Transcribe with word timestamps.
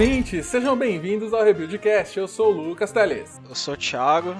ouvintes, 0.00 0.46
sejam 0.46 0.74
bem-vindos 0.74 1.34
ao 1.34 1.44
Rebuildcast. 1.44 2.18
Eu 2.18 2.26
sou 2.26 2.54
o 2.54 2.56
Lucas 2.56 2.90
Teles. 2.90 3.38
Eu 3.46 3.54
sou 3.54 3.74
o 3.74 3.76
Thiago, 3.76 4.34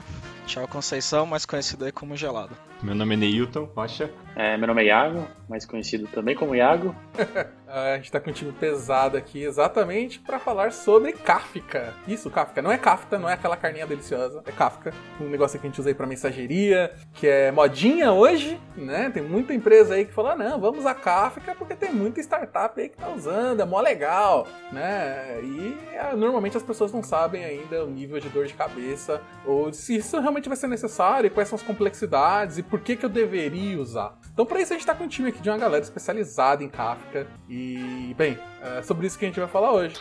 Thiago 0.46 0.66
Conceição, 0.66 1.26
mais 1.26 1.44
conhecido 1.44 1.84
aí 1.84 1.92
como 1.92 2.16
Gelado. 2.16 2.56
Meu 2.82 2.94
nome 2.94 3.12
é 3.12 3.18
Neilton 3.18 3.64
Rocha. 3.76 4.10
É, 4.34 4.56
meu 4.56 4.66
nome 4.66 4.80
é 4.80 4.86
Iago, 4.86 5.28
mais 5.50 5.66
conhecido 5.66 6.08
também 6.14 6.34
como 6.34 6.54
Iago. 6.54 6.96
a 7.72 7.96
gente 7.96 8.10
tá 8.10 8.18
com 8.18 8.30
um 8.30 8.32
time 8.32 8.52
pesado 8.52 9.16
aqui 9.16 9.42
exatamente 9.42 10.18
para 10.18 10.38
falar 10.38 10.72
sobre 10.72 11.12
Kafka. 11.12 11.94
Isso, 12.06 12.28
Kafka. 12.28 12.60
Não 12.60 12.72
é 12.72 12.76
Kafka, 12.76 13.18
não 13.18 13.28
é 13.28 13.34
aquela 13.34 13.56
carninha 13.56 13.86
deliciosa. 13.86 14.42
É 14.44 14.50
Kafka. 14.50 14.92
Um 15.20 15.28
negócio 15.28 15.58
que 15.58 15.66
a 15.66 15.70
gente 15.70 15.80
usa 15.80 15.90
aí 15.90 15.94
pra 15.94 16.06
mensageria, 16.06 16.92
que 17.14 17.28
é 17.28 17.52
modinha 17.52 18.12
hoje, 18.12 18.60
né? 18.76 19.10
Tem 19.10 19.22
muita 19.22 19.54
empresa 19.54 19.94
aí 19.94 20.04
que 20.04 20.12
fala, 20.12 20.34
não, 20.34 20.60
vamos 20.60 20.84
a 20.84 20.94
Kafka 20.94 21.54
porque 21.54 21.76
tem 21.76 21.92
muita 21.92 22.20
startup 22.20 22.80
aí 22.80 22.88
que 22.88 22.96
tá 22.96 23.08
usando, 23.08 23.60
é 23.60 23.64
mó 23.64 23.80
legal, 23.80 24.48
né? 24.72 25.40
E 25.42 25.78
é, 25.92 26.14
normalmente 26.16 26.56
as 26.56 26.62
pessoas 26.62 26.92
não 26.92 27.02
sabem 27.02 27.44
ainda 27.44 27.84
o 27.84 27.90
nível 27.90 28.18
de 28.18 28.28
dor 28.28 28.46
de 28.46 28.54
cabeça 28.54 29.22
ou 29.46 29.72
se 29.72 29.96
isso 29.96 30.18
realmente 30.18 30.48
vai 30.48 30.56
ser 30.56 30.66
necessário, 30.66 31.30
quais 31.30 31.48
são 31.48 31.56
as 31.56 31.62
complexidades 31.62 32.58
e 32.58 32.62
por 32.62 32.80
que, 32.80 32.96
que 32.96 33.04
eu 33.04 33.10
deveria 33.10 33.78
usar. 33.78 34.16
Então, 34.40 34.48
para 34.48 34.62
isso, 34.62 34.72
a 34.72 34.74
gente 34.74 34.80
está 34.80 34.94
com 34.94 35.04
um 35.04 35.06
time 35.06 35.28
aqui 35.28 35.38
de 35.38 35.50
uma 35.50 35.58
galera 35.58 35.84
especializada 35.84 36.64
em 36.64 36.68
Kafka. 36.70 37.26
E, 37.46 38.14
bem, 38.16 38.38
é 38.62 38.80
sobre 38.80 39.06
isso 39.06 39.18
que 39.18 39.26
a 39.26 39.28
gente 39.28 39.38
vai 39.38 39.46
falar 39.46 39.70
hoje. 39.70 39.96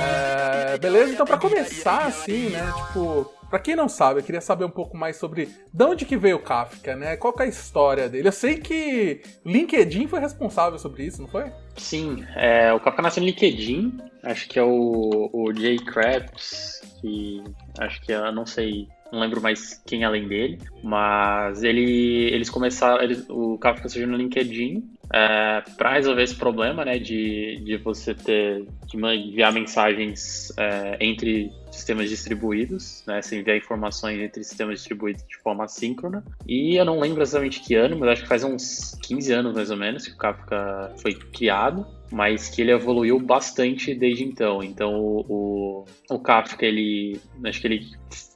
É, 0.00 0.78
beleza? 0.78 1.12
Então, 1.12 1.26
para 1.26 1.36
começar, 1.36 2.06
assim, 2.06 2.48
né? 2.48 2.72
Tipo, 2.86 3.30
Pra 3.50 3.58
quem 3.58 3.74
não 3.74 3.88
sabe, 3.88 4.20
eu 4.20 4.24
queria 4.24 4.40
saber 4.40 4.64
um 4.64 4.70
pouco 4.70 4.96
mais 4.96 5.16
sobre 5.16 5.48
de 5.74 5.84
onde 5.84 6.04
que 6.04 6.16
veio 6.16 6.36
o 6.36 6.42
Kafka, 6.42 6.94
né? 6.94 7.16
Qual 7.16 7.34
é 7.40 7.42
a 7.42 7.46
história 7.46 8.08
dele? 8.08 8.28
Eu 8.28 8.32
sei 8.32 8.54
que 8.54 9.20
LinkedIn 9.44 10.06
foi 10.06 10.20
responsável 10.20 10.78
sobre 10.78 11.04
isso, 11.04 11.20
não 11.20 11.28
foi? 11.28 11.52
Sim, 11.76 12.24
é, 12.36 12.72
o 12.72 12.78
Kafka 12.78 13.02
nasceu 13.02 13.22
no 13.22 13.28
LinkedIn, 13.28 13.98
acho 14.22 14.48
que 14.48 14.58
é 14.58 14.62
o, 14.62 15.28
o 15.32 15.52
Jay 15.52 15.78
Krabs, 15.78 16.80
que 17.00 17.42
acho 17.80 18.00
que 18.02 18.12
eu 18.12 18.32
não 18.32 18.46
sei 18.46 18.86
não 19.12 19.18
lembro 19.18 19.40
mais 19.40 19.82
quem 19.84 20.04
além 20.04 20.28
dele, 20.28 20.58
mas 20.84 21.64
ele, 21.64 22.30
eles 22.32 22.48
começaram, 22.48 23.02
eles, 23.02 23.28
o 23.28 23.58
Kafka 23.58 23.88
surgiu 23.88 24.08
no 24.08 24.16
LinkedIn 24.16 24.88
é, 25.12 25.62
para 25.76 25.94
resolver 25.94 26.22
esse 26.22 26.34
problema, 26.34 26.84
né, 26.84 26.98
de, 26.98 27.60
de 27.64 27.76
você 27.78 28.14
ter 28.14 28.64
de 28.86 28.96
enviar 28.96 29.52
mensagens 29.52 30.52
é, 30.56 30.96
entre 31.00 31.52
sistemas 31.70 32.08
distribuídos, 32.08 33.02
né? 33.06 33.22
Você 33.22 33.38
enviar 33.38 33.56
informações 33.56 34.20
entre 34.20 34.42
sistemas 34.42 34.76
distribuídos 34.76 35.22
de 35.26 35.36
forma 35.38 35.64
assíncrona. 35.64 36.24
E 36.46 36.76
eu 36.76 36.84
não 36.84 36.98
lembro 36.98 37.22
exatamente 37.22 37.60
que 37.60 37.74
ano, 37.74 37.96
mas 37.98 38.10
acho 38.10 38.22
que 38.22 38.28
faz 38.28 38.44
uns 38.44 38.96
15 39.02 39.32
anos 39.32 39.54
mais 39.54 39.70
ou 39.70 39.76
menos 39.76 40.06
que 40.06 40.12
o 40.12 40.16
Kafka 40.16 40.92
foi 41.00 41.14
criado, 41.14 41.86
mas 42.10 42.48
que 42.48 42.62
ele 42.62 42.72
evoluiu 42.72 43.18
bastante 43.18 43.94
desde 43.94 44.24
então. 44.24 44.62
Então 44.62 44.94
o, 44.94 45.24
o, 45.28 45.84
o 46.10 46.18
Kafka, 46.18 46.66
ele 46.66 47.20
acho 47.44 47.60
que 47.60 47.66
ele 47.66 47.86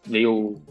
veio 0.06 0.62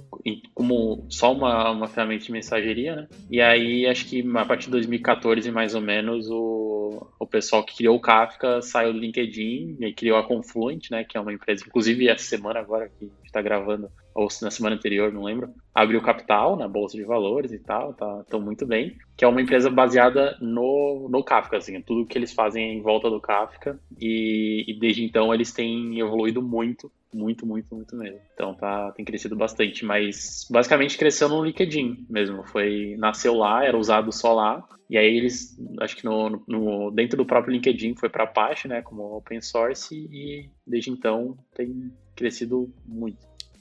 como 0.53 1.05
só 1.09 1.33
uma, 1.33 1.71
uma 1.71 1.87
ferramenta 1.87 2.25
de 2.25 2.31
mensageria, 2.31 2.95
né? 2.95 3.07
E 3.29 3.41
aí 3.41 3.85
acho 3.85 4.05
que 4.05 4.23
a 4.35 4.45
partir 4.45 4.65
de 4.65 4.71
2014 4.71 5.51
mais 5.51 5.75
ou 5.75 5.81
menos 5.81 6.29
o, 6.29 7.05
o 7.19 7.27
pessoal 7.27 7.63
que 7.63 7.75
criou 7.75 7.95
o 7.95 7.99
Kafka 7.99 8.61
saiu 8.61 8.93
do 8.93 8.99
LinkedIn 8.99 9.77
e 9.79 9.93
criou 9.93 10.17
a 10.17 10.23
Confluent, 10.23 10.89
né? 10.91 11.03
Que 11.03 11.17
é 11.17 11.21
uma 11.21 11.33
empresa, 11.33 11.63
inclusive 11.67 12.07
essa 12.07 12.23
semana 12.23 12.59
agora 12.59 12.87
que 12.87 13.05
a 13.05 13.07
gente 13.07 13.25
está 13.25 13.41
gravando, 13.41 13.89
ou 14.13 14.27
na 14.41 14.51
semana 14.51 14.75
anterior, 14.75 15.11
não 15.11 15.23
lembro, 15.23 15.49
abriu 15.73 16.01
capital 16.01 16.55
na 16.55 16.67
bolsa 16.67 16.95
de 16.95 17.03
valores 17.03 17.51
e 17.51 17.59
tal, 17.59 17.93
tá 17.93 18.23
tão 18.29 18.39
muito 18.39 18.65
bem, 18.65 18.95
que 19.17 19.25
é 19.25 19.27
uma 19.27 19.41
empresa 19.41 19.69
baseada 19.69 20.37
no, 20.39 21.09
no 21.09 21.23
Kafka, 21.23 21.57
assim, 21.57 21.81
tudo 21.81 22.05
que 22.05 22.17
eles 22.17 22.31
fazem 22.31 22.77
em 22.77 22.81
volta 22.81 23.09
do 23.09 23.19
Kafka 23.19 23.79
e, 23.99 24.65
e 24.67 24.79
desde 24.79 25.03
então 25.03 25.33
eles 25.33 25.51
têm 25.51 25.99
evoluído 25.99 26.41
muito 26.41 26.91
muito, 27.15 27.45
muito, 27.45 27.73
muito 27.75 27.95
mesmo. 27.95 28.19
Então 28.33 28.53
tá, 28.53 28.91
tem 28.91 29.05
crescido 29.05 29.35
bastante, 29.35 29.85
mas 29.85 30.47
basicamente 30.49 30.97
cresceu 30.97 31.29
no 31.29 31.43
LinkedIn 31.43 32.05
mesmo. 32.09 32.43
Foi 32.43 32.95
nasceu 32.97 33.35
lá, 33.35 33.65
era 33.65 33.77
usado 33.77 34.11
só 34.11 34.33
lá. 34.33 34.67
E 34.89 34.97
aí 34.97 35.17
eles, 35.17 35.57
acho 35.79 35.95
que 35.95 36.05
no, 36.05 36.43
no 36.47 36.91
dentro 36.91 37.17
do 37.17 37.25
próprio 37.25 37.53
LinkedIn 37.53 37.95
foi 37.95 38.09
para 38.09 38.25
Apache, 38.25 38.67
né, 38.67 38.81
como 38.81 39.17
open 39.17 39.41
source 39.41 39.95
e 39.95 40.49
desde 40.67 40.91
então 40.91 41.37
tem 41.55 41.91
crescido 42.15 42.71
muito. 42.85 43.17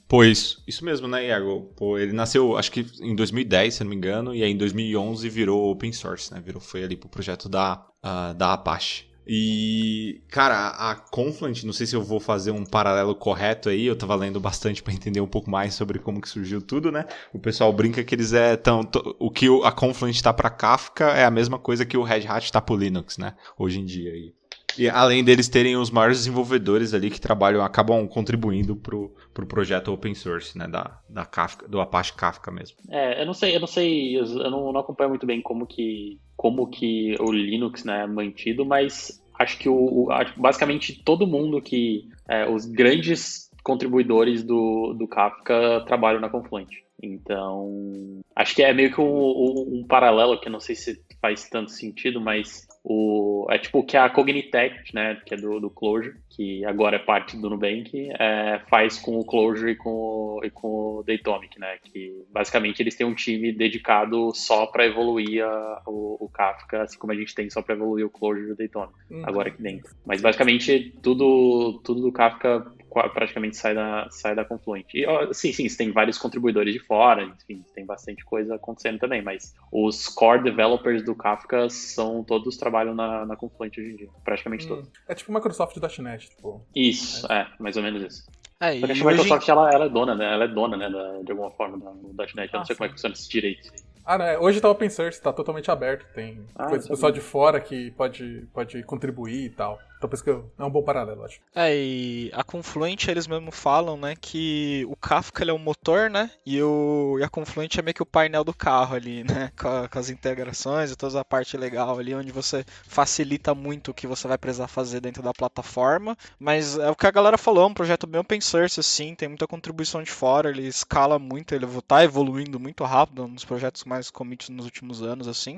Pois, 0.07 0.61
isso 0.67 0.85
mesmo, 0.85 1.07
né, 1.07 1.25
Iago? 1.25 1.73
Pô, 1.75 1.97
ele 1.97 2.13
nasceu, 2.13 2.55
acho 2.55 2.71
que 2.71 2.85
em 3.01 3.15
2010, 3.15 3.73
se 3.73 3.83
não 3.83 3.89
me 3.89 3.95
engano, 3.95 4.35
e 4.35 4.43
aí 4.43 4.51
em 4.51 4.57
2011 4.57 5.27
virou 5.27 5.71
open 5.71 5.91
source, 5.91 6.31
né? 6.31 6.39
Virou, 6.39 6.61
foi 6.61 6.83
ali 6.83 6.95
pro 6.95 7.09
projeto 7.09 7.49
da, 7.49 7.83
uh, 8.05 8.33
da 8.35 8.53
Apache. 8.53 9.05
E, 9.27 10.21
cara, 10.29 10.69
a 10.69 10.95
Confluent, 10.95 11.63
não 11.63 11.73
sei 11.73 11.85
se 11.87 11.95
eu 11.95 12.03
vou 12.03 12.19
fazer 12.19 12.51
um 12.51 12.65
paralelo 12.65 13.15
correto 13.15 13.69
aí, 13.69 13.85
eu 13.85 13.95
tava 13.95 14.15
lendo 14.15 14.39
bastante 14.39 14.83
para 14.83 14.93
entender 14.93 15.21
um 15.21 15.27
pouco 15.27 15.49
mais 15.49 15.73
sobre 15.73 15.99
como 15.99 16.21
que 16.21 16.29
surgiu 16.29 16.61
tudo, 16.61 16.91
né? 16.91 17.05
O 17.33 17.39
pessoal 17.39 17.71
brinca 17.71 18.03
que 18.03 18.13
eles 18.13 18.33
é 18.33 18.57
tão, 18.57 18.81
o 19.19 19.31
que 19.31 19.47
a 19.63 19.71
Confluent 19.71 20.21
tá 20.21 20.33
para 20.33 20.49
Kafka 20.49 21.05
é 21.11 21.23
a 21.23 21.31
mesma 21.31 21.57
coisa 21.57 21.85
que 21.85 21.97
o 21.97 22.03
Red 22.03 22.27
Hat 22.27 22.51
tá 22.51 22.61
pro 22.61 22.75
Linux, 22.75 23.17
né? 23.17 23.35
Hoje 23.57 23.79
em 23.79 23.85
dia 23.85 24.11
aí. 24.11 24.33
E 24.77 24.89
além 24.89 25.23
deles 25.23 25.47
terem 25.47 25.75
os 25.75 25.89
maiores 25.89 26.17
desenvolvedores 26.19 26.93
ali 26.93 27.09
que 27.09 27.19
trabalham, 27.19 27.63
acabam 27.63 28.07
contribuindo 28.07 28.75
pro, 28.75 29.13
pro 29.33 29.45
projeto 29.45 29.91
open 29.91 30.13
source, 30.15 30.57
né, 30.57 30.67
da, 30.67 30.99
da 31.09 31.25
Kafka, 31.25 31.67
do 31.67 31.79
Apache 31.79 32.13
Kafka 32.13 32.51
mesmo. 32.51 32.77
É, 32.89 33.21
eu 33.21 33.25
não 33.25 33.33
sei, 33.33 33.55
eu 33.55 33.59
não 33.59 33.67
sei, 33.67 34.17
eu 34.17 34.51
não, 34.51 34.71
não 34.71 34.81
acompanho 34.81 35.09
muito 35.09 35.25
bem 35.25 35.41
como 35.41 35.65
que, 35.65 36.19
como 36.35 36.67
que 36.67 37.15
o 37.19 37.31
Linux, 37.31 37.83
né, 37.83 38.03
é 38.03 38.07
mantido, 38.07 38.65
mas 38.65 39.21
acho 39.39 39.57
que 39.57 39.69
o, 39.69 39.75
o 39.75 40.07
basicamente 40.37 41.03
todo 41.03 41.27
mundo 41.27 41.61
que, 41.61 42.07
é, 42.27 42.49
os 42.49 42.65
grandes 42.65 43.49
contribuidores 43.63 44.43
do, 44.43 44.93
do 44.93 45.07
Kafka 45.07 45.83
trabalham 45.87 46.19
na 46.19 46.29
Confluent. 46.29 46.69
Então, 47.01 48.21
acho 48.35 48.55
que 48.55 48.63
é 48.63 48.73
meio 48.73 48.93
que 48.93 49.01
um, 49.01 49.05
um, 49.05 49.79
um 49.79 49.87
paralelo 49.87 50.39
que 50.39 50.49
não 50.49 50.59
sei 50.59 50.75
se 50.75 51.01
faz 51.21 51.49
tanto 51.49 51.71
sentido, 51.71 52.21
mas 52.21 52.67
o, 52.83 53.47
é 53.49 53.57
tipo 53.57 53.79
o 53.79 53.83
que 53.83 53.95
a 53.95 54.09
Cognitect, 54.09 54.93
né, 54.93 55.21
que 55.25 55.33
é 55.33 55.37
do, 55.37 55.59
do 55.59 55.69
Clojure, 55.69 56.15
que 56.29 56.65
agora 56.65 56.97
é 56.97 56.99
parte 56.99 57.37
do 57.37 57.49
Nubank, 57.49 58.09
é, 58.19 58.59
faz 58.69 58.99
com 58.99 59.17
o 59.19 59.25
Clojure 59.25 59.71
e 59.71 59.75
com, 59.75 60.41
e 60.43 60.49
com 60.49 60.97
o 60.97 61.03
Datomic, 61.03 61.57
né, 61.57 61.77
que 61.81 62.25
basicamente 62.31 62.81
eles 62.81 62.95
têm 62.95 63.07
um 63.07 63.15
time 63.15 63.53
dedicado 63.53 64.33
só 64.33 64.65
para 64.65 64.85
evoluir 64.85 65.45
a, 65.45 65.81
o, 65.87 66.25
o, 66.25 66.29
Kafka, 66.29 66.81
assim 66.81 66.99
como 66.99 67.13
a 67.13 67.15
gente 67.15 67.33
tem 67.33 67.49
só 67.49 67.61
para 67.61 67.75
evoluir 67.75 68.05
o 68.05 68.09
Clojure 68.09 68.49
e 68.49 68.51
o 68.51 68.55
Datomic, 68.55 68.93
uhum. 69.09 69.23
agora 69.25 69.47
aqui 69.47 69.61
dentro. 69.61 69.95
Mas 70.05 70.21
basicamente 70.21 70.93
tudo, 71.01 71.79
tudo 71.85 72.01
do 72.01 72.11
Kafka 72.11 72.65
praticamente 72.93 73.57
sai 73.57 73.73
da, 73.73 74.07
sai 74.09 74.35
da 74.35 74.45
Confluent. 74.45 74.85
E, 74.93 75.05
sim, 75.33 75.51
sim, 75.51 75.67
você 75.67 75.77
tem 75.77 75.91
vários 75.91 76.17
contribuidores 76.17 76.73
de 76.73 76.79
fora, 76.79 77.23
enfim, 77.23 77.63
tem 77.73 77.85
bastante 77.85 78.23
coisa 78.23 78.55
acontecendo 78.55 78.99
também, 78.99 79.21
mas 79.21 79.53
os 79.71 80.07
core 80.07 80.43
developers 80.43 81.03
do 81.03 81.15
Kafka 81.15 81.69
são 81.69 82.23
todos 82.23 82.57
trabalham 82.57 82.93
na, 82.93 83.25
na 83.25 83.35
Confluent 83.35 83.77
hoje 83.77 83.91
em 83.91 83.95
dia, 83.95 84.09
praticamente 84.23 84.65
hum. 84.65 84.69
todos. 84.69 84.91
É 85.07 85.15
tipo 85.15 85.33
Microsoft.NET, 85.33 86.29
tipo. 86.29 86.65
Isso, 86.75 87.31
é. 87.31 87.41
é, 87.41 87.47
mais 87.59 87.77
ou 87.77 87.83
menos 87.83 88.01
isso. 88.01 88.31
É, 88.59 88.77
e 88.77 88.83
a 88.83 88.87
Microsoft, 88.87 89.49
ela, 89.49 89.69
ela, 89.71 89.85
é 89.85 89.89
dona, 89.89 90.15
né? 90.15 90.33
Ela 90.33 90.45
é 90.45 90.47
dona, 90.47 90.77
né, 90.77 90.89
da, 90.89 91.21
de 91.21 91.31
alguma 91.31 91.49
forma, 91.51 91.77
da, 91.77 91.91
do 91.91 92.13
.NET. 92.35 92.53
Eu 92.53 92.59
não 92.59 92.65
sei 92.65 92.75
sim. 92.75 92.77
como 92.77 92.85
é 92.85 92.87
que 92.87 92.93
funciona 92.93 93.13
esse 93.13 93.29
direito. 93.29 93.69
Ah, 94.05 94.17
né? 94.17 94.37
Hoje 94.37 94.59
tá 94.59 94.69
open 94.69 94.89
source, 94.89 95.21
tá 95.21 95.31
totalmente 95.31 95.71
aberto. 95.71 96.05
Tem 96.13 96.45
ah, 96.55 96.67
coisa 96.67 96.87
pessoal 96.87 97.11
de 97.11 97.21
fora 97.21 97.59
que 97.59 97.91
pode, 97.91 98.47
pode 98.53 98.83
contribuir 98.83 99.45
e 99.45 99.49
tal. 99.49 99.79
Então 100.03 100.09
por 100.09 100.15
isso 100.15 100.23
que 100.25 100.29
eu, 100.29 100.51
é 100.59 100.63
um 100.65 100.69
bom 100.69 100.83
paralelo, 100.83 101.23
acho. 101.23 101.39
É, 101.55 101.73
e 101.73 102.29
a 102.33 102.43
Confluent, 102.43 103.07
eles 103.07 103.25
mesmo 103.25 103.53
falam, 103.53 103.95
né, 103.95 104.15
que 104.19 104.85
o 104.89 104.97
Kafka 104.97 105.45
é 105.45 105.53
o 105.53 105.57
motor, 105.57 106.09
né, 106.09 106.29
e, 106.45 106.61
o, 106.61 107.15
e 107.21 107.23
a 107.23 107.29
Confluent 107.29 107.77
é 107.77 107.81
meio 107.81 107.95
que 107.95 108.03
o 108.03 108.05
painel 108.05 108.43
do 108.43 108.53
carro 108.53 108.97
ali, 108.97 109.23
né, 109.23 109.49
com, 109.57 109.69
a, 109.69 109.87
com, 109.87 109.97
as 109.97 110.09
integrações 110.09 110.91
e 110.91 110.97
toda 110.97 111.21
a 111.21 111.23
parte 111.23 111.55
legal 111.55 111.97
ali, 111.97 112.13
onde 112.13 112.33
você 112.33 112.65
facilita 112.85 113.55
muito 113.55 113.91
o 113.91 113.93
que 113.93 114.05
você 114.05 114.27
vai 114.27 114.37
precisar 114.37 114.67
fazer 114.67 114.99
dentro 114.99 115.23
da 115.23 115.33
plataforma, 115.33 116.17
mas 116.37 116.77
é 116.77 116.89
o 116.89 116.95
que 116.97 117.07
a 117.07 117.11
galera 117.11 117.37
falou, 117.37 117.63
é 117.63 117.67
um 117.67 117.73
projeto 117.73 118.05
bem 118.05 118.19
open 118.19 118.41
source, 118.41 118.81
assim, 118.81 119.15
tem 119.15 119.29
muita 119.29 119.47
contribuição 119.47 120.03
de 120.03 120.11
fora, 120.11 120.49
ele 120.49 120.67
escala 120.67 121.17
muito, 121.17 121.55
ele 121.55 121.65
tá 121.87 122.03
evoluindo 122.03 122.59
muito 122.59 122.83
rápido, 122.83 123.25
nos 123.25 123.45
projetos 123.45 123.85
mais 123.85 124.11
commits 124.11 124.49
nos 124.49 124.65
últimos 124.65 125.01
anos, 125.01 125.29
assim, 125.29 125.57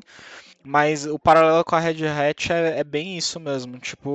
mas 0.66 1.06
o 1.06 1.20
paralelo 1.20 1.64
com 1.64 1.76
a 1.76 1.80
Red 1.80 2.08
Hat 2.08 2.52
é, 2.52 2.80
é, 2.80 2.84
bem 2.84 3.16
isso 3.16 3.40
mesmo. 3.40 3.78
Tipo, 3.78 4.10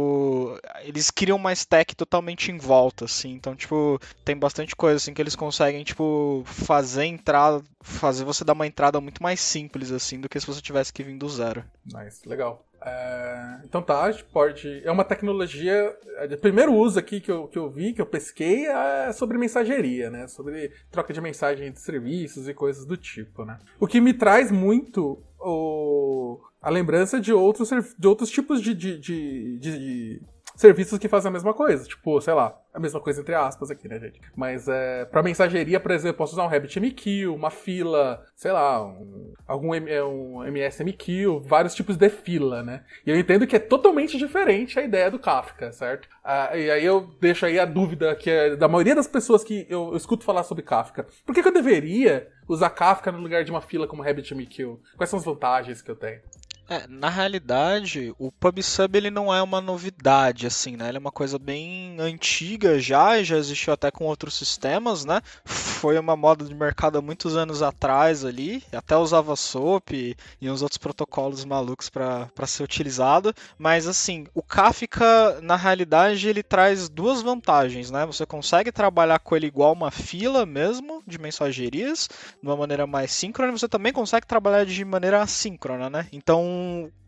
eles 0.83 1.11
criam 1.11 1.37
uma 1.37 1.53
stack 1.53 1.95
totalmente 1.95 2.51
em 2.51 2.59
volta, 2.59 3.05
assim. 3.05 3.33
Então, 3.33 3.55
tipo, 3.55 4.01
tem 4.25 4.37
bastante 4.37 4.75
coisa 4.75 4.97
assim 4.97 5.15
que 5.15 5.21
eles 5.21 5.37
conseguem, 5.37 5.85
tipo, 5.85 6.43
fazer 6.47 7.05
entrada, 7.05 7.63
fazer 7.81 8.25
você 8.25 8.45
dar 8.45 8.53
uma 8.53 8.67
entrada 8.67 9.01
muito 9.01 9.23
mais 9.23 9.41
simples, 9.41 9.91
assim, 9.91 10.21
do 10.21 10.29
que 10.29 10.41
se 10.41 10.47
você 10.47 10.61
tivesse 10.61 10.93
que 10.93 11.03
vir 11.03 11.17
do 11.17 11.29
zero. 11.29 11.65
Nice, 11.85 12.29
legal. 12.29 12.65
É, 12.83 13.61
então 13.65 13.83
tá, 13.83 14.05
a 14.05 14.13
gente 14.13 14.25
pode. 14.25 14.81
É 14.85 14.91
uma 14.91 15.05
tecnologia. 15.05 15.95
O 16.33 16.39
primeiro 16.39 16.73
uso 16.75 16.99
aqui 16.99 17.21
que 17.21 17.31
eu, 17.31 17.47
que 17.47 17.59
eu 17.59 17.69
vi, 17.69 17.93
que 17.93 18.01
eu 18.01 18.07
pesquei, 18.07 18.67
é 18.67 19.13
sobre 19.13 19.37
mensageria, 19.37 20.09
né? 20.09 20.27
Sobre 20.27 20.73
troca 20.91 21.13
de 21.13 21.21
mensagem 21.21 21.67
entre 21.67 21.81
serviços 21.81 22.49
e 22.49 22.55
coisas 22.55 22.87
do 22.87 22.97
tipo, 22.97 23.45
né? 23.45 23.59
O 23.79 23.87
que 23.87 24.01
me 24.01 24.15
traz 24.15 24.51
muito 24.51 25.23
o, 25.39 26.41
a 26.61 26.71
lembrança 26.71 27.21
de 27.21 27.33
outros, 27.33 27.71
de 27.99 28.07
outros 28.07 28.31
tipos 28.31 28.61
de, 28.61 28.75
de, 28.75 28.99
de, 28.99 29.59
de 29.59 30.23
serviços 30.61 30.99
que 30.99 31.09
fazem 31.09 31.31
a 31.31 31.33
mesma 31.33 31.55
coisa. 31.55 31.85
Tipo, 31.85 32.21
sei 32.21 32.35
lá, 32.35 32.55
a 32.73 32.79
mesma 32.79 33.01
coisa 33.01 33.23
entre 33.23 33.35
aspas 33.35 33.71
aqui, 33.71 33.89
né, 33.89 33.99
gente? 33.99 34.21
Mas 34.37 34.69
é, 34.69 35.07
para 35.07 35.23
mensageria, 35.23 35.81
por 35.81 35.91
exemplo, 35.91 36.19
posso 36.19 36.35
usar 36.35 36.45
um 36.45 36.49
RabbitMQ, 36.49 37.29
uma 37.29 37.51
fila, 37.51 38.23
sei 38.37 38.53
lá, 38.53 38.85
um, 38.87 39.33
algum 39.47 39.75
é, 39.75 40.05
um 40.05 40.45
MSMQ, 40.45 41.41
vários 41.45 41.75
tipos 41.75 41.97
de 41.97 42.11
fila, 42.11 42.63
né? 42.63 42.85
E 43.07 43.11
eu 43.11 43.19
entendo 43.19 43.47
que 43.47 43.57
é 43.57 43.59
totalmente 43.59 44.19
diferente 44.19 44.79
a 44.79 44.83
ideia 44.83 45.11
do 45.11 45.19
Kafka, 45.19 45.73
certo? 45.73 46.09
Ah, 46.23 46.55
e 46.55 46.71
aí 46.71 46.85
eu 46.85 47.09
deixo 47.21 47.47
aí 47.47 47.59
a 47.59 47.65
dúvida 47.65 48.15
que 48.15 48.29
é 48.31 48.55
da 48.55 48.69
maioria 48.69 48.95
das 48.95 49.09
pessoas 49.09 49.43
que 49.43 49.67
eu, 49.69 49.91
eu 49.93 49.97
escuto 49.97 50.25
falar 50.25 50.43
sobre 50.43 50.63
Kafka. 50.63 51.07
Por 51.25 51.35
que, 51.35 51.43
que 51.43 51.49
eu 51.49 51.55
deveria 51.55 52.29
usar 52.47 52.69
Kafka 52.71 53.11
no 53.11 53.19
lugar 53.19 53.45
de 53.45 53.51
uma 53.51 53.63
fila 53.63 53.87
como 53.87 54.03
RabbitMQ? 54.03 54.77
Quais 54.97 55.09
são 55.09 55.19
as 55.19 55.25
vantagens 55.25 55.81
que 55.81 55.91
eu 55.91 55.97
tenho? 55.97 56.21
É, 56.73 56.87
na 56.87 57.09
realidade, 57.09 58.15
o 58.17 58.31
PubSub 58.31 58.97
ele 58.97 59.11
não 59.11 59.35
é 59.35 59.43
uma 59.43 59.61
novidade, 59.61 60.47
assim, 60.47 60.77
né? 60.77 60.89
Ele 60.89 60.99
é 60.99 61.01
uma 61.01 61.11
coisa 61.11 61.37
bem 61.37 61.97
antiga 61.99 62.79
já, 62.79 63.21
já 63.25 63.37
existiu 63.37 63.73
até 63.73 63.91
com 63.91 64.05
outros 64.05 64.35
sistemas, 64.35 65.05
né? 65.05 65.21
Foi 65.45 65.99
uma 65.99 66.15
moda 66.15 66.45
de 66.45 66.55
mercado 66.55 66.97
há 66.97 67.03
muitos 67.03 67.37
anos 67.37 67.61
atrás 67.61 68.25
ali, 68.25 68.63
até 68.73 68.97
usava 68.97 69.35
SOAP 69.35 70.15
e, 70.41 70.49
uns 70.49 70.63
outros 70.63 70.79
protocolos 70.79 71.45
malucos 71.45 71.91
para 71.91 72.47
ser 72.47 72.63
utilizado, 72.63 73.35
mas 73.59 73.89
assim, 73.89 74.29
o 74.33 74.41
Kafka, 74.41 75.41
na 75.43 75.57
realidade, 75.57 76.29
ele 76.29 76.43
traz 76.43 76.89
duas 76.89 77.21
vantagens, 77.21 77.91
né? 77.91 78.07
Você 78.07 78.25
consegue 78.25 78.71
trabalhar 78.71 79.19
com 79.19 79.35
ele 79.35 79.49
igual 79.49 79.73
uma 79.73 79.91
fila 79.91 80.47
mesmo, 80.47 81.03
de 81.05 81.19
mensagerias, 81.19 82.09
de 82.41 82.49
uma 82.49 82.57
maneira 82.57 82.87
mais 82.87 83.11
síncrona, 83.11 83.51
e 83.53 83.59
você 83.59 83.67
também 83.67 83.93
consegue 83.93 84.25
trabalhar 84.25 84.65
de 84.65 84.85
maneira 84.85 85.21
assíncrona, 85.21 85.91
né? 85.91 86.07
Então, 86.13 86.60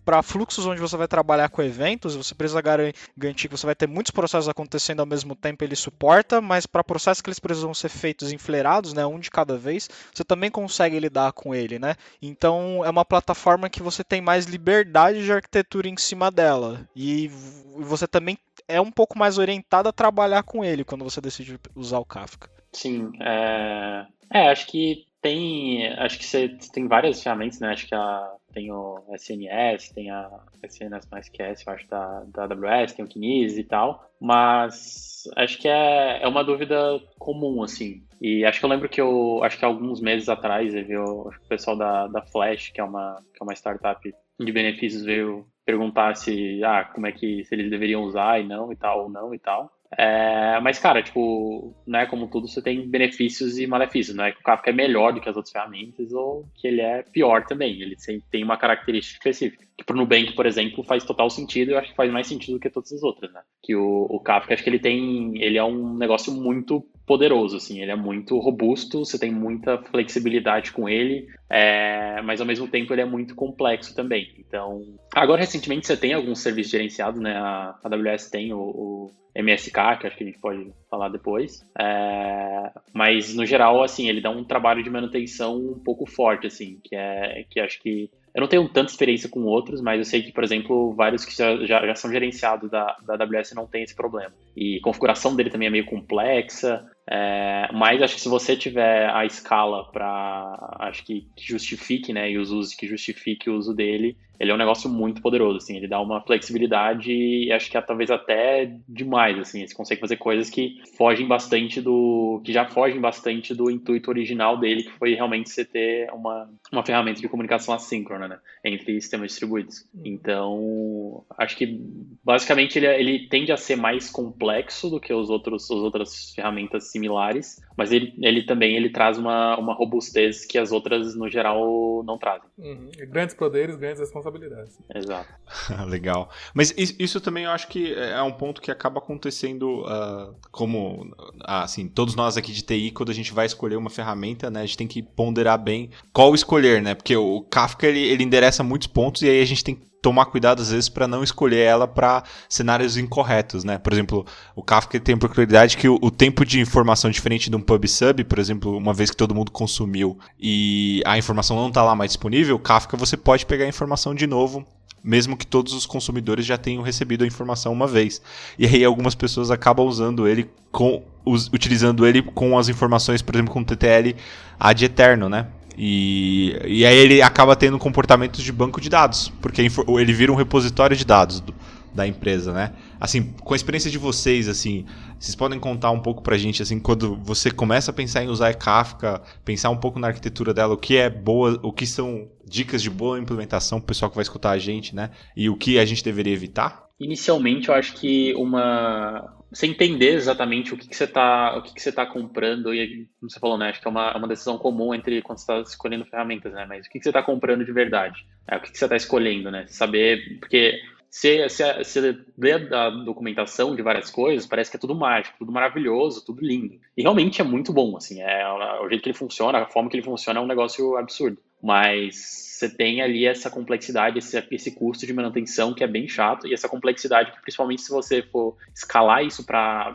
para 0.05 0.23
fluxos 0.23 0.67
onde 0.67 0.81
você 0.81 0.97
vai 0.97 1.07
trabalhar 1.07 1.49
com 1.49 1.63
eventos, 1.63 2.17
você 2.17 2.35
precisa 2.35 2.61
garantir 2.61 3.49
que 3.49 3.57
você 3.57 3.67
vai 3.67 3.75
ter 3.75 3.87
muitos 3.87 4.11
processos 4.11 4.49
acontecendo 4.49 5.01
ao 5.01 5.07
mesmo 5.07 5.35
tempo, 5.35 5.63
ele 5.63 5.77
suporta, 5.77 6.41
mas 6.41 6.67
para 6.67 6.83
processos 6.83 7.21
que 7.21 7.29
eles 7.29 7.39
precisam 7.39 7.73
ser 7.73 7.89
feitos 7.89 8.33
enfileirados, 8.33 8.93
né, 8.93 9.07
um 9.07 9.19
de 9.19 9.31
cada 9.31 9.57
vez, 9.57 9.89
você 10.13 10.25
também 10.25 10.51
consegue 10.51 10.99
lidar 10.99 11.33
com 11.33 11.55
ele, 11.55 11.79
né? 11.79 11.95
Então 12.21 12.85
é 12.85 12.91
uma 12.91 13.05
plataforma 13.05 13.71
que 13.71 13.83
você 13.83 14.03
tem 14.03 14.21
mais 14.21 14.47
liberdade 14.47 15.25
de 15.25 15.33
arquitetura 15.33 15.89
em 15.89 15.97
cima 15.97 16.31
dela 16.31 16.89
e 16.97 17.29
você 17.77 18.07
também 18.07 18.37
é 18.67 18.81
um 18.81 18.91
pouco 18.91 19.19
mais 19.19 19.39
orientado 19.39 19.89
a 19.89 19.93
trabalhar 19.93 20.43
com 20.43 20.65
ele 20.65 20.85
quando 20.85 21.05
você 21.05 21.21
decide 21.21 21.59
usar 21.75 21.99
o 21.99 22.05
Kafka. 22.05 22.51
Sim, 22.73 23.13
é, 23.21 24.07
é 24.33 24.49
acho 24.51 24.67
que 24.67 25.07
tem, 25.21 25.87
acho 25.99 26.19
que 26.19 26.25
você 26.25 26.49
tem 26.73 26.89
várias 26.89 27.23
ferramentas, 27.23 27.61
né? 27.61 27.71
Acho 27.71 27.87
que 27.87 27.95
a, 27.95 28.33
tem 28.53 28.71
o 28.73 29.03
SNS, 29.13 29.93
tem 29.93 30.11
a 30.11 30.31
SNS 30.63 31.09
mais 31.11 31.29
QS, 31.29 31.65
eu 31.67 31.73
acho, 31.73 31.89
da, 31.89 32.25
da 32.27 32.45
AWS, 32.45 32.93
tem 32.93 33.05
o 33.05 33.09
Kinesis 33.09 33.59
e 33.59 33.65
tal, 33.65 34.09
mas 34.21 35.23
acho 35.37 35.59
que 35.59 35.69
é, 35.69 36.23
é 36.23 36.29
uma 36.29 36.45
dúvida 36.45 37.01
comum, 37.19 37.63
assim. 37.63 38.03
E 38.21 38.45
acho 38.45 38.61
que 38.61 38.65
eu 38.65 38.71
lembro 38.71 38.89
que 38.89 39.01
eu, 39.01 39.43
acho 39.43 39.59
que 39.59 39.65
alguns 39.65 40.01
meses 40.01 40.29
atrás, 40.29 40.75
eu, 40.75 41.03
o 41.03 41.49
pessoal 41.49 41.77
da, 41.77 42.07
da 42.07 42.23
Flash, 42.23 42.71
que 42.71 42.81
é, 42.81 42.85
uma, 42.85 43.21
que 43.35 43.43
é 43.43 43.45
uma 43.45 43.55
startup 43.55 44.15
de 44.39 44.53
benefícios, 44.53 45.05
veio 45.05 45.47
perguntar 45.65 46.15
se, 46.17 46.63
ah, 46.65 46.85
como 46.85 47.07
é 47.07 47.13
que, 47.13 47.45
se 47.45 47.55
eles 47.55 47.71
deveriam 47.71 48.03
usar 48.03 48.41
e 48.41 48.47
não 48.47 48.73
e 48.73 48.77
tal, 48.77 49.05
ou 49.05 49.11
não 49.11 49.35
e 49.35 49.39
tal. 49.39 49.71
É, 49.99 50.59
mas, 50.61 50.79
cara, 50.79 51.03
tipo, 51.03 51.75
né, 51.87 52.07
como 52.07 52.29
tudo, 52.29 52.49
você 52.49 52.63
tem 52.63 52.89
benefícios 52.89 53.59
e 53.59 53.67
malefícios, 53.67 54.17
não 54.17 54.25
é 54.25 54.33
que 54.33 54.41
o 54.41 54.43
Kafka 54.43 54.71
é 54.71 54.73
melhor 54.73 55.13
do 55.13 55.21
que 55.21 55.29
as 55.29 55.37
outras 55.37 55.53
ferramentas 55.53 56.13
ou 56.13 56.49
que 56.55 56.67
ele 56.67 56.81
é 56.81 57.03
pior 57.03 57.45
também, 57.45 57.81
ele 57.81 57.97
tem 58.31 58.43
uma 58.43 58.57
característica 58.57 59.19
específica. 59.19 59.67
Que 59.77 59.85
pro 59.85 59.97
Nubank, 59.97 60.33
por 60.35 60.47
exemplo, 60.47 60.83
faz 60.83 61.05
total 61.05 61.29
sentido, 61.29 61.71
e 61.71 61.75
eu 61.75 61.79
acho 61.79 61.91
que 61.91 61.97
faz 61.97 62.11
mais 62.11 62.27
sentido 62.27 62.55
do 62.55 62.61
que 62.61 62.71
todas 62.71 62.93
as 62.93 63.03
outras, 63.03 63.33
né? 63.33 63.41
Que 63.63 63.75
o, 63.75 64.07
o 64.09 64.21
Kafka, 64.21 64.55
acho 64.55 64.63
que 64.63 64.71
ele 64.71 64.79
tem, 64.79 65.43
ele 65.43 65.59
é 65.59 65.65
um 65.65 65.95
negócio 65.97 66.33
muito 66.33 66.87
poderoso, 67.07 67.57
assim, 67.57 67.81
ele 67.81 67.91
é 67.91 67.97
muito 67.97 68.39
robusto, 68.39 69.01
você 69.01 69.19
tem 69.19 69.31
muita 69.31 69.79
flexibilidade 69.79 70.73
com 70.73 70.89
ele, 70.89 71.27
é, 71.51 72.21
mas 72.23 72.41
ao 72.41 72.47
mesmo 72.47 72.69
tempo 72.69 72.93
ele 72.93 73.03
é 73.03 73.07
muito 73.07 73.35
complexo 73.35 73.95
também. 73.95 74.33
Então, 74.39 74.83
agora 75.15 75.41
recentemente 75.41 75.87
você 75.87 75.97
tem 75.97 76.13
alguns 76.13 76.41
serviços 76.41 76.73
gerenciados, 76.73 77.21
né? 77.21 77.35
A 77.37 77.79
AWS 77.85 78.31
tem 78.31 78.53
o, 78.53 78.61
o 78.61 79.11
MSK, 79.35 79.99
que 80.01 80.07
acho 80.07 80.17
que 80.17 80.25
a 80.25 80.27
gente 80.27 80.39
pode 80.39 80.73
falar 80.91 81.09
depois. 81.09 81.65
É, 81.79 82.71
mas 82.93 83.35
no 83.35 83.45
geral, 83.45 83.83
assim, 83.83 84.09
ele 84.09 84.21
dá 84.21 84.31
um 84.31 84.45
trabalho 84.45 84.83
de 84.83 84.91
manutenção 84.91 85.57
um 85.57 85.79
pouco 85.79 86.07
forte, 86.07 86.47
assim, 86.47 86.79
que 86.83 86.95
é 86.95 87.45
que 87.51 87.61
acho 87.61 87.81
que 87.81 88.11
eu 88.35 88.41
não 88.41 88.49
tenho 88.49 88.67
tanta 88.69 88.91
experiência 88.91 89.29
com 89.29 89.43
outros, 89.45 89.83
mas 89.83 89.99
eu 89.99 90.05
sei 90.05 90.23
que, 90.23 90.33
por 90.33 90.43
exemplo, 90.43 90.95
vários 90.95 91.25
que 91.25 91.37
já, 91.37 91.55
já, 91.67 91.87
já 91.87 91.95
são 91.95 92.11
gerenciados 92.11 92.71
da, 92.71 92.97
da 93.07 93.15
AWS 93.15 93.53
não 93.55 93.67
tem 93.67 93.83
esse 93.83 93.95
problema. 93.95 94.33
E 94.57 94.79
a 94.79 94.83
configuração 94.83 95.37
dele 95.37 95.51
também 95.51 95.69
é 95.69 95.71
meio 95.71 95.85
complexa. 95.85 96.91
É, 97.15 97.69
mas 97.75 98.01
acho 98.01 98.15
que 98.15 98.23
se 98.23 98.29
você 98.29 98.57
tiver 98.57 99.11
a 99.11 99.27
escala 99.27 99.85
para 99.93 100.77
acho 100.79 101.05
que, 101.05 101.29
que 101.37 101.47
justifique, 101.47 102.11
né, 102.11 102.31
e 102.31 102.39
os 102.39 102.51
usos 102.51 102.75
que 102.75 102.89
justifique 102.89 103.51
o 103.51 103.55
uso 103.55 103.75
dele, 103.75 104.17
ele 104.43 104.51
é 104.51 104.55
um 104.55 104.59
negócio 104.59 104.91
muito 104.91 105.23
poderoso, 105.23 105.59
assim, 105.59 105.77
ele 105.77 105.87
dá 105.87 106.01
uma 106.01 106.21
flexibilidade 106.21 107.13
e 107.13 107.53
acho 107.53 107.71
que 107.71 107.77
é 107.77 107.81
talvez 107.81 108.11
até 108.11 108.75
demais, 108.89 109.39
assim, 109.39 109.65
você 109.65 109.75
consegue 109.75 110.01
fazer 110.01 110.17
coisas 110.17 110.51
que 110.51 110.83
fogem 110.97 111.29
bastante 111.29 111.81
do, 111.81 112.41
que 112.45 112.53
já 112.53 112.67
fogem 112.67 113.01
bastante 113.01 113.55
do 113.55 113.71
intuito 113.71 114.11
original 114.11 114.59
dele, 114.59 114.83
que 114.83 114.93
foi 114.93 115.15
realmente 115.15 115.51
você 115.51 115.65
ter 115.65 116.11
uma, 116.13 116.51
uma 116.73 116.85
ferramenta 116.85 117.21
de 117.21 117.29
comunicação 117.29 117.73
assíncrona, 117.75 118.27
né, 118.27 118.39
entre 118.65 119.01
sistemas 119.01 119.29
distribuídos. 119.29 119.87
Então, 120.05 121.25
acho 121.39 121.57
que 121.57 121.79
basicamente 122.25 122.79
ele, 122.79 122.87
ele 122.87 123.29
tende 123.29 123.53
a 123.53 123.57
ser 123.57 123.77
mais 123.77 124.11
complexo 124.11 124.91
do 124.91 124.99
que 124.99 125.13
os 125.13 125.31
outros, 125.31 125.71
as 125.71 125.79
outras 125.79 126.33
ferramentas 126.35 126.91
similares, 127.03 127.61
mas 127.77 127.93
ele, 127.93 128.15
ele 128.21 128.43
também 128.43 128.77
ele 128.77 128.91
traz 128.91 129.19
uma, 129.19 129.57
uma 129.59 129.75
robustez 129.75 130.45
que 130.45 130.59
as 130.59 130.73
outras, 130.73 131.15
no 131.15 131.29
geral, 131.29 132.03
não 132.05 132.19
trazem. 132.19 132.49
Uhum. 132.59 132.91
Grandes 133.09 133.35
poderes, 133.35 133.77
grandes 133.77 134.01
responsabilidades. 134.01 134.79
Exato. 134.95 135.29
Legal. 135.89 136.31
Mas 136.55 136.75
isso 136.77 137.21
também 137.21 137.45
eu 137.45 137.51
acho 137.51 137.69
que 137.69 137.95
é 137.95 138.23
um 138.23 138.33
ponto 138.33 138.61
que 138.61 138.71
acaba 138.71 138.99
acontecendo 138.99 139.83
uh, 139.83 140.35
como, 140.51 141.15
ah, 141.41 141.65
assim, 141.65 141.89
todos 141.89 142.15
nós 142.15 142.37
aqui 142.37 142.53
de 142.53 142.63
TI, 142.63 142.91
quando 142.91 143.11
a 143.11 143.15
gente 143.15 143.33
vai 143.33 143.47
escolher 143.47 143.77
uma 143.77 143.91
ferramenta, 143.91 144.51
né, 144.51 144.61
a 144.61 144.67
gente 144.67 144.77
tem 144.77 144.87
que 144.87 145.03
ponderar 145.03 145.59
bem 145.59 145.91
qual 146.13 146.35
escolher, 146.35 146.83
né? 146.83 146.95
Porque 146.95 147.17
o 147.17 147.43
Kafka, 147.43 147.87
ele, 147.87 148.01
ele 148.01 148.25
endereça 148.25 148.63
muitos 148.63 148.87
pontos 148.87 149.23
e 149.23 149.29
aí 149.29 149.41
a 149.41 149.47
gente 149.47 149.65
tem 149.65 149.75
que 149.75 149.93
tomar 150.03 150.27
cuidado 150.27 150.61
às 150.61 150.73
vezes 150.73 150.89
para 150.89 151.07
não 151.07 151.23
escolher 151.23 151.61
ela 151.61 151.87
para 151.87 152.25
cenários 152.49 152.97
incorretos, 152.97 153.63
né? 153.63 153.79
Por 153.79 153.93
exemplo, 153.93 154.27
o 154.57 154.63
Kafka 154.63 154.99
tem 154.99 155.15
a 155.15 155.19
peculiaridade 155.19 155.77
que 155.77 155.89
o, 155.89 155.97
o, 156.03 156.11
tempo 156.11 156.45
de 156.45 156.61
informação 156.61 157.09
diferente 157.09 157.49
de 157.49 157.55
um 157.55 157.61
pub 157.63 157.87
sub, 157.87 158.25
por 158.25 158.39
exemplo, 158.39 158.77
uma 158.77 158.93
vez 158.93 159.11
que 159.11 159.17
todo 159.17 159.35
mundo 159.35 159.51
consumiu 159.51 160.19
e 160.39 161.03
a 161.05 161.17
informação 161.17 161.57
não 161.57 161.69
está 161.69 161.83
lá 161.83 161.95
mais 161.95 162.11
disponível, 162.11 162.59
Kafka 162.59 162.97
você 162.97 163.17
pode 163.17 163.47
pegar 163.47 163.65
a 163.65 163.69
informação 163.69 164.15
de 164.15 164.27
novo 164.27 164.67
mesmo 165.03 165.37
que 165.37 165.47
todos 165.47 165.73
os 165.73 165.85
consumidores 165.85 166.47
já 166.47 166.57
tenham 166.57 166.83
recebido 166.83 167.25
a 167.25 167.27
informação 167.27 167.73
uma 167.73 167.87
vez. 167.87 168.23
E 168.59 168.67
aí 168.67 168.85
algumas 168.85 169.15
pessoas 169.15 169.51
acabam 169.51 169.87
usando 169.87 170.29
ele 170.29 170.49
com 170.71 171.03
us, 171.27 171.51
utilizando 171.53 172.07
ele 172.07 172.23
com 172.23 172.57
as 172.57 172.69
informações, 172.69 173.21
por 173.21 173.35
exemplo, 173.35 173.53
com 173.53 173.65
TTL 173.65 174.15
ad 174.59 174.85
eterno, 174.85 175.29
né? 175.29 175.49
E, 175.77 176.57
e 176.67 176.87
aí 176.87 176.97
ele 176.97 177.23
acaba 177.23 177.57
tendo 177.57 177.79
comportamentos 177.79 178.43
de 178.43 178.53
banco 178.53 178.81
de 178.81 178.89
dados, 178.89 179.33
porque 179.41 179.61
ele 179.61 180.13
vira 180.13 180.31
um 180.31 180.37
repositório 180.37 180.97
de 180.97 181.05
dados 181.05 181.41
do, 181.41 181.55
da 181.95 182.07
empresa, 182.07 182.53
né? 182.53 182.73
Assim, 183.03 183.33
com 183.33 183.53
a 183.53 183.57
experiência 183.57 183.91
de 183.91 183.99
vocês, 183.99 184.47
assim, 184.47 184.87
vocês 185.19 185.35
podem 185.35 185.59
contar 185.59 185.91
um 185.91 185.99
pouco 185.99 186.23
pra 186.23 186.39
gente, 186.39 186.63
assim, 186.63 186.79
quando 186.79 187.17
você 187.17 187.51
começa 187.51 187.91
a 187.91 187.95
pensar 187.95 188.23
em 188.23 188.29
usar 188.29 188.55
Kafka, 188.55 189.21
pensar 189.45 189.71
um 189.71 189.77
pouco 189.77 189.99
na 189.99 190.07
arquitetura 190.07 190.55
dela, 190.55 190.75
o 190.75 190.77
que 190.77 190.97
é 190.97 191.11
boa, 191.11 191.59
o 191.65 191.73
que 191.73 191.85
são 191.85 192.31
dicas 192.47 192.81
de 192.81 192.89
boa 192.89 193.19
implementação 193.19 193.81
pro 193.81 193.89
pessoal 193.89 194.09
que 194.09 194.15
vai 194.15 194.23
escutar 194.23 194.53
a 194.53 194.59
gente, 194.59 194.95
né? 194.95 195.11
E 195.37 195.51
o 195.51 195.57
que 195.57 195.81
a 195.81 195.85
gente 195.85 196.05
deveria 196.05 196.33
evitar? 196.33 196.87
Inicialmente, 197.01 197.71
eu 197.71 197.75
acho 197.75 197.95
que 197.95 198.35
uma, 198.35 199.35
você 199.51 199.67
entender 199.67 200.15
exatamente 200.15 200.73
o 200.73 200.77
que, 200.77 200.87
que 200.87 200.95
você 200.95 201.03
está 201.03 201.57
o 201.59 201.63
que, 201.63 201.75
que 201.75 201.83
você 201.83 201.91
tá 201.91 202.07
comprando 202.07 202.73
e 202.73 203.09
como 203.19 203.29
você 203.29 203.41
falou 203.41 203.59
né 203.59 203.71
acho 203.71 203.81
que 203.81 203.89
é 203.89 203.91
uma, 203.91 204.11
é 204.11 204.17
uma 204.17 204.29
decisão 204.29 204.57
comum 204.57 204.95
entre 204.95 205.21
quando 205.23 205.39
você 205.39 205.53
está 205.53 205.61
escolhendo 205.61 206.07
ferramentas 206.07 206.53
né 206.53 206.65
mas 206.67 206.87
o 206.87 206.89
que, 206.89 206.99
que 206.99 207.05
você 207.05 207.11
está 207.11 207.23
comprando 207.23 207.65
de 207.65 207.73
verdade 207.73 208.25
é 208.49 208.57
o 208.57 208.61
que, 208.61 208.71
que 208.71 208.79
você 208.79 208.85
está 208.85 208.97
escolhendo 208.97 209.51
né 209.51 209.67
saber 209.67 210.39
porque 210.39 210.81
você, 211.13 211.47
você, 211.47 211.85
você 211.85 212.19
lê 212.39 212.53
a 212.53 212.89
documentação 212.89 213.77
de 213.77 213.83
várias 213.83 214.11
coisas, 214.11 214.47
parece 214.47 214.71
que 214.71 214.79
é 214.79 214.81
tudo 214.81 214.95
mágico, 214.95 215.37
tudo 215.39 215.53
maravilhoso, 215.53 216.25
tudo 216.25 216.41
lindo. 216.41 216.81
E 216.97 217.03
realmente 217.03 217.39
é 217.39 217.45
muito 217.45 217.71
bom, 217.71 217.95
assim, 217.99 218.23
é, 218.23 218.49
o 218.81 218.89
jeito 218.89 219.03
que 219.03 219.11
ele 219.11 219.19
funciona, 219.19 219.59
a 219.59 219.67
forma 219.67 219.91
que 219.91 219.97
ele 219.97 220.03
funciona 220.03 220.41
é 220.41 220.43
um 220.43 220.47
negócio 220.47 220.97
absurdo. 220.97 221.37
Mas 221.63 222.17
você 222.17 222.69
tem 222.69 223.03
ali 223.03 223.27
essa 223.27 223.51
complexidade, 223.51 224.19
esse, 224.19 224.43
esse 224.51 224.75
custo 224.75 225.07
de 225.07 225.13
manutenção 225.13 225.75
que 225.75 225.85
é 225.85 225.87
bem 225.87 226.09
chato, 226.09 226.47
e 226.47 226.55
essa 226.55 226.67
complexidade 226.67 227.31
que, 227.31 227.43
principalmente 227.43 227.83
se 227.83 227.91
você 227.91 228.23
for 228.23 228.57
escalar 228.75 229.23
isso 229.23 229.45
para 229.45 229.95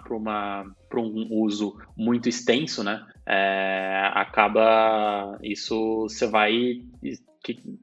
um 0.98 1.28
uso 1.32 1.80
muito 1.98 2.30
extenso, 2.30 2.84
né, 2.84 3.04
é, 3.26 4.12
acaba 4.14 5.36
isso 5.42 6.04
você 6.04 6.28
vai 6.28 6.84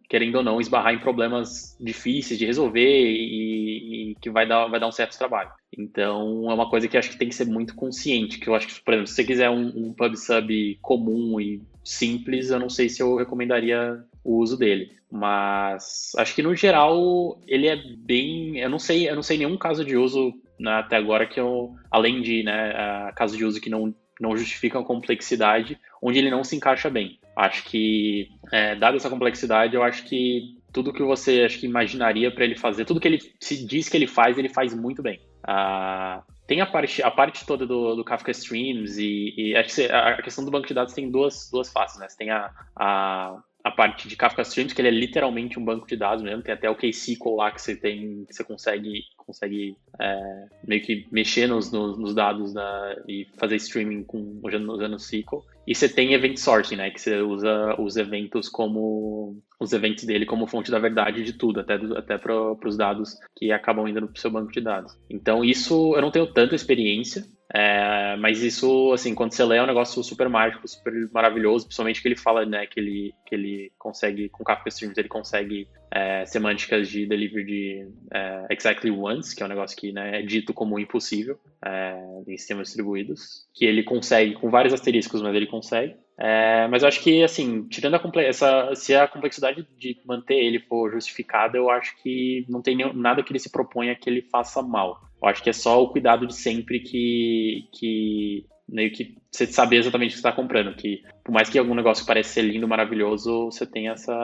querendo 0.09 0.37
ou 0.37 0.43
não, 0.43 0.61
esbarrar 0.61 0.95
em 0.95 0.99
problemas 0.99 1.77
difíceis 1.81 2.39
de 2.39 2.47
resolver 2.47 2.81
e, 2.81 4.13
e, 4.13 4.15
que 4.17 4.31
vai 4.31 4.47
dar, 4.47 4.67
vai 4.67 4.81
dar 4.81 4.89
um 4.89 4.93
certo 4.93 5.19
trabalho. 5.19 5.51
Então, 5.77 6.51
é 6.51 6.55
uma 6.55 6.69
coisa 6.69 6.89
que 6.89 6.97
acho 6.97 7.11
que 7.11 7.19
tem 7.19 7.29
que 7.29 7.35
ser 7.35 7.47
muito 7.47 7.75
consciente, 7.75 8.39
que 8.39 8.49
eu 8.49 8.55
acho 8.55 8.67
que, 8.67 8.81
por 8.83 8.95
exemplo, 8.95 9.09
se 9.09 9.15
você 9.15 9.25
quiser 9.25 9.51
um, 9.51 9.67
um 9.75 9.93
pub 9.93 10.17
sub 10.17 10.79
comum 10.81 11.41
e 11.41 11.63
simples, 11.83 12.51
eu 12.51 12.59
não 12.59 12.71
sei 12.71 12.89
se 12.89 13.03
eu 13.03 13.17
recomendaria 13.17 14.03
o 14.23 14.39
uso 14.39 14.57
dele. 14.57 14.93
Mas 15.11 16.13
acho 16.17 16.35
que 16.35 16.43
no 16.43 16.57
geral 16.57 17.41
ele 17.47 17.69
é 17.69 17.77
bem. 17.77 18.59
Eu 18.59 18.69
não 18.69 18.79
sei, 18.79 19.09
eu 19.09 19.15
não 19.15 19.23
sei 19.23 19.39
nenhum 19.39 19.57
caso 19.57 19.85
de 19.85 19.97
uso 19.97 20.35
né, 20.59 20.73
até 20.73 20.97
agora 20.97 21.27
que 21.27 21.39
eu, 21.39 21.75
além 21.91 22.21
de 22.23 22.43
né, 22.43 23.13
caso 23.15 23.37
de 23.37 23.45
uso 23.45 23.61
que 23.61 23.71
não, 23.71 23.95
não 24.21 24.37
justificam 24.37 24.81
a 24.81 24.85
complexidade, 24.85 25.79
onde 26.01 26.19
ele 26.19 26.31
não 26.31 26.45
se 26.45 26.57
encaixa 26.57 26.91
bem. 26.91 27.19
Acho 27.37 27.65
que, 27.65 28.29
é, 28.53 28.75
dada 28.77 28.97
essa 28.97 29.11
complexidade, 29.11 29.75
eu 29.75 29.83
acho 29.83 30.05
que 30.05 30.57
tudo 30.73 30.93
que 30.93 31.03
você 31.03 31.43
acho 31.43 31.59
que 31.61 31.67
imaginaria 31.67 32.31
para 32.31 32.45
ele 32.45 32.57
fazer, 32.57 32.85
tudo 32.85 33.01
que 33.01 33.09
ele 33.09 33.21
se 33.41 33.65
diz 33.65 33.89
que 33.89 33.97
ele 33.97 34.07
faz, 34.07 34.37
ele 34.37 34.49
faz 34.49 34.75
muito 34.75 35.03
bem. 35.03 35.21
Ah, 35.43 36.23
tem 36.47 36.61
a 36.61 36.67
parte, 36.67 37.03
a 37.03 37.11
parte 37.11 37.47
toda 37.47 37.67
do, 37.67 37.95
do 37.95 38.05
Kafka 38.05 38.31
Streams 38.31 39.01
e, 39.01 39.35
e 39.37 39.57
a 39.57 40.23
questão 40.23 40.45
do 40.45 40.51
banco 40.51 40.67
de 40.67 40.75
dados 40.75 40.93
tem 40.93 41.11
duas, 41.11 41.49
duas 41.51 41.73
faces, 41.73 41.99
né? 41.99 42.09
Você 42.09 42.17
tem 42.17 42.31
a, 42.31 42.51
a, 42.77 43.39
a 43.65 43.71
parte 43.71 44.07
de 44.07 44.15
Kafka 44.15 44.43
Streams, 44.43 44.75
que 44.75 44.81
ele 44.83 44.89
é 44.89 44.91
literalmente 44.91 45.59
um 45.59 45.65
banco 45.65 45.89
de 45.89 45.97
dados 45.97 46.23
mesmo, 46.23 46.43
tem 46.43 46.53
até 46.53 46.69
o 46.69 46.77
KSQL 46.77 47.37
lá 47.37 47.51
que 47.51 47.63
você 47.63 47.75
tem, 47.75 48.27
que 48.27 48.35
você 48.35 48.45
consegue, 48.45 49.05
consegue 49.17 49.75
é, 49.99 50.47
meio 50.69 50.83
que 50.83 51.07
mexer 51.11 51.47
nos, 51.47 51.73
nos, 51.73 51.97
nos 51.97 52.15
dados 52.15 52.53
da, 52.53 53.03
e 53.09 53.27
fazer 53.39 53.57
streaming 53.57 54.05
com, 54.05 54.39
usando, 54.43 54.71
usando 54.71 54.97
SQL. 54.97 55.43
E 55.67 55.75
você 55.75 55.89
tem 55.89 56.13
event 56.13 56.37
sorting, 56.37 56.77
né? 56.77 56.91
Que 56.91 57.01
você 57.01 57.23
usa 57.23 57.81
os 57.81 57.97
eventos 57.97 58.51
como 58.51 59.43
os 59.59 59.73
eventos 59.73 60.05
dele 60.05 60.27
como 60.27 60.47
fonte 60.47 60.71
da 60.71 60.79
verdade 60.79 61.25
de 61.25 61.33
tudo, 61.33 61.61
até, 61.61 61.75
até 61.97 62.19
para 62.19 62.35
os 62.69 62.77
dados 62.77 63.17
que 63.35 63.51
acabam 63.51 63.89
indo 63.89 64.03
no 64.03 64.15
seu 64.15 64.31
banco 64.31 64.53
de 64.53 64.61
dados. 64.61 64.95
Então, 65.09 65.43
isso 65.43 65.95
eu 65.97 66.03
não 66.03 66.11
tenho 66.11 66.27
tanta 66.27 66.55
experiência, 66.55 67.25
é, 67.53 68.17
mas 68.17 68.43
isso, 68.43 68.93
assim, 68.93 69.15
quando 69.15 69.33
você 69.33 69.45
lê 69.45 69.57
é 69.57 69.63
um 69.63 69.67
negócio 69.67 70.03
super 70.03 70.29
mágico, 70.29 70.67
super 70.67 70.93
maravilhoso, 71.13 71.67
principalmente 71.67 72.01
que 72.01 72.09
ele 72.09 72.17
fala, 72.17 72.45
né, 72.47 72.67
que 72.67 72.81
ele, 72.81 73.15
que 73.27 73.35
ele 73.35 73.73
consegue, 73.79 74.29
com 74.29 74.45
Kafka 74.45 74.69
Streams, 74.69 74.99
ele 74.99 75.09
consegue 75.09 75.69
é, 75.91 76.25
semânticas 76.25 76.89
de 76.89 77.07
delivery 77.07 77.45
de 77.45 77.89
é, 78.13 78.47
exactly 78.51 78.91
once, 78.91 79.35
que 79.35 79.43
é 79.43 79.47
um 79.47 79.49
negócio 79.49 79.77
que 79.77 79.93
né, 79.93 80.21
é 80.21 80.23
dito 80.23 80.55
como 80.55 80.79
impossível 80.79 81.39
é, 81.65 81.97
em 82.27 82.37
sistemas 82.37 82.69
distribuídos, 82.69 83.47
que 83.55 83.65
ele 83.65 83.83
consegue, 83.83 84.35
com 84.35 84.51
vários 84.51 84.73
asteriscos, 84.73 85.21
mas 85.23 85.35
ele 85.35 85.47
consegue. 85.47 85.97
É, 86.17 86.69
mas 86.69 86.83
eu 86.83 86.89
acho 86.89 87.03
que, 87.03 87.23
assim, 87.25 87.67
tirando 87.69 87.97
a 87.97 88.23
essa, 88.23 88.73
se 88.75 88.95
a 88.95 89.09
complexidade 89.09 89.67
de 89.77 90.01
manter 90.07 90.37
ele 90.37 90.61
for 90.61 90.93
justificada, 90.93 91.57
eu 91.57 91.69
acho 91.69 91.97
que 92.03 92.47
não 92.49 92.63
tem 92.63 92.77
nenhum, 92.77 92.93
nada 92.93 93.23
que 93.23 93.33
ele 93.33 93.39
se 93.39 93.51
proponha 93.51 93.97
que 93.97 94.09
ele 94.09 94.23
faça 94.23 94.63
mal. 94.63 95.01
Eu 95.25 95.31
acho 95.31 95.43
que 95.43 95.51
é 95.51 95.55
só 95.55 95.83
o 95.83 95.89
cuidado 95.89 96.27
de 96.27 96.35
sempre 96.35 96.81
que, 96.81 97.67
que 97.73 98.47
meio 98.69 98.93
que 98.93 99.17
você 99.31 99.47
saber 99.47 99.77
exatamente 99.77 100.11
o 100.11 100.11
que 100.11 100.21
você 100.21 100.29
está 100.29 100.33
comprando. 100.33 100.75
Que 100.77 101.03
por 101.25 101.33
mais 101.33 101.49
que 101.49 101.59
algum 101.59 101.75
negócio 101.75 102.05
pareça 102.05 102.35
ser 102.35 102.43
lindo, 102.43 102.69
maravilhoso, 102.69 103.47
você 103.47 103.65
tem 103.65 103.89
essa, 103.89 104.15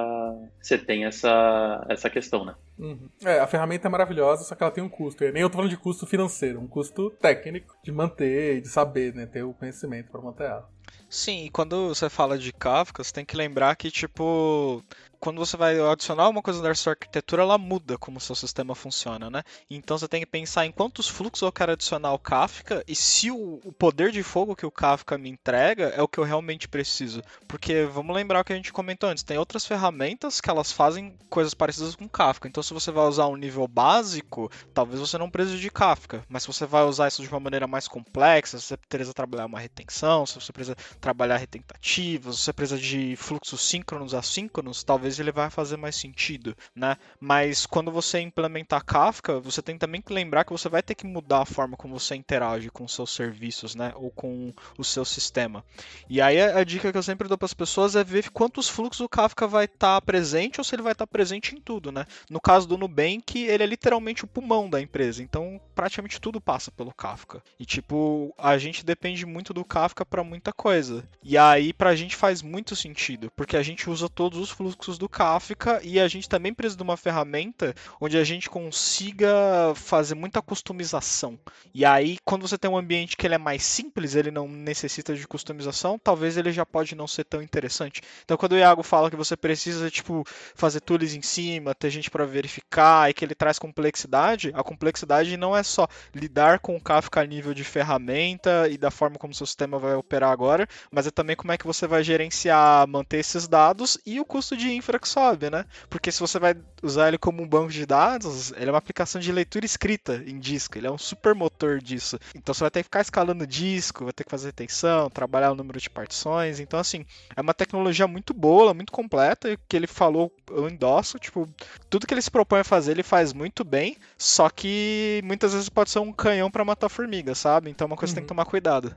você 0.61 0.76
tem 0.76 1.07
essa, 1.07 1.87
essa 1.88 2.11
questão, 2.11 2.45
né? 2.45 2.54
Uhum. 2.78 3.09
É, 3.25 3.38
a 3.38 3.47
ferramenta 3.47 3.88
é 3.88 3.90
maravilhosa, 3.90 4.45
só 4.45 4.54
que 4.54 4.62
ela 4.62 4.73
tem 4.73 4.85
um 4.85 4.88
custo. 4.90 5.25
E 5.25 5.33
nem 5.33 5.42
eu 5.42 5.49
tô 5.49 5.57
falando 5.57 5.71
de 5.71 5.78
custo 5.78 6.07
financeiro, 6.07 6.61
um 6.61 6.66
custo 6.66 7.11
técnico 7.19 7.75
de 7.83 7.90
manter, 7.90 8.61
de 8.61 8.69
saber, 8.69 9.14
né, 9.14 9.25
ter 9.25 9.42
o 9.42 9.54
conhecimento 9.54 10.11
para 10.11 10.21
manter 10.21 10.45
ela. 10.45 10.69
Sim, 11.09 11.47
e 11.47 11.50
quando 11.50 11.88
você 11.88 12.09
fala 12.09 12.38
de 12.38 12.52
Kafka, 12.52 13.02
você 13.02 13.12
tem 13.12 13.25
que 13.25 13.37
lembrar 13.37 13.75
que, 13.76 13.90
tipo, 13.90 14.83
quando 15.21 15.39
você 15.39 15.57
vai 15.57 15.79
adicionar 15.79 16.29
uma 16.29 16.41
coisa 16.41 16.62
na 16.62 16.75
sua 16.75 16.95
arquitetura, 16.95 17.43
ela 17.43 17.59
muda 17.59 17.99
como 17.99 18.17
o 18.17 18.21
seu 18.21 18.35
sistema 18.35 18.75
funciona, 18.75 19.29
né? 19.29 19.43
Então 19.69 19.99
você 19.99 20.09
tem 20.09 20.21
que 20.21 20.27
pensar 20.27 20.65
em 20.65 20.73
quantos 20.73 21.09
fluxos 21.09 21.43
eu 21.43 21.53
quero 21.53 21.73
adicionar 21.73 22.09
ao 22.09 22.19
Kafka 22.19 22.83
e 22.89 22.97
se 22.97 23.31
o, 23.31 23.61
o 23.62 23.71
poder 23.71 24.11
de 24.11 24.23
fogo 24.23 24.57
que 24.57 24.65
o 24.65 24.71
Kafka 24.71 25.19
me 25.19 25.29
entrega 25.29 25.89
é 25.89 26.00
o 26.00 26.09
que 26.09 26.19
eu 26.19 26.25
realmente 26.25 26.67
preciso. 26.67 27.23
Porque 27.47 27.85
vamos 27.85 28.17
lembrar 28.17 28.41
o 28.41 28.45
que 28.45 28.53
a 28.53 28.57
gente 28.57 28.73
comentou 28.73 29.11
antes, 29.11 29.23
tem 29.23 29.37
outras 29.37 29.67
ferramentas 29.67 30.41
que 30.41 30.49
elas 30.49 30.73
fazem 30.73 31.15
coisas 31.29 31.53
parecidas 31.53 31.95
com 31.95 32.09
Kafka. 32.09 32.49
Então 32.49 32.62
se 32.62 32.73
você 32.73 32.91
vai 32.91 33.05
usar 33.07 33.27
um 33.27 33.37
nível 33.37 33.69
básico, 33.69 34.50
talvez 34.73 35.00
você 35.00 35.19
não 35.19 35.31
precise 35.31 35.59
de 35.59 35.71
Kafka, 35.71 36.25
mas 36.31 36.45
se 36.45 36.49
você 36.49 36.65
vai 36.65 36.85
usar 36.85 37.09
isso 37.09 37.23
de 37.23 37.29
uma 37.29 37.41
maneira 37.41 37.67
mais 37.67 37.87
complexa, 37.87 38.59
se 38.59 38.65
você 38.65 38.77
precisa 38.77 39.12
trabalhar 39.12 39.45
uma 39.45 39.61
retenção, 39.61 40.25
se 40.25 40.37
você 40.37 40.50
precisa 40.50 40.77
trabalhar 40.99 41.37
retentativas, 41.37 42.37
se 42.37 42.45
você 42.45 42.53
precisa 42.55 42.81
de 42.81 43.17
fluxos 43.17 43.61
síncronos 43.61 44.15
assíncronos, 44.15 44.83
talvez 44.83 45.10
talvez 45.11 45.19
ele 45.19 45.33
vai 45.33 45.50
fazer 45.50 45.76
mais 45.76 45.97
sentido, 45.97 46.57
né? 46.75 46.97
Mas 47.19 47.67
quando 47.67 47.90
você 47.90 48.21
implementar 48.21 48.85
Kafka, 48.85 49.40
você 49.40 49.61
tem 49.61 49.76
também 49.76 50.00
que 50.00 50.12
lembrar 50.12 50.45
que 50.45 50.52
você 50.52 50.69
vai 50.69 50.83
ter 50.83 50.95
que 50.95 51.07
mudar 51.07 51.43
a 51.43 51.47
forma 51.47 51.76
como 51.76 51.99
você 51.99 52.14
interage 52.14 52.71
com 52.71 52.87
seus 52.87 53.11
serviços, 53.11 53.75
né? 53.75 53.93
Ou 53.97 54.11
com 54.11 54.52
o 54.79 54.85
seu 54.85 55.05
sistema. 55.05 55.64
E 56.09 56.21
aí 56.21 56.40
a, 56.40 56.62
dica 56.62 56.93
que 56.93 56.99
eu 56.99 57.02
sempre 57.02 57.29
dou 57.29 57.37
para 57.37 57.47
as 57.47 57.55
pessoas 57.55 57.97
é 57.97 58.05
ver 58.05 58.31
quantos 58.31 58.69
fluxos 58.69 59.00
o 59.00 59.09
Kafka 59.09 59.47
vai 59.47 59.64
estar 59.64 59.97
tá 59.97 60.00
presente 60.00 60.61
ou 60.61 60.64
se 60.64 60.75
ele 60.75 60.83
vai 60.83 60.93
estar 60.93 61.07
tá 61.07 61.11
presente 61.11 61.55
em 61.55 61.61
tudo, 61.61 61.90
né? 61.90 62.07
No 62.29 62.40
caso 62.40 62.69
do 62.69 62.79
Nubank, 62.79 63.38
ele 63.38 63.62
é 63.62 63.67
literalmente 63.67 64.25
o 64.25 64.29
pulmão 64.29 64.69
da 64.69 64.81
empresa, 64.81 65.23
então 65.23 65.61
praticamente 65.75 66.21
tudo 66.21 66.40
passa 66.40 66.71
pelo 66.71 66.95
Kafka. 66.95 67.43
E 67.59 67.64
tipo, 67.64 68.33
a 68.38 68.57
gente 68.59 68.85
depende 68.85 69.26
muito 69.26 69.52
do 69.52 69.64
Kafka 69.64 70.05
para 70.05 70.23
muita 70.23 70.52
coisa. 70.52 71.05
E 71.23 71.37
aí 71.37 71.73
pra 71.73 71.97
gente 71.97 72.14
faz 72.14 72.43
muito 72.43 72.76
sentido, 72.76 73.31
porque 73.35 73.57
a 73.57 73.62
gente 73.62 73.88
usa 73.88 74.09
todos 74.09 74.38
os 74.38 74.50
fluxos 74.50 75.00
do 75.00 75.09
Kafka 75.09 75.80
e 75.83 75.99
a 75.99 76.07
gente 76.07 76.28
também 76.28 76.52
precisa 76.52 76.76
de 76.76 76.83
uma 76.83 76.97
ferramenta 76.97 77.75
onde 77.99 78.19
a 78.19 78.23
gente 78.23 78.50
consiga 78.50 79.73
fazer 79.75 80.14
muita 80.14 80.42
customização. 80.42 81.38
E 81.73 81.87
aí, 81.87 82.19
quando 82.23 82.47
você 82.47 82.59
tem 82.59 82.71
um 82.71 82.76
ambiente 82.76 83.16
que 83.16 83.26
ele 83.26 83.35
é 83.35 83.38
mais 83.38 83.62
simples, 83.62 84.14
ele 84.14 84.30
não 84.30 84.47
necessita 84.47 85.14
de 85.14 85.26
customização, 85.26 85.99
talvez 85.99 86.37
ele 86.37 86.52
já 86.52 86.66
pode 86.66 86.95
não 86.95 87.07
ser 87.07 87.25
tão 87.25 87.40
interessante. 87.40 88.02
Então, 88.23 88.37
quando 88.37 88.52
o 88.52 88.59
Iago 88.59 88.83
fala 88.83 89.11
que 89.11 89.16
você 89.16 89.37
precisa, 89.37 89.90
tipo, 89.90 90.23
fazer 90.54 90.80
tools 90.80 91.14
em 91.14 91.23
cima, 91.23 91.75
ter 91.75 91.88
gente 91.88 92.11
para 92.11 92.26
verificar 92.26 93.09
e 93.09 93.14
que 93.14 93.25
ele 93.25 93.35
traz 93.35 93.59
complexidade, 93.59 94.52
a 94.54 94.62
complexidade 94.62 95.35
não 95.38 95.57
é 95.57 95.62
só 95.62 95.88
lidar 96.14 96.59
com 96.59 96.76
o 96.76 96.80
Kafka 96.80 97.23
a 97.23 97.26
nível 97.26 97.54
de 97.54 97.64
ferramenta 97.64 98.69
e 98.69 98.76
da 98.76 98.90
forma 98.90 99.16
como 99.16 99.33
o 99.33 99.37
seu 99.37 99.47
sistema 99.47 99.78
vai 99.78 99.95
operar 99.95 100.30
agora, 100.30 100.69
mas 100.90 101.07
é 101.07 101.11
também 101.11 101.37
como 101.37 101.52
é 101.52 101.57
que 101.57 101.66
você 101.66 101.87
vai 101.87 102.04
gerenciar, 102.04 102.87
manter 102.87 103.19
esses 103.19 103.49
dados 103.49 103.97
e 104.04 104.21
o 104.21 104.25
custo 104.26 104.54
de 104.57 104.71
infra 104.71 104.89
que 104.99 105.09
sobe, 105.09 105.50
né? 105.50 105.64
Porque 105.88 106.11
se 106.11 106.20
você 106.20 106.38
vai 106.38 106.56
usar 106.82 107.09
ele 107.09 107.18
como 107.18 107.42
um 107.42 107.49
banco 107.49 107.70
de 107.70 107.87
dados, 107.87 108.52
ele 108.52 108.68
é 108.68 108.73
uma 108.73 108.78
aplicação 108.78 109.20
de 109.20 109.30
leitura 109.30 109.64
escrita 109.64 110.23
em 110.26 110.38
disco, 110.38 110.76
ele 110.78 110.87
é 110.87 110.90
um 110.90 110.99
super 110.99 111.35
motor 111.35 111.80
disso. 111.80 112.18
Então 112.35 112.54
você 112.54 112.64
vai 112.64 112.70
ter 112.70 112.80
que 112.80 112.85
ficar 112.85 113.00
escalando 113.00 113.47
disco, 113.47 114.04
vai 114.04 114.12
ter 114.12 114.25
que 114.25 114.30
fazer 114.30 114.49
retenção, 114.49 115.11
trabalhar 115.11 115.52
o 115.52 115.54
número 115.54 115.80
de 115.80 115.90
partições. 115.90 116.61
Então, 116.61 116.80
assim, 116.80 117.04
é 117.37 117.40
uma 117.40 117.54
tecnologia 117.54 118.06
muito 118.06 118.32
boa, 118.32 118.75
muito 118.75 118.92
completa, 118.92 119.50
e 119.50 119.59
que 119.68 119.76
ele 119.76 119.87
falou, 119.87 120.32
eu 120.50 120.68
endosso, 120.68 121.18
tipo, 121.18 121.49
tudo 121.88 122.06
que 122.06 122.14
ele 122.14 122.23
se 122.23 122.30
propõe 122.30 122.61
a 122.61 122.64
fazer, 122.64 122.92
ele 122.92 123.02
faz 123.02 123.32
muito 123.32 123.64
bem, 123.64 123.97
só 124.16 124.49
que 124.49 125.20
muitas 125.25 125.52
vezes 125.52 125.68
pode 125.68 125.90
ser 125.90 125.99
um 125.99 126.12
canhão 126.12 126.50
para 126.50 126.64
matar 126.64 126.88
formiga, 126.88 127.35
sabe? 127.35 127.70
Então 127.70 127.85
é 127.85 127.88
uma 127.88 127.97
coisa 127.97 128.12
uhum. 128.12 128.14
que 128.14 128.20
tem 128.20 128.26
que 128.26 128.32
uhum. 128.32 128.37
tomar 128.37 128.50
cuidado. 128.50 128.97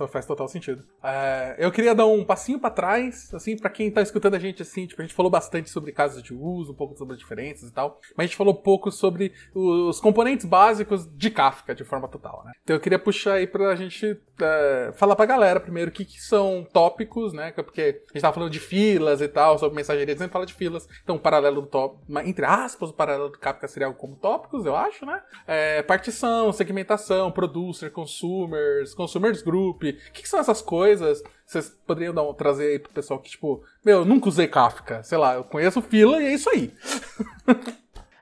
Então 0.00 0.08
faz 0.08 0.24
total 0.24 0.48
sentido. 0.48 0.82
É, 1.04 1.56
eu 1.58 1.70
queria 1.70 1.94
dar 1.94 2.06
um 2.06 2.24
passinho 2.24 2.58
para 2.58 2.70
trás, 2.70 3.34
assim, 3.34 3.54
para 3.54 3.68
quem 3.68 3.90
tá 3.90 4.00
escutando 4.00 4.34
a 4.34 4.38
gente, 4.38 4.62
assim, 4.62 4.86
tipo, 4.86 5.02
a 5.02 5.04
gente 5.04 5.14
falou 5.14 5.30
bastante 5.30 5.68
sobre 5.68 5.92
casos 5.92 6.22
de 6.22 6.32
uso, 6.32 6.72
um 6.72 6.74
pouco 6.74 6.96
sobre 6.96 7.12
as 7.12 7.18
diferenças 7.18 7.68
e 7.68 7.72
tal, 7.72 8.00
mas 8.16 8.24
a 8.24 8.26
gente 8.26 8.36
falou 8.36 8.54
pouco 8.54 8.90
sobre 8.90 9.30
os 9.54 10.00
componentes 10.00 10.46
básicos 10.46 11.06
de 11.14 11.28
Kafka, 11.28 11.74
de 11.74 11.84
forma 11.84 12.08
total, 12.08 12.42
né? 12.46 12.52
Então 12.64 12.74
eu 12.74 12.80
queria 12.80 12.98
puxar 12.98 13.34
aí 13.34 13.46
pra 13.46 13.76
gente 13.76 14.18
é, 14.40 14.90
falar 14.94 15.14
pra 15.16 15.26
galera 15.26 15.60
primeiro 15.60 15.90
o 15.90 15.92
que, 15.92 16.06
que, 16.06 16.18
são 16.18 16.66
tópicos, 16.72 17.34
né? 17.34 17.52
Porque 17.52 18.02
a 18.08 18.12
gente 18.14 18.22
tava 18.22 18.32
falando 18.32 18.50
de 18.50 18.60
filas 18.60 19.20
e 19.20 19.28
tal, 19.28 19.58
sobre 19.58 19.76
mensageria, 19.76 20.16
sempre 20.16 20.32
fala 20.32 20.46
de 20.46 20.54
filas, 20.54 20.88
então 21.04 21.16
o 21.16 21.20
paralelo 21.20 21.60
do 21.60 21.66
top, 21.66 21.98
entre 22.24 22.46
aspas, 22.46 22.88
o 22.88 22.94
paralelo 22.94 23.28
do 23.28 23.38
Kafka 23.38 23.68
seria 23.68 23.86
algo 23.86 23.98
como 23.98 24.16
tópicos, 24.16 24.64
eu 24.64 24.74
acho, 24.74 25.04
né? 25.04 25.20
É, 25.46 25.82
partição, 25.82 26.52
segmentação, 26.54 27.30
producer, 27.30 27.90
consumers, 27.90 28.94
consumers 28.94 29.42
group, 29.42 29.82
o 29.90 30.12
que, 30.12 30.22
que, 30.22 30.28
são 30.28 30.40
essas 30.40 30.60
coisas? 30.60 31.22
Vocês 31.46 31.70
poderiam 31.86 32.14
dar 32.14 32.24
trazer 32.34 32.72
aí 32.72 32.78
pro 32.78 32.92
pessoal 32.92 33.20
que, 33.20 33.30
tipo, 33.30 33.62
meu, 33.84 33.98
eu 33.98 34.04
nunca 34.04 34.28
usei 34.28 34.46
Kafka. 34.46 35.02
Sei 35.02 35.18
lá, 35.18 35.34
eu 35.34 35.44
conheço 35.44 35.82
fila 35.82 36.22
e 36.22 36.26
é 36.26 36.34
isso 36.34 36.48
aí. 36.50 36.72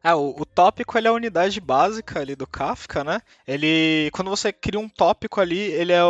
Ah, 0.02 0.16
o, 0.16 0.40
o, 0.40 0.46
tópico 0.46 0.96
ele 0.96 1.06
é 1.06 1.10
a 1.10 1.14
unidade 1.14 1.60
básica 1.60 2.20
ali 2.20 2.34
do 2.34 2.46
Kafka, 2.46 3.04
né? 3.04 3.20
Ele, 3.46 4.10
quando 4.12 4.30
você 4.30 4.52
cria 4.52 4.80
um 4.80 4.88
tópico 4.88 5.40
ali, 5.40 5.58
ele 5.58 5.92
é 5.92 6.02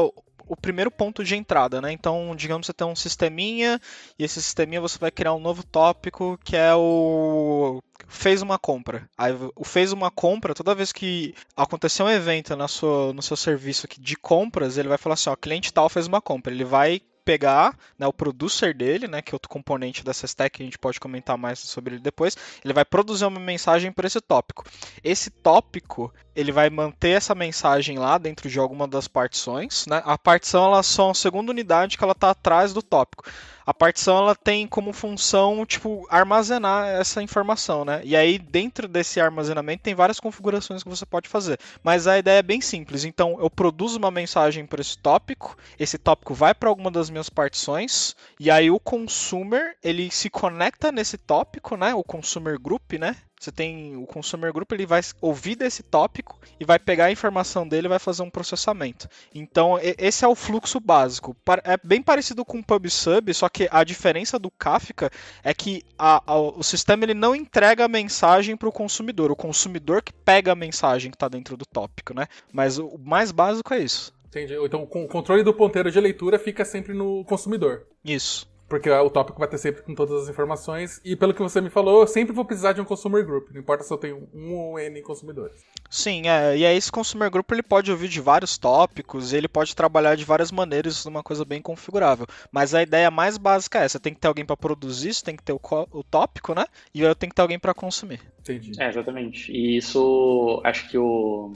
o, 0.48 0.56
primeiro 0.56 0.90
ponto 0.90 1.22
de 1.24 1.36
entrada, 1.36 1.80
né? 1.80 1.92
Então, 1.92 2.34
digamos 2.36 2.66
que 2.66 2.66
você 2.66 2.72
tem 2.72 2.86
um 2.86 2.96
sisteminha 2.96 3.80
e 4.18 4.24
esse 4.24 4.40
sisteminha 4.42 4.80
você 4.80 4.98
vai 4.98 5.10
criar 5.10 5.34
um 5.34 5.40
novo 5.40 5.64
tópico 5.64 6.38
que 6.44 6.56
é 6.56 6.74
o 6.74 7.82
fez 8.06 8.42
uma 8.42 8.58
compra. 8.58 9.08
Aí 9.16 9.32
o 9.54 9.64
fez 9.64 9.92
uma 9.92 10.10
compra, 10.10 10.54
toda 10.54 10.74
vez 10.74 10.92
que 10.92 11.34
acontecer 11.56 12.02
um 12.02 12.08
evento 12.08 12.56
na 12.56 12.68
sua, 12.68 13.12
no 13.12 13.22
seu 13.22 13.36
serviço 13.36 13.86
aqui 13.86 14.00
de 14.00 14.16
compras, 14.16 14.78
ele 14.78 14.88
vai 14.88 14.98
falar 14.98 15.14
assim, 15.14 15.30
ó, 15.30 15.36
cliente 15.36 15.72
tal 15.72 15.88
fez 15.88 16.06
uma 16.06 16.20
compra. 16.20 16.52
Ele 16.52 16.64
vai 16.64 17.00
pegar 17.28 17.76
né, 17.98 18.06
o 18.06 18.12
producer 18.12 18.72
dele, 18.72 19.06
né, 19.06 19.20
que 19.20 19.34
é 19.34 19.36
outro 19.36 19.50
componente 19.50 20.02
dessa 20.02 20.24
stack, 20.24 20.62
a 20.62 20.64
gente 20.64 20.78
pode 20.78 20.98
comentar 20.98 21.36
mais 21.36 21.58
sobre 21.58 21.96
ele 21.96 22.02
depois, 22.02 22.34
ele 22.64 22.72
vai 22.72 22.86
produzir 22.86 23.26
uma 23.26 23.38
mensagem 23.38 23.92
para 23.92 24.06
esse 24.06 24.18
tópico. 24.18 24.64
Esse 25.04 25.28
tópico, 25.28 26.10
ele 26.38 26.52
vai 26.52 26.71
manter 26.71 27.11
essa 27.11 27.35
mensagem 27.35 27.99
lá 27.99 28.16
dentro 28.16 28.49
de 28.49 28.59
alguma 28.59 28.87
das 28.87 29.09
partições. 29.09 29.85
Né? 29.88 30.00
A 30.04 30.16
partição 30.16 30.66
ela 30.66 30.78
é 30.78 30.83
só 30.83 31.11
a 31.11 31.14
segunda 31.14 31.50
unidade 31.50 31.99
que 31.99 32.04
ela 32.04 32.12
está 32.12 32.30
atrás 32.30 32.73
do 32.73 32.83
tópico 32.83 33.25
a 33.68 33.75
partição 33.75 34.16
ela 34.16 34.35
tem 34.35 34.66
como 34.66 34.95
função, 34.95 35.66
tipo, 35.66 36.07
armazenar 36.09 36.88
essa 36.88 37.23
informação, 37.23 37.85
né? 37.85 38.00
E 38.02 38.16
aí, 38.16 38.38
dentro 38.38 38.88
desse 38.88 39.21
armazenamento, 39.21 39.83
tem 39.83 39.95
várias 39.95 40.18
configurações 40.18 40.83
que 40.83 40.88
você 40.88 41.04
pode 41.04 41.28
fazer. 41.28 41.61
Mas 41.83 42.07
a 42.07 42.18
ideia 42.18 42.38
é 42.38 42.42
bem 42.42 42.62
simples. 42.62 43.04
Então, 43.04 43.37
eu 43.38 43.50
produzo 43.50 43.99
uma 43.99 44.11
mensagem 44.11 44.64
para 44.64 44.80
esse 44.80 44.97
tópico, 44.97 45.54
esse 45.78 45.99
tópico 45.99 46.33
vai 46.33 46.54
para 46.54 46.71
alguma 46.71 46.90
das 46.90 47.11
minhas 47.11 47.28
partições, 47.28 48.16
e 48.40 48.50
aí 48.50 48.71
o 48.71 48.80
consumer, 48.80 49.76
ele 49.85 50.11
se 50.11 50.30
conecta 50.30 50.90
nesse 50.90 51.18
tópico, 51.18 51.76
né? 51.76 51.92
O 51.92 52.02
consumer 52.02 52.59
group, 52.59 52.95
né? 52.95 53.16
Você 53.40 53.52
tem 53.52 53.97
o 53.97 54.07
consumer 54.07 54.52
group, 54.52 54.73
ele 54.73 54.87
vai 54.87 55.00
ouvir 55.21 55.54
desse 55.54 55.83
tópico 55.83 56.38
e 56.59 56.64
vai 56.64 56.78
pegar 56.78 57.07
a 57.07 57.12
informação 57.12 57.66
dele 57.66 57.87
e 57.87 57.88
vai 57.88 57.99
fazer 57.99 58.23
um 58.23 58.30
processamento. 58.30 59.09
Então, 59.35 59.78
esse 59.99 60.25
é 60.25 60.28
o 60.28 60.35
fluxo 60.35 60.80
básico. 60.80 61.37
É 61.64 61.76
bem 61.83 62.02
parecido 62.02 62.45
com 62.45 62.59
o 62.59 62.64
PubSub, 62.64 63.33
só 63.33 63.49
que 63.49 63.68
a 63.71 63.85
diferença 63.85 64.38
do 64.38 64.50
Kafka 64.50 65.11
é 65.42 65.54
que 65.54 65.83
a, 65.99 66.23
a, 66.26 66.38
o 66.38 66.62
sistema 66.62 67.04
ele 67.04 67.14
não 67.14 67.35
entrega 67.35 67.85
a 67.85 67.88
mensagem 67.88 68.57
para 68.57 68.68
o 68.68 68.73
consumidor. 68.73 69.30
O 69.30 69.37
consumidor 69.37 70.02
que 70.02 70.12
pega 70.12 70.52
a 70.52 70.57
mensagem 70.57 71.11
que 71.11 71.16
está 71.16 71.28
dentro 71.28 71.57
do 71.57 71.64
tópico, 71.64 72.14
né? 72.14 72.26
Mas 72.52 72.78
o 72.78 72.99
mais 72.99 73.30
básico 73.30 73.73
é 73.73 73.78
isso. 73.78 74.12
Entendi. 74.26 74.54
Então, 74.54 74.83
o 74.83 75.09
controle 75.09 75.42
do 75.42 75.54
ponteiro 75.54 75.90
de 75.90 76.00
leitura 76.00 76.38
fica 76.38 76.64
sempre 76.64 76.92
no 76.92 77.25
consumidor. 77.25 77.87
Isso. 78.04 78.47
Porque 78.68 78.90
o 78.90 79.10
tópico 79.10 79.38
vai 79.38 79.48
ter 79.48 79.58
sempre 79.58 79.82
com 79.82 79.94
todas 79.94 80.25
as 80.25 80.28
informações. 80.28 81.00
E 81.04 81.16
pelo 81.16 81.32
que 81.32 81.42
você 81.42 81.60
me 81.60 81.70
falou, 81.70 82.02
eu 82.02 82.06
sempre 82.06 82.34
vou 82.34 82.44
precisar 82.44 82.75
de 82.75 82.80
um 82.80 82.84
consumer 82.84 83.25
group. 83.25 83.48
Não 83.50 83.60
importa 83.60 83.82
se 83.82 83.92
eu 83.92 83.96
tenho 83.96 84.28
um 84.34 84.54
ou 84.54 84.78
N 84.78 85.00
consumidores. 85.02 85.64
Sim, 85.88 86.28
é, 86.28 86.56
e 86.56 86.66
aí 86.66 86.76
esse 86.76 86.92
consumer 86.92 87.30
group 87.30 87.50
ele 87.50 87.62
pode 87.62 87.90
ouvir 87.90 88.08
de 88.08 88.20
vários 88.20 88.58
tópicos, 88.58 89.32
ele 89.32 89.48
pode 89.48 89.75
trabalhar 89.75 90.16
de 90.16 90.25
várias 90.25 90.52
maneiras 90.52 91.04
numa 91.06 91.22
coisa 91.22 91.44
bem 91.44 91.62
configurável. 91.62 92.26
Mas 92.52 92.75
a 92.75 92.82
ideia 92.82 93.10
mais 93.10 93.38
básica 93.38 93.80
é 93.80 93.84
essa: 93.84 93.98
tem 93.98 94.12
que 94.12 94.20
ter 94.20 94.28
alguém 94.28 94.44
para 94.44 94.56
produzir, 94.56 95.08
isso 95.08 95.25
tem 95.25 95.37
que 95.37 95.42
ter 95.42 95.52
o, 95.52 95.60
o 95.92 96.04
tópico, 96.04 96.54
né? 96.54 96.66
E 96.92 97.00
eu 97.00 97.14
tenho 97.14 97.30
que 97.30 97.37
ter 97.37 97.42
alguém 97.42 97.58
para 97.58 97.72
consumir. 97.72 98.20
Entendi. 98.40 98.72
É, 98.78 98.88
exatamente. 98.88 99.50
E 99.50 99.78
isso, 99.78 100.60
acho 100.64 100.88
que 100.90 100.98
o, 100.98 101.52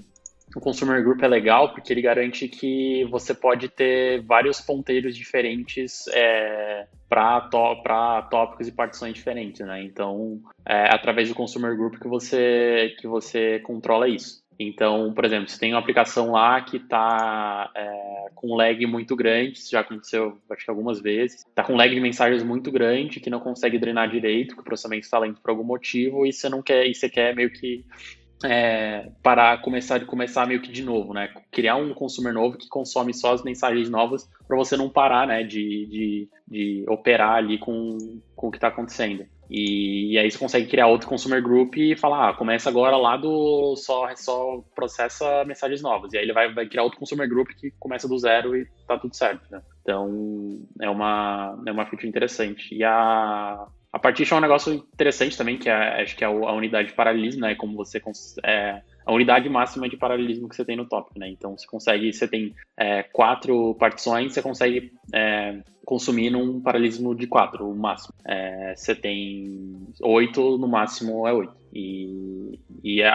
o 0.56 0.60
Consumer 0.60 1.02
Group 1.02 1.22
é 1.22 1.28
legal 1.28 1.72
porque 1.72 1.92
ele 1.92 2.02
garante 2.02 2.48
que 2.48 3.04
você 3.10 3.34
pode 3.34 3.68
ter 3.68 4.22
vários 4.22 4.60
ponteiros 4.60 5.16
diferentes 5.16 6.06
é, 6.08 6.86
para 7.08 8.22
tópicos 8.30 8.68
e 8.68 8.72
partições 8.72 9.14
diferentes, 9.14 9.66
né? 9.66 9.82
Então, 9.82 10.40
é 10.66 10.92
através 10.94 11.28
do 11.28 11.34
Consumer 11.34 11.76
Group 11.76 11.96
que 11.98 12.08
você, 12.08 12.94
que 12.98 13.06
você 13.06 13.60
controla 13.60 14.08
isso. 14.08 14.42
Então, 14.58 15.12
por 15.12 15.24
exemplo, 15.24 15.48
se 15.48 15.58
tem 15.58 15.72
uma 15.72 15.80
aplicação 15.80 16.32
lá 16.32 16.60
que 16.60 16.76
está 16.76 17.70
é, 17.74 18.26
com 18.34 18.54
lag 18.54 18.86
muito 18.86 19.16
grande, 19.16 19.58
isso 19.58 19.70
já 19.70 19.80
aconteceu 19.80 20.38
acho 20.50 20.64
que 20.64 20.70
algumas 20.70 21.00
vezes, 21.00 21.44
está 21.46 21.64
com 21.64 21.74
lag 21.74 21.92
de 21.92 22.00
mensagens 22.00 22.42
muito 22.42 22.70
grande, 22.70 23.20
que 23.20 23.30
não 23.30 23.40
consegue 23.40 23.78
drenar 23.78 24.10
direito, 24.10 24.54
que 24.54 24.60
o 24.60 24.64
processamento 24.64 25.04
está 25.04 25.18
lento 25.18 25.40
por 25.40 25.50
algum 25.50 25.64
motivo, 25.64 26.26
e 26.26 26.32
você 26.32 26.48
não 26.48 26.62
quer, 26.62 26.86
e 26.86 26.94
você 26.94 27.08
quer 27.08 27.34
meio 27.34 27.50
que 27.50 27.84
é, 28.44 29.10
para 29.22 29.56
começar 29.58 30.04
começar 30.06 30.46
meio 30.46 30.60
que 30.60 30.70
de 30.70 30.82
novo, 30.82 31.12
né? 31.12 31.28
Criar 31.50 31.76
um 31.76 31.94
consumer 31.94 32.32
novo 32.32 32.58
que 32.58 32.68
consome 32.68 33.14
só 33.14 33.32
as 33.32 33.42
mensagens 33.42 33.88
novas 33.88 34.28
para 34.46 34.56
você 34.56 34.76
não 34.76 34.88
parar, 34.88 35.26
né? 35.26 35.42
De, 35.42 35.86
de, 35.86 36.28
de 36.48 36.84
operar 36.88 37.36
ali 37.36 37.58
com, 37.58 38.20
com 38.34 38.48
o 38.48 38.50
que 38.50 38.56
está 38.56 38.68
acontecendo. 38.68 39.26
E, 39.50 40.12
e, 40.12 40.18
aí 40.18 40.30
você 40.30 40.38
consegue 40.38 40.66
criar 40.66 40.86
outro 40.86 41.06
consumer 41.06 41.42
group 41.42 41.76
e 41.76 41.94
falar, 41.94 42.30
ah, 42.30 42.32
começa 42.32 42.70
agora 42.70 42.96
lá 42.96 43.18
do 43.18 43.76
só, 43.76 44.08
só 44.16 44.64
processa 44.74 45.44
mensagens 45.44 45.82
novas. 45.82 46.12
E 46.12 46.16
aí 46.16 46.24
ele 46.24 46.32
vai, 46.32 46.50
vai 46.54 46.66
criar 46.66 46.84
outro 46.84 46.98
consumer 46.98 47.28
group 47.28 47.48
que 47.48 47.70
começa 47.78 48.08
do 48.08 48.18
zero 48.18 48.56
e 48.56 48.66
tá 48.88 48.98
tudo 48.98 49.14
certo, 49.14 49.42
né? 49.50 49.60
Então 49.82 50.58
é 50.80 50.88
uma, 50.88 51.62
é 51.66 51.72
uma 51.72 51.84
feature 51.84 52.08
interessante. 52.08 52.74
E 52.74 52.82
a, 52.82 53.66
a 53.92 53.98
partition 53.98 54.36
é 54.36 54.38
um 54.38 54.42
negócio 54.42 54.72
interessante 54.72 55.36
também, 55.36 55.58
que 55.58 55.68
é, 55.68 56.02
acho 56.02 56.16
que 56.16 56.24
é 56.24 56.26
a 56.26 56.52
unidade 56.52 56.88
de 56.88 56.94
paralelismo, 56.94 57.42
né? 57.42 57.54
Como 57.54 57.76
você 57.76 58.00
é, 58.42 58.80
a 59.04 59.12
unidade 59.12 59.48
máxima 59.50 59.86
de 59.86 59.98
paralelismo 59.98 60.48
que 60.48 60.56
você 60.56 60.64
tem 60.64 60.76
no 60.76 60.88
tópico, 60.88 61.18
né? 61.18 61.28
Então 61.28 61.56
você 61.56 61.66
consegue, 61.66 62.10
você 62.10 62.26
tem 62.26 62.54
é, 62.74 63.02
quatro 63.02 63.74
partições, 63.74 64.32
você 64.32 64.40
consegue 64.40 64.92
é, 65.12 65.60
consumir 65.84 66.30
num 66.30 66.60
paralelismo 66.60 67.14
de 67.14 67.26
quatro, 67.26 67.68
o 67.68 67.76
máximo. 67.76 68.14
É, 68.26 68.74
você 68.74 68.94
tem 68.94 69.86
oito, 70.00 70.56
no 70.56 70.68
máximo 70.68 71.26
é 71.28 71.32
oito. 71.34 71.54
E, 71.74 72.58
e 72.82 73.02
é 73.02 73.12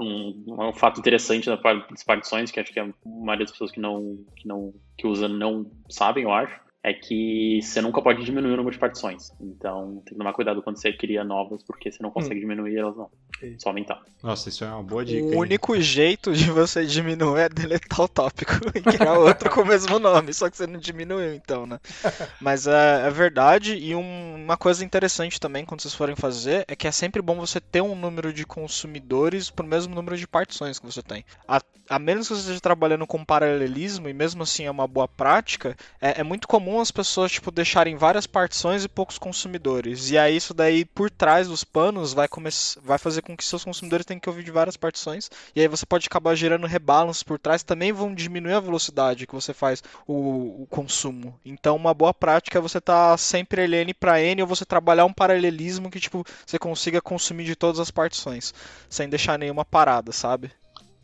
um, 0.00 0.44
um, 0.46 0.72
fato 0.72 1.00
interessante 1.00 1.48
das 1.48 2.04
partições, 2.04 2.52
que 2.52 2.60
acho 2.60 2.72
que 2.72 2.78
a 2.78 2.88
maioria 3.04 3.46
das 3.46 3.52
pessoas 3.52 3.72
que 3.72 3.80
não, 3.80 4.18
que 4.36 4.46
não 4.46 4.72
que 4.96 5.06
usam 5.06 5.28
não 5.28 5.70
sabem, 5.88 6.24
eu 6.24 6.32
acho, 6.32 6.60
é 6.82 6.94
que 6.94 7.60
você 7.62 7.80
nunca 7.82 8.00
pode 8.00 8.24
diminuir 8.24 8.52
o 8.52 8.56
número 8.56 8.72
de 8.72 8.78
partições. 8.78 9.32
Então, 9.38 9.96
tem 10.04 10.12
que 10.12 10.14
tomar 10.14 10.32
cuidado 10.32 10.62
quando 10.62 10.80
você 10.80 10.92
cria 10.92 11.22
novas, 11.22 11.62
porque 11.62 11.92
você 11.92 12.02
não 12.02 12.10
consegue 12.10 12.36
hum. 12.36 12.40
diminuir 12.40 12.78
elas 12.78 12.96
não. 12.96 13.10
Só 13.58 13.70
aumentar. 13.70 14.02
Nossa, 14.22 14.50
isso 14.50 14.64
é 14.64 14.68
uma 14.68 14.82
boa 14.82 15.02
dica. 15.02 15.24
O 15.34 15.38
único 15.38 15.78
jeito 15.80 16.32
de 16.32 16.50
você 16.50 16.84
diminuir 16.84 17.40
é 17.40 17.48
deletar 17.48 18.00
o 18.00 18.08
tópico 18.08 18.52
e 18.74 18.82
criar 18.82 19.18
outro 19.18 19.48
com 19.50 19.62
o 19.62 19.66
mesmo 19.66 19.98
nome, 19.98 20.34
só 20.34 20.50
que 20.50 20.56
você 20.56 20.66
não 20.66 20.78
diminuiu 20.78 21.34
então, 21.34 21.66
né? 21.66 21.80
Mas 22.40 22.66
é, 22.66 23.06
é 23.06 23.10
verdade, 23.10 23.76
e 23.76 23.94
um, 23.94 24.34
uma 24.36 24.58
coisa 24.58 24.84
interessante 24.84 25.40
também 25.40 25.64
quando 25.64 25.80
vocês 25.80 25.94
forem 25.94 26.16
fazer 26.16 26.64
é 26.68 26.76
que 26.76 26.86
é 26.86 26.92
sempre 26.92 27.22
bom 27.22 27.36
você 27.36 27.60
ter 27.60 27.80
um 27.80 27.94
número 27.94 28.30
de 28.30 28.44
consumidores 28.44 29.48
pro 29.48 29.66
mesmo 29.66 29.94
número 29.94 30.18
de 30.18 30.28
partições 30.28 30.78
que 30.78 30.84
você 30.84 31.02
tem. 31.02 31.24
A, 31.48 31.62
a 31.88 31.98
menos 31.98 32.28
que 32.28 32.34
você 32.34 32.40
esteja 32.40 32.60
trabalhando 32.60 33.06
com 33.06 33.24
paralelismo, 33.24 34.08
e 34.08 34.12
mesmo 34.12 34.42
assim 34.42 34.64
é 34.64 34.70
uma 34.70 34.86
boa 34.86 35.08
prática, 35.08 35.74
é, 36.00 36.20
é 36.20 36.22
muito 36.22 36.46
comum 36.46 36.69
comum 36.70 36.80
as 36.80 36.92
pessoas 36.92 37.32
tipo 37.32 37.50
deixarem 37.50 37.96
várias 37.96 38.28
partições 38.28 38.84
e 38.84 38.88
poucos 38.88 39.18
consumidores. 39.18 40.10
E 40.10 40.16
aí 40.16 40.36
isso 40.36 40.54
daí 40.54 40.84
por 40.84 41.10
trás 41.10 41.48
dos 41.48 41.64
panos 41.64 42.12
vai 42.12 42.28
começar 42.28 42.80
vai 42.80 42.96
fazer 42.96 43.22
com 43.22 43.36
que 43.36 43.44
seus 43.44 43.64
consumidores 43.64 44.06
tenham 44.06 44.20
que 44.20 44.28
ouvir 44.28 44.44
de 44.44 44.52
várias 44.52 44.76
partições. 44.76 45.28
E 45.54 45.60
aí 45.60 45.66
você 45.66 45.84
pode 45.84 46.06
acabar 46.06 46.36
gerando 46.36 46.68
rebalance 46.68 47.24
por 47.24 47.38
trás, 47.40 47.64
também 47.64 47.92
vão 47.92 48.14
diminuir 48.14 48.54
a 48.54 48.60
velocidade 48.60 49.26
que 49.26 49.34
você 49.34 49.52
faz 49.52 49.82
o, 50.06 50.62
o 50.62 50.66
consumo. 50.70 51.38
Então 51.44 51.74
uma 51.74 51.92
boa 51.92 52.14
prática 52.14 52.58
é 52.58 52.62
você 52.62 52.80
tá 52.80 53.16
sempre 53.16 53.66
N 53.66 53.92
para 53.92 54.22
N 54.22 54.42
ou 54.42 54.48
você 54.48 54.64
trabalhar 54.64 55.04
um 55.04 55.12
paralelismo 55.12 55.90
que 55.90 55.98
tipo 55.98 56.24
você 56.46 56.58
consiga 56.58 57.00
consumir 57.00 57.44
de 57.44 57.56
todas 57.56 57.80
as 57.80 57.90
partições, 57.90 58.54
sem 58.88 59.08
deixar 59.08 59.36
nenhuma 59.38 59.64
parada, 59.64 60.12
sabe? 60.12 60.52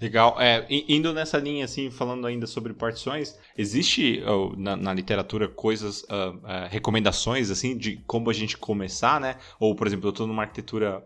Legal. 0.00 0.36
É, 0.38 0.66
indo 0.68 1.12
nessa 1.12 1.38
linha, 1.38 1.64
assim, 1.64 1.90
falando 1.90 2.26
ainda 2.26 2.46
sobre 2.46 2.74
partições, 2.74 3.38
existe 3.56 4.22
uh, 4.26 4.54
na, 4.56 4.76
na, 4.76 4.92
literatura 4.92 5.48
coisas, 5.48 6.02
uh, 6.02 6.36
uh, 6.36 6.68
recomendações, 6.68 7.50
assim, 7.50 7.76
de 7.76 7.96
como 8.06 8.28
a 8.28 8.32
gente 8.32 8.58
começar, 8.58 9.18
né? 9.18 9.36
Ou, 9.58 9.74
por 9.74 9.86
exemplo, 9.86 10.06
eu 10.06 10.10
estou 10.10 10.26
numa 10.26 10.42
arquitetura 10.42 11.02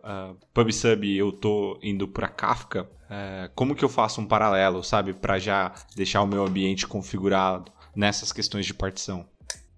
PubSub 0.53 1.07
e 1.07 1.17
eu 1.17 1.29
estou 1.29 1.79
indo 1.83 2.09
para 2.09 2.29
Kafka, 2.29 2.89
como 3.55 3.75
que 3.75 3.85
eu 3.85 3.89
faço 3.89 4.21
um 4.21 4.27
paralelo, 4.27 4.83
sabe? 4.83 5.13
Para 5.13 5.39
já 5.39 5.73
deixar 5.97 6.23
o 6.23 6.27
meu 6.27 6.45
ambiente 6.45 6.87
configurado 6.87 7.73
nessas 7.95 8.33
questões 8.33 8.67
de 8.67 8.75
partição. 8.75 9.27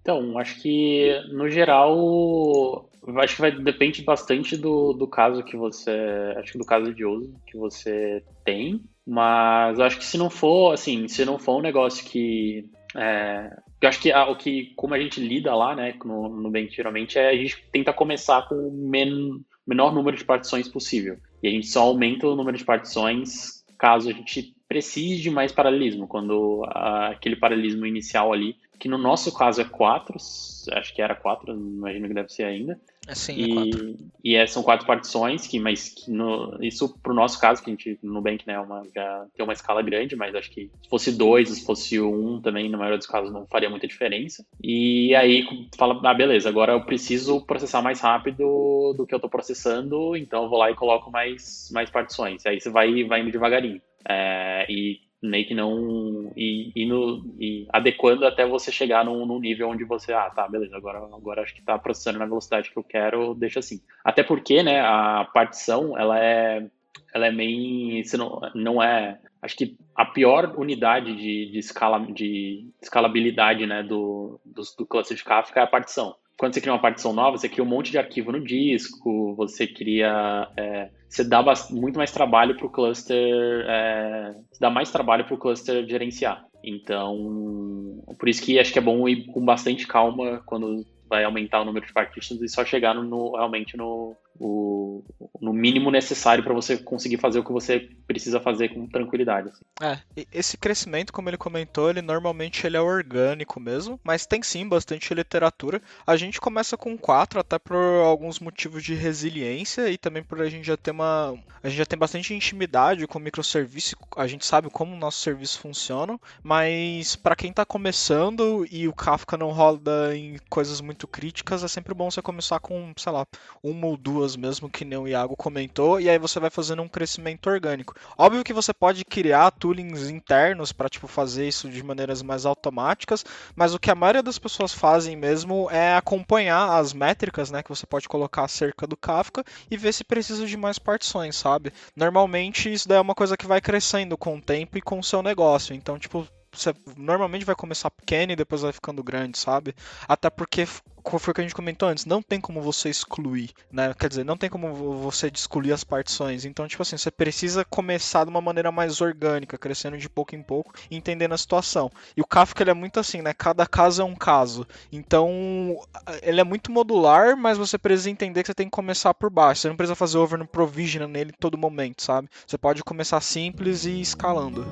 Então, 0.01 0.37
acho 0.37 0.61
que, 0.61 1.21
no 1.31 1.49
geral, 1.49 2.89
acho 3.17 3.35
que 3.35 3.41
vai 3.41 3.51
depende 3.51 4.01
bastante 4.03 4.57
do, 4.57 4.93
do 4.93 5.07
caso 5.07 5.43
que 5.43 5.55
você, 5.55 5.91
acho 6.37 6.51
que 6.51 6.57
do 6.57 6.65
caso 6.65 6.93
de 6.93 7.05
uso 7.05 7.33
que 7.47 7.57
você 7.57 8.23
tem, 8.43 8.83
mas 9.05 9.79
acho 9.79 9.97
que 9.97 10.05
se 10.05 10.17
não 10.17 10.29
for, 10.29 10.73
assim, 10.73 11.07
se 11.07 11.25
não 11.25 11.37
for 11.37 11.57
um 11.57 11.61
negócio 11.61 12.05
que. 12.05 12.69
É, 12.95 13.49
eu 13.81 13.89
acho 13.89 13.99
que 13.99 14.11
a, 14.11 14.29
o 14.29 14.35
que, 14.35 14.73
como 14.75 14.93
a 14.93 14.99
gente 14.99 15.19
lida 15.19 15.53
lá, 15.53 15.75
né, 15.75 15.93
no, 16.05 16.29
no 16.29 16.49
Bank 16.49 16.73
geralmente, 16.73 17.17
é 17.17 17.29
a 17.29 17.35
gente 17.35 17.61
tenta 17.71 17.91
começar 17.91 18.47
com 18.47 18.55
o 18.55 18.71
men, 18.71 19.43
menor 19.67 19.93
número 19.93 20.15
de 20.15 20.23
partições 20.23 20.69
possível. 20.69 21.17
E 21.41 21.47
a 21.47 21.51
gente 21.51 21.67
só 21.67 21.81
aumenta 21.81 22.27
o 22.27 22.35
número 22.35 22.57
de 22.57 22.63
partições 22.63 23.63
caso 23.77 24.09
a 24.09 24.13
gente 24.13 24.55
precise 24.65 25.21
de 25.21 25.29
mais 25.29 25.51
paralelismo, 25.51 26.07
quando 26.07 26.63
a, 26.67 27.09
aquele 27.09 27.35
paralelismo 27.35 27.85
inicial 27.85 28.31
ali, 28.31 28.55
que 28.79 28.87
no 28.87 28.97
nosso 28.97 29.33
caso 29.33 29.59
é 29.59 29.65
4, 29.65 30.15
acho 30.15 30.95
que 30.95 31.01
era 31.01 31.13
4, 31.13 31.53
imagino 31.53 32.07
que 32.07 32.13
deve 32.13 32.29
ser 32.29 32.43
ainda, 32.43 32.79
É 33.07 33.15
sim, 33.15 33.33
é 33.33 33.45
E, 33.45 33.53
quatro. 33.53 33.97
e 34.23 34.35
é, 34.35 34.47
são 34.47 34.63
quatro 34.63 34.87
partições, 34.87 35.45
que, 35.45 35.59
mas 35.59 35.89
que 35.89 36.09
no, 36.11 36.57
isso 36.61 36.97
pro 37.01 37.13
nosso 37.13 37.39
caso, 37.39 37.61
que 37.61 37.69
a 37.69 37.73
gente 37.73 37.99
no 38.01 38.13
Nubank 38.13 38.45
né, 38.47 38.53
é 38.53 38.59
uma, 38.59 38.83
já 38.93 39.25
tem 39.35 39.43
uma 39.43 39.53
escala 39.53 39.81
grande, 39.81 40.15
mas 40.15 40.33
acho 40.35 40.49
que 40.51 40.71
se 40.81 40.89
fosse 40.89 41.11
dois, 41.11 41.49
se 41.49 41.65
fosse 41.65 41.99
um 41.99 42.41
também, 42.41 42.69
na 42.69 42.77
maioria 42.77 42.97
dos 42.97 43.07
casos, 43.07 43.31
não 43.31 43.45
faria 43.47 43.69
muita 43.69 43.87
diferença. 43.87 44.45
E 44.63 45.13
aí 45.15 45.45
fala, 45.77 45.99
ah, 46.03 46.13
beleza, 46.13 46.47
agora 46.47 46.73
eu 46.73 46.85
preciso 46.85 47.45
processar 47.45 47.81
mais 47.81 47.99
rápido 47.99 48.93
do 48.95 49.05
que 49.05 49.13
eu 49.13 49.19
tô 49.19 49.27
processando, 49.29 50.15
então 50.15 50.43
eu 50.43 50.49
vou 50.49 50.59
lá 50.59 50.71
e 50.71 50.75
coloco 50.75 51.11
mais, 51.11 51.69
mais 51.73 51.89
partições. 51.89 52.45
Aí 52.45 52.59
você 52.59 52.69
vai, 52.69 53.03
vai 53.03 53.21
indo 53.21 53.31
devagarinho. 53.31 53.81
É, 54.07 54.65
e 54.69 54.99
meio 55.23 55.47
que 55.47 55.53
não. 55.53 56.31
E, 56.35 56.71
e, 56.75 56.85
no, 56.85 57.23
e 57.39 57.65
adequando 57.71 58.25
até 58.25 58.45
você 58.45 58.71
chegar 58.71 59.05
num, 59.05 59.25
num, 59.25 59.39
nível 59.39 59.69
onde 59.69 59.83
você, 59.85 60.13
ah, 60.13 60.29
tá, 60.29 60.47
beleza, 60.47 60.75
agora, 60.75 60.99
agora 60.99 61.41
acho 61.41 61.55
que 61.55 61.61
tá 61.61 61.79
processando 61.79 62.19
na 62.19 62.25
velocidade 62.25 62.69
que 62.69 62.77
eu 62.77 62.83
quero, 62.83 63.33
deixa 63.33 63.59
assim. 63.59 63.81
Até 64.03 64.21
porque, 64.21 64.61
né, 64.61 64.81
a 64.81 65.27
partição, 65.33 65.97
ela 65.97 66.19
é. 66.19 66.67
Ela 67.13 67.27
é 67.27 67.31
meio. 67.31 68.03
Não, 68.17 68.41
não 68.53 68.83
é. 68.83 69.19
Acho 69.41 69.55
que 69.55 69.77
a 69.95 70.05
pior 70.05 70.53
unidade 70.57 71.15
de, 71.15 71.51
de, 71.51 71.59
escala, 71.59 71.99
de 71.99 72.67
escalabilidade 72.81 73.65
né, 73.65 73.83
do, 73.83 74.39
do, 74.45 74.61
do 74.77 74.85
Kafka 74.85 75.59
é 75.59 75.63
a 75.63 75.67
partição 75.67 76.15
quando 76.37 76.53
você 76.53 76.61
cria 76.61 76.73
uma 76.73 76.81
partição 76.81 77.13
nova, 77.13 77.37
você 77.37 77.47
cria 77.47 77.63
um 77.63 77.67
monte 77.67 77.91
de 77.91 77.97
arquivo 77.97 78.31
no 78.31 78.43
disco, 78.43 79.35
você 79.35 79.67
cria. 79.67 80.47
É, 80.57 80.89
você 81.07 81.23
dá 81.23 81.43
muito 81.69 81.97
mais 81.97 82.11
trabalho 82.11 82.55
para 82.57 82.65
o 82.65 82.71
cluster. 82.71 83.65
É, 83.67 84.33
dá 84.59 84.69
mais 84.69 84.91
trabalho 84.91 85.25
para 85.25 85.35
o 85.35 85.37
cluster 85.37 85.87
gerenciar. 85.87 86.45
Então, 86.63 88.01
por 88.17 88.29
isso 88.29 88.41
que 88.41 88.57
acho 88.57 88.71
que 88.71 88.79
é 88.79 88.81
bom 88.81 89.07
ir 89.07 89.25
com 89.27 89.43
bastante 89.43 89.85
calma 89.85 90.41
quando 90.45 90.85
vai 91.09 91.23
aumentar 91.23 91.61
o 91.61 91.65
número 91.65 91.85
de 91.85 91.93
partitions 91.93 92.41
e 92.41 92.47
só 92.47 92.65
chegar 92.65 92.95
no, 92.95 93.35
realmente 93.35 93.77
no, 93.77 94.15
o, 94.39 95.03
no 95.41 95.53
mínimo 95.53 95.91
necessário 95.91 96.43
para 96.43 96.53
você 96.53 96.77
conseguir 96.77 97.17
fazer 97.17 97.39
o 97.39 97.43
que 97.43 97.51
você 97.51 97.89
precisa 98.07 98.39
fazer 98.39 98.69
com 98.69 98.87
tranquilidade. 98.87 99.49
Assim. 99.49 99.61
É, 99.81 100.25
esse 100.31 100.57
crescimento, 100.57 101.11
como 101.11 101.29
ele 101.29 101.37
comentou, 101.37 101.89
ele 101.89 102.01
normalmente 102.01 102.65
ele 102.65 102.77
é 102.77 102.81
orgânico 102.81 103.59
mesmo, 103.59 103.99
mas 104.03 104.25
tem 104.25 104.41
sim 104.41 104.67
bastante 104.67 105.13
literatura. 105.13 105.81
A 106.05 106.15
gente 106.15 106.39
começa 106.39 106.77
com 106.77 106.97
quatro 106.97 107.39
até 107.39 107.59
por 107.59 107.75
alguns 107.75 108.39
motivos 108.39 108.83
de 108.83 108.93
resiliência 108.93 109.89
e 109.89 109.97
também 109.97 110.23
por 110.23 110.41
a 110.41 110.49
gente 110.49 110.65
já 110.65 110.77
ter 110.77 110.91
uma, 110.91 111.37
a 111.61 111.69
gente 111.69 111.77
já 111.77 111.85
tem 111.85 111.99
bastante 111.99 112.33
intimidade 112.33 113.05
com 113.07 113.19
o 113.19 113.21
microserviço, 113.21 113.95
a 114.15 114.27
gente 114.27 114.45
sabe 114.45 114.69
como 114.69 114.93
o 114.93 114.99
nosso 114.99 115.19
serviço 115.19 115.59
funciona, 115.59 116.19
mas 116.41 117.15
para 117.15 117.35
quem 117.35 117.49
está 117.49 117.65
começando 117.65 118.65
e 118.71 118.87
o 118.87 118.93
Kafka 118.93 119.37
não 119.37 119.51
roda 119.51 120.15
em 120.15 120.37
coisas 120.49 120.79
muito 120.79 121.07
críticas, 121.07 121.63
é 121.63 121.67
sempre 121.67 121.93
bom 121.93 122.09
você 122.09 122.21
começar 122.21 122.59
com, 122.59 122.93
sei 122.97 123.11
lá, 123.11 123.27
uma 123.61 123.87
ou 123.87 123.97
duas 123.97 124.22
mesmo, 124.35 124.69
que 124.69 124.85
nem 124.85 124.97
o 124.97 125.07
Iago 125.07 125.35
comentou, 125.35 125.99
e 125.99 126.09
aí 126.09 126.17
você 126.17 126.39
vai 126.39 126.49
fazendo 126.49 126.81
um 126.81 126.87
crescimento 126.87 127.49
orgânico. 127.49 127.95
Óbvio 128.17 128.43
que 128.43 128.53
você 128.53 128.73
pode 128.73 129.03
criar 129.03 129.51
toolings 129.51 130.09
internos 130.09 130.71
para 130.71 130.89
tipo 130.89 131.07
fazer 131.07 131.47
isso 131.47 131.69
de 131.69 131.83
maneiras 131.83 132.21
mais 132.21 132.45
automáticas, 132.45 133.25
mas 133.55 133.73
o 133.73 133.79
que 133.79 133.91
a 133.91 133.95
maioria 133.95 134.23
das 134.23 134.39
pessoas 134.39 134.73
fazem 134.73 135.15
mesmo 135.15 135.69
é 135.69 135.95
acompanhar 135.95 136.79
as 136.79 136.93
métricas, 136.93 137.51
né, 137.51 137.61
que 137.61 137.69
você 137.69 137.85
pode 137.85 138.07
colocar 138.07 138.45
acerca 138.45 138.87
do 138.87 138.97
Kafka 138.97 139.43
e 139.69 139.77
ver 139.77 139.93
se 139.93 140.03
precisa 140.03 140.45
de 140.45 140.57
mais 140.57 140.79
partições, 140.79 141.35
sabe? 141.35 141.73
Normalmente 141.95 142.71
isso 142.71 142.87
daí 142.87 142.97
é 142.97 143.01
uma 143.01 143.15
coisa 143.15 143.37
que 143.37 143.45
vai 143.45 143.59
crescendo 143.59 144.17
com 144.17 144.37
o 144.37 144.41
tempo 144.41 144.77
e 144.77 144.81
com 144.81 144.99
o 144.99 145.03
seu 145.03 145.21
negócio. 145.21 145.75
Então, 145.75 145.99
tipo, 145.99 146.27
você 146.53 146.73
normalmente 146.95 147.45
vai 147.45 147.55
começar 147.55 147.89
pequeno 147.89 148.33
e 148.33 148.35
depois 148.35 148.61
vai 148.61 148.71
ficando 148.71 149.03
grande, 149.03 149.37
sabe? 149.37 149.75
Até 150.07 150.29
porque 150.29 150.65
foi 150.65 151.31
o 151.31 151.33
que 151.33 151.41
a 151.41 151.43
gente 151.43 151.55
comentou 151.55 151.89
antes, 151.89 152.05
não 152.05 152.21
tem 152.21 152.39
como 152.39 152.61
você 152.61 152.89
excluir, 152.89 153.51
né? 153.71 153.93
Quer 153.93 154.07
dizer, 154.07 154.23
não 154.23 154.37
tem 154.37 154.49
como 154.49 154.73
você 154.95 155.27
excluir 155.27 155.73
as 155.73 155.83
partições. 155.83 156.45
Então, 156.45 156.67
tipo 156.67 156.81
assim, 156.81 156.97
você 156.97 157.11
precisa 157.11 157.65
começar 157.65 158.23
de 158.23 158.29
uma 158.29 158.39
maneira 158.39 158.71
mais 158.71 159.01
orgânica, 159.01 159.57
crescendo 159.57 159.97
de 159.97 160.09
pouco 160.09 160.35
em 160.35 160.41
pouco, 160.41 160.73
entendendo 160.89 161.33
a 161.33 161.37
situação. 161.37 161.91
E 162.15 162.21
o 162.21 162.25
Kafka 162.25 162.63
ele 162.63 162.71
é 162.71 162.73
muito 162.73 162.99
assim, 162.99 163.21
né? 163.21 163.33
Cada 163.33 163.65
caso 163.65 164.01
é 164.01 164.05
um 164.05 164.15
caso. 164.15 164.65
Então, 164.91 165.77
ele 166.21 166.39
é 166.39 166.43
muito 166.43 166.71
modular, 166.71 167.35
mas 167.35 167.57
você 167.57 167.77
precisa 167.77 168.09
entender 168.09 168.41
que 168.41 168.47
você 168.47 168.53
tem 168.53 168.67
que 168.67 168.71
começar 168.71 169.13
por 169.13 169.29
baixo. 169.29 169.61
Você 169.61 169.69
não 169.69 169.75
precisa 169.75 169.95
fazer 169.95 170.17
over 170.17 170.39
no 170.39 170.47
provision 170.47 171.09
nele 171.09 171.33
todo 171.37 171.57
momento, 171.57 172.01
sabe? 172.01 172.29
Você 172.47 172.57
pode 172.57 172.83
começar 172.83 173.19
simples 173.19 173.85
e 173.85 173.91
ir 173.91 174.01
escalando. 174.01 174.65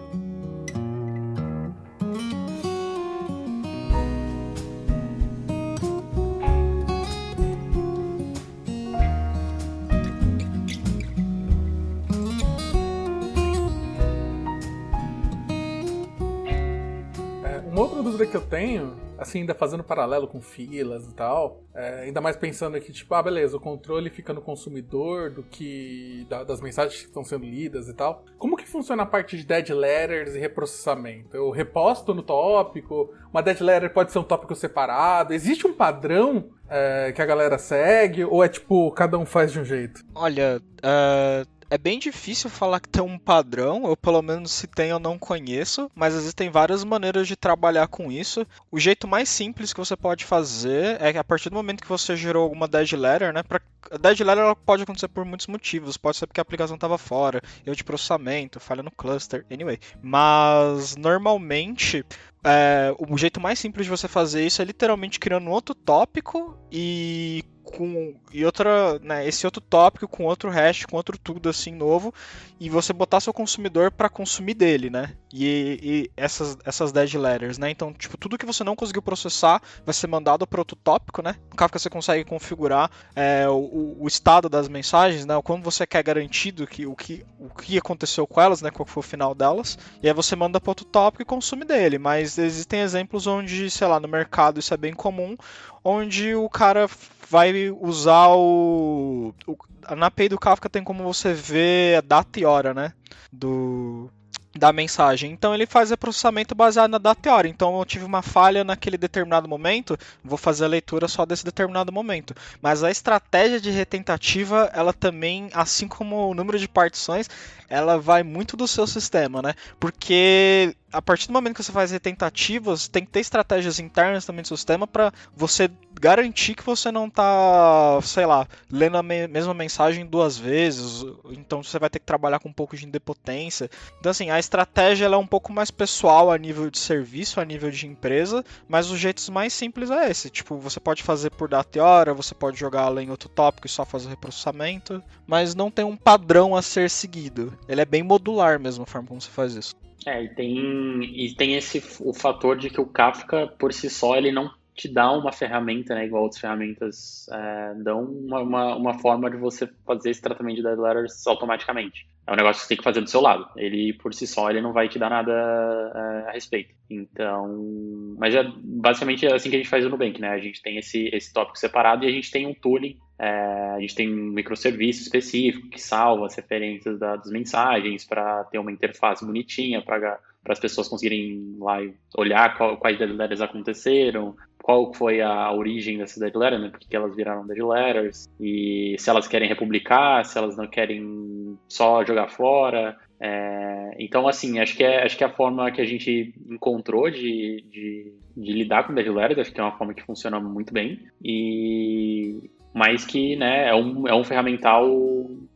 Dúvida 18.11 18.29
que 18.29 18.35
eu 18.35 18.41
tenho, 18.41 18.97
assim, 19.17 19.39
ainda 19.39 19.53
fazendo 19.53 19.83
paralelo 19.83 20.27
com 20.27 20.41
filas 20.41 21.07
e 21.07 21.13
tal, 21.13 21.63
é, 21.73 22.01
ainda 22.01 22.19
mais 22.19 22.35
pensando 22.35 22.75
aqui, 22.75 22.91
tipo, 22.91 23.13
ah, 23.15 23.23
beleza, 23.23 23.55
o 23.55 23.59
controle 23.59 24.09
fica 24.09 24.33
no 24.33 24.41
consumidor 24.41 25.31
do 25.31 25.43
que. 25.43 26.25
Da, 26.29 26.43
das 26.43 26.59
mensagens 26.59 27.01
que 27.01 27.07
estão 27.07 27.23
sendo 27.23 27.45
lidas 27.45 27.87
e 27.87 27.93
tal. 27.93 28.25
Como 28.37 28.57
que 28.57 28.67
funciona 28.67 29.03
a 29.03 29.05
parte 29.05 29.37
de 29.37 29.45
dead 29.45 29.69
letters 29.69 30.35
e 30.35 30.39
reprocessamento? 30.39 31.35
Eu 31.35 31.49
reposto 31.49 32.13
no 32.13 32.21
tópico, 32.21 33.13
uma 33.31 33.41
dead 33.41 33.61
letter 33.61 33.93
pode 33.93 34.11
ser 34.11 34.19
um 34.19 34.23
tópico 34.23 34.53
separado. 34.55 35.33
Existe 35.33 35.65
um 35.65 35.73
padrão 35.73 36.49
é, 36.69 37.13
que 37.13 37.21
a 37.21 37.25
galera 37.25 37.57
segue? 37.57 38.25
Ou 38.25 38.43
é 38.43 38.49
tipo, 38.49 38.91
cada 38.91 39.17
um 39.17 39.25
faz 39.25 39.51
de 39.53 39.59
um 39.59 39.65
jeito? 39.65 40.03
Olha, 40.13 40.61
uh 40.83 41.60
é 41.71 41.77
bem 41.77 41.97
difícil 41.97 42.49
falar 42.49 42.81
que 42.81 42.89
tem 42.89 43.01
um 43.01 43.17
padrão, 43.17 43.83
ou 43.83 43.95
pelo 43.95 44.21
menos 44.21 44.51
se 44.51 44.67
tem 44.67 44.89
eu 44.89 44.99
não 44.99 45.17
conheço, 45.17 45.89
mas 45.95 46.13
existem 46.13 46.49
várias 46.49 46.83
maneiras 46.83 47.29
de 47.29 47.37
trabalhar 47.37 47.87
com 47.87 48.11
isso. 48.11 48.45
O 48.69 48.77
jeito 48.77 49.07
mais 49.07 49.29
simples 49.29 49.71
que 49.71 49.79
você 49.79 49.95
pode 49.95 50.25
fazer 50.25 51.01
é 51.01 51.13
que 51.13 51.17
a 51.17 51.23
partir 51.23 51.49
do 51.49 51.55
momento 51.55 51.81
que 51.81 51.87
você 51.87 52.13
gerou 52.17 52.43
alguma 52.43 52.67
dead 52.67 52.91
letter, 52.91 53.31
né, 53.31 53.41
pra, 53.41 53.61
a 53.89 53.97
dead 53.97 54.19
letter 54.19 54.43
ela 54.43 54.55
pode 54.55 54.83
acontecer 54.83 55.07
por 55.07 55.23
muitos 55.23 55.47
motivos, 55.47 55.95
pode 55.95 56.17
ser 56.17 56.27
porque 56.27 56.41
a 56.41 56.43
aplicação 56.43 56.75
estava 56.75 56.97
fora, 56.97 57.41
erro 57.65 57.75
de 57.75 57.85
processamento, 57.85 58.59
falha 58.59 58.83
no 58.83 58.91
cluster, 58.91 59.45
anyway. 59.49 59.79
Mas 60.01 60.97
normalmente 60.97 62.03
é, 62.43 62.93
o 62.99 63.17
jeito 63.17 63.39
mais 63.39 63.57
simples 63.57 63.85
de 63.85 63.89
você 63.89 64.09
fazer 64.09 64.45
isso 64.45 64.61
é 64.61 64.65
literalmente 64.65 65.21
criando 65.21 65.47
um 65.47 65.51
outro 65.51 65.73
tópico 65.73 66.57
e 66.69 67.45
com 67.71 68.13
e 68.31 68.45
outra, 68.45 68.99
né, 68.99 69.27
esse 69.27 69.45
outro 69.45 69.61
tópico 69.61 70.07
com 70.07 70.25
outro 70.25 70.49
hash, 70.49 70.85
com 70.85 70.95
outro 70.95 71.17
tudo 71.17 71.49
assim 71.49 71.73
novo, 71.73 72.13
e 72.59 72.69
você 72.69 72.93
botar 72.93 73.19
seu 73.19 73.33
consumidor 73.33 73.91
para 73.91 74.09
consumir 74.09 74.53
dele, 74.53 74.89
né? 74.89 75.13
E, 75.33 75.79
e, 75.81 76.11
essas 76.15 76.57
essas 76.65 76.91
dead 76.91 77.13
letters, 77.15 77.57
né? 77.57 77.69
Então, 77.69 77.93
tipo, 77.93 78.17
tudo 78.17 78.37
que 78.37 78.45
você 78.45 78.63
não 78.63 78.75
conseguiu 78.75 79.01
processar 79.01 79.61
vai 79.85 79.93
ser 79.93 80.07
mandado 80.07 80.45
para 80.45 80.61
outro 80.61 80.75
tópico, 80.75 81.21
né? 81.21 81.35
No 81.49 81.55
Kafka 81.55 81.79
você 81.79 81.89
consegue 81.89 82.23
configurar 82.23 82.91
é, 83.15 83.47
o, 83.47 83.97
o, 83.99 84.07
estado 84.07 84.47
das 84.49 84.67
mensagens, 84.67 85.25
né? 85.25 85.39
Quando 85.43 85.63
você 85.63 85.87
quer 85.87 86.03
garantido 86.03 86.67
que 86.67 86.85
o 86.85 86.95
que 86.95 87.25
o 87.39 87.49
que 87.49 87.77
aconteceu 87.77 88.27
com 88.27 88.41
elas, 88.41 88.61
né? 88.61 88.69
Qual 88.69 88.85
foi 88.85 89.01
o 89.01 89.03
final 89.03 89.33
delas? 89.33 89.77
E 90.03 90.07
aí 90.07 90.13
você 90.13 90.35
manda 90.35 90.59
para 90.59 90.71
outro 90.71 90.85
tópico 90.85 91.21
e 91.21 91.25
consome 91.25 91.65
dele. 91.65 91.97
Mas 91.97 92.37
existem 92.37 92.81
exemplos 92.81 93.25
onde, 93.25 93.69
sei 93.69 93.87
lá, 93.87 93.99
no 93.99 94.07
mercado 94.07 94.59
isso 94.59 94.73
é 94.73 94.77
bem 94.77 94.93
comum, 94.93 95.35
onde 95.83 96.35
o 96.35 96.49
cara 96.49 96.87
vai 97.31 97.69
usar 97.69 98.27
o, 98.27 99.33
o 99.47 99.57
na 99.95 100.07
API 100.07 100.27
do 100.27 100.37
Kafka 100.37 100.69
tem 100.69 100.83
como 100.83 101.01
você 101.01 101.33
ver 101.33 101.97
a 101.97 102.01
data 102.01 102.37
e 102.37 102.45
hora, 102.45 102.73
né? 102.73 102.93
Do, 103.31 104.11
da 104.53 104.73
mensagem. 104.73 105.31
Então 105.31 105.55
ele 105.55 105.65
faz 105.65 105.91
o 105.91 105.97
processamento 105.97 106.53
baseado 106.53 106.91
na 106.91 106.97
data 106.97 107.29
e 107.29 107.31
hora. 107.31 107.47
Então 107.47 107.77
eu 107.79 107.85
tive 107.85 108.03
uma 108.03 108.21
falha 108.21 108.65
naquele 108.65 108.97
determinado 108.97 109.47
momento, 109.47 109.97
vou 110.23 110.37
fazer 110.37 110.65
a 110.65 110.67
leitura 110.67 111.07
só 111.07 111.25
desse 111.25 111.45
determinado 111.45 111.91
momento. 111.91 112.35
Mas 112.61 112.83
a 112.83 112.91
estratégia 112.91 113.61
de 113.61 113.71
retentativa, 113.71 114.69
ela 114.73 114.91
também, 114.91 115.49
assim 115.53 115.87
como 115.87 116.29
o 116.29 116.33
número 116.33 116.59
de 116.59 116.67
partições, 116.67 117.29
ela 117.69 117.97
vai 117.97 118.23
muito 118.23 118.57
do 118.57 118.67
seu 118.67 118.85
sistema, 118.85 119.41
né? 119.41 119.53
Porque 119.79 120.75
a 120.91 121.01
partir 121.01 121.27
do 121.27 121.33
momento 121.33 121.55
que 121.55 121.63
você 121.63 121.71
faz 121.71 121.97
tentativas, 121.99 122.89
tem 122.89 123.05
que 123.05 123.11
ter 123.11 123.21
estratégias 123.21 123.79
internas 123.79 124.25
também 124.25 124.41
do 124.41 124.49
sistema 124.49 124.85
para 124.85 125.13
você 125.33 125.69
garantir 126.01 126.55
que 126.55 126.63
você 126.63 126.91
não 126.91 127.07
tá, 127.07 127.99
sei 128.01 128.25
lá, 128.25 128.47
lendo 128.71 128.97
a 128.97 129.03
me 129.03 129.27
mesma 129.27 129.53
mensagem 129.53 130.03
duas 130.03 130.35
vezes. 130.35 131.05
Então 131.29 131.61
você 131.61 131.77
vai 131.77 131.91
ter 131.91 131.99
que 131.99 132.05
trabalhar 132.05 132.39
com 132.39 132.49
um 132.49 132.53
pouco 132.53 132.75
de 132.75 132.87
indepotência. 132.87 133.69
Então 133.99 134.09
assim, 134.09 134.31
a 134.31 134.39
estratégia 134.39 135.05
é 135.05 135.17
um 135.17 135.27
pouco 135.27 135.53
mais 135.53 135.69
pessoal 135.69 136.31
a 136.31 136.37
nível 136.39 136.71
de 136.71 136.79
serviço, 136.79 137.39
a 137.39 137.45
nível 137.45 137.69
de 137.69 137.85
empresa, 137.85 138.43
mas 138.67 138.89
os 138.89 138.97
jeitos 138.97 139.29
mais 139.29 139.53
simples 139.53 139.91
é 139.91 140.09
esse. 140.09 140.31
Tipo, 140.31 140.57
você 140.57 140.79
pode 140.79 141.03
fazer 141.03 141.29
por 141.29 141.47
data 141.47 141.77
e 141.77 141.81
hora, 141.81 142.15
você 142.15 142.33
pode 142.33 142.59
jogar 142.59 142.91
em 142.97 143.11
outro 143.11 143.29
tópico 143.29 143.67
e 143.67 143.69
só 143.69 143.85
fazer 143.85 144.07
o 144.07 144.09
reprocessamento, 144.09 145.03
mas 145.27 145.53
não 145.53 145.69
tem 145.69 145.85
um 145.85 145.95
padrão 145.95 146.55
a 146.55 146.63
ser 146.63 146.89
seguido. 146.89 147.55
Ele 147.69 147.79
é 147.79 147.85
bem 147.85 148.01
modular 148.01 148.59
mesmo 148.59 148.83
a 148.83 148.87
forma 148.87 149.07
como 149.07 149.21
você 149.21 149.29
faz 149.29 149.53
isso. 149.53 149.75
É, 150.03 150.23
e 150.23 150.29
tem, 150.29 151.03
e 151.03 151.35
tem 151.35 151.53
esse 151.53 151.83
o 151.99 152.11
fator 152.11 152.57
de 152.57 152.71
que 152.71 152.81
o 152.81 152.87
Kafka, 152.87 153.45
por 153.45 153.71
si 153.71 153.87
só, 153.87 154.15
ele 154.15 154.31
não 154.31 154.49
te 154.81 154.87
dá 154.87 155.11
uma 155.11 155.31
ferramenta, 155.31 155.93
né, 155.93 156.05
igual 156.05 156.23
outras 156.23 156.41
ferramentas 156.41 157.29
é, 157.31 157.73
dão, 157.83 158.03
uma, 158.03 158.39
uma, 158.39 158.75
uma, 158.75 158.93
forma 158.95 159.29
de 159.29 159.37
você 159.37 159.69
fazer 159.85 160.09
esse 160.09 160.21
tratamento 160.21 160.55
de 160.55 160.63
dead 160.63 160.79
letters 160.79 161.27
automaticamente. 161.27 162.07
É 162.25 162.33
um 162.33 162.35
negócio 162.35 162.61
que 162.61 162.63
você 162.63 162.69
tem 162.69 162.77
que 162.77 162.83
fazer 162.83 163.01
do 163.01 163.09
seu 163.09 163.21
lado. 163.21 163.47
Ele, 163.55 163.93
por 163.93 164.11
si 164.11 164.25
só, 164.25 164.49
ele 164.49 164.59
não 164.59 164.73
vai 164.73 164.89
te 164.89 164.97
dar 164.97 165.11
nada 165.11 165.31
é, 165.31 166.29
a 166.29 166.31
respeito. 166.31 166.73
Então, 166.89 168.15
mas 168.17 168.33
é 168.33 168.43
basicamente 168.57 169.25
é 169.25 169.33
assim 169.35 169.51
que 169.51 169.55
a 169.55 169.59
gente 169.59 169.69
faz 169.69 169.85
o 169.85 169.89
Nubank, 169.89 170.19
né? 170.19 170.29
A 170.29 170.39
gente 170.39 170.61
tem 170.63 170.77
esse, 170.77 171.09
esse 171.13 171.31
tópico 171.31 171.59
separado 171.59 172.03
e 172.03 172.07
a 172.07 172.11
gente 172.11 172.31
tem 172.31 172.47
um 172.47 172.53
tooling, 172.53 172.97
é, 173.19 173.29
a 173.75 173.79
gente 173.79 173.93
tem 173.93 174.11
um 174.11 174.31
microserviço 174.31 175.03
específico 175.03 175.69
que 175.69 175.79
salva 175.79 176.25
as 176.25 176.35
referências 176.35 176.97
da, 176.97 177.17
das 177.17 177.29
mensagens 177.29 178.03
para 178.03 178.43
ter 178.45 178.57
uma 178.57 178.71
interface 178.71 179.23
bonitinha 179.23 179.79
para 179.81 180.19
para 180.43 180.53
as 180.53 180.59
pessoas 180.59 180.87
conseguirem 180.87 181.55
lá 181.59 181.79
olhar 182.17 182.57
qual, 182.57 182.77
quais 182.77 182.97
dead 182.97 183.11
letters 183.11 183.41
aconteceram, 183.41 184.35
qual 184.61 184.93
foi 184.93 185.21
a 185.21 185.51
origem 185.51 185.97
dessas 185.97 186.17
dead 186.17 186.35
letters, 186.35 186.61
né? 186.61 186.69
Porque 186.69 186.95
elas 186.95 187.15
viraram 187.15 187.45
dead 187.45 187.63
letters, 187.63 188.27
e 188.39 188.95
se 188.97 189.09
elas 189.09 189.27
querem 189.27 189.47
republicar, 189.47 190.25
se 190.25 190.37
elas 190.37 190.57
não 190.57 190.67
querem 190.67 191.57
só 191.67 192.03
jogar 192.03 192.29
fora. 192.29 192.97
É, 193.19 193.95
então, 193.99 194.27
assim, 194.27 194.59
acho 194.59 194.75
que, 194.75 194.83
é, 194.83 195.03
acho 195.03 195.17
que 195.17 195.23
é 195.23 195.27
a 195.27 195.33
forma 195.33 195.71
que 195.71 195.81
a 195.81 195.85
gente 195.85 196.33
encontrou 196.49 197.09
de, 197.09 197.63
de, 197.69 198.13
de 198.35 198.53
lidar 198.53 198.85
com 198.85 198.93
dead 198.93 199.07
letters, 199.07 199.39
acho 199.39 199.51
que 199.53 199.59
é 199.59 199.63
uma 199.63 199.77
forma 199.77 199.93
que 199.93 200.03
funciona 200.03 200.39
muito 200.39 200.73
bem. 200.73 201.07
E, 201.23 202.49
mas 202.73 203.05
que 203.05 203.35
né, 203.35 203.67
é, 203.69 203.75
um, 203.75 204.07
é 204.07 204.15
um 204.15 204.23
ferramental 204.23 204.89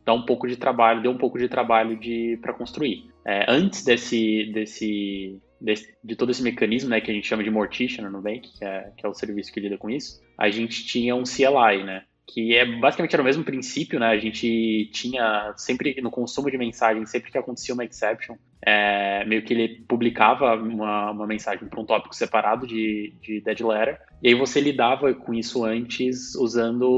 dá 0.04 0.12
um 0.12 0.22
pouco 0.22 0.46
de 0.46 0.56
trabalho, 0.56 1.02
deu 1.02 1.10
um 1.10 1.18
pouco 1.18 1.38
de 1.38 1.48
trabalho 1.48 1.96
de 1.96 2.38
para 2.40 2.52
construir. 2.52 3.10
É, 3.26 3.44
antes 3.48 3.82
desse, 3.82 4.50
desse, 4.52 5.42
desse, 5.60 5.96
de 6.02 6.14
todo 6.14 6.30
esse 6.30 6.42
mecanismo, 6.42 6.90
né, 6.90 7.00
que 7.00 7.10
a 7.10 7.14
gente 7.14 7.26
chama 7.26 7.42
de 7.42 7.50
Mortician 7.50 8.04
no 8.04 8.10
Nubank, 8.10 8.48
que 8.56 8.64
é, 8.64 8.92
que 8.96 9.04
é 9.04 9.08
o 9.08 9.14
serviço 9.14 9.52
que 9.52 9.58
lida 9.58 9.76
com 9.76 9.90
isso, 9.90 10.20
a 10.38 10.48
gente 10.48 10.86
tinha 10.86 11.16
um 11.16 11.24
CLI, 11.24 11.82
né, 11.82 12.04
que 12.26 12.54
é 12.54 12.64
basicamente 12.64 13.14
era 13.14 13.22
o 13.22 13.24
mesmo 13.24 13.44
princípio, 13.44 14.00
né? 14.00 14.08
A 14.08 14.18
gente 14.18 14.90
tinha 14.92 15.54
sempre 15.56 16.00
no 16.00 16.10
consumo 16.10 16.50
de 16.50 16.58
mensagem, 16.58 17.06
sempre 17.06 17.30
que 17.30 17.38
acontecia 17.38 17.72
uma 17.72 17.84
exception, 17.84 18.36
é, 18.62 19.24
meio 19.24 19.42
que 19.42 19.52
ele 19.52 19.84
publicava 19.88 20.54
uma, 20.54 21.10
uma 21.10 21.26
mensagem 21.26 21.68
para 21.68 21.80
um 21.80 21.84
tópico 21.84 22.14
separado 22.14 22.66
de, 22.66 23.12
de 23.20 23.40
dead 23.40 23.60
letter, 23.60 24.00
e 24.22 24.28
aí 24.28 24.34
você 24.34 24.60
lidava 24.60 25.12
com 25.14 25.34
isso 25.34 25.64
antes 25.64 26.34
usando 26.34 26.88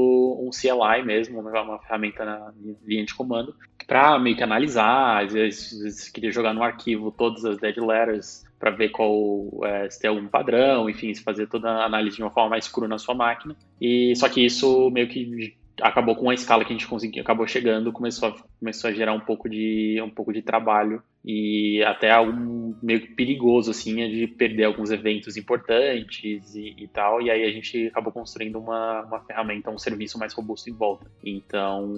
um 0.41 0.49
CLI 0.49 1.03
mesmo, 1.05 1.39
uma 1.39 1.79
ferramenta 1.79 2.25
na 2.25 2.51
linha 2.85 3.05
de 3.05 3.13
comando, 3.13 3.53
para 3.85 4.17
meio 4.19 4.35
que 4.35 4.43
analisar, 4.43 5.23
às 5.23 5.33
vezes, 5.33 5.73
às 5.73 5.79
vezes 5.79 6.09
queria 6.09 6.31
jogar 6.31 6.53
no 6.53 6.63
arquivo 6.63 7.11
todas 7.11 7.43
as 7.43 7.57
dead 7.57 7.77
letters 7.77 8.47
para 8.59 8.71
ver 8.71 8.89
qual 8.89 9.49
é, 9.63 9.89
se 9.89 9.99
tem 9.99 10.09
algum 10.09 10.27
padrão, 10.27 10.89
enfim, 10.89 11.13
se 11.13 11.23
fazer 11.23 11.47
toda 11.47 11.69
a 11.69 11.85
análise 11.85 12.17
de 12.17 12.21
uma 12.21 12.29
forma 12.29 12.51
mais 12.51 12.67
crua 12.67 12.87
na 12.87 12.97
sua 12.97 13.15
máquina. 13.15 13.55
E 13.79 14.13
só 14.15 14.27
que 14.27 14.45
isso 14.45 14.89
meio 14.91 15.07
que 15.07 15.55
acabou 15.81 16.15
com 16.15 16.29
a 16.29 16.33
escala 16.33 16.63
que 16.63 16.71
a 16.71 16.75
gente 16.75 16.87
conseguiu, 16.87 17.21
acabou 17.21 17.47
chegando, 17.47 17.91
começou 17.91 18.29
a, 18.29 18.35
começou 18.59 18.89
a 18.89 18.93
gerar 18.93 19.13
um 19.13 19.19
pouco 19.19 19.49
de 19.49 20.01
um 20.01 20.09
pouco 20.09 20.33
de 20.33 20.41
trabalho 20.41 21.01
e 21.25 21.83
até 21.83 22.11
algo 22.11 22.77
meio 22.81 23.13
perigoso 23.15 23.71
assim 23.71 24.01
é 24.01 24.07
de 24.07 24.25
perder 24.25 24.63
alguns 24.63 24.89
eventos 24.89 25.35
importantes 25.35 26.55
e, 26.55 26.75
e, 26.77 26.87
tal 26.87 27.21
e 27.21 27.29
aí 27.29 27.43
a 27.43 27.51
gente 27.51 27.87
acabou 27.87 28.13
construindo 28.13 28.57
uma, 28.57 29.01
uma 29.01 29.19
ferramenta 29.19 29.69
um 29.69 29.77
serviço 29.77 30.17
mais 30.17 30.33
robusto 30.33 30.69
em 30.69 30.73
volta 30.73 31.11
então 31.23 31.93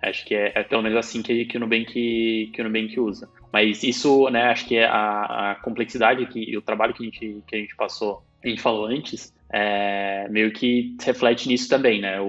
acho 0.00 0.24
que 0.24 0.36
é, 0.36 0.52
é 0.54 0.62
pelo 0.62 0.82
menos 0.82 0.96
assim 0.96 1.20
que, 1.20 1.46
que 1.46 1.56
o 1.56 1.60
Nubank 1.60 1.92
que 2.52 2.60
o 2.60 2.64
Nubank 2.64 3.00
usa 3.00 3.28
mas 3.52 3.82
isso 3.82 4.30
né 4.30 4.44
acho 4.44 4.68
que 4.68 4.76
é 4.76 4.86
a, 4.86 5.50
a 5.50 5.54
complexidade 5.56 6.24
que 6.26 6.38
e 6.38 6.56
o 6.56 6.62
trabalho 6.62 6.94
que 6.94 7.02
a 7.02 7.06
gente 7.06 7.42
que 7.48 7.56
a 7.56 7.58
gente 7.58 7.74
passou 7.74 8.22
a 8.44 8.48
gente 8.48 8.62
falou 8.62 8.86
antes 8.86 9.34
é, 9.54 10.26
meio 10.30 10.52
que 10.52 10.96
reflete 11.00 11.46
nisso 11.46 11.68
também, 11.68 12.00
né? 12.00 12.20
O, 12.20 12.26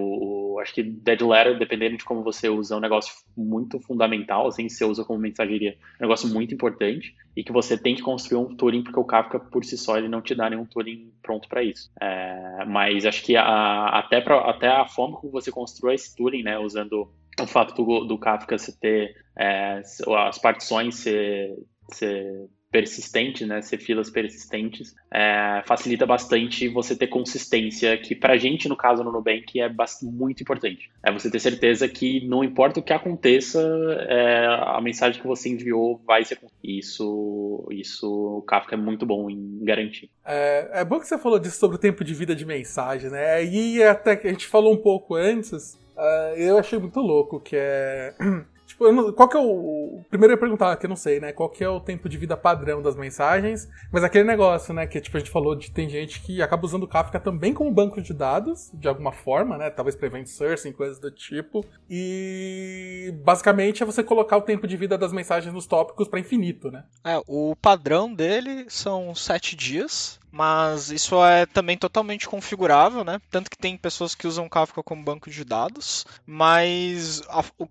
acho 0.59 0.73
que 0.73 0.83
dead 0.83 1.21
letter, 1.21 1.57
dependendo 1.57 1.97
de 1.97 2.03
como 2.03 2.23
você 2.23 2.49
usa, 2.49 2.75
é 2.75 2.77
um 2.77 2.81
negócio 2.81 3.13
muito 3.35 3.79
fundamental, 3.79 4.47
assim, 4.47 4.69
se 4.69 4.77
você 4.77 4.85
usa 4.85 5.03
como 5.03 5.19
mensageria, 5.19 5.71
é 5.71 6.03
um 6.03 6.07
negócio 6.07 6.27
muito 6.29 6.53
importante 6.53 7.15
e 7.35 7.43
que 7.43 7.51
você 7.51 7.77
tem 7.77 7.95
que 7.95 8.01
construir 8.01 8.39
um 8.39 8.55
tooling 8.55 8.83
porque 8.83 8.99
o 8.99 9.03
Kafka 9.03 9.39
por 9.39 9.63
si 9.63 9.77
só 9.77 9.97
ele 9.97 10.07
não 10.07 10.21
te 10.21 10.33
dá 10.33 10.49
nenhum 10.49 10.65
tooling 10.65 11.11
pronto 11.21 11.47
para 11.49 11.63
isso. 11.63 11.91
É, 12.01 12.65
mas 12.67 13.05
acho 13.05 13.23
que 13.23 13.35
a, 13.35 13.87
até, 13.87 14.21
pra, 14.21 14.49
até 14.49 14.67
a 14.67 14.87
forma 14.87 15.17
como 15.17 15.31
você 15.31 15.51
construi 15.51 15.95
esse 15.95 16.15
tooling, 16.15 16.43
né, 16.43 16.57
usando 16.57 17.11
o 17.39 17.47
fato 17.47 17.75
do, 17.75 18.05
do 18.05 18.17
Kafka 18.17 18.57
você 18.57 18.71
ter 18.79 19.15
é, 19.37 19.81
as 20.27 20.37
partições 20.39 20.95
ser, 20.95 21.53
ser 21.91 22.49
persistente, 22.75 23.45
né, 23.45 23.61
ser 23.61 23.77
filas 23.77 24.09
persistentes, 24.09 24.93
é, 25.09 25.63
facilita 25.65 26.05
bastante 26.05 26.67
você 26.67 26.93
ter 26.93 27.07
consistência, 27.07 27.97
que 27.97 28.13
pra 28.13 28.35
gente, 28.35 28.67
no 28.67 28.75
caso 28.75 29.01
no 29.01 29.13
Nubank, 29.13 29.61
é 29.61 29.73
muito 30.03 30.43
importante. 30.43 30.91
É 31.01 31.09
você 31.09 31.31
ter 31.31 31.39
certeza 31.39 31.87
que 31.87 32.27
não 32.27 32.43
importa 32.43 32.81
o 32.81 32.83
que 32.83 32.91
aconteça, 32.91 33.61
é, 34.09 34.45
a 34.75 34.81
mensagem 34.81 35.21
que 35.21 35.27
você 35.27 35.47
enviou 35.47 36.01
vai 36.05 36.25
ser 36.25 36.37
isso 36.61 37.65
Isso 37.71 38.39
o 38.39 38.41
Kafka 38.41 38.75
é 38.75 38.77
muito 38.77 39.05
bom 39.05 39.29
em 39.29 39.63
garantir. 39.63 40.09
É, 40.25 40.81
é 40.81 40.83
bom 40.83 40.99
que 40.99 41.07
você 41.07 41.17
falou 41.17 41.39
disso 41.39 41.57
sobre 41.57 41.77
o 41.77 41.79
tempo 41.79 42.03
de 42.03 42.13
vida 42.13 42.35
de 42.35 42.45
mensagem, 42.45 43.09
né? 43.09 43.41
E 43.45 43.81
até 43.83 44.17
que 44.17 44.27
a 44.27 44.31
gente 44.31 44.47
falou 44.47 44.73
um 44.73 44.81
pouco 44.81 45.15
antes, 45.15 45.75
uh, 45.95 46.35
eu 46.35 46.57
achei 46.57 46.77
muito 46.77 46.99
louco, 46.99 47.39
que 47.39 47.55
é 47.55 48.13
Tipo, 48.75 48.91
não, 48.91 49.11
qual 49.13 49.29
que 49.29 49.37
é 49.37 49.39
o. 49.39 50.01
Primeiro 50.09 50.33
eu 50.33 50.35
ia 50.35 50.39
perguntar, 50.39 50.75
que 50.75 50.85
eu 50.85 50.89
não 50.89 50.97
sei, 50.97 51.19
né? 51.21 51.31
Qual 51.31 51.49
que 51.49 51.63
é 51.63 51.69
o 51.69 51.79
tempo 51.79 52.09
de 52.09 52.17
vida 52.17 52.35
padrão 52.35 52.81
das 52.81 52.95
mensagens. 52.95 53.69
Mas 53.89 54.03
aquele 54.03 54.25
negócio, 54.25 54.73
né? 54.73 54.85
Que 54.85 54.99
tipo, 54.99 55.15
a 55.15 55.19
gente 55.19 55.31
falou 55.31 55.55
de 55.55 55.71
tem 55.71 55.87
gente 55.87 56.21
que 56.21 56.41
acaba 56.41 56.65
usando 56.65 56.83
o 56.83 56.87
Kafka 56.87 57.19
também 57.19 57.53
como 57.53 57.71
banco 57.71 58.01
de 58.01 58.13
dados, 58.13 58.69
de 58.73 58.87
alguma 58.87 59.13
forma, 59.13 59.57
né? 59.57 59.69
Talvez 59.69 59.95
para 59.95 60.07
event 60.07 60.27
sourcing, 60.27 60.73
coisas 60.73 60.99
do 60.99 61.09
tipo. 61.09 61.65
E 61.89 63.13
basicamente 63.23 63.81
é 63.81 63.85
você 63.85 64.03
colocar 64.03 64.35
o 64.35 64.41
tempo 64.41 64.67
de 64.67 64.75
vida 64.75 64.97
das 64.97 65.13
mensagens 65.13 65.53
nos 65.53 65.65
tópicos 65.65 66.09
para 66.09 66.19
infinito, 66.19 66.69
né? 66.69 66.83
É, 67.03 67.21
o 67.27 67.55
padrão 67.55 68.13
dele 68.13 68.65
são 68.67 69.15
sete 69.15 69.55
dias 69.55 70.19
mas 70.35 70.91
isso 70.91 71.23
é 71.23 71.45
também 71.45 71.77
totalmente 71.77 72.27
configurável, 72.27 73.05
né? 73.05 73.21
Tanto 73.31 73.49
que 73.49 73.57
tem 73.57 73.77
pessoas 73.77 74.13
que 74.13 74.27
usam 74.27 74.49
Kafka 74.49 74.83
como 74.83 75.01
banco 75.01 75.29
de 75.29 75.45
dados, 75.45 76.05
mas 76.25 77.21
a, 77.29 77.41
o 77.57 77.69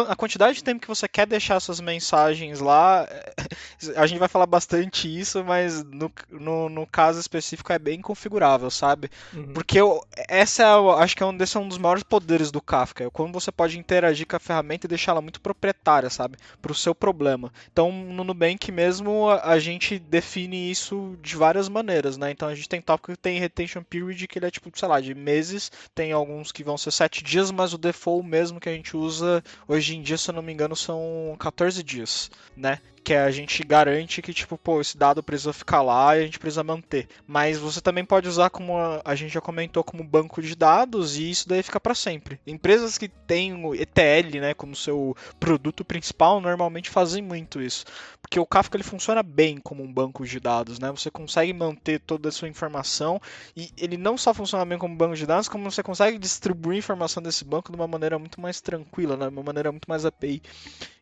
a 0.00 0.16
quantidade 0.16 0.56
de 0.56 0.64
tempo 0.64 0.80
que 0.80 0.88
você 0.88 1.06
quer 1.06 1.26
deixar 1.26 1.60
suas 1.60 1.80
mensagens 1.80 2.60
lá, 2.60 3.06
a 3.96 4.06
gente 4.06 4.18
vai 4.18 4.28
falar 4.28 4.46
bastante 4.46 5.08
isso, 5.08 5.44
mas 5.44 5.84
no, 5.84 6.10
no, 6.30 6.68
no 6.68 6.86
caso 6.86 7.20
específico 7.20 7.72
é 7.72 7.78
bem 7.78 8.00
configurável, 8.00 8.70
sabe? 8.70 9.10
Uhum. 9.32 9.52
Porque 9.52 9.78
eu, 9.78 10.04
essa 10.28 10.62
é, 10.62 11.02
acho 11.02 11.16
que 11.16 11.22
é 11.22 11.26
um, 11.26 11.36
desse 11.36 11.56
é 11.56 11.60
um 11.60 11.68
dos 11.68 11.78
maiores 11.78 12.02
poderes 12.02 12.50
do 12.50 12.60
Kafka, 12.60 13.04
é 13.04 13.10
quando 13.10 13.32
você 13.32 13.52
pode 13.52 13.78
interagir 13.78 14.26
com 14.26 14.36
a 14.36 14.40
ferramenta 14.40 14.86
e 14.86 14.88
deixá-la 14.88 15.20
muito 15.20 15.40
proprietária, 15.40 16.08
sabe? 16.08 16.36
Para 16.60 16.72
o 16.72 16.74
seu 16.74 16.94
problema. 16.94 17.52
Então, 17.72 17.92
no 17.92 18.24
Nubank 18.24 18.70
mesmo, 18.72 19.28
a, 19.28 19.52
a, 19.52 19.58
gente 19.58 19.98
define 19.98 20.70
isso 20.70 21.16
de 21.20 21.36
várias 21.36 21.68
maneiras, 21.68 22.16
né? 22.16 22.30
Então, 22.30 22.48
a 22.48 22.54
gente 22.54 22.68
tem 22.68 22.80
tópico 22.80 23.12
que 23.12 23.18
tem 23.18 23.38
retention 23.38 23.82
period, 23.82 24.26
que 24.26 24.38
ele 24.38 24.46
é 24.46 24.50
tipo, 24.50 24.70
sei 24.74 24.88
lá, 24.88 25.00
de 25.00 25.14
meses, 25.14 25.70
tem 25.94 26.12
alguns 26.12 26.52
que 26.52 26.64
vão 26.64 26.78
ser 26.78 26.90
sete 26.90 27.22
dias, 27.22 27.50
mas 27.50 27.72
o 27.74 27.78
default 27.78 28.26
mesmo 28.26 28.60
que 28.60 28.68
a 28.68 28.72
gente 28.72 28.96
usa 28.96 29.42
hoje 29.66 29.81
hoje 29.82 29.96
em 29.96 30.02
dia, 30.02 30.16
se 30.16 30.30
eu 30.30 30.34
não 30.34 30.42
me 30.42 30.52
engano, 30.52 30.76
são 30.76 31.34
14 31.40 31.82
dias, 31.82 32.30
né? 32.56 32.78
Que 33.02 33.14
a 33.14 33.30
gente 33.30 33.62
garante 33.64 34.22
que, 34.22 34.32
tipo, 34.32 34.56
pô, 34.56 34.80
esse 34.80 34.96
dado 34.96 35.22
precisa 35.22 35.52
ficar 35.52 35.82
lá 35.82 36.16
e 36.16 36.20
a 36.20 36.24
gente 36.24 36.38
precisa 36.38 36.62
manter. 36.62 37.08
Mas 37.26 37.58
você 37.58 37.80
também 37.80 38.04
pode 38.04 38.28
usar 38.28 38.50
como 38.50 38.74
a, 39.04 39.14
gente 39.14 39.32
já 39.32 39.40
comentou 39.40 39.82
como 39.82 40.04
banco 40.04 40.40
de 40.40 40.54
dados 40.54 41.16
e 41.16 41.30
isso 41.30 41.48
daí 41.48 41.62
fica 41.62 41.80
para 41.80 41.94
sempre. 41.94 42.40
Empresas 42.46 42.96
que 42.96 43.08
têm 43.08 43.64
o 43.64 43.74
ETL, 43.74 44.40
né, 44.40 44.54
como 44.54 44.76
seu 44.76 45.16
produto 45.40 45.84
principal, 45.84 46.40
normalmente 46.40 46.90
fazem 46.90 47.22
muito 47.22 47.60
isso, 47.60 47.84
porque 48.20 48.38
o 48.38 48.46
Kafka 48.46 48.76
ele 48.76 48.84
funciona 48.84 49.22
bem 49.22 49.58
como 49.58 49.82
um 49.82 49.92
banco 49.92 50.24
de 50.24 50.38
dados, 50.38 50.78
né? 50.78 50.90
Você 50.90 51.10
consegue 51.10 51.52
manter 51.52 52.00
toda 52.00 52.28
a 52.28 52.32
sua 52.32 52.48
informação 52.48 53.20
e 53.56 53.70
ele 53.76 53.96
não 53.96 54.16
só 54.16 54.32
funciona 54.32 54.64
bem 54.64 54.78
como 54.78 54.96
banco 54.96 55.16
de 55.16 55.26
dados, 55.26 55.48
como 55.48 55.70
você 55.70 55.82
consegue 55.82 56.18
distribuir 56.18 56.78
informação 56.78 57.22
desse 57.22 57.44
banco 57.44 57.70
de 57.70 57.76
uma 57.76 57.86
maneira 57.86 58.18
muito 58.18 58.40
mais 58.40 58.60
tranquila, 58.60 59.16
né? 59.16 59.26
de 59.28 59.32
uma 59.32 59.42
maneira 59.42 59.70
muito 59.70 59.88
mais 59.88 60.04
API. 60.04 60.42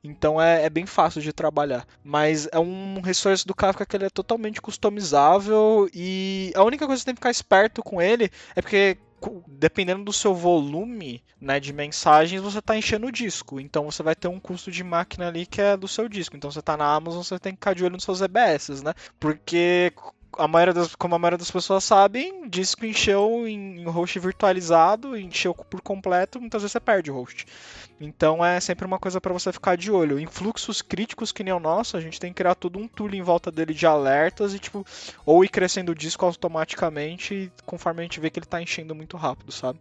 Então 0.03 0.41
é, 0.41 0.65
é, 0.65 0.71
bem 0.71 0.87
fácil 0.87 1.21
de 1.21 1.33
trabalhar. 1.33 1.87
Mas 2.03 2.49
é 2.53 2.59
um 2.59 3.01
resource 3.01 3.47
do 3.47 3.55
Kafka 3.55 3.87
que 3.87 3.97
ele 3.97 4.07
é 4.07 4.11
totalmente 4.11 4.61
customizável 4.61 5.89
e 5.95 6.53
a 6.55 6.63
única 6.63 6.87
coisa 6.87 6.99
que 6.99 7.03
você 7.03 7.07
tem 7.07 7.15
que 7.15 7.21
ficar 7.21 7.31
esperto 7.31 7.83
com 7.83 8.01
ele 8.01 8.31
é 8.55 8.63
porque 8.63 8.99
dependendo 9.47 10.05
do 10.05 10.13
seu 10.13 10.35
volume 10.35 11.23
né, 11.41 11.61
de 11.61 11.73
mensagens, 11.73 12.41
você 12.41 12.59
está 12.59 12.77
enchendo 12.77 13.07
o 13.07 13.13
disco. 13.13 13.61
Então 13.61 13.91
você 13.91 14.03
vai 14.03 14.15
ter 14.15 14.29
um 14.29 14.41
custo 14.41 14.71
de 14.71 14.83
máquina 14.83 15.29
ali 15.29 15.45
que 15.45 15.61
é 15.61 15.77
do 15.77 15.89
seu 15.89 16.09
disco. 16.09 16.37
Então 16.37 16.51
você 16.51 16.61
está 16.61 16.77
na 16.77 16.87
Amazon, 16.95 17.23
você 17.23 17.39
tem 17.39 17.53
que 17.53 17.59
ficar 17.59 17.75
de 17.75 17.85
olho 17.85 17.95
nos 17.95 18.05
seus 18.05 18.21
EBS, 18.21 18.83
né? 18.83 18.95
Porque 19.19 19.93
a 20.39 20.49
maioria 20.49 20.75
das, 20.75 20.95
como 20.95 21.15
a 21.15 21.19
maioria 21.19 21.39
das 21.39 21.51
pessoas 21.51 21.85
sabem, 21.85 22.49
disco 22.49 22.85
encheu 22.87 23.47
em, 23.47 23.81
em 23.81 23.85
host 23.85 24.19
virtualizado, 24.19 25.17
encheu 25.17 25.55
por 25.55 25.81
completo, 25.81 26.41
muitas 26.41 26.63
vezes 26.63 26.73
você 26.73 26.81
perde 26.81 27.11
o 27.11 27.15
host. 27.15 27.47
Então 28.01 28.45
é 28.45 28.59
sempre 28.61 28.87
uma 28.87 28.99
coisa 28.99 29.21
para 29.21 29.33
você 29.33 29.53
ficar 29.53 29.77
de 29.77 29.91
olho. 29.91 30.19
Em 30.19 30.27
fluxos 30.27 30.81
críticos 30.81 31.33
que 31.33 31.45
nem 31.45 31.53
o 31.53 31.61
nosso, 31.61 31.97
a 31.97 32.01
gente 32.01 32.19
tem 32.19 32.31
que 32.31 32.37
criar 32.37 32.55
todo 32.55 32.79
um 32.79 32.89
tool 32.89 33.15
em 33.15 33.23
volta 33.23 33.51
dele 33.51 33.75
de 33.75 33.87
alertas 33.87 34.55
e 34.55 34.59
tipo, 34.59 34.87
ou 35.27 35.45
ir 35.45 35.49
crescendo 35.49 35.93
o 35.93 35.95
disco 35.95 36.25
automaticamente 36.25 37.53
conforme 37.67 38.01
a 38.01 38.03
gente 38.05 38.21
vê 38.21 38.31
que 38.31 38.39
ele 38.39 38.47
tá 38.47 38.63
enchendo 38.63 38.95
muito 38.95 39.17
rápido, 39.17 39.53
sabe? 39.53 39.79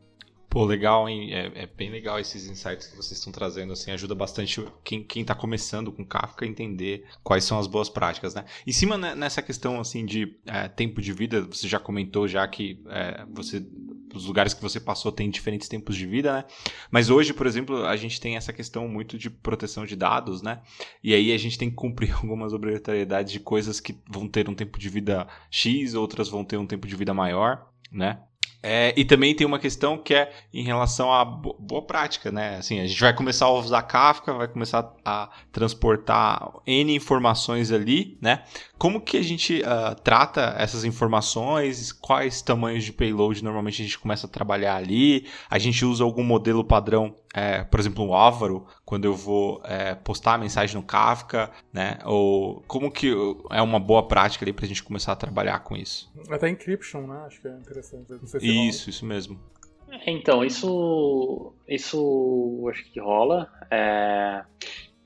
Pô, 0.50 0.66
legal, 0.66 1.08
hein? 1.08 1.32
É, 1.32 1.52
é, 1.54 1.68
bem 1.68 1.92
legal 1.92 2.20
esses 2.20 2.48
insights 2.48 2.88
que 2.88 2.96
vocês 2.98 3.20
estão 3.20 3.32
trazendo, 3.32 3.72
assim, 3.72 3.92
ajuda 3.92 4.16
bastante 4.16 4.66
quem, 4.84 5.04
quem 5.04 5.24
tá 5.24 5.36
começando 5.36 5.92
com 5.92 6.04
Kafka 6.04 6.44
a 6.44 6.48
entender 6.48 7.06
quais 7.24 7.44
são 7.44 7.60
as 7.60 7.68
boas 7.68 7.88
práticas, 7.88 8.34
né? 8.34 8.46
Em 8.66 8.72
cima 8.72 8.98
né, 8.98 9.14
nessa 9.14 9.44
questão, 9.44 9.80
assim, 9.80 10.04
de 10.04 10.36
é, 10.48 10.68
tempo 10.68 11.04
de 11.04 11.14
vida, 11.14 11.44
você 11.44 11.68
já 11.68 11.80
comentou 11.80 12.28
já 12.28 12.48
que 12.48 12.82
é, 12.88 13.24
você, 13.32 13.64
os 14.12 14.26
lugares 14.26 14.52
que 14.52 14.62
você 14.62 14.80
passou 14.80 15.12
têm 15.12 15.30
diferentes 15.30 15.68
tempos 15.68 15.96
de 15.96 16.08
vida, 16.08 16.34
né? 16.34 16.46
Mas 16.90 17.12
hoje, 17.12 17.32
por 17.32 17.46
exemplo, 17.46 17.86
a 17.86 17.96
gente 17.96 18.20
tem 18.20 18.36
essa 18.36 18.52
questão 18.52 18.88
muito 18.88 19.20
de 19.20 19.30
proteção 19.30 19.86
de 19.86 19.96
dados, 19.96 20.42
né? 20.42 20.64
E 21.04 21.14
aí 21.14 21.32
a 21.32 21.38
gente 21.38 21.60
tem 21.60 21.70
que 21.70 21.76
cumprir 21.76 22.12
algumas 22.18 22.54
obrigatoriedades 22.54 23.32
de 23.32 23.40
coisas 23.40 23.80
que 23.80 23.96
vão 24.10 24.28
ter 24.28 24.50
um 24.50 24.56
tempo 24.56 24.80
de 24.80 24.90
vida 24.90 25.28
X, 25.52 25.94
outras 25.94 26.28
vão 26.28 26.44
ter 26.44 26.58
um 26.58 26.66
tempo 26.66 26.88
de 26.88 26.96
vida 26.96 27.14
maior, 27.14 27.70
né? 27.92 28.20
É, 28.62 28.94
e 28.98 29.06
também 29.06 29.34
tem 29.34 29.48
uma 29.48 29.58
questão 29.58 29.98
que 29.98 30.14
é 30.14 30.32
em 30.54 30.64
relação 30.64 31.14
à 31.14 31.24
boa 31.24 31.82
prática, 31.82 32.30
né? 32.32 32.58
Assim, 32.58 32.80
a 32.82 32.88
gente 32.88 33.00
vai 33.00 33.14
começar 33.14 33.46
a 33.46 33.54
usar 33.54 33.82
Kafka, 33.84 34.34
vai 34.34 34.50
começar 34.50 34.94
a 35.06 35.30
transportar 35.52 36.52
N 36.68 36.94
informações 36.94 37.72
ali, 37.72 38.18
né? 38.22 38.44
Como 38.78 39.00
que 39.00 39.18
a 39.18 39.24
gente 39.24 39.62
uh, 39.62 39.96
trata 40.04 40.56
essas 40.58 40.84
informações? 40.84 41.94
Quais 41.94 42.42
tamanhos 42.42 42.84
de 42.84 42.92
payload 42.92 43.44
normalmente 43.44 43.82
a 43.82 43.86
gente 43.86 44.00
começa 44.00 44.28
a 44.28 44.30
trabalhar 44.30 44.76
ali? 44.76 45.26
A 45.50 45.58
gente 45.58 45.86
usa 45.86 46.04
algum 46.04 46.24
modelo 46.24 46.64
padrão 46.64 47.16
é, 47.34 47.64
por 47.64 47.80
exemplo, 47.80 48.04
um 48.04 48.14
Ávaro, 48.14 48.66
quando 48.84 49.06
eu 49.06 49.14
vou 49.14 49.62
é, 49.64 49.94
postar 49.96 50.34
a 50.34 50.38
mensagem 50.38 50.76
no 50.76 50.84
Kafka, 50.84 51.52
né? 51.72 52.00
Ou 52.06 52.64
como 52.68 52.92
que 52.92 53.14
é 53.52 53.62
uma 53.62 53.80
boa 53.80 54.08
prática 54.08 54.44
ali 54.44 54.52
para 54.52 54.66
a 54.66 54.68
gente 54.68 54.84
começar 54.84 55.12
a 55.12 55.16
trabalhar 55.16 55.60
com 55.60 55.78
isso? 55.78 56.12
Até 56.30 56.50
encryption, 56.50 57.02
né? 57.06 57.24
Acho 57.28 57.42
que 57.42 57.48
é 57.48 57.52
interessante. 57.52 58.08
Se 58.26 58.38
isso, 58.38 58.86
rola. 58.86 58.90
isso 58.90 59.06
mesmo. 59.06 59.40
Então, 60.06 60.44
isso, 60.44 61.54
isso 61.68 62.68
acho 62.70 62.84
que 62.92 63.00
rola. 63.00 63.52
É, 63.70 64.44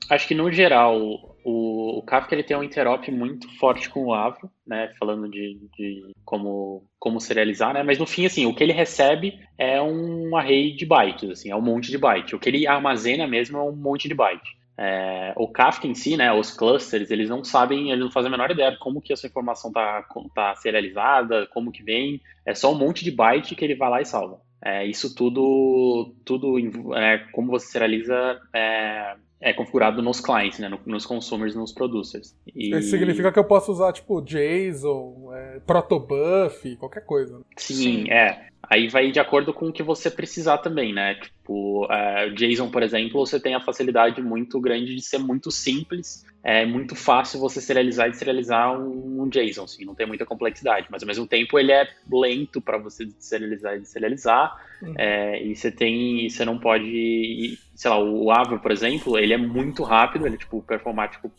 acho 0.08 0.28
que 0.28 0.34
no 0.34 0.50
geral 0.50 1.33
o, 1.44 1.98
o 1.98 2.02
Kafka 2.02 2.34
ele 2.34 2.42
tem 2.42 2.56
um 2.56 2.62
interop 2.62 3.10
muito 3.10 3.48
forte 3.58 3.90
com 3.90 4.06
o 4.06 4.14
Avro, 4.14 4.50
né? 4.66 4.90
Falando 4.98 5.28
de, 5.28 5.58
de 5.76 6.12
como, 6.24 6.84
como 6.98 7.20
serializar, 7.20 7.74
né? 7.74 7.82
Mas 7.82 7.98
no 7.98 8.06
fim, 8.06 8.24
assim, 8.24 8.46
o 8.46 8.54
que 8.54 8.64
ele 8.64 8.72
recebe 8.72 9.38
é 9.58 9.80
um 9.80 10.34
array 10.36 10.74
de 10.74 10.86
bytes, 10.86 11.30
assim, 11.30 11.50
é 11.50 11.56
um 11.56 11.60
monte 11.60 11.90
de 11.90 11.98
byte. 11.98 12.34
O 12.34 12.38
que 12.40 12.48
ele 12.48 12.66
armazena 12.66 13.26
mesmo 13.26 13.58
é 13.58 13.62
um 13.62 13.76
monte 13.76 14.08
de 14.08 14.14
byte. 14.14 14.56
É, 14.76 15.32
o 15.36 15.46
Kafka 15.46 15.86
em 15.86 15.94
si, 15.94 16.16
né, 16.16 16.32
os 16.32 16.50
clusters, 16.50 17.10
eles 17.10 17.28
não 17.28 17.44
sabem, 17.44 17.90
eles 17.90 18.02
não 18.02 18.10
fazem 18.10 18.28
a 18.28 18.30
menor 18.30 18.50
ideia 18.50 18.72
de 18.72 18.78
como 18.78 19.00
que 19.00 19.12
essa 19.12 19.26
informação 19.26 19.70
está 19.70 20.04
tá 20.34 20.54
serializada, 20.56 21.46
como 21.48 21.70
que 21.70 21.82
vem, 21.82 22.20
é 22.44 22.54
só 22.54 22.72
um 22.72 22.78
monte 22.78 23.04
de 23.04 23.12
byte 23.12 23.54
que 23.54 23.64
ele 23.64 23.76
vai 23.76 23.90
lá 23.90 24.00
e 24.00 24.04
salva. 24.04 24.40
É, 24.64 24.84
isso 24.86 25.14
tudo, 25.14 26.14
tudo 26.24 26.56
é, 26.96 27.18
como 27.32 27.50
você 27.50 27.66
serializa, 27.66 28.40
é, 28.52 29.14
é 29.40 29.52
configurado 29.52 30.00
nos 30.00 30.20
clients, 30.20 30.58
né, 30.58 30.70
nos 30.86 31.04
consumers, 31.04 31.54
nos 31.54 31.72
producers. 31.72 32.34
E... 32.54 32.74
Isso 32.76 32.90
significa 32.90 33.30
que 33.30 33.38
eu 33.38 33.44
posso 33.44 33.72
usar, 33.72 33.92
tipo, 33.92 34.22
JSON, 34.22 35.32
é, 35.34 35.60
protobuf, 35.66 36.76
qualquer 36.76 37.04
coisa. 37.04 37.40
Sim, 37.56 37.74
Sim, 37.74 38.10
é. 38.10 38.48
Aí 38.70 38.88
vai 38.88 39.10
de 39.10 39.20
acordo 39.20 39.52
com 39.52 39.68
o 39.68 39.72
que 39.72 39.82
você 39.82 40.10
precisar 40.10 40.58
também, 40.58 40.92
né? 40.92 41.14
Tipo, 41.16 41.86
é, 41.90 42.30
JSON, 42.30 42.70
por 42.70 42.82
exemplo, 42.82 43.24
você 43.26 43.38
tem 43.38 43.54
a 43.54 43.60
facilidade 43.60 44.22
muito 44.22 44.58
grande 44.60 44.94
de 44.94 45.02
ser 45.02 45.18
muito 45.18 45.50
simples, 45.50 46.24
é 46.42 46.64
muito 46.64 46.94
fácil 46.94 47.40
você 47.40 47.60
serializar 47.60 48.08
e 48.08 48.10
deserializar 48.10 48.78
um, 48.78 49.22
um 49.22 49.28
JSON, 49.28 49.64
assim, 49.64 49.84
não 49.84 49.94
tem 49.94 50.06
muita 50.06 50.24
complexidade, 50.24 50.86
mas 50.90 51.02
ao 51.02 51.06
mesmo 51.06 51.26
tempo 51.26 51.58
ele 51.58 51.72
é 51.72 51.86
lento 52.10 52.60
para 52.60 52.78
você 52.78 53.08
serializar 53.18 53.76
e 53.76 53.80
deserializar, 53.80 54.56
uhum. 54.82 54.94
é, 54.96 55.42
e 55.42 55.54
você 55.54 55.70
tem, 55.70 56.28
você 56.28 56.44
não 56.44 56.58
pode, 56.58 57.58
sei 57.74 57.90
lá, 57.90 57.98
o 57.98 58.30
Avro, 58.30 58.58
por 58.60 58.70
exemplo, 58.70 59.18
ele 59.18 59.34
é 59.34 59.38
muito 59.38 59.82
rápido, 59.82 60.26
ele 60.26 60.36
é 60.36 60.38
tipo 60.38 60.62
performático 60.62 61.30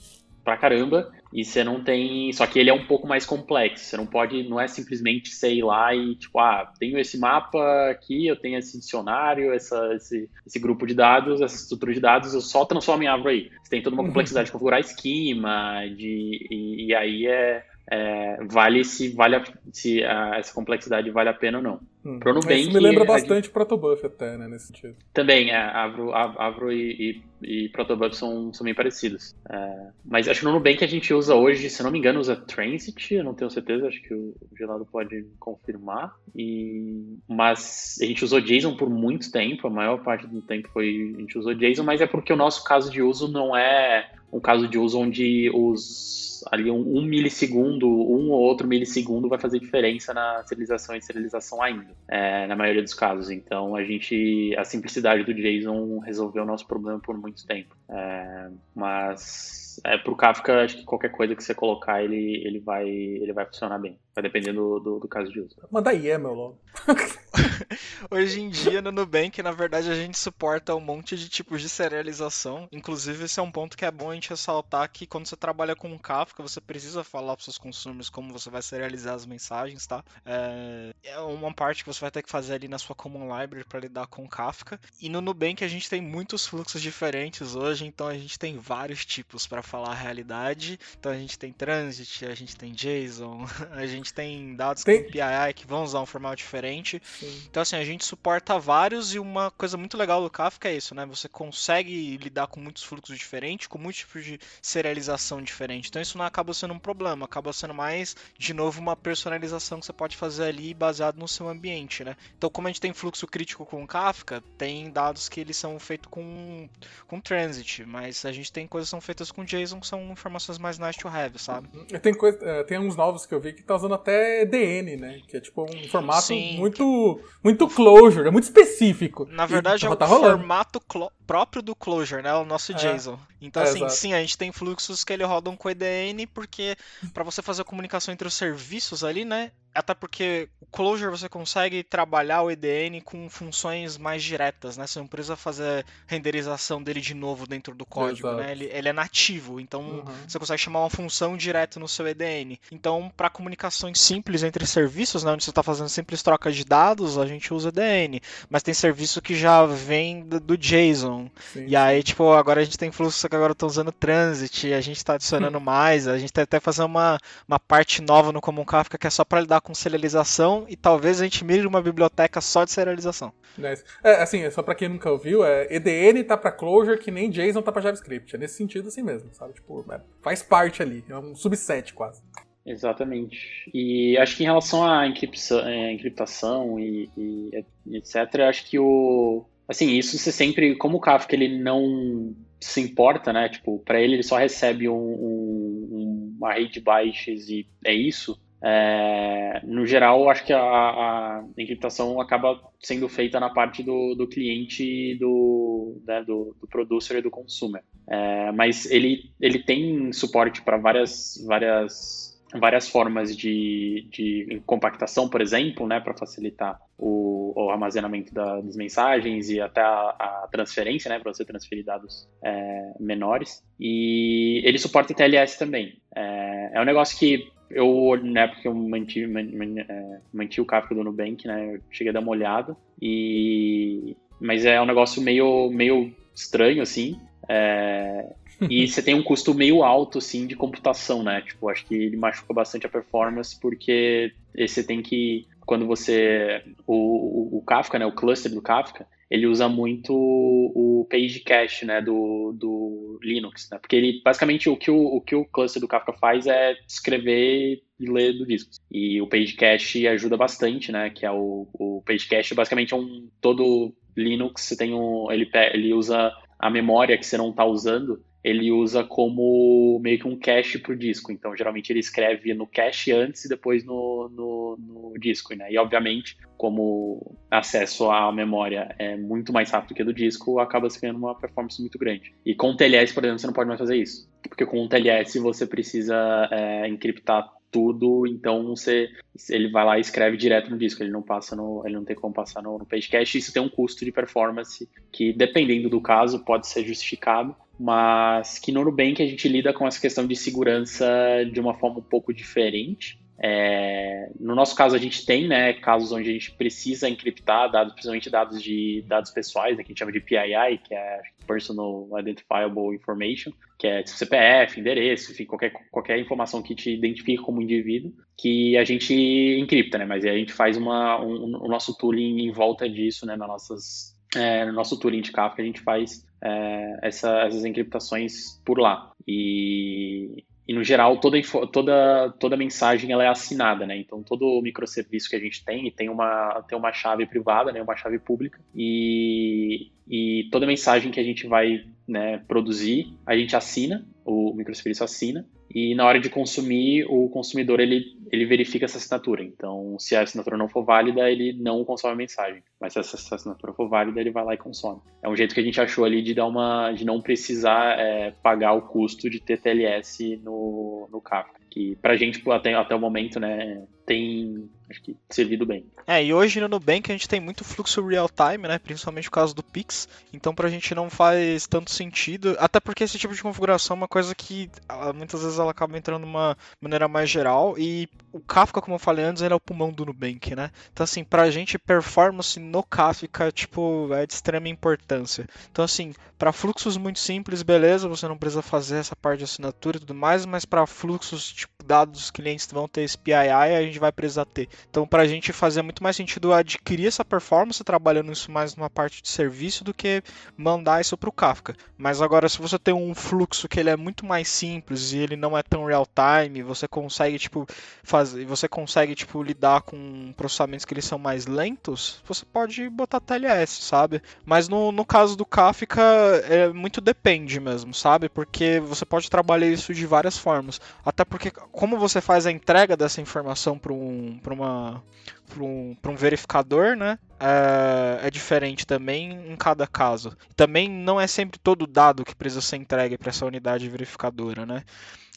pra 0.45 0.55
caramba, 0.55 1.11
e 1.33 1.43
você 1.43 1.63
não 1.63 1.83
tem. 1.83 2.31
Só 2.31 2.45
que 2.45 2.59
ele 2.59 2.69
é 2.69 2.73
um 2.73 2.85
pouco 2.85 3.07
mais 3.07 3.25
complexo. 3.25 3.83
Você 3.83 3.97
não 3.97 4.05
pode, 4.05 4.47
não 4.47 4.61
é 4.61 4.67
simplesmente 4.67 5.31
sei 5.31 5.61
lá 5.61 5.93
e 5.93 6.15
tipo, 6.15 6.39
ah, 6.39 6.71
tenho 6.79 6.99
esse 6.99 7.17
mapa 7.17 7.89
aqui, 7.89 8.27
eu 8.27 8.35
tenho 8.35 8.57
esse 8.59 8.79
dicionário, 8.79 9.51
essa, 9.51 9.93
esse, 9.95 10.29
esse 10.45 10.59
grupo 10.59 10.85
de 10.85 10.93
dados, 10.93 11.41
essa 11.41 11.55
estrutura 11.55 11.93
de 11.93 11.99
dados, 11.99 12.33
eu 12.33 12.41
só 12.41 12.63
transformo 12.63 13.03
em 13.03 13.07
árvore 13.07 13.33
aí. 13.33 13.51
Você 13.63 13.69
tem 13.71 13.81
toda 13.81 13.95
uma 13.95 14.03
uhum. 14.03 14.09
complexidade 14.09 14.45
de 14.45 14.51
configurar 14.51 14.79
esquema, 14.79 15.83
de, 15.97 16.47
e, 16.49 16.85
e 16.87 16.95
aí 16.95 17.25
é 17.25 17.65
é, 17.89 18.43
vale 18.45 18.83
se 18.83 19.09
vale 19.09 19.35
a, 19.35 19.43
se 19.71 20.03
a, 20.03 20.37
essa 20.37 20.53
complexidade 20.53 21.09
vale 21.11 21.29
a 21.29 21.33
pena 21.33 21.59
ou 21.59 21.63
não. 21.63 21.79
Hum. 22.03 22.19
Pro 22.19 22.33
Nubank, 22.33 22.61
Isso 22.61 22.71
me 22.71 22.79
lembra 22.79 23.03
bastante 23.03 23.49
a, 23.49 23.51
Protobuf 23.51 24.05
até, 24.05 24.37
né, 24.37 24.47
nesse 24.47 24.67
sentido. 24.67 24.95
Também, 25.11 25.49
é, 25.49 25.57
Avro, 25.57 26.13
Avro 26.13 26.71
e, 26.71 27.23
e, 27.41 27.65
e 27.65 27.69
Protobuf 27.69 28.15
são, 28.15 28.53
são 28.53 28.63
bem 28.63 28.75
parecidos. 28.75 29.35
É, 29.49 29.87
mas 30.03 30.27
acho 30.27 30.41
que 30.41 30.45
no 30.45 30.51
Nubank 30.51 30.83
a 30.83 30.87
gente 30.87 31.13
usa 31.13 31.33
hoje, 31.35 31.69
se 31.69 31.81
não 31.81 31.91
me 31.91 31.97
engano, 31.97 32.19
usa 32.19 32.35
Transit, 32.35 33.13
eu 33.13 33.23
não 33.23 33.33
tenho 33.33 33.49
certeza, 33.49 33.87
acho 33.87 34.01
que 34.01 34.13
o 34.13 34.35
Gelado 34.57 34.85
pode 34.85 35.25
confirmar. 35.39 36.15
E, 36.35 37.17
mas 37.27 37.97
a 38.01 38.05
gente 38.05 38.23
usou 38.23 38.39
JSON 38.39 38.75
por 38.75 38.89
muito 38.89 39.31
tempo, 39.31 39.67
a 39.67 39.71
maior 39.71 40.03
parte 40.03 40.27
do 40.27 40.41
tempo 40.41 40.69
foi 40.69 41.13
a 41.17 41.19
gente 41.21 41.37
usou 41.37 41.55
JSON, 41.55 41.83
mas 41.83 42.01
é 42.01 42.07
porque 42.07 42.31
o 42.31 42.37
nosso 42.37 42.63
caso 42.63 42.91
de 42.91 43.01
uso 43.01 43.31
não 43.31 43.55
é 43.55 44.11
um 44.35 44.39
caso 44.41 44.67
de 44.67 44.77
uso 44.77 44.99
onde 44.99 45.49
os 45.53 46.43
ali 46.51 46.69
um, 46.69 46.97
um, 46.97 47.01
milissegundo, 47.01 47.87
um 47.87 48.29
ou 48.29 48.39
outro 48.39 48.67
milissegundo 48.67 49.29
vai 49.29 49.39
fazer 49.39 49.59
diferença 49.59 50.13
na 50.13 50.43
serialização 50.45 50.95
e 50.95 51.01
serialização 51.01 51.61
ainda, 51.61 51.87
é, 52.07 52.45
na 52.45 52.55
maioria 52.55 52.83
dos 52.83 52.93
casos. 52.93 53.31
Então 53.31 53.75
a 53.75 53.83
gente, 53.83 54.53
a 54.57 54.63
simplicidade 54.63 55.23
do 55.23 55.33
JSON 55.33 55.99
resolveu 55.99 56.43
o 56.43 56.45
nosso 56.45 56.67
problema 56.67 56.99
por 56.99 57.17
muito 57.17 57.47
tempo. 57.47 57.75
É, 57.89 58.49
mas 58.75 59.79
é, 59.83 59.97
para 59.97 60.11
o 60.11 60.15
Kafka, 60.15 60.63
acho 60.63 60.77
que 60.77 60.83
qualquer 60.83 61.09
coisa 61.09 61.35
que 61.35 61.43
você 61.43 61.53
colocar, 61.53 62.03
ele, 62.03 62.43
ele, 62.45 62.59
vai, 62.59 62.87
ele 62.87 63.33
vai 63.33 63.45
funcionar 63.45 63.79
bem. 63.79 63.97
Vai 64.13 64.23
depender 64.23 64.53
do, 64.53 64.79
do, 64.79 64.99
do 64.99 65.07
caso 65.07 65.31
de 65.31 65.39
uso. 65.39 65.55
Manda 65.71 65.91
YAML 65.91 66.33
logo. 66.33 66.59
Hoje 68.10 68.41
em 68.41 68.49
dia 68.49 68.81
no 68.81 68.91
Nubank, 68.91 69.41
na 69.41 69.51
verdade, 69.51 69.89
a 69.89 69.95
gente 69.95 70.17
suporta 70.17 70.75
um 70.75 70.79
monte 70.79 71.15
de 71.15 71.29
tipos 71.29 71.62
de 71.62 71.69
serialização. 71.69 72.67
Inclusive, 72.71 73.25
esse 73.25 73.39
é 73.39 73.43
um 73.43 73.51
ponto 73.51 73.77
que 73.77 73.86
é 73.86 73.91
bom 73.91 74.12
a 74.12 74.13
gente 74.13 74.29
ressaltar 74.29 74.89
que 74.89 75.08
quando 75.08 75.27
você 75.27 75.36
trabalha 75.36 75.75
com 75.75 75.97
Kafka, 75.97 76.43
você 76.43 76.62
precisa 76.62 77.03
falar 77.03 77.36
para 77.36 77.43
seus 77.43 77.58
consumers 77.58 78.10
como 78.10 78.31
você 78.31 78.49
vai 78.49 78.62
serializar 78.62 79.15
as 79.15 79.25
mensagens, 79.25 79.86
tá? 79.88 80.03
É, 80.25 80.93
é 81.03 81.19
uma 81.19 81.53
parte 81.53 81.84
que 81.84 81.91
você 81.91 81.99
vai 81.99 82.12
ter 82.12 82.21
que 82.21 82.29
fazer 82.29 82.55
ali 82.55 82.67
na 82.67 82.77
sua 82.77 82.95
Common 82.95 83.25
Library 83.39 83.65
para 83.65 83.79
lidar 83.79 84.08
com 84.08 84.27
Kafka. 84.27 84.79
E 85.01 85.10
no 85.10 85.21
Nubank 85.21 85.63
a 85.63 85.67
gente 85.67 85.89
tem 85.89 86.01
muitos 86.01 86.45
fluxos 86.45 86.81
diferentes 86.81 87.55
hoje, 87.55 87.86
então 87.86 88.08
a 88.08 88.17
gente 88.17 88.38
tem 88.38 88.58
vários 88.58 89.05
tipos 89.05 89.47
para 89.47 89.62
falar 89.62 89.91
a 89.91 89.95
realidade. 89.95 90.79
Então 90.99 91.12
a 91.12 91.17
gente 91.17 91.39
tem 91.39 91.51
Transit, 91.51 92.25
a 92.25 92.36
gente 92.36 92.55
tem 92.55 92.71
JSON, 92.71 93.45
a 93.71 93.86
gente 93.88 94.13
tem 94.13 94.55
dados 94.55 94.84
tem... 94.84 95.03
com 95.03 95.12
PII 95.12 95.53
que 95.55 95.65
vão 95.65 95.84
usar 95.84 96.01
um 96.01 96.05
formato 96.05 96.38
diferente. 96.38 97.01
Sim. 97.19 97.43
Então 97.49 97.63
assim, 97.63 97.75
a 97.75 97.84
gente 97.85 98.05
suporta 98.05 98.59
vários 98.59 99.13
e 99.13 99.19
uma 99.19 99.51
coisa 99.51 99.77
muito 99.77 99.97
legal 99.97 100.21
do 100.21 100.29
Kafka 100.29 100.69
é 100.69 100.75
isso, 100.75 100.93
né? 100.93 101.05
Você 101.05 101.27
consegue 101.27 102.17
lidar 102.17 102.47
com 102.47 102.59
muitos 102.59 102.83
fluxos 102.83 103.17
diferentes, 103.17 103.67
com 103.67 103.77
muitos 103.77 104.01
tipos 104.01 104.23
de 104.23 104.39
serialização 104.61 105.41
diferente. 105.41 105.89
Então 105.89 106.01
isso 106.01 106.17
não 106.17 106.25
acaba 106.25 106.53
sendo 106.53 106.73
um 106.73 106.79
problema, 106.79 107.25
acaba 107.25 107.53
sendo 107.53 107.73
mais, 107.73 108.15
de 108.37 108.53
novo, 108.53 108.79
uma 108.79 108.95
personalização 108.95 109.79
que 109.79 109.85
você 109.85 109.93
pode 109.93 110.17
fazer 110.17 110.45
ali 110.45 110.73
baseado 110.73 111.17
no 111.17 111.27
seu 111.27 111.47
ambiente, 111.47 112.03
né? 112.03 112.15
Então 112.37 112.49
como 112.49 112.67
a 112.67 112.71
gente 112.71 112.81
tem 112.81 112.93
fluxo 112.93 113.27
crítico 113.27 113.65
com 113.65 113.85
Kafka, 113.85 114.43
tem 114.57 114.89
dados 114.89 115.29
que 115.29 115.39
eles 115.39 115.57
são 115.57 115.79
feitos 115.79 116.09
com, 116.09 116.69
com 117.07 117.19
Transit, 117.19 117.85
mas 117.85 118.25
a 118.25 118.31
gente 118.31 118.51
tem 118.51 118.67
coisas 118.67 118.87
que 118.87 118.91
são 118.91 119.01
feitas 119.01 119.31
com 119.31 119.43
JSON 119.43 119.79
que 119.79 119.87
são 119.87 120.11
informações 120.11 120.57
mais 120.57 120.79
nice 120.79 120.99
to 120.99 121.07
have, 121.07 121.37
sabe? 121.39 121.67
Tem, 121.99 122.13
coisa, 122.13 122.37
é, 122.41 122.63
tem 122.63 122.79
uns 122.79 122.95
novos 122.95 123.25
que 123.25 123.33
eu 123.33 123.39
vi 123.39 123.53
que 123.53 123.63
tá 123.63 123.75
usando 123.75 123.95
até 123.95 124.45
DN, 124.45 124.97
né? 124.97 125.21
Que 125.27 125.37
é 125.37 125.41
tipo 125.41 125.63
um 125.63 125.87
formato 125.89 126.27
Sim. 126.27 126.57
muito 126.57 127.21
muito 127.43 127.67
closure, 127.75 128.27
é 128.27 128.31
muito 128.31 128.45
específico. 128.45 129.27
Na 129.29 129.45
verdade, 129.45 129.85
e, 129.85 129.88
é 129.88 129.89
o 129.89 129.95
tá 129.95 130.07
formato 130.07 130.81
próprio 131.27 131.61
do 131.61 131.75
closure, 131.75 132.21
né? 132.21 132.33
O 132.33 132.45
nosso 132.45 132.71
é. 132.71 132.75
JSON. 132.75 133.19
Então, 133.45 133.63
assim, 133.63 133.77
Exato. 133.77 133.93
sim, 133.93 134.13
a 134.13 134.21
gente 134.21 134.38
tem 134.38 134.51
fluxos 134.51 135.03
que 135.03 135.13
ele 135.13 135.23
rodam 135.23 135.55
com 135.55 135.69
EDN, 135.69 136.27
porque 136.27 136.75
para 137.13 137.23
você 137.23 137.41
fazer 137.41 137.62
a 137.62 137.65
comunicação 137.65 138.13
entre 138.13 138.27
os 138.27 138.34
serviços 138.34 139.03
ali, 139.03 139.25
né? 139.25 139.51
Até 139.75 139.93
porque 139.93 140.47
o 140.62 140.65
Clojure 140.65 141.12
você 141.12 141.27
consegue 141.27 141.84
trabalhar 141.84 142.43
o 142.43 142.49
EDN 142.49 143.01
com 143.01 143.29
funções 143.29 143.97
mais 143.97 144.23
diretas, 144.23 144.78
né? 144.78 144.88
Você 144.88 144.99
não 144.99 145.07
precisa 145.07 145.36
fazer 145.36 145.86
renderização 146.07 146.82
dele 146.82 147.01
de 147.01 147.13
novo 147.13 147.45
dentro 147.45 147.76
do 147.76 147.86
código, 147.86 148.32
né? 148.32 148.53
Ele, 148.53 148.69
ele, 148.72 148.88
é 148.88 148.93
nativo, 148.93 149.59
então 149.59 149.82
uhum. 149.82 150.03
você 150.26 150.39
consegue 150.39 150.61
chamar 150.61 150.80
uma 150.80 150.89
função 150.89 151.36
direto 151.36 151.78
no 151.78 151.89
seu 151.89 152.07
EDN. 152.07 152.57
Então, 152.72 153.11
para 153.17 153.30
comunicações 153.30 153.99
simples 153.99 154.43
entre 154.43 154.65
serviços, 154.65 155.26
né? 155.26 155.32
Onde 155.34 155.43
você 155.43 155.49
está 155.49 155.61
fazendo 155.61 155.89
simples 155.89 156.24
trocas 156.24 156.55
de 156.55 156.63
dados, 156.63 157.17
a 157.17 157.26
gente 157.26 157.53
usa 157.53 157.67
EDN. 157.67 158.22
Mas 158.49 158.63
tem 158.63 158.74
serviço 158.74 159.22
que 159.22 159.36
já 159.36 159.65
vem 159.65 160.22
do, 160.22 160.39
do 160.39 160.57
JSON. 160.57 161.30
Sim. 161.51 161.65
E 161.67 161.76
aí, 161.76 162.01
tipo, 162.01 162.32
agora 162.32 162.61
a 162.61 162.63
gente 162.63 162.78
tem 162.78 162.93
fluxo 162.93 163.19
que 163.36 163.38
agora 163.38 163.51
estão 163.51 163.67
usando 163.67 163.91
Transit, 163.91 164.73
a 164.73 164.81
gente 164.81 164.97
está 164.97 165.15
adicionando 165.15 165.59
mais, 165.59 166.07
a 166.07 166.17
gente 166.17 166.29
está 166.29 166.41
até 166.41 166.59
fazendo 166.59 166.86
uma, 166.86 167.19
uma 167.47 167.59
parte 167.59 168.01
nova 168.01 168.31
no 168.31 168.41
Common 168.41 168.65
Kafka 168.65 168.97
que 168.97 169.07
é 169.07 169.09
só 169.09 169.25
para 169.25 169.41
lidar 169.41 169.61
com 169.61 169.73
serialização 169.73 170.65
e 170.69 170.75
talvez 170.75 171.19
a 171.19 171.25
gente 171.25 171.43
mire 171.43 171.67
uma 171.67 171.81
biblioteca 171.81 172.39
só 172.41 172.63
de 172.63 172.71
serialização. 172.71 173.33
Nice. 173.57 173.83
É, 174.03 174.21
assim, 174.21 174.49
só 174.49 174.63
para 174.63 174.75
quem 174.75 174.89
nunca 174.89 175.09
ouviu, 175.11 175.45
é, 175.45 175.67
EDN 175.69 176.23
tá 176.23 176.38
para 176.38 176.51
Clojure 176.51 176.97
que 176.97 177.11
nem 177.11 177.29
JSON 177.29 177.61
tá 177.61 177.71
para 177.71 177.81
JavaScript. 177.81 178.36
É 178.36 178.39
nesse 178.39 178.55
sentido 178.55 178.88
assim 178.88 179.03
mesmo, 179.03 179.29
sabe? 179.33 179.53
Tipo, 179.53 179.86
é, 179.91 179.99
faz 180.21 180.41
parte 180.41 180.81
ali, 180.81 181.03
é 181.09 181.17
um 181.17 181.36
subset 181.36 181.93
quase. 181.93 182.21
Exatamente. 182.65 183.69
E 183.73 184.17
acho 184.17 184.36
que 184.36 184.43
em 184.43 184.47
relação 184.47 184.83
à 184.83 185.07
encriptação, 185.07 185.67
é, 185.67 185.93
encriptação 185.93 186.79
e, 186.79 187.09
e, 187.15 187.65
etc, 187.95 188.39
acho 188.47 188.65
que 188.67 188.79
o 188.79 189.45
assim, 189.67 189.91
isso 189.91 190.17
você 190.17 190.31
sempre, 190.31 190.75
como 190.75 190.97
o 190.97 191.01
Kafka 191.01 191.36
ele 191.36 191.59
não 191.59 192.36
se 192.66 192.82
importa, 192.82 193.32
né? 193.32 193.47
Tipo, 193.49 193.80
para 193.80 194.01
ele 194.01 194.16
ele 194.16 194.24
só 194.24 194.38
recebe 194.38 194.89
um, 194.89 194.95
um, 194.95 196.36
uma 196.38 196.53
rede 196.53 196.80
bytes 196.80 197.49
e 197.49 197.68
é 197.84 197.93
isso. 197.93 198.39
É, 198.63 199.61
no 199.63 199.86
geral, 199.86 200.28
acho 200.28 200.43
que 200.43 200.51
a, 200.51 200.59
a, 200.59 201.45
encriptação 201.55 202.20
acaba 202.20 202.59
sendo 202.82 203.07
feita 203.07 203.39
na 203.39 203.49
parte 203.49 203.84
do, 203.84 204.16
do 204.16 204.28
cliente, 204.28 205.16
do, 205.20 206.01
né, 206.07 206.24
do, 206.24 206.55
do 206.59 206.68
producer 206.68 207.20
e 207.20 207.22
do 207.22 207.30
consumer. 207.30 207.84
É, 208.09 208.51
mas 208.51 208.89
ele, 208.89 209.32
ele 209.39 209.59
tem 209.59 210.11
suporte 210.11 210.63
para 210.63 210.78
várias, 210.78 211.43
várias, 211.45 212.34
várias 212.60 212.89
formas 212.89 213.36
de, 213.36 214.08
de 214.12 214.62
compactação, 214.66 215.30
por 215.30 215.41
exemplo, 215.41 215.88
né, 215.88 215.99
para 215.99 216.14
facilitar 216.14 216.80
o, 216.97 217.53
o 217.56 217.70
armazenamento 217.70 218.34
da, 218.34 218.62
das 218.62 218.76
mensagens 218.76 219.49
e 219.49 219.60
até 219.60 219.82
a, 219.82 220.43
a 220.43 220.49
transferência, 220.51 221.10
né, 221.10 221.20
para 221.20 221.34
você 221.34 221.43
transferir 221.45 221.86
dados 221.86 222.28
é, 222.43 222.93
menores. 222.99 223.64
E 223.80 224.62
ele 224.66 224.78
suporta 224.78 225.14
TLS 225.14 225.58
também. 225.58 225.97
É, 226.16 226.72
é 226.74 226.82
um 226.82 226.86
negócio 226.86 227.18
que 227.18 227.47
eu, 227.70 228.20
na 228.24 228.41
época 228.41 228.62
que 228.62 228.68
eu 228.68 228.76
mantive, 228.76 229.28
man, 229.28 229.43
man, 229.43 229.82
é, 229.82 230.20
mantive 230.34 230.62
o 230.62 230.66
Kafka 230.66 230.95
do 230.95 231.03
Nubank, 231.03 231.47
né, 231.47 231.76
eu 231.76 231.82
cheguei 231.89 232.12
a 232.12 232.14
dar 232.14 232.20
uma 232.20 232.32
olhada, 232.32 232.76
e... 233.01 234.16
mas 234.39 234.66
é 234.66 234.82
um 234.82 234.86
negócio 234.86 235.22
meio, 235.22 235.70
meio 235.72 236.14
estranho, 236.34 236.82
assim, 236.82 237.20
é... 237.47 238.34
e 238.70 238.88
você 238.88 239.01
tem 239.01 239.16
um 239.16 239.24
custo 239.24 239.53
meio 239.53 239.84
alto, 239.84 240.18
assim, 240.18 240.47
de 240.47 240.56
computação, 240.56 241.24
né, 241.24 241.41
tipo, 241.41 241.70
acho 241.70 241.86
que 241.86 241.95
ele 241.95 242.18
machuca 242.18 242.53
bastante 242.53 242.86
a 242.86 242.89
performance, 242.89 243.60
porque 243.60 244.34
você 244.58 244.84
tem 244.84 245.01
que, 245.01 245.47
quando 245.66 245.86
você, 245.86 246.64
o, 246.86 246.95
o, 246.95 247.58
o 247.58 247.62
Kafka, 247.62 247.99
né, 247.99 248.06
o 248.06 248.12
cluster 248.12 248.53
do 248.53 248.62
Kafka, 248.62 249.08
ele 249.30 249.47
usa 249.47 249.68
muito 249.68 250.14
o 250.14 251.06
page 251.10 251.39
cache 251.39 251.86
né, 251.86 252.01
do, 252.01 252.53
do 252.53 253.20
Linux, 253.24 253.70
né? 253.72 253.80
porque 253.80 253.95
ele 253.95 254.22
basicamente 254.24 254.70
o 254.70 254.78
que 254.78 254.91
o, 254.91 254.97
o 254.97 255.22
que 255.22 255.36
o 255.36 255.45
cluster 255.45 255.82
do 255.82 255.88
Kafka 255.88 256.14
faz 256.14 256.45
é 256.45 256.76
escrever 256.88 257.82
e 257.99 258.10
ler 258.10 258.34
do 258.34 258.45
disco. 258.45 258.72
E 258.91 259.22
o 259.22 259.28
page 259.28 259.53
cache 259.53 260.08
ajuda 260.08 260.38
bastante, 260.38 260.91
né? 260.91 261.10
Que 261.10 261.26
é 261.26 261.32
o, 261.32 261.68
o 261.74 262.03
page 262.06 262.28
cache 262.28 262.53
basicamente 262.53 262.93
é 262.93 262.97
um 262.97 263.28
todo 263.41 263.93
Linux 264.16 264.62
você 264.62 264.78
tem 264.78 264.93
um 264.93 265.32
ele 265.32 265.49
ele 265.74 265.93
usa 265.93 266.32
a 266.60 266.70
memória 266.70 267.18
que 267.18 267.26
você 267.26 267.38
não 267.38 267.49
está 267.49 267.66
usando 267.66 268.24
ele 268.45 268.72
usa 268.72 269.03
como 269.03 269.97
meio 269.99 270.20
que 270.20 270.28
um 270.28 270.38
cache 270.38 270.78
para 270.78 270.93
o 270.93 270.95
disco. 270.95 271.32
Então, 271.32 271.58
geralmente 271.58 271.91
ele 271.91 271.99
escreve 271.99 272.53
no 272.53 272.68
cache 272.68 273.12
antes 273.12 273.43
e 273.43 273.49
depois 273.49 273.84
no, 273.84 274.30
no, 274.30 274.78
no, 274.78 275.14
disco. 275.20 275.56
Né? 275.56 275.72
E, 275.72 275.80
obviamente, 275.80 276.38
como 276.56 277.36
acesso 277.49 278.12
à 278.12 278.32
memória 278.32 278.93
é 278.99 279.18
muito 279.18 279.51
mais 279.51 279.72
rápido 279.72 279.95
que 279.95 280.03
do 280.03 280.14
disco, 280.14 280.60
acaba 280.60 280.88
se 280.91 281.01
ganhando 281.01 281.18
uma 281.18 281.34
performance 281.34 281.82
muito 281.82 281.97
grande. 281.97 282.36
E 282.45 282.53
com 282.53 282.70
o 282.70 282.78
TLS, 282.78 283.16
por 283.16 283.24
exemplo, 283.24 283.39
você 283.39 283.47
não 283.47 283.53
pode 283.53 283.68
mais 283.68 283.80
fazer 283.80 283.97
isso. 283.97 284.30
Porque 284.47 284.64
com 284.64 284.86
o 284.86 284.88
TLS 284.88 285.39
você 285.39 285.66
precisa 285.66 286.47
é, 286.51 286.88
encriptar 286.88 287.51
tudo, 287.76 288.26
então 288.26 288.67
você 288.67 289.09
ele 289.49 289.69
vai 289.69 289.84
lá 289.84 289.97
e 289.97 290.01
escreve 290.01 290.38
direto 290.38 290.71
no 290.71 290.78
disco, 290.78 291.03
ele 291.03 291.11
não 291.11 291.21
passa 291.21 291.57
no, 291.57 291.84
ele 291.86 291.95
não 291.95 292.05
tem 292.05 292.15
como 292.15 292.34
passar 292.34 292.61
no, 292.61 292.78
no 292.78 292.86
page 292.86 293.09
cache, 293.09 293.38
isso 293.38 293.51
tem 293.51 293.61
um 293.61 293.67
custo 293.67 294.05
de 294.05 294.13
performance 294.13 294.88
que 295.11 295.34
dependendo 295.34 295.89
do 295.89 295.99
caso 295.99 296.39
pode 296.45 296.67
ser 296.67 296.86
justificado, 296.86 297.53
mas 297.78 298.57
que 298.59 298.71
no 298.71 298.86
Nubank 298.86 299.21
a 299.21 299.28
gente 299.28 299.49
lida 299.49 299.73
com 299.73 299.86
essa 299.86 299.99
questão 299.99 300.26
de 300.26 300.38
segurança 300.38 301.05
de 301.51 301.59
uma 301.59 301.73
forma 301.73 301.99
um 301.99 302.03
pouco 302.03 302.34
diferente. 302.34 303.19
É, 303.38 304.30
no 304.39 304.55
nosso 304.55 304.73
caso, 304.73 304.95
a 304.95 304.97
gente 304.97 305.26
tem 305.26 305.45
né, 305.45 305.73
casos 305.73 306.13
onde 306.13 306.30
a 306.30 306.32
gente 306.32 306.53
precisa 306.53 307.09
encriptar 307.09 307.69
dados, 307.69 307.91
principalmente 307.91 308.30
dados 308.30 308.63
de 308.63 309.03
dados 309.05 309.32
pessoais, 309.32 309.76
né, 309.76 309.84
que 309.84 309.89
a 309.89 309.91
gente 309.91 309.99
chama 309.99 310.13
de 310.13 310.21
PII, 310.21 310.78
que 310.82 310.95
é 310.95 311.21
Personal 311.45 312.07
Identifiable 312.17 312.95
Information, 312.95 313.51
que 313.78 313.88
é 313.88 314.03
tipo 314.03 314.17
CPF, 314.17 314.80
endereço, 314.80 315.32
enfim, 315.32 315.45
qualquer, 315.45 315.71
qualquer 315.91 316.19
informação 316.19 316.61
que 316.61 316.73
te 316.73 316.91
identifique 316.91 317.41
como 317.43 317.61
indivíduo, 317.61 318.13
que 318.38 318.78
a 318.78 318.84
gente 318.84 319.13
encripta, 319.13 319.97
né? 319.97 320.05
Mas 320.05 320.26
a 320.26 320.34
gente 320.34 320.53
faz 320.53 320.78
uma, 320.78 321.21
um, 321.21 321.63
o 321.63 321.67
nosso 321.67 321.97
tooling 321.97 322.41
em 322.41 322.51
volta 322.51 322.89
disso, 322.89 323.26
né? 323.26 323.36
Nas 323.36 323.47
nossas, 323.47 324.17
é, 324.36 324.65
no 324.65 324.73
nosso 324.73 324.99
tooling 324.99 325.21
de 325.21 325.32
Kafka, 325.32 325.61
a 325.61 325.65
gente 325.65 325.82
faz 325.82 326.26
é, 326.41 326.99
essa, 327.03 327.41
essas 327.41 327.65
encriptações 327.65 328.61
por 328.65 328.80
lá. 328.80 329.11
E, 329.28 330.45
e 330.68 330.74
no 330.74 330.84
geral 330.84 331.20
toda, 331.20 331.39
toda, 331.72 332.34
toda 332.39 332.57
mensagem 332.57 333.11
ela 333.11 333.24
é 333.24 333.28
assinada, 333.28 333.86
né? 333.86 333.97
Então 333.97 334.24
todo 334.24 334.61
microserviço 334.61 335.30
que 335.30 335.36
a 335.36 335.39
gente 335.39 335.63
tem 335.63 335.91
tem 335.91 336.09
uma, 336.09 336.63
tem 336.68 336.78
uma 336.78 336.91
chave 336.91 337.26
privada, 337.26 337.72
né? 337.72 337.82
Uma 337.82 337.95
chave 337.95 338.18
pública 338.20 338.59
e, 338.76 339.91
e 340.07 340.47
toda 340.51 340.66
mensagem 340.66 341.11
que 341.11 341.20
a 341.20 341.24
gente 341.24 341.47
vai 341.47 341.86
né, 342.07 342.39
produzir 342.47 343.16
a 343.26 343.36
gente 343.36 343.55
assina, 343.55 344.05
o 344.26 344.53
microserviço 344.53 345.03
assina 345.03 345.45
e 345.76 345.93
na 345.93 346.05
hora 346.05 346.21
de 346.21 346.30
consumir, 346.30 347.05
o 347.09 347.28
consumidor 347.28 347.82
ele, 347.82 348.17
ele 348.32 348.45
verifica 348.45 348.86
essa 348.86 348.97
assinatura. 348.97 349.43
Então, 349.43 349.97
se 349.99 350.15
a 350.15 350.21
assinatura 350.21 350.55
não 350.55 350.69
for 350.69 350.86
válida, 350.86 351.30
ele 351.30 351.51
não 351.51 351.84
consome 351.84 352.13
a 352.13 352.15
mensagem. 352.15 352.63
Mas 352.80 352.93
se 352.93 352.99
essa 352.99 353.36
assinatura 353.36 353.73
for 353.73 353.89
válida, 353.89 354.21
ele 354.21 354.32
vai 354.32 354.45
lá 354.45 354.53
e 354.53 354.57
consome. 354.57 355.01
É 355.21 355.28
um 355.28 355.36
jeito 355.36 355.53
que 355.53 355.59
a 355.59 355.63
gente 355.63 355.82
achou 355.82 356.05
ali 356.05 356.21
de 356.21 356.34
dar 356.34 356.47
uma, 356.47 356.93
de 356.93 357.03
não 357.03 357.19
precisar 357.19 357.99
é, 357.99 358.32
pagar 358.41 358.71
o 358.71 358.84
custo 358.84 359.30
de 359.30 359.41
ter 359.41 359.59
TLS 359.59 360.39
no, 360.41 361.09
no 361.11 361.19
Kafka. 361.19 361.59
Que 361.69 361.97
pra 361.97 362.15
gente, 362.15 362.41
até, 362.49 362.73
até 362.73 362.95
o 362.95 362.99
momento, 362.99 363.38
né, 363.38 363.86
tem 364.05 364.69
acho 364.89 365.01
que 365.01 365.15
servido 365.29 365.65
bem. 365.65 365.86
É, 366.07 366.23
e 366.23 366.33
hoje 366.33 366.59
no 366.59 366.67
Nubank 366.67 367.11
a 367.11 367.15
gente 367.15 367.27
tem 367.27 367.39
muito 367.39 367.63
fluxo 367.63 368.05
real 368.05 368.29
time, 368.29 368.67
né? 368.67 368.77
Principalmente 368.77 369.29
por 369.29 369.36
causa 369.36 369.53
do 369.53 369.63
Pix. 369.63 370.07
Então 370.31 370.53
pra 370.53 370.69
gente 370.69 370.93
não 370.93 371.09
faz 371.09 371.67
tanto 371.67 371.91
sentido. 371.91 372.55
Até 372.59 372.79
porque 372.79 373.03
esse 373.03 373.17
tipo 373.17 373.33
de 373.33 373.41
configuração 373.41 373.95
é 373.95 373.97
uma 373.97 374.07
coisa 374.07 374.36
que 374.36 374.69
muitas 375.15 375.41
vezes 375.41 375.57
ela 375.57 375.71
acaba 375.71 375.97
entrando 375.97 376.23
de 376.23 376.29
uma 376.29 376.57
maneira 376.79 377.07
mais 377.07 377.29
geral. 377.29 377.75
E 377.77 378.07
o 378.31 378.39
Kafka, 378.39 378.81
como 378.81 378.95
eu 378.95 378.99
falei 378.99 379.25
antes, 379.25 379.41
ele 379.41 379.53
é 379.53 379.57
o 379.57 379.59
pulmão 379.59 379.91
do 379.91 380.05
Nubank, 380.05 380.55
né? 380.55 380.69
Então 380.93 381.03
assim, 381.03 381.23
pra 381.23 381.49
gente 381.49 381.79
performance 381.79 382.59
no 382.59 382.83
Kafka, 382.83 383.51
tipo, 383.51 384.09
é 384.13 384.25
de 384.25 384.33
extrema 384.33 384.69
importância. 384.69 385.47
Então 385.71 385.83
assim, 385.83 386.13
para 386.38 386.51
fluxos 386.51 386.97
muito 386.97 387.19
simples, 387.19 387.63
beleza, 387.63 388.07
você 388.07 388.27
não 388.27 388.38
precisa 388.38 388.61
fazer 388.61 388.97
essa 388.97 389.15
parte 389.15 389.39
de 389.39 389.43
assinatura 389.45 389.97
e 389.97 389.99
tudo 389.99 390.13
mais, 390.13 390.45
mas 390.45 390.65
para 390.65 390.86
fluxos, 390.86 391.51
tipo, 391.51 391.73
dados 391.86 392.19
dos 392.19 392.31
clientes 392.31 392.67
vão 392.71 392.88
ter 392.88 393.01
esse 393.01 393.17
PII, 393.17 393.36
a 393.36 393.81
gente 393.81 393.99
vai 393.99 394.11
precisar 394.11 394.45
ter. 394.45 394.67
Então, 394.89 395.07
para 395.07 395.23
a 395.23 395.27
gente 395.27 395.53
fazer 395.53 395.81
muito 395.81 396.03
mais 396.03 396.15
sentido 396.15 396.51
adquirir 396.51 397.07
essa 397.07 397.23
performance 397.23 397.83
trabalhando 397.83 398.31
isso 398.31 398.51
mais 398.51 398.75
numa 398.75 398.89
parte 398.89 399.21
de 399.21 399.29
serviço 399.29 399.83
do 399.83 399.93
que 399.93 400.23
mandar 400.57 400.99
isso 401.01 401.17
para 401.17 401.29
o 401.29 401.31
Kafka. 401.31 401.75
Mas 401.97 402.21
agora, 402.21 402.49
se 402.49 402.59
você 402.59 402.77
tem 402.77 402.93
um 402.93 403.13
fluxo 403.13 403.67
que 403.67 403.79
ele 403.79 403.89
é 403.89 403.95
muito 403.95 404.25
mais 404.25 404.47
simples 404.47 405.13
e 405.13 405.19
ele 405.19 405.36
não 405.36 405.57
é 405.57 405.61
tão 405.61 405.86
real 405.86 406.07
time, 406.07 406.63
você 406.63 406.88
consegue 406.88 407.38
tipo 407.38 407.67
fazer 408.03 408.45
você 408.45 408.67
consegue 408.67 409.15
tipo 409.15 409.41
lidar 409.41 409.81
com 409.81 410.33
processamentos 410.36 410.86
que 410.86 410.93
eles 410.93 411.05
são 411.05 411.17
mais 411.17 411.45
lentos, 411.45 412.21
você 412.25 412.45
pode 412.45 412.89
botar 412.89 413.19
TLS, 413.19 413.83
sabe? 413.83 414.21
Mas 414.45 414.67
no, 414.67 414.91
no 414.91 415.05
caso 415.05 415.36
do 415.36 415.45
Kafka 415.45 416.01
é 416.26 416.73
muito 416.73 417.01
depende 417.01 417.59
mesmo, 417.59 417.93
sabe? 417.93 418.30
Porque 418.30 418.80
você 418.80 419.05
pode 419.05 419.30
trabalhar 419.30 419.67
isso 419.67 419.93
de 419.93 420.05
várias 420.05 420.38
formas. 420.38 420.80
Até 421.03 421.23
porque 421.26 421.51
como 421.51 421.97
você 421.97 422.21
faz 422.21 422.45
a 422.45 422.51
entrega 422.51 422.97
dessa 422.97 423.21
informação 423.21 423.78
para 423.78 423.93
um 423.93 424.39
para 424.41 424.53
uma 424.53 425.03
para 425.47 425.63
um, 425.63 425.95
um 426.07 426.15
verificador, 426.15 426.95
né? 426.95 427.17
É, 427.39 428.28
é, 428.28 428.32
diferente 428.32 428.86
também 428.86 429.51
em 429.51 429.55
cada 429.55 429.86
caso. 429.86 430.36
Também 430.55 430.89
não 430.89 431.19
é 431.19 431.28
sempre 431.28 431.59
todo 431.59 431.86
dado 431.88 432.26
que 432.26 432.36
precisa 432.36 432.61
ser 432.61 432.78
entregue 432.78 433.17
para 433.17 433.30
essa 433.30 433.45
unidade 433.45 433.89
verificadora, 433.89 434.65
né? 434.65 434.84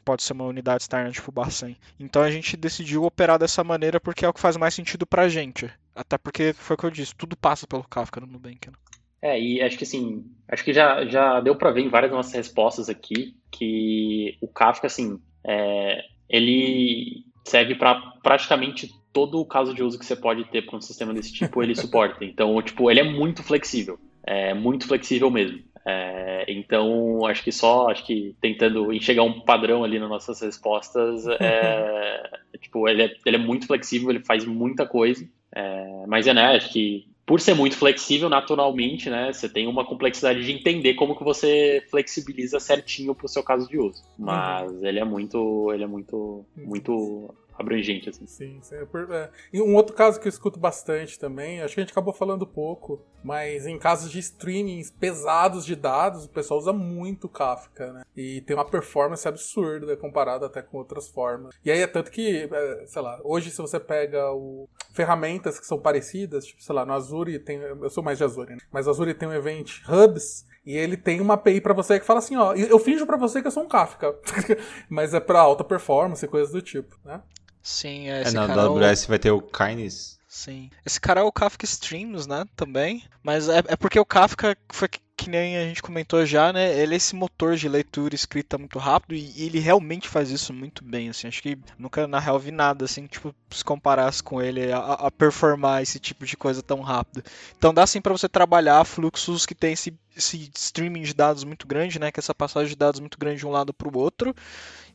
Pode 0.05 0.23
ser 0.23 0.33
uma 0.33 0.45
unidade 0.45 0.83
externa 0.83 1.11
tipo 1.11 1.31
Bacen. 1.31 1.77
Então 1.99 2.23
a 2.23 2.31
gente 2.31 2.57
decidiu 2.57 3.05
operar 3.05 3.39
dessa 3.39 3.63
maneira 3.63 4.01
porque 4.01 4.25
é 4.25 4.29
o 4.29 4.33
que 4.33 4.41
faz 4.41 4.57
mais 4.57 4.75
sentido 4.75 5.07
pra 5.07 5.29
gente. 5.29 5.71
Até 5.95 6.17
porque 6.17 6.53
foi 6.53 6.75
o 6.75 6.79
que 6.79 6.87
eu 6.87 6.91
disse, 6.91 7.15
tudo 7.15 7.37
passa 7.37 7.67
pelo 7.67 7.85
Kafka 7.85 8.21
no 8.21 8.27
Nubank. 8.27 8.69
Né? 8.69 8.75
É, 9.21 9.41
e 9.41 9.61
acho 9.61 9.77
que 9.77 9.85
assim, 9.85 10.25
acho 10.49 10.65
que 10.65 10.73
já, 10.73 11.05
já 11.07 11.41
deu 11.41 11.57
para 11.57 11.71
ver 11.71 11.83
em 11.83 11.89
várias 11.89 12.13
nossas 12.13 12.33
respostas 12.33 12.89
aqui 12.89 13.35
que 13.51 14.37
o 14.41 14.49
Kafka, 14.49 14.87
assim, 14.87 15.19
é, 15.45 16.03
ele 16.29 17.25
serve 17.45 17.75
para 17.75 17.95
praticamente 18.23 18.91
todo 19.13 19.41
o 19.41 19.47
caso 19.47 19.75
de 19.75 19.83
uso 19.83 19.99
que 19.99 20.05
você 20.05 20.15
pode 20.15 20.45
ter 20.45 20.65
para 20.65 20.77
um 20.77 20.81
sistema 20.81 21.13
desse 21.15 21.33
tipo, 21.33 21.63
ele 21.63 21.75
suporta. 21.75 22.25
Então, 22.25 22.61
tipo, 22.63 22.91
ele 22.91 23.01
é 23.01 23.05
muito 23.05 23.43
flexível. 23.43 23.99
É 24.25 24.53
muito 24.53 24.87
flexível 24.87 25.31
mesmo. 25.31 25.61
É, 25.87 26.45
então, 26.49 27.25
acho 27.27 27.43
que 27.43 27.51
só, 27.51 27.89
acho 27.89 28.05
que 28.05 28.37
tentando 28.41 28.93
enxergar 28.93 29.23
um 29.23 29.41
padrão 29.41 29.83
ali 29.83 29.99
nas 29.99 30.09
nossas 30.09 30.41
respostas, 30.41 31.27
é, 31.41 32.31
tipo, 32.61 32.87
ele 32.89 33.05
é, 33.05 33.17
ele 33.25 33.37
é 33.37 33.41
muito 33.41 33.67
flexível, 33.67 34.11
ele 34.11 34.21
faz 34.21 34.45
muita 34.45 34.87
coisa. 34.87 35.27
É, 35.55 36.05
mas 36.07 36.27
é, 36.27 36.35
né, 36.35 36.57
acho 36.57 36.71
que 36.73 37.09
por 37.29 37.43
ser 37.43 37.53
muito 37.53 37.77
flexível, 37.77 38.31
naturalmente, 38.31 39.11
né, 39.11 39.31
você 39.31 39.51
tem 39.51 39.67
uma 39.67 39.85
complexidade 39.85 40.43
de 40.43 40.51
entender 40.51 40.95
como 40.95 41.15
que 41.15 41.23
você 41.23 41.85
flexibiliza 41.91 42.59
certinho 42.59 43.15
para 43.15 43.27
o 43.27 43.29
seu 43.29 43.43
caso 43.43 43.69
de 43.69 43.79
uso. 43.79 44.03
Mas 44.19 44.73
uhum. 44.73 44.87
ele 44.87 44.99
é 44.99 45.05
muito, 45.05 45.71
ele 45.75 45.85
é 45.85 45.87
muito, 45.87 46.43
muito 46.57 47.35
abrangente, 47.59 48.09
assim. 48.09 48.27
Sim, 48.27 48.61
sim. 48.63 48.77
É, 48.77 49.31
e 49.53 49.61
um 49.61 49.75
outro 49.75 49.95
caso 49.95 50.21
que 50.21 50.29
eu 50.29 50.31
escuto 50.31 50.61
bastante 50.61 51.19
também, 51.19 51.61
acho 51.61 51.75
que 51.75 51.81
a 51.81 51.83
gente 51.83 51.91
acabou 51.91 52.15
falando 52.15 52.47
pouco, 52.47 53.05
mas 53.23 53.67
em 53.67 53.79
casos 53.79 54.11
de 54.11 54.21
streamings 54.21 54.91
pesados 54.91 55.65
de 55.65 55.75
dados, 55.75 56.25
o 56.25 56.29
pessoal 56.29 56.61
usa 56.61 56.73
muito 56.73 57.29
Kafka, 57.29 57.93
né? 57.93 58.03
E 58.17 58.41
tem 58.43 58.55
uma 58.55 58.65
performance 58.65 59.27
absurda 59.27 59.97
comparada 59.97 60.47
até 60.47 60.63
com 60.63 60.79
outras 60.79 61.09
formas. 61.09 61.55
E 61.65 61.71
aí 61.71 61.81
é 61.81 61.87
tanto 61.87 62.11
que, 62.13 62.49
é, 62.51 62.87
sei 62.87 63.03
lá, 63.03 63.21
hoje 63.25 63.51
se 63.51 63.59
você 63.59 63.81
pega 63.81 64.31
o 64.33 64.69
ferramentas 64.93 65.59
que 65.59 65.67
são 65.67 65.81
parecidas, 65.81 66.47
tipo, 66.47 66.63
sei 66.63 66.75
lá, 66.75 66.87
no 66.87 66.93
Azure 66.93 67.39
tem, 67.41 67.59
eu 67.59 67.91
sou 67.91 68.05
mais 68.05 68.19
de 68.19 68.25
Azure, 68.25 68.55
né? 68.55 68.59
Mas 68.71 68.87
Azure 68.87 69.15
tem 69.15 69.29
um 69.29 69.33
event 69.33 69.81
Hubs 69.89 70.47
e 70.65 70.77
ele 70.77 70.97
tem 70.97 71.21
uma 71.21 71.35
API 71.35 71.61
para 71.61 71.75
você 71.75 71.99
que 71.99 72.07
fala 72.07 72.19
assim, 72.19 72.37
ó, 72.37 72.55
eu 72.55 72.79
finjo 72.79 73.07
para 73.07 73.17
você 73.17 73.41
que 73.41 73.47
eu 73.47 73.51
sou 73.51 73.65
um 73.65 73.69
Kafka, 73.69 74.15
mas 74.89 75.15
é 75.15 75.21
para 75.21 75.41
alta 75.41 75.65
performance 75.65 76.25
e 76.25 76.29
coisas 76.29 76.53
do 76.53 76.63
tipo, 76.63 76.97
né? 77.05 77.23
Sim, 77.69 78.09
é, 78.09 78.23
é 78.23 78.31
na 78.31 78.45
AWS 78.45 79.05
vai 79.05 79.19
ter 79.19 79.31
o 79.31 79.43
Kindness. 79.43 80.19
Sim. 80.27 80.71
Esse 80.87 80.99
cara 80.99 81.21
é 81.21 81.23
o 81.23 81.31
Kafka 81.31 81.67
Streams, 81.67 82.27
né? 82.27 82.47
Também. 82.57 83.05
Mas 83.23 83.47
é, 83.47 83.59
é 83.59 83.77
porque 83.77 84.01
o 84.01 84.07
Kafka 84.07 84.57
foi 84.71 84.89
que 84.89 85.29
nem 85.29 85.59
a 85.59 85.65
gente 85.65 85.83
comentou 85.83 86.25
já, 86.25 86.51
né? 86.51 86.81
Ele 86.81 86.95
é 86.95 86.97
esse 86.97 87.15
motor 87.15 87.57
de 87.57 87.69
leitura 87.69 88.15
e 88.15 88.17
escrita 88.17 88.57
muito 88.57 88.79
rápido 88.79 89.15
e, 89.15 89.33
e 89.37 89.45
ele 89.45 89.59
realmente 89.59 90.09
faz 90.09 90.31
isso 90.31 90.55
muito 90.55 90.83
bem, 90.83 91.11
assim. 91.11 91.29
Acho 91.29 91.43
que 91.43 91.59
nunca, 91.79 92.07
na 92.07 92.19
real, 92.19 92.39
vi 92.39 92.53
nada, 92.53 92.87
assim, 92.87 93.07
tipo, 93.07 93.35
se 93.51 93.63
comparasse 93.65 94.23
com 94.23 94.41
ele 94.41 94.73
a, 94.73 94.79
a 94.79 95.11
performar 95.11 95.83
esse 95.83 95.99
tipo 95.99 96.25
de 96.25 96.37
coisa 96.37 96.63
tão 96.63 96.81
rápido. 96.81 97.23
Então 97.59 97.75
dá, 97.75 97.83
assim, 97.83 98.01
para 98.01 98.13
você 98.13 98.29
trabalhar 98.29 98.83
fluxos 98.85 99.45
que 99.45 99.55
tem 99.55 99.73
esse, 99.75 99.93
esse 100.19 100.51
streaming 100.55 101.03
de 101.03 101.15
dados 101.15 101.45
muito 101.45 101.67
grande, 101.67 101.99
né? 101.99 102.11
Que 102.11 102.19
é 102.19 102.23
essa 102.23 102.35
passagem 102.35 102.69
de 102.71 102.77
dados 102.77 103.01
muito 103.01 103.19
grande 103.19 103.39
de 103.39 103.47
um 103.47 103.51
lado 103.51 103.73
para 103.73 103.89
o 103.89 103.97
outro 103.97 104.35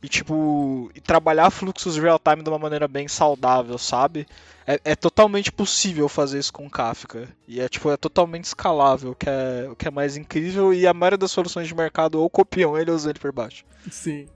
e 0.02 0.08
tipo 0.08 0.90
e 0.94 1.00
trabalhar 1.00 1.50
fluxos 1.50 1.96
real 1.96 2.18
time 2.18 2.42
de 2.42 2.48
uma 2.50 2.58
maneira 2.58 2.86
bem 2.86 3.08
saudável, 3.08 3.78
sabe? 3.78 4.26
É, 4.66 4.80
é, 4.84 4.96
totalmente 4.96 5.50
possível 5.50 6.08
fazer 6.08 6.38
isso 6.38 6.52
com 6.52 6.70
Kafka 6.70 7.28
e 7.48 7.60
é 7.60 7.68
tipo 7.68 7.90
é 7.90 7.96
totalmente 7.96 8.44
escalável, 8.44 9.12
o 9.12 9.14
que 9.14 9.28
é 9.28 9.66
o 9.70 9.74
que 9.74 9.88
é 9.88 9.90
mais 9.90 10.16
incrível 10.16 10.72
e 10.72 10.86
a 10.86 10.94
maioria 10.94 11.18
das 11.18 11.30
soluções 11.30 11.66
de 11.66 11.74
mercado 11.74 12.20
ou 12.20 12.30
copiam 12.30 12.78
ele 12.78 12.90
ou 12.90 12.96
usam 12.96 13.10
ele 13.10 13.18
por 13.18 13.32
baixo. 13.32 13.64
Sim. 13.90 14.26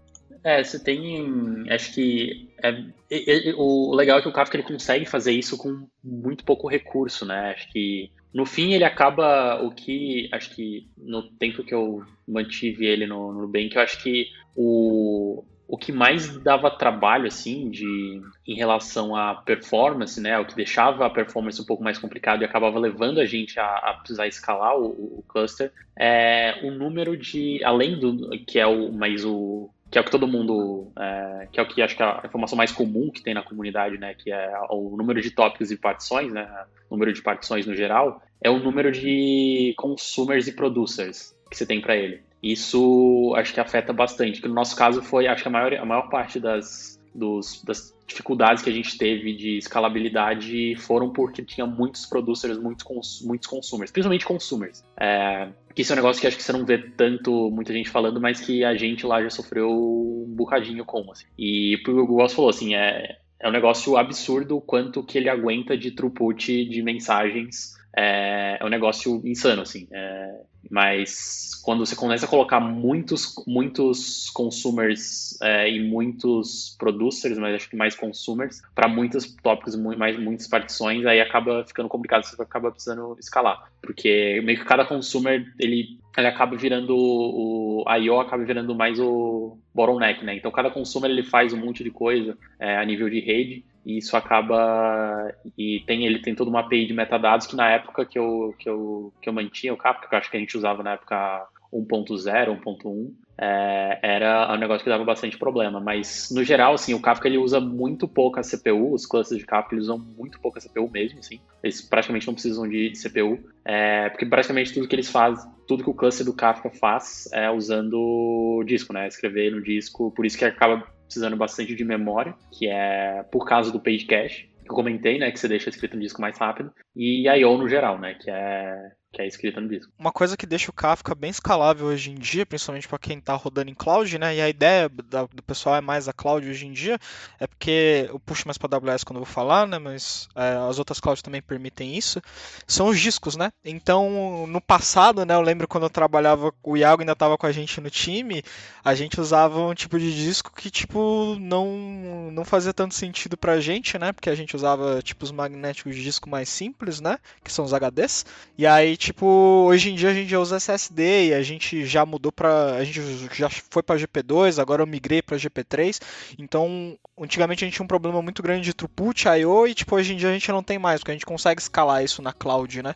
É, 0.44 0.62
você 0.62 0.78
tem, 0.78 1.66
acho 1.70 1.92
que 1.92 2.48
é, 2.62 2.70
é, 3.10 3.54
o 3.56 3.94
legal 3.94 4.18
é 4.18 4.22
que 4.22 4.28
o 4.28 4.32
Kafka 4.32 4.56
ele 4.56 4.66
consegue 4.66 5.04
fazer 5.04 5.32
isso 5.32 5.58
com 5.58 5.86
muito 6.02 6.44
pouco 6.44 6.68
recurso, 6.68 7.26
né? 7.26 7.54
Acho 7.56 7.70
que 7.72 8.10
no 8.32 8.44
fim 8.44 8.72
ele 8.72 8.84
acaba 8.84 9.62
o 9.62 9.70
que 9.70 10.28
acho 10.32 10.54
que 10.54 10.88
no 10.96 11.22
tempo 11.22 11.64
que 11.64 11.74
eu 11.74 12.04
mantive 12.26 12.86
ele 12.86 13.06
no, 13.06 13.32
Nubank, 13.32 13.74
eu 13.74 13.82
acho 13.82 14.02
que 14.02 14.26
o 14.54 15.44
o 15.68 15.76
que 15.76 15.92
mais 15.92 16.38
dava 16.38 16.70
trabalho, 16.70 17.26
assim, 17.26 17.68
de, 17.68 18.22
em 18.46 18.54
relação 18.54 19.14
à 19.14 19.34
performance, 19.34 20.18
né, 20.18 20.38
o 20.38 20.46
que 20.46 20.56
deixava 20.56 21.04
a 21.04 21.10
performance 21.10 21.60
um 21.60 21.66
pouco 21.66 21.84
mais 21.84 21.98
complicado 21.98 22.40
e 22.40 22.44
acabava 22.46 22.78
levando 22.78 23.20
a 23.20 23.26
gente 23.26 23.60
a, 23.60 23.66
a 23.66 23.92
precisar 23.92 24.26
escalar 24.26 24.74
o, 24.78 25.18
o, 25.18 25.24
cluster, 25.28 25.70
é 25.94 26.58
o 26.64 26.70
número 26.70 27.18
de, 27.18 27.62
além 27.62 28.00
do, 28.00 28.30
que 28.46 28.58
é 28.58 28.66
o, 28.66 28.90
mais 28.90 29.26
o, 29.26 29.68
que 29.90 29.98
é 29.98 30.00
o 30.00 30.04
que 30.04 30.10
todo 30.10 30.28
mundo, 30.28 30.90
é, 30.98 31.48
que 31.50 31.58
é 31.58 31.62
o 31.62 31.66
que 31.66 31.80
acho 31.80 31.96
que 31.96 32.02
é 32.02 32.06
a 32.06 32.22
informação 32.24 32.56
mais 32.56 32.72
comum 32.72 33.10
que 33.10 33.22
tem 33.22 33.34
na 33.34 33.42
comunidade, 33.42 33.98
né, 33.98 34.14
que 34.14 34.30
é 34.30 34.52
o 34.70 34.96
número 34.96 35.20
de 35.20 35.30
tópicos 35.30 35.70
e 35.70 35.76
partições, 35.76 36.32
né, 36.32 36.48
o 36.90 36.94
número 36.94 37.12
de 37.12 37.22
partições 37.22 37.66
no 37.66 37.74
geral, 37.74 38.22
é 38.40 38.50
o 38.50 38.58
número 38.58 38.92
de 38.92 39.74
consumers 39.76 40.46
e 40.46 40.52
producers 40.52 41.34
que 41.50 41.56
você 41.56 41.64
tem 41.64 41.80
para 41.80 41.96
ele. 41.96 42.22
Isso 42.42 43.34
acho 43.36 43.52
que 43.52 43.60
afeta 43.60 43.92
bastante, 43.92 44.40
que 44.40 44.48
no 44.48 44.54
nosso 44.54 44.76
caso 44.76 45.02
foi, 45.02 45.26
acho 45.26 45.42
que 45.42 45.48
a 45.48 45.52
maior, 45.52 45.74
a 45.74 45.84
maior 45.84 46.08
parte 46.08 46.38
das, 46.38 47.00
dos, 47.14 47.62
das 47.64 47.97
dificuldades 48.08 48.62
que 48.62 48.70
a 48.70 48.72
gente 48.72 48.96
teve 48.96 49.36
de 49.36 49.58
escalabilidade 49.58 50.74
foram 50.76 51.12
porque 51.12 51.44
tinha 51.44 51.66
muitos 51.66 52.06
producers, 52.06 52.58
muitos, 52.58 52.82
cons, 52.82 53.22
muitos 53.22 53.46
consumers, 53.46 53.90
principalmente 53.90 54.24
consumers. 54.24 54.82
É, 54.98 55.48
que 55.74 55.82
isso 55.82 55.92
é 55.92 55.94
um 55.94 55.96
negócio 55.96 56.20
que 56.20 56.26
acho 56.26 56.36
que 56.36 56.42
você 56.42 56.52
não 56.52 56.64
vê 56.64 56.78
tanto 56.78 57.50
muita 57.50 57.72
gente 57.72 57.90
falando, 57.90 58.18
mas 58.20 58.40
que 58.40 58.64
a 58.64 58.74
gente 58.74 59.06
lá 59.06 59.22
já 59.22 59.28
sofreu 59.28 59.70
um 59.70 60.34
bocadinho 60.34 60.84
com. 60.86 61.12
Assim. 61.12 61.26
E 61.38 61.76
o 61.86 62.06
Google 62.06 62.28
falou 62.30 62.50
assim, 62.50 62.74
é, 62.74 63.18
é 63.38 63.48
um 63.48 63.52
negócio 63.52 63.96
absurdo 63.96 64.56
o 64.56 64.60
quanto 64.60 65.04
que 65.04 65.18
ele 65.18 65.28
aguenta 65.28 65.76
de 65.76 65.90
throughput 65.90 66.64
de 66.64 66.82
mensagens. 66.82 67.76
É, 67.94 68.58
é 68.60 68.64
um 68.64 68.70
negócio 68.70 69.20
insano, 69.26 69.62
assim. 69.62 69.86
É, 69.92 70.40
mas 70.70 71.60
quando 71.62 71.84
você 71.84 71.94
começa 71.94 72.24
a 72.24 72.28
colocar 72.28 72.60
muitos, 72.60 73.34
muitos 73.46 74.30
consumers 74.30 75.38
é, 75.42 75.70
e 75.70 75.82
muitos 75.82 76.76
producers, 76.78 77.36
mas 77.38 77.54
acho 77.54 77.68
que 77.68 77.76
mais 77.76 77.94
consumers, 77.94 78.62
para 78.74 78.88
muitos 78.88 79.34
tópicos, 79.42 79.76
mais 79.76 80.18
muitas 80.18 80.46
partições, 80.46 81.04
aí 81.04 81.20
acaba 81.20 81.64
ficando 81.66 81.88
complicado, 81.88 82.24
você 82.24 82.40
acaba 82.40 82.70
precisando 82.70 83.16
escalar. 83.20 83.70
Porque 83.82 84.40
meio 84.44 84.58
que 84.58 84.64
cada 84.64 84.84
consumer, 84.84 85.46
ele, 85.58 85.98
ele 86.16 86.26
acaba 86.26 86.56
virando 86.56 86.96
o, 86.96 87.84
o 87.84 87.96
I.O. 87.96 88.20
acaba 88.20 88.44
virando 88.44 88.74
mais 88.74 88.98
o 88.98 89.58
bottleneck, 89.74 90.24
né? 90.24 90.36
Então 90.36 90.50
cada 90.50 90.70
consumer 90.70 91.10
ele 91.10 91.22
faz 91.22 91.52
um 91.52 91.58
monte 91.58 91.84
de 91.84 91.90
coisa 91.90 92.36
é, 92.58 92.76
a 92.76 92.84
nível 92.84 93.08
de 93.08 93.20
rede, 93.20 93.64
e 93.88 93.96
isso 93.96 94.14
acaba 94.14 95.32
e 95.56 95.82
tem 95.86 96.04
ele 96.04 96.18
tem 96.18 96.34
toda 96.34 96.50
uma 96.50 96.60
API 96.60 96.86
de 96.86 96.92
metadados 96.92 97.46
que 97.46 97.56
na 97.56 97.70
época 97.70 98.04
que 98.04 98.18
eu 98.18 98.54
que 98.58 98.68
eu, 98.68 99.14
que 99.22 99.30
eu 99.30 99.32
mantinha 99.32 99.72
o 99.72 99.78
Kafka, 99.78 100.06
que 100.06 100.14
eu 100.14 100.18
acho 100.18 100.30
que 100.30 100.36
a 100.36 100.40
gente 100.40 100.58
usava 100.58 100.82
na 100.82 100.92
época 100.92 101.48
1.0, 101.72 102.60
1.1, 102.62 103.10
é, 103.40 103.98
era 104.02 104.52
um 104.52 104.58
negócio 104.58 104.82
que 104.82 104.90
dava 104.90 105.04
bastante 105.04 105.38
problema. 105.38 105.78
Mas, 105.80 106.28
no 106.32 106.42
geral, 106.42 106.74
assim, 106.74 106.94
o 106.94 107.00
Kafka 107.00 107.28
ele 107.28 107.36
usa 107.36 107.60
muito 107.60 108.08
pouco 108.08 108.40
a 108.40 108.42
CPU, 108.42 108.94
os 108.94 109.06
clusters 109.06 109.40
de 109.40 109.46
Kafka 109.46 109.74
eles 109.74 109.84
usam 109.84 109.98
muito 109.98 110.40
pouco 110.40 110.58
a 110.58 110.60
CPU 110.60 110.90
mesmo, 110.90 111.18
assim. 111.18 111.40
Eles 111.62 111.82
praticamente 111.82 112.26
não 112.26 112.34
precisam 112.34 112.66
de, 112.66 112.90
de 112.90 112.98
CPU, 112.98 113.38
é, 113.64 114.08
porque 114.08 114.24
praticamente 114.24 114.72
tudo 114.72 114.88
que 114.88 114.94
eles 114.94 115.10
fazem, 115.10 115.46
tudo 115.66 115.84
que 115.84 115.90
o 115.90 115.94
cluster 115.94 116.24
do 116.24 116.32
Kafka 116.32 116.70
faz 116.70 117.28
é 117.32 117.50
usando 117.50 118.64
disco, 118.66 118.92
né? 118.92 119.06
Escrever 119.06 119.52
no 119.52 119.62
disco, 119.62 120.10
por 120.10 120.24
isso 120.24 120.38
que 120.38 120.44
acaba 120.44 120.86
precisando 121.08 121.36
bastante 121.36 121.74
de 121.74 121.84
memória, 121.84 122.34
que 122.52 122.68
é 122.68 123.24
por 123.32 123.46
causa 123.46 123.72
do 123.72 123.80
page 123.80 124.04
cache, 124.04 124.50
que 124.62 124.70
eu 124.70 124.74
comentei, 124.74 125.18
né, 125.18 125.32
que 125.32 125.40
você 125.40 125.48
deixa 125.48 125.70
escrito 125.70 125.96
no 125.96 126.02
disco 126.02 126.20
mais 126.20 126.38
rápido, 126.38 126.70
e 126.94 127.26
I.O. 127.26 127.56
no 127.56 127.68
geral, 127.68 127.98
né, 127.98 128.14
que 128.14 128.30
é 128.30 128.92
que 129.12 129.22
é 129.22 129.26
escrita 129.26 129.60
no 129.60 129.68
disco. 129.68 129.90
Uma 129.98 130.12
coisa 130.12 130.36
que 130.36 130.46
deixa 130.46 130.70
o 130.70 130.74
Kafka 130.74 131.14
bem 131.14 131.30
escalável 131.30 131.86
hoje 131.86 132.10
em 132.10 132.14
dia, 132.14 132.44
principalmente 132.44 132.86
para 132.86 132.98
quem 132.98 133.18
está 133.18 133.34
rodando 133.34 133.70
em 133.70 133.74
cloud, 133.74 134.18
né? 134.18 134.36
E 134.36 134.40
a 134.40 134.48
ideia 134.48 134.88
da, 134.88 135.24
do 135.24 135.42
pessoal 135.42 135.76
é 135.76 135.80
mais 135.80 136.08
a 136.08 136.12
cloud 136.12 136.46
hoje 136.48 136.66
em 136.66 136.72
dia, 136.72 136.98
é 137.40 137.46
porque 137.46 138.06
eu 138.08 138.20
puxo 138.20 138.46
mais 138.46 138.58
para 138.58 138.76
AWS 138.76 139.04
quando 139.04 139.16
eu 139.18 139.24
vou 139.24 139.32
falar, 139.32 139.66
né? 139.66 139.78
Mas 139.78 140.28
é, 140.36 140.56
as 140.68 140.78
outras 140.78 141.00
clouds 141.00 141.22
também 141.22 141.40
permitem 141.40 141.96
isso. 141.96 142.20
São 142.66 142.88
os 142.88 143.00
discos, 143.00 143.34
né? 143.34 143.50
Então, 143.64 144.46
no 144.46 144.60
passado, 144.60 145.24
né? 145.24 145.34
Eu 145.34 145.40
lembro 145.40 145.66
quando 145.66 145.84
eu 145.84 145.90
trabalhava, 145.90 146.52
o 146.62 146.76
Iago 146.76 147.00
ainda 147.00 147.12
estava 147.12 147.38
com 147.38 147.46
a 147.46 147.52
gente 147.52 147.80
no 147.80 147.90
time, 147.90 148.42
a 148.84 148.94
gente 148.94 149.18
usava 149.18 149.58
um 149.60 149.74
tipo 149.74 149.98
de 149.98 150.14
disco 150.14 150.52
que 150.54 150.70
tipo 150.70 151.36
não 151.40 152.30
não 152.30 152.44
fazia 152.44 152.74
tanto 152.74 152.94
sentido 152.94 153.38
pra 153.38 153.58
gente, 153.60 153.98
né? 153.98 154.12
Porque 154.12 154.28
a 154.28 154.34
gente 154.34 154.54
usava 154.54 155.00
tipos 155.02 155.30
magnéticos 155.30 155.94
de 155.94 156.02
disco 156.02 156.28
mais 156.28 156.48
simples, 156.48 157.00
né? 157.00 157.18
Que 157.42 157.50
são 157.50 157.64
os 157.64 157.72
HDs. 157.72 158.26
E 158.56 158.66
aí 158.66 158.97
tipo, 158.98 159.26
hoje 159.68 159.90
em 159.90 159.94
dia 159.94 160.10
a 160.10 160.14
gente 160.14 160.28
já 160.28 160.40
usa 160.40 160.56
SSD 160.56 161.28
e 161.28 161.34
a 161.34 161.42
gente 161.42 161.86
já 161.86 162.04
mudou 162.04 162.32
para 162.32 162.74
a 162.74 162.84
gente 162.84 163.00
já 163.32 163.48
foi 163.48 163.82
para 163.82 163.98
GP2, 163.98 164.60
agora 164.60 164.82
eu 164.82 164.86
migrei 164.86 165.22
para 165.22 165.36
GP3. 165.36 166.00
Então, 166.36 166.98
antigamente 167.18 167.64
a 167.64 167.66
gente 167.66 167.76
tinha 167.76 167.84
um 167.84 167.88
problema 167.88 168.20
muito 168.20 168.42
grande 168.42 168.62
de 168.62 168.74
throughput, 168.74 169.28
I/O 169.28 169.68
e 169.68 169.74
tipo 169.74 169.94
hoje 169.94 170.12
em 170.12 170.16
dia 170.16 170.28
a 170.28 170.32
gente 170.32 170.50
não 170.50 170.62
tem 170.62 170.78
mais, 170.78 171.00
porque 171.00 171.12
a 171.12 171.14
gente 171.14 171.24
consegue 171.24 171.60
escalar 171.60 172.02
isso 172.02 172.20
na 172.20 172.32
cloud, 172.32 172.82
né? 172.82 172.94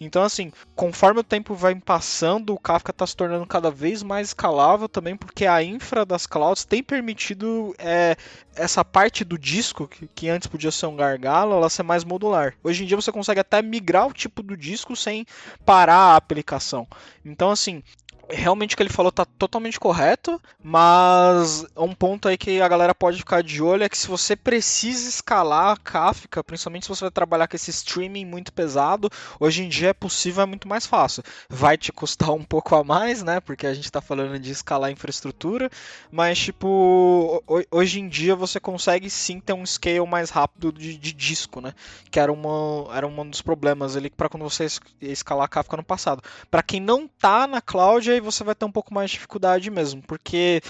Então, 0.00 0.22
assim, 0.22 0.50
conforme 0.74 1.20
o 1.20 1.24
tempo 1.24 1.54
vai 1.54 1.74
passando, 1.74 2.54
o 2.54 2.58
Kafka 2.58 2.90
está 2.90 3.06
se 3.06 3.14
tornando 3.14 3.46
cada 3.46 3.70
vez 3.70 4.02
mais 4.02 4.28
escalável 4.28 4.88
também, 4.88 5.16
porque 5.16 5.44
a 5.44 5.62
infra 5.62 6.06
das 6.06 6.26
clouds 6.26 6.64
tem 6.64 6.82
permitido 6.82 7.74
é, 7.78 8.16
essa 8.56 8.84
parte 8.84 9.24
do 9.24 9.38
disco, 9.38 9.86
que, 9.86 10.08
que, 10.14 10.28
antes 10.28 10.46
podia 10.48 10.70
ser 10.70 10.86
um 10.86 10.96
gargalo, 10.96 11.54
ela 11.54 11.68
ser 11.68 11.82
mais 11.82 12.04
modular. 12.04 12.54
Hoje 12.62 12.84
em 12.84 12.86
dia 12.86 12.96
você 12.96 13.12
consegue 13.12 13.40
até 13.40 13.60
migrar 13.60 14.06
o 14.06 14.12
tipo 14.12 14.42
do 14.42 14.56
disco 14.56 14.96
sem 14.96 15.26
parar 15.64 16.12
a 16.12 16.16
aplicação. 16.16 16.86
Então, 17.24 17.50
assim, 17.50 17.82
realmente 18.28 18.74
o 18.74 18.76
que 18.76 18.82
ele 18.82 18.90
falou 18.90 19.12
tá 19.12 19.24
totalmente 19.24 19.78
correto, 19.78 20.40
mas 20.62 21.64
um 21.76 21.94
ponto 21.94 22.28
aí 22.28 22.38
que 22.38 22.60
a 22.60 22.68
galera 22.68 22.94
pode 22.94 23.18
ficar 23.18 23.42
de 23.42 23.62
olho 23.62 23.84
é 23.84 23.88
que 23.88 23.98
se 23.98 24.08
você 24.08 24.36
precisa 24.36 25.08
escalar 25.08 25.72
a 25.72 25.76
Kafka, 25.76 26.42
principalmente 26.42 26.84
se 26.84 26.88
você 26.88 27.04
vai 27.04 27.10
trabalhar 27.10 27.48
com 27.48 27.56
esse 27.56 27.70
streaming 27.70 28.24
muito 28.24 28.52
pesado, 28.52 29.10
hoje 29.38 29.62
em 29.62 29.68
dia 29.68 29.88
é 29.88 29.92
possível, 29.92 30.42
é 30.42 30.46
muito 30.46 30.68
mais 30.68 30.86
fácil. 30.86 31.22
Vai 31.48 31.76
te 31.76 31.92
custar 31.92 32.30
um 32.30 32.44
pouco 32.44 32.74
a 32.74 32.84
mais, 32.84 33.22
né? 33.22 33.40
Porque 33.40 33.66
a 33.66 33.74
gente 33.74 33.90
tá 33.90 34.00
falando 34.00 34.38
de 34.38 34.50
escalar 34.50 34.88
a 34.88 34.92
infraestrutura, 34.92 35.70
mas 36.10 36.38
tipo, 36.38 37.42
hoje 37.70 38.00
em 38.00 38.08
dia 38.08 38.34
você 38.34 38.60
consegue 38.60 39.10
sim 39.10 39.40
ter 39.40 39.52
um 39.52 39.66
scale 39.66 40.06
mais 40.06 40.30
rápido 40.30 40.72
de, 40.72 40.96
de 40.96 41.12
disco, 41.12 41.60
né? 41.60 41.74
Que 42.10 42.20
era, 42.20 42.32
uma, 42.32 42.94
era 42.94 43.06
um 43.06 43.28
dos 43.28 43.42
problemas 43.42 43.96
ali 43.96 44.10
para 44.10 44.28
quando 44.28 44.42
você 44.42 44.66
escalar 45.00 45.44
a 45.44 45.48
Kafka 45.48 45.76
no 45.76 45.84
passado. 45.84 46.22
Para 46.50 46.62
quem 46.62 46.80
não 46.80 47.08
tá 47.08 47.46
na 47.46 47.60
cloud, 47.60 48.11
aí 48.12 48.20
você 48.20 48.44
vai 48.44 48.54
ter 48.54 48.64
um 48.64 48.72
pouco 48.72 48.92
mais 48.92 49.10
de 49.10 49.16
dificuldade 49.16 49.70
mesmo, 49.70 50.02
porque 50.02 50.60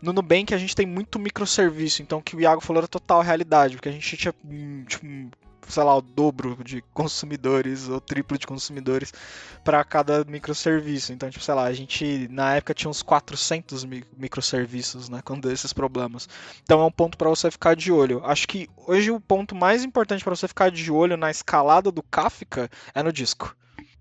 no 0.00 0.12
Nubank 0.12 0.54
a 0.54 0.58
gente 0.58 0.76
tem 0.76 0.86
muito 0.86 1.18
microserviço, 1.18 2.02
então 2.02 2.18
o 2.18 2.22
que 2.22 2.36
o 2.36 2.40
Iago 2.40 2.60
falou 2.60 2.80
era 2.80 2.88
total 2.88 3.22
realidade, 3.22 3.76
porque 3.76 3.88
a 3.88 3.92
gente 3.92 4.16
tinha, 4.16 4.34
hum, 4.44 4.84
tipo, 4.86 5.04
sei 5.68 5.82
lá, 5.82 5.96
o 5.96 6.02
dobro 6.02 6.56
de 6.62 6.82
consumidores 6.92 7.88
ou 7.88 8.00
triplo 8.00 8.38
de 8.38 8.46
consumidores 8.46 9.12
para 9.62 9.82
cada 9.84 10.24
microserviço. 10.24 11.12
Então, 11.12 11.30
tipo, 11.30 11.44
sei 11.44 11.54
lá, 11.54 11.64
a 11.64 11.72
gente 11.72 12.28
na 12.28 12.56
época 12.56 12.74
tinha 12.74 12.90
uns 12.90 13.02
400 13.02 13.84
microserviços, 13.84 15.08
né, 15.08 15.20
quando 15.24 15.50
esses 15.50 15.72
problemas. 15.72 16.28
Então 16.62 16.80
é 16.80 16.84
um 16.84 16.90
ponto 16.90 17.16
para 17.16 17.28
você 17.28 17.50
ficar 17.50 17.74
de 17.74 17.90
olho. 17.92 18.24
Acho 18.24 18.46
que 18.46 18.68
hoje 18.86 19.10
o 19.10 19.20
ponto 19.20 19.54
mais 19.54 19.84
importante 19.84 20.22
para 20.22 20.34
você 20.34 20.48
ficar 20.48 20.70
de 20.70 20.90
olho 20.90 21.16
na 21.16 21.30
escalada 21.30 21.90
do 21.90 22.02
Kafka 22.02 22.70
é 22.94 23.02
no 23.02 23.12
disco. 23.12 23.56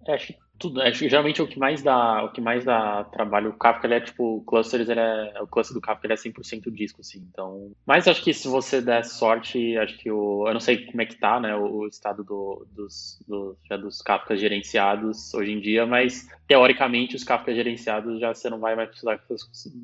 É, 0.06 0.16
acho 0.16 0.28
que 0.28 0.38
tudo. 0.64 0.82
Acho 0.82 1.00
que 1.00 1.10
geralmente 1.10 1.42
o 1.42 1.48
que 1.48 1.60
mais 1.60 1.84
dá, 1.84 2.24
o 2.24 2.32
que 2.32 2.40
mais 2.40 2.64
dá 2.64 3.04
trabalho, 3.04 3.50
o 3.50 3.54
Kafka 3.54 3.86
ele 3.86 3.96
é 3.96 4.00
tipo, 4.00 4.42
clusters, 4.48 4.88
ele 4.88 5.02
é, 5.02 5.42
o 5.42 5.48
cluster 5.48 5.74
do 5.74 5.82
Kafka 5.82 6.08
ele 6.08 6.14
é 6.14 6.16
100% 6.16 6.72
disco, 6.72 7.02
assim. 7.02 7.28
Então, 7.30 7.72
mas 7.86 8.08
acho 8.08 8.24
que 8.24 8.34
se 8.34 8.48
você 8.48 8.82
der 8.82 9.04
sorte, 9.04 9.78
acho 9.78 9.98
que 9.98 10.10
o, 10.10 10.48
eu 10.48 10.54
não 10.54 10.62
sei 10.62 10.86
como 10.86 11.02
é 11.02 11.06
que 11.06 11.16
tá, 11.16 11.40
né, 11.40 11.54
o, 11.56 11.86
estado 11.86 12.24
do, 12.24 12.66
dos, 12.72 13.20
do, 13.28 13.58
já 13.68 13.76
dos 13.76 14.02
Kafkas 14.02 14.40
gerenciados 14.40 15.34
hoje 15.34 15.52
em 15.52 15.60
dia, 15.60 15.86
mas 15.86 16.28
teoricamente 16.48 17.16
os 17.16 17.24
Kafka 17.24 17.54
gerenciados 17.54 18.20
já 18.20 18.34
você 18.34 18.50
não 18.50 18.60
vai 18.60 18.76
mais 18.76 18.90
precisar 18.90 19.20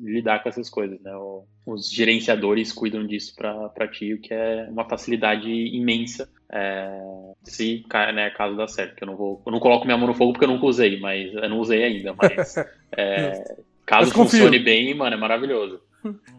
lidar 0.02 0.42
com 0.42 0.48
essas 0.48 0.70
coisas, 0.70 1.00
né? 1.02 1.14
O, 1.14 1.44
os 1.66 1.90
gerenciadores 1.90 2.72
cuidam 2.72 3.06
disso 3.06 3.34
para 3.36 3.86
ti, 3.88 4.14
o 4.14 4.20
que 4.20 4.32
é 4.32 4.66
uma 4.70 4.88
facilidade 4.88 5.50
imensa 5.50 6.28
é, 6.52 7.00
se 7.44 7.84
né, 8.14 8.30
caso 8.30 8.56
dá 8.56 8.66
certo. 8.66 9.00
Eu 9.00 9.06
não, 9.06 9.16
vou, 9.16 9.42
eu 9.46 9.52
não 9.52 9.60
coloco 9.60 9.84
minha 9.84 9.96
mão 9.96 10.08
no 10.08 10.14
fogo 10.14 10.32
porque 10.32 10.44
eu 10.44 10.50
nunca 10.50 10.66
usei, 10.66 10.98
mas 10.98 11.32
eu 11.32 11.48
não 11.48 11.58
usei 11.58 11.84
ainda, 11.84 12.14
mas 12.14 12.56
é, 12.96 13.42
caso 13.86 14.08
mas 14.08 14.12
funcione 14.12 14.58
bem, 14.58 14.94
mano, 14.94 15.14
é 15.14 15.18
maravilhoso. 15.18 15.80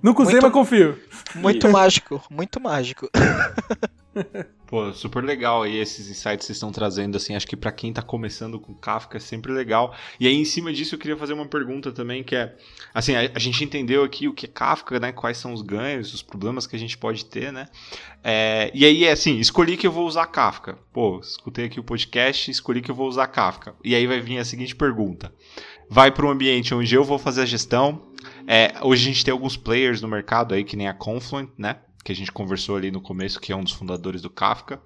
Nunca 0.01 0.23
usei, 0.23 0.33
muito, 0.33 0.43
mas 0.43 0.53
confio. 0.53 0.99
Muito 1.35 1.69
mágico, 1.69 2.23
muito 2.29 2.59
mágico. 2.59 3.09
Pô, 4.67 4.93
super 4.93 5.21
legal 5.21 5.63
aí 5.63 5.77
esses 5.77 6.09
insights 6.09 6.39
que 6.39 6.45
vocês 6.45 6.55
estão 6.55 6.71
trazendo, 6.71 7.17
assim, 7.17 7.35
acho 7.35 7.45
que 7.45 7.57
para 7.57 7.73
quem 7.73 7.91
tá 7.91 8.01
começando 8.01 8.57
com 8.57 8.73
Kafka 8.73 9.17
é 9.17 9.19
sempre 9.19 9.51
legal. 9.51 9.93
E 10.17 10.25
aí, 10.25 10.33
em 10.33 10.45
cima 10.45 10.71
disso, 10.71 10.95
eu 10.95 10.99
queria 10.99 11.17
fazer 11.17 11.33
uma 11.33 11.45
pergunta 11.45 11.91
também, 11.91 12.23
que 12.23 12.35
é, 12.35 12.55
assim, 12.93 13.13
a, 13.13 13.29
a 13.35 13.39
gente 13.39 13.63
entendeu 13.63 14.01
aqui 14.01 14.29
o 14.29 14.33
que 14.33 14.45
é 14.45 14.49
Kafka, 14.49 14.97
né, 14.97 15.11
quais 15.11 15.37
são 15.37 15.53
os 15.53 15.61
ganhos, 15.61 16.13
os 16.13 16.21
problemas 16.21 16.65
que 16.65 16.75
a 16.75 16.79
gente 16.79 16.97
pode 16.97 17.25
ter, 17.25 17.51
né, 17.51 17.67
é, 18.23 18.71
e 18.73 18.85
aí, 18.85 19.03
é 19.03 19.11
assim, 19.11 19.39
escolhi 19.39 19.75
que 19.75 19.85
eu 19.85 19.91
vou 19.91 20.07
usar 20.07 20.25
Kafka. 20.27 20.77
Pô, 20.93 21.19
escutei 21.19 21.65
aqui 21.65 21.79
o 21.79 21.83
podcast, 21.83 22.49
escolhi 22.49 22.81
que 22.81 22.91
eu 22.91 22.95
vou 22.95 23.09
usar 23.09 23.27
Kafka. 23.27 23.75
E 23.83 23.93
aí 23.93 24.07
vai 24.07 24.21
vir 24.21 24.37
a 24.37 24.45
seguinte 24.45 24.75
pergunta. 24.75 25.33
Vai 25.89 26.11
para 26.11 26.25
um 26.25 26.29
ambiente 26.29 26.73
onde 26.73 26.95
eu 26.95 27.03
vou 27.03 27.19
fazer 27.19 27.41
a 27.41 27.45
gestão, 27.45 28.01
é, 28.47 28.73
hoje 28.81 29.03
a 29.03 29.13
gente 29.13 29.25
tem 29.25 29.31
alguns 29.31 29.57
players 29.57 30.01
no 30.01 30.07
mercado 30.07 30.53
aí, 30.53 30.63
que 30.63 30.75
nem 30.75 30.87
a 30.87 30.93
Confluent, 30.93 31.49
né? 31.57 31.77
Que 32.03 32.11
a 32.11 32.15
gente 32.15 32.31
conversou 32.31 32.75
ali 32.75 32.91
no 32.91 33.01
começo, 33.01 33.39
que 33.39 33.51
é 33.51 33.55
um 33.55 33.63
dos 33.63 33.73
fundadores 33.73 34.21
do 34.21 34.29
Kafka. 34.29 34.81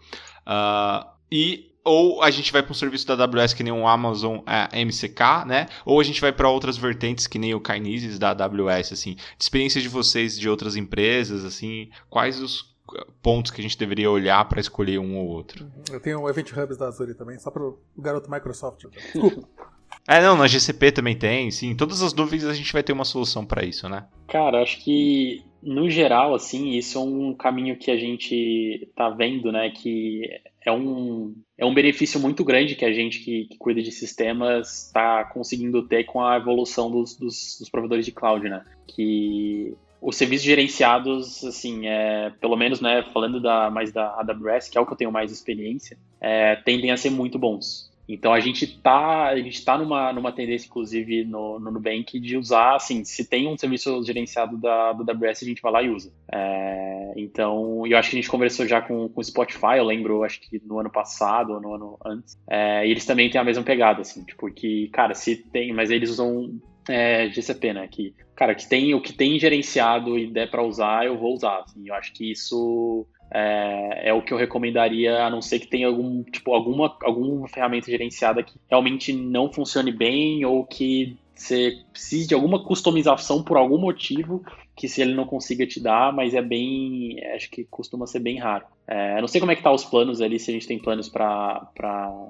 Uh, 0.46 1.10
e 1.32 1.72
ou 1.86 2.24
a 2.24 2.32
gente 2.32 2.52
vai 2.52 2.64
para 2.64 2.72
um 2.72 2.76
serviço 2.76 3.06
da 3.06 3.14
AWS 3.24 3.54
que 3.54 3.64
nem 3.64 3.72
o 3.72 3.88
Amazon 3.88 4.40
é, 4.48 4.84
MCK, 4.84 5.46
né? 5.46 5.68
Ou 5.86 6.00
a 6.00 6.04
gente 6.04 6.20
vai 6.20 6.34
para 6.34 6.50
outras 6.50 6.78
vertentes 6.78 7.28
que 7.28 7.38
nem 7.38 7.54
o 7.54 7.62
Kinesis 7.62 8.18
da 8.18 8.32
AWS, 8.32 8.92
assim. 8.92 9.14
De 9.14 9.44
experiência 9.44 9.80
de 9.80 9.88
vocês 9.88 10.38
de 10.38 10.50
outras 10.50 10.76
empresas, 10.76 11.46
assim, 11.46 11.92
quais 12.10 12.42
os 12.42 12.76
pontos 13.22 13.52
que 13.52 13.62
a 13.62 13.64
gente 13.64 13.78
deveria 13.78 14.10
olhar 14.10 14.44
para 14.46 14.60
escolher 14.60 14.98
um 14.98 15.16
ou 15.18 15.28
outro? 15.28 15.72
Eu 15.92 16.00
tenho 16.00 16.22
o 16.22 16.30
Event 16.30 16.52
Hubs 16.52 16.78
da 16.78 16.88
Azure 16.88 17.14
também, 17.14 17.38
só 17.38 17.52
para 17.52 17.64
o 17.64 17.80
garoto 17.98 18.32
Microsoft. 18.32 18.86
Desculpa. 18.90 19.48
É, 20.08 20.22
não, 20.22 20.38
na 20.38 20.48
GCP 20.48 20.92
também 20.92 21.16
tem, 21.16 21.50
sim. 21.50 21.76
Todas 21.76 22.02
as 22.02 22.14
dúvidas 22.14 22.48
a 22.48 22.54
gente 22.54 22.72
vai 22.72 22.84
ter 22.84 22.94
uma 22.94 23.06
solução 23.06 23.46
para 23.46 23.66
isso, 23.66 23.90
né? 23.90 24.06
Cara, 24.28 24.62
acho 24.62 24.84
que 24.84 25.44
no 25.66 25.90
geral, 25.90 26.36
assim, 26.36 26.70
isso 26.70 26.98
é 27.00 27.02
um 27.02 27.34
caminho 27.34 27.76
que 27.76 27.90
a 27.90 27.98
gente 27.98 28.88
tá 28.96 29.10
vendo, 29.10 29.52
né? 29.52 29.72
Que 29.72 30.22
é 30.64 30.72
um, 30.72 31.34
é 31.58 31.66
um 31.66 31.74
benefício 31.74 32.20
muito 32.20 32.44
grande 32.44 32.76
que 32.76 32.86
a 32.86 32.94
gente 32.94 33.20
que, 33.20 33.46
que 33.46 33.58
cuida 33.58 33.82
de 33.82 33.92
sistemas 33.92 34.86
está 34.86 35.24
conseguindo 35.26 35.82
ter 35.88 36.04
com 36.04 36.24
a 36.24 36.38
evolução 36.38 36.92
dos, 36.92 37.16
dos, 37.18 37.58
dos, 37.60 37.70
provedores 37.70 38.06
de 38.06 38.12
cloud, 38.12 38.48
né? 38.48 38.64
Que 38.88 39.74
os 40.00 40.16
serviços 40.16 40.46
gerenciados, 40.46 41.44
assim, 41.44 41.88
é, 41.88 42.32
pelo 42.40 42.56
menos, 42.56 42.80
né, 42.80 43.04
falando 43.12 43.42
da, 43.42 43.72
mais 43.72 43.92
da 43.92 44.20
AWS, 44.20 44.70
que 44.70 44.78
é 44.78 44.82
o 44.82 44.86
que 44.86 44.94
eu 44.94 44.98
tenho 44.98 45.12
mais 45.12 45.32
experiência, 45.32 45.98
é, 46.22 46.56
tendem 46.58 46.92
a 46.92 46.98
ser 46.98 47.10
muito 47.10 47.40
bons. 47.40 47.92
Então 48.08 48.34
a 48.34 48.40
gente 48.40 48.80
tá, 48.82 49.28
a 49.28 49.38
gente 49.38 49.64
tá 49.64 49.78
numa, 49.78 50.14
numa 50.14 50.32
tendência, 50.32 50.68
inclusive, 50.68 51.24
no, 51.24 51.60
no 51.60 51.72
Nubank, 51.72 52.20
de 52.20 52.38
usar, 52.38 52.76
assim, 52.76 53.04
se 53.04 53.28
tem 53.28 53.48
um 53.48 53.58
serviço 53.58 54.04
gerenciado 54.04 54.58
da, 54.58 54.94
do 54.94 55.10
AWS, 55.10 55.44
a 55.44 55.46
gente 55.46 55.62
vai 55.62 55.72
lá 55.72 55.82
e 55.82 55.90
usa. 55.90 56.14
É, 56.32 57.14
então, 57.18 57.86
eu 57.88 57.98
acho 57.98 58.10
que 58.10 58.18
a 58.18 58.20
gente 58.22 58.30
conversou 58.30 58.68
já 58.68 58.82
com 58.82 59.10
o 59.14 59.24
Spotify, 59.24 59.78
eu 59.78 59.84
lembro, 59.84 60.24
acho 60.24 60.40
que 60.40 60.62
no 60.66 60.80
ano 60.80 60.92
passado, 60.92 61.54
ou 61.54 61.62
no 61.62 61.74
ano 61.74 61.98
antes, 62.06 62.38
é, 62.48 62.88
e 62.88 62.92
eles 62.92 63.06
também 63.06 63.30
têm 63.30 63.42
a 63.42 63.44
mesma 63.44 63.64
pegada, 63.64 64.02
assim, 64.02 64.24
tipo, 64.24 64.52
que, 64.52 64.88
cara, 64.90 65.14
se 65.14 65.36
tem, 65.36 65.74
mas 65.74 65.90
eles 65.90 66.10
usam 66.10 66.60
é, 66.88 67.28
GCP, 67.30 67.74
né, 67.74 67.88
que, 67.88 68.14
cara, 68.36 68.54
que 68.54 68.68
tem, 68.68 68.94
o 68.94 69.02
que 69.02 69.14
tem 69.14 69.40
gerenciado 69.40 70.18
e 70.18 70.28
der 70.28 70.50
para 70.52 70.64
usar, 70.64 71.06
eu 71.06 71.18
vou 71.18 71.34
usar, 71.34 71.60
assim, 71.60 71.88
eu 71.88 71.96
acho 71.96 72.14
que 72.14 72.32
isso 72.32 73.08
é, 73.32 74.10
é, 74.10 74.14
o 74.14 74.22
que 74.22 74.34
eu 74.34 74.38
recomendaria, 74.38 75.24
a 75.24 75.30
não 75.30 75.42
ser 75.42 75.60
que 75.60 75.68
tenha 75.68 75.88
algum, 75.88 76.24
tipo, 76.24 76.54
alguma, 76.54 76.96
alguma 77.02 77.48
ferramenta 77.48 77.90
gerenciada 77.90 78.44
que 78.44 78.56
realmente 78.70 79.12
não 79.12 79.52
funcione 79.52 79.92
bem 79.92 80.46
ou 80.46 80.66
que 80.66 81.18
você 81.34 81.80
precise 81.92 82.28
de 82.28 82.34
alguma 82.34 82.64
customização 82.64 83.44
por 83.44 83.58
algum 83.58 83.78
motivo 83.78 84.44
que 84.76 84.88
se 84.88 85.02
ele 85.02 85.14
não 85.14 85.26
consiga 85.26 85.66
te 85.66 85.80
dar, 85.80 86.14
mas 86.14 86.34
é 86.34 86.42
bem, 86.42 87.18
acho 87.34 87.50
que 87.50 87.64
costuma 87.64 88.06
ser 88.06 88.20
bem 88.20 88.38
raro. 88.38 88.66
É, 88.88 89.20
não 89.22 89.28
sei 89.28 89.40
como 89.40 89.52
é 89.52 89.56
que 89.56 89.64
tá 89.64 89.72
os 89.72 89.86
planos 89.86 90.22
ali, 90.22 90.38
se 90.40 90.52
a 90.52 90.54
gente 90.54 90.68
tem 90.68 90.78
planos 90.78 91.08
para 91.08 91.68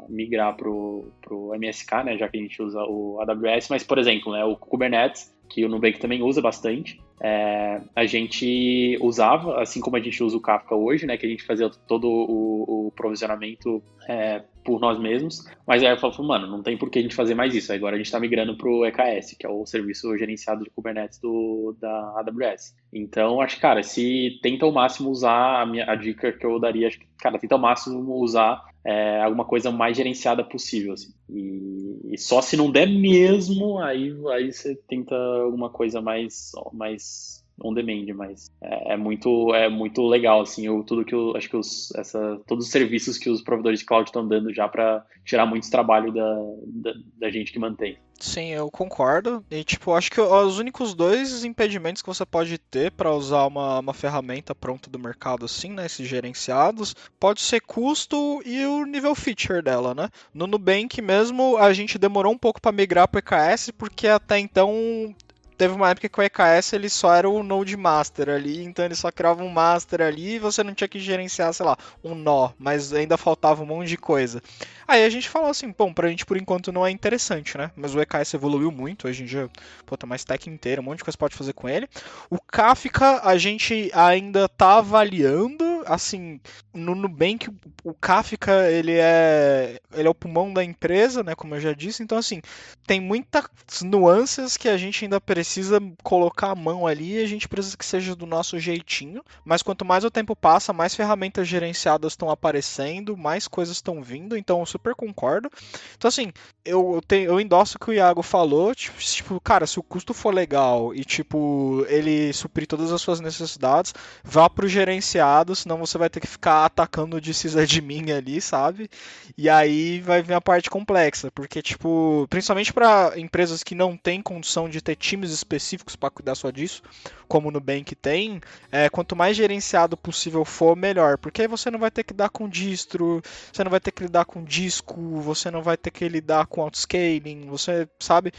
migrar 0.08 0.56
pro, 0.56 1.12
pro 1.22 1.54
MSK, 1.56 2.04
né, 2.04 2.18
já 2.18 2.28
que 2.28 2.38
a 2.38 2.42
gente 2.42 2.62
usa 2.62 2.84
o 2.84 3.20
AWS, 3.22 3.70
mas 3.70 3.84
por 3.84 3.98
exemplo, 3.98 4.32
né, 4.32 4.44
o 4.46 4.56
Kubernetes, 4.56 5.36
que 5.50 5.66
o 5.66 5.70
Nubank 5.70 6.00
também 6.00 6.22
usa 6.22 6.42
bastante, 6.42 7.00
é, 7.22 7.82
a 7.96 8.06
gente 8.06 8.98
usava, 9.02 9.62
assim 9.62 9.80
como 9.80 9.96
a 9.96 10.00
gente 10.00 10.22
usa 10.24 10.36
o 10.36 10.42
Kafka 10.42 10.76
hoje, 10.76 11.06
né, 11.06 11.18
que 11.18 11.26
a 11.26 11.30
gente 11.30 11.44
fazia 11.44 11.70
todo 11.70 12.08
o, 12.08 12.88
o 12.88 12.92
provisionamento 12.92 13.82
é, 14.08 14.44
por 14.64 14.80
nós 14.80 15.00
mesmos, 15.00 15.46
mas 15.66 15.84
aí 15.84 15.90
eu 15.90 15.98
falo, 15.98 16.28
mano, 16.28 16.48
não 16.48 16.62
tem 16.62 16.78
por 16.78 16.90
que 16.90 17.00
a 17.00 17.02
gente 17.02 17.16
fazer 17.16 17.36
mais 17.36 17.54
isso. 17.54 17.72
Agora 17.72 17.96
a 17.96 17.98
gente 17.98 18.08
está 18.08 18.20
migrando 18.20 18.58
para 18.58 18.68
o 18.68 18.86
EKS, 18.86 19.36
que 19.40 19.46
é 19.46 19.50
o 19.50 19.66
serviço 19.66 20.18
gerenciado 20.18 20.64
de 20.64 20.70
Kubernetes 20.72 21.20
do, 21.20 21.78
da 21.80 22.16
AWS. 22.18 22.76
Então, 22.92 23.40
acho 23.42 23.56
que, 23.56 23.62
cara, 23.62 23.84
se 23.84 24.40
tenta 24.42 24.66
ao 24.66 24.72
máximo 24.72 25.10
usar, 25.10 25.62
a, 25.62 25.66
minha, 25.66 25.90
a 25.90 25.96
dica 25.96 26.32
que 26.32 26.46
eu 26.46 26.60
daria, 26.60 26.88
acho 26.88 27.00
que, 27.00 27.08
cara, 27.18 27.38
tenta 27.38 27.56
ao 27.56 27.62
máximo 27.62 28.16
usar 28.16 28.64
é, 28.86 29.22
alguma 29.22 29.44
coisa 29.44 29.72
mais 29.72 29.98
gerenciada 29.98 30.44
possível, 30.44 30.94
assim. 30.94 31.12
E, 31.30 32.14
e, 32.14 32.18
só 32.18 32.42
se 32.42 32.56
não 32.56 32.70
der 32.72 32.88
mesmo, 32.88 33.80
aí, 33.80 34.16
aí 34.32 34.54
você 34.54 34.76
tenta 34.88 35.16
alguma 35.16 35.72
coisa 35.72 36.00
mais, 36.02 36.52
mais 36.72 37.44
on 37.64 37.74
demand, 37.74 38.06
mas 38.16 38.52
é, 38.62 38.94
é, 38.94 38.98
muito 38.98 39.54
é 39.54 39.70
muito 39.70 40.06
legal 40.06 40.42
assim, 40.42 40.66
eu, 40.66 40.84
tudo 40.84 41.06
que 41.06 41.16
eu 41.16 41.36
acho 41.36 41.50
que 41.50 41.56
os, 41.56 41.94
essa, 41.96 42.40
todos 42.48 42.66
os 42.66 42.72
serviços 42.72 43.18
que 43.18 43.30
os 43.30 43.42
provedores 43.42 43.80
de 43.80 43.86
cloud 43.86 44.10
estão 44.10 44.28
dando 44.28 44.54
já 44.54 44.68
para 44.68 45.06
tirar 45.24 45.46
muito 45.46 45.70
trabalho 45.70 46.12
da, 46.12 46.36
da, 46.68 46.94
da, 47.18 47.30
gente 47.30 47.52
que 47.52 47.60
mantém. 47.60 47.98
Sim, 48.20 48.52
eu 48.52 48.70
concordo. 48.70 49.44
E 49.50 49.64
tipo, 49.64 49.94
acho 49.94 50.12
que 50.12 50.22
os 50.22 50.60
únicos 50.60 50.94
dois 50.94 51.44
impedimentos 51.44 52.02
que 52.02 52.08
você 52.08 52.26
pode 52.26 52.58
ter 52.58 52.92
para 52.92 53.14
usar 53.14 53.46
uma, 53.46 53.80
uma 53.80 53.94
ferramenta 53.94 54.54
pronta 54.54 54.90
do 54.90 55.00
mercado 55.00 55.46
assim, 55.46 55.72
né, 55.72 55.86
esses 55.86 56.08
gerenciados, 56.08 56.96
pode 57.20 57.42
ser 57.42 57.62
custo 57.62 58.42
e 58.46 58.66
o 58.66 58.86
nível 58.86 59.16
feature 59.16 59.62
dela, 59.62 59.94
né? 59.94 60.10
No 60.34 60.48
Nubank 60.48 61.02
mesmo, 61.02 61.58
a 61.58 61.74
gente 61.74 61.98
demorou 61.98 62.32
um 62.32 62.38
pouco 62.38 62.62
para 62.62 62.72
migrar 62.72 63.08
para 63.08 63.20
EKS 63.20 63.72
porque 63.72 64.08
até 64.08 64.40
então 64.40 65.14
teve 65.58 65.74
uma 65.74 65.90
época 65.90 66.10
que 66.10 66.20
o 66.20 66.24
EKS 66.24 66.74
ele 66.74 66.90
só 66.90 67.14
era 67.14 67.30
o 67.30 67.44
Node 67.44 67.76
Master 67.78 68.30
ali, 68.30 68.64
então 68.64 68.86
ele 68.86 68.96
só 68.96 69.12
criava 69.12 69.44
um 69.44 69.50
Master 69.50 70.02
ali 70.02 70.36
e 70.36 70.40
você 70.40 70.64
não 70.64 70.74
tinha 70.74 70.88
que 70.88 71.00
gerenciar, 71.00 71.54
sei 71.54 71.66
lá, 71.66 71.78
um 72.04 72.16
nó, 72.16 72.52
mas 72.58 72.94
ainda 72.94 73.18
faltava 73.18 73.64
um 73.64 73.66
monte 73.66 73.88
de 73.88 73.98
coisa. 73.98 74.42
Aí 74.88 75.04
a 75.04 75.10
gente 75.10 75.30
falou 75.30 75.50
assim, 75.50 75.74
bom, 75.76 75.94
pra 75.94 76.10
gente 76.10 76.26
por 76.26 76.38
enquanto 76.38 76.72
não 76.72 76.86
é 76.86 76.92
interessante, 76.92 77.58
né? 77.58 77.72
Mas 77.76 77.96
o 77.96 78.02
EKS 78.02 78.34
evoluiu 78.34 78.72
muito, 78.72 79.08
hoje 79.08 79.24
em 79.24 79.26
dia, 79.26 79.50
pô, 79.86 79.98
tem 79.98 80.06
uma 80.06 80.16
stack 80.16 80.50
inteira, 80.50 80.82
um 80.82 80.84
monte 80.84 81.00
de 81.00 81.04
coisa 81.04 81.18
pode 81.18 81.36
fazer 81.36 81.54
com 81.54 81.68
ele. 81.68 81.88
O 82.30 82.40
Kafka 82.40 83.22
a 83.24 83.38
gente 83.38 83.90
ainda 83.94 84.48
tá 84.48 84.78
avaliando, 84.78 85.75
assim, 85.86 86.40
no 86.74 86.96
Nubank 86.96 87.50
o 87.84 87.94
Kafka 87.94 88.70
ele 88.70 88.94
é 88.94 89.80
ele 89.94 90.08
é 90.08 90.10
o 90.10 90.16
pulmão 90.16 90.54
da 90.54 90.64
empresa, 90.64 91.24
né, 91.24 91.36
como 91.36 91.56
eu 91.56 91.60
já 91.62 91.74
disse, 91.74 92.04
então 92.04 92.18
assim, 92.18 92.42
tem 92.86 93.00
muitas 93.00 93.46
nuances 93.84 94.58
que 94.58 94.68
a 94.68 94.78
gente 94.78 95.06
ainda 95.06 95.22
precisa 95.22 95.80
colocar 96.04 96.52
a 96.52 96.56
mão 96.56 96.86
ali 96.86 97.14
e 97.14 97.24
a 97.24 97.28
gente 97.28 97.48
precisa 97.48 97.78
que 97.78 97.86
seja 97.86 98.16
do 98.16 98.26
nosso 98.26 98.60
jeitinho, 98.60 99.24
mas 99.44 99.62
quanto 99.62 99.86
mais 99.86 100.04
o 100.04 100.12
tempo 100.12 100.36
passa, 100.36 100.74
mais 100.74 100.96
ferramentas 100.96 101.48
gerenciadas 101.48 102.14
estão 102.14 102.30
aparecendo, 102.30 103.18
mais 103.18 103.48
coisas 103.48 103.78
estão 103.78 104.02
vindo, 104.02 104.38
então 104.38 104.66
super 104.66 104.96
concordo. 104.96 105.50
Então, 105.96 106.08
assim, 106.08 106.32
eu, 106.64 106.96
eu, 106.96 107.02
tenho, 107.02 107.32
eu 107.32 107.40
endosso 107.40 107.78
o 107.78 107.80
que 107.80 107.90
o 107.90 107.94
Iago 107.94 108.22
falou, 108.22 108.74
tipo, 108.76 109.40
cara, 109.40 109.66
se 109.66 109.80
o 109.80 109.84
custo 109.84 110.14
for 110.14 110.34
legal 110.34 110.94
e, 110.94 111.04
tipo, 111.04 111.86
ele 111.88 112.34
suprir 112.34 112.68
todas 112.68 112.92
as 112.92 113.02
suas 113.02 113.20
necessidades, 113.20 113.94
vá 114.24 114.50
pro 114.50 114.68
gerenciado, 114.68 115.56
senão 115.56 115.75
você 115.78 115.98
vai 115.98 116.10
ter 116.10 116.20
que 116.20 116.28
ficar 116.28 116.66
atacando 116.66 117.20
de 117.20 117.34
sysadmin 117.34 118.12
ali, 118.12 118.42
sabe? 118.42 118.90
E 119.38 119.50
aí 119.50 120.00
vai 120.02 120.22
vir 120.22 120.34
a 120.34 120.42
parte 120.42 120.70
complexa, 120.70 121.32
porque, 121.32 121.62
tipo, 121.62 122.28
principalmente 122.30 122.74
para 122.74 123.14
empresas 123.18 123.64
que 123.64 123.76
não 123.76 123.98
têm 123.98 124.22
condição 124.22 124.70
de 124.70 124.82
ter 124.82 124.96
times 124.96 125.32
específicos 125.32 125.96
para 125.96 126.10
cuidar 126.10 126.36
só 126.36 126.50
disso, 126.52 126.82
como 127.28 127.50
o 127.50 127.52
Nubank 127.52 127.96
tem, 127.96 128.40
é, 128.72 128.90
quanto 128.90 129.16
mais 129.16 129.36
gerenciado 129.36 129.98
possível 129.98 130.46
for, 130.46 130.76
melhor, 130.76 131.18
porque 131.18 131.42
aí 131.42 131.48
você 131.48 131.72
não 131.72 131.80
vai 131.80 131.92
ter 131.92 132.04
que 132.04 132.14
lidar 132.14 132.30
com 132.30 132.48
distro, 132.48 133.22
você 133.52 133.64
não 133.64 133.72
vai 133.72 133.80
ter 133.80 133.92
que 133.92 134.04
lidar 134.04 134.26
com 134.26 134.44
disco, 134.44 135.20
você 135.22 135.50
não 135.50 135.62
vai 135.62 135.78
ter 135.78 135.92
que 135.92 136.08
lidar 136.08 136.48
com 136.48 136.62
outscaling, 136.62 137.48
você 137.48 137.88
sabe, 138.00 138.32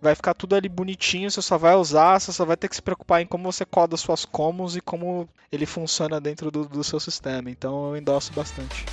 vai 0.00 0.14
ficar 0.14 0.34
tudo 0.34 0.54
ali 0.54 0.68
bonitinho, 0.68 1.30
você 1.30 1.42
só 1.42 1.58
vai 1.58 1.74
usar, 1.74 2.18
você 2.18 2.32
só 2.32 2.44
vai 2.44 2.56
ter 2.56 2.68
que 2.68 2.76
se 2.76 2.82
preocupar 2.82 3.22
em 3.22 3.26
como 3.26 3.50
você 3.50 3.64
coda 3.64 3.96
suas 3.96 4.24
commons 4.24 4.76
e 4.76 4.80
como 4.80 5.28
ele 5.50 5.66
funciona 5.66 6.20
dentro 6.20 6.50
do, 6.50 6.66
do 6.76 6.84
seu 6.84 7.00
sistema. 7.00 7.50
Então 7.50 7.90
eu 7.90 7.96
endosso 7.96 8.32
bastante. 8.32 8.86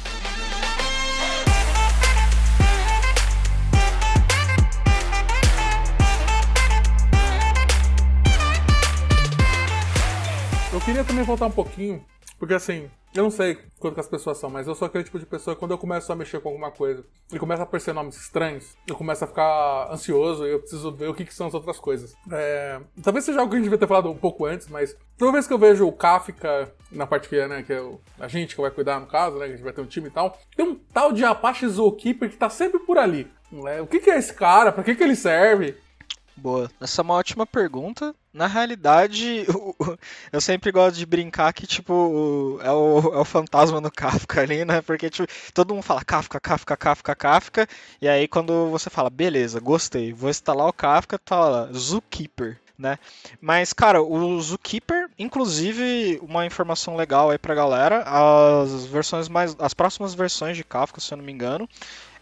Eu 10.72 10.82
queria 10.82 11.04
também 11.04 11.24
voltar 11.24 11.46
um 11.46 11.52
pouquinho, 11.52 12.04
porque 12.44 12.56
assim, 12.56 12.92
eu 13.16 13.24
não 13.24 13.32
sei 13.32 13.58
quanto 13.80 13.94
que 13.94 14.02
as 14.02 14.08
pessoas 14.10 14.38
são, 14.38 14.50
mas 14.50 14.68
eu 14.68 14.76
sou 14.76 14.86
aquele 14.86 15.06
tipo 15.06 15.18
de 15.18 15.26
pessoa 15.26 15.56
que 15.56 15.60
quando 15.62 15.72
eu 15.72 15.78
começo 15.78 16.12
a 16.12 16.16
mexer 16.16 16.42
com 16.42 16.50
alguma 16.50 16.72
coisa 16.72 17.06
e 17.32 17.40
começa 17.40 17.62
a 17.62 17.64
aparecer 17.64 17.94
nomes 17.94 18.18
estranhos, 18.18 18.76
eu 18.86 18.98
começo 18.98 19.24
a 19.24 19.28
ficar 19.28 19.90
ansioso 19.90 20.46
e 20.46 20.52
eu 20.52 20.60
preciso 20.60 20.92
ver 20.92 21.08
o 21.08 21.14
que, 21.14 21.24
que 21.24 21.34
são 21.34 21.48
as 21.48 21.54
outras 21.54 21.80
coisas. 21.80 22.14
É... 22.30 22.82
Talvez 23.02 23.24
seja 23.24 23.40
algo 23.40 23.50
que 23.50 23.56
a 23.56 23.60
gente 23.60 23.70
devia 23.70 23.80
ter 23.80 23.88
falado 23.88 24.12
um 24.12 24.18
pouco 24.18 24.46
antes, 24.46 24.68
mas 24.68 24.94
toda 25.18 25.32
vez 25.32 25.48
que 25.48 25.54
eu 25.54 25.58
vejo 25.58 25.88
o 25.88 25.94
Kafka, 25.94 26.70
na 26.92 27.08
parte 27.08 27.30
que 27.30 27.38
é, 27.38 27.48
né, 27.48 27.64
que 27.64 27.72
é 27.72 27.82
a 28.20 28.28
gente 28.28 28.56
que 28.56 28.62
vai 28.62 28.72
cuidar 28.72 29.00
no 29.00 29.08
caso, 29.08 29.38
né, 29.38 29.46
que 29.46 29.54
a 29.54 29.56
gente 29.56 29.64
vai 29.64 29.72
ter 29.72 29.80
um 29.80 29.86
time 29.86 30.10
e 30.10 30.12
tal, 30.12 30.38
tem 30.54 30.66
um 30.66 30.76
tal 30.76 31.14
de 31.14 31.24
Apache 31.24 31.66
Zookeeper 31.66 32.30
que 32.30 32.36
tá 32.36 32.50
sempre 32.50 32.80
por 32.80 32.98
ali. 32.98 33.32
Né? 33.50 33.80
O 33.80 33.88
que, 33.88 34.02
que 34.02 34.12
é 34.12 34.18
esse 34.18 34.34
cara? 34.34 34.70
Pra 34.70 34.84
que, 34.84 34.96
que 34.96 35.04
ele 35.04 35.16
serve? 35.16 35.78
Boa. 36.36 36.70
Essa 36.82 37.00
é 37.00 37.04
uma 37.04 37.14
ótima 37.14 37.46
pergunta. 37.46 38.14
Na 38.34 38.48
realidade, 38.48 39.46
eu 40.34 40.42
sempre 40.42 40.72
gosto 40.72 40.98
de 40.98 41.06
brincar 41.06 41.54
que, 41.54 41.68
tipo, 41.68 42.60
é 42.64 42.72
o, 42.72 43.14
é 43.14 43.20
o 43.20 43.26
fantasma 43.26 43.80
no 43.80 43.92
Kafka 43.92 44.42
ali, 44.42 44.66
né? 44.66 44.82
Porque 44.82 45.08
tipo, 45.08 45.32
todo 45.54 45.74
mundo 45.76 45.84
fala 45.84 46.04
Kafka, 46.04 46.40
Kafka, 46.40 46.76
Kafka, 46.76 47.16
Kafka. 47.16 47.68
E 48.02 48.08
aí, 48.08 48.28
quando 48.28 48.72
você 48.72 48.90
fala, 48.90 49.10
beleza, 49.12 49.60
gostei, 49.60 50.12
vou 50.14 50.32
instalar 50.32 50.68
o 50.68 50.74
Kafka, 50.74 51.20
tu 51.20 51.30
fala 51.30 51.72
Zookeeper. 51.74 52.60
Né? 52.76 52.98
Mas, 53.40 53.72
cara, 53.72 54.02
o 54.02 54.42
Zookeeper, 54.42 55.08
inclusive, 55.18 56.20
uma 56.24 56.44
informação 56.44 56.96
legal 56.96 57.30
aí 57.30 57.38
pra 57.38 57.54
galera, 57.54 58.04
as 58.04 58.86
versões 58.88 59.30
mais. 59.30 59.56
As 59.60 59.76
próximas 59.76 60.16
versões 60.16 60.58
de 60.58 60.64
Kafka, 60.64 61.00
se 61.00 61.14
eu 61.14 61.18
não 61.18 61.24
me 61.24 61.32
engano, 61.32 61.70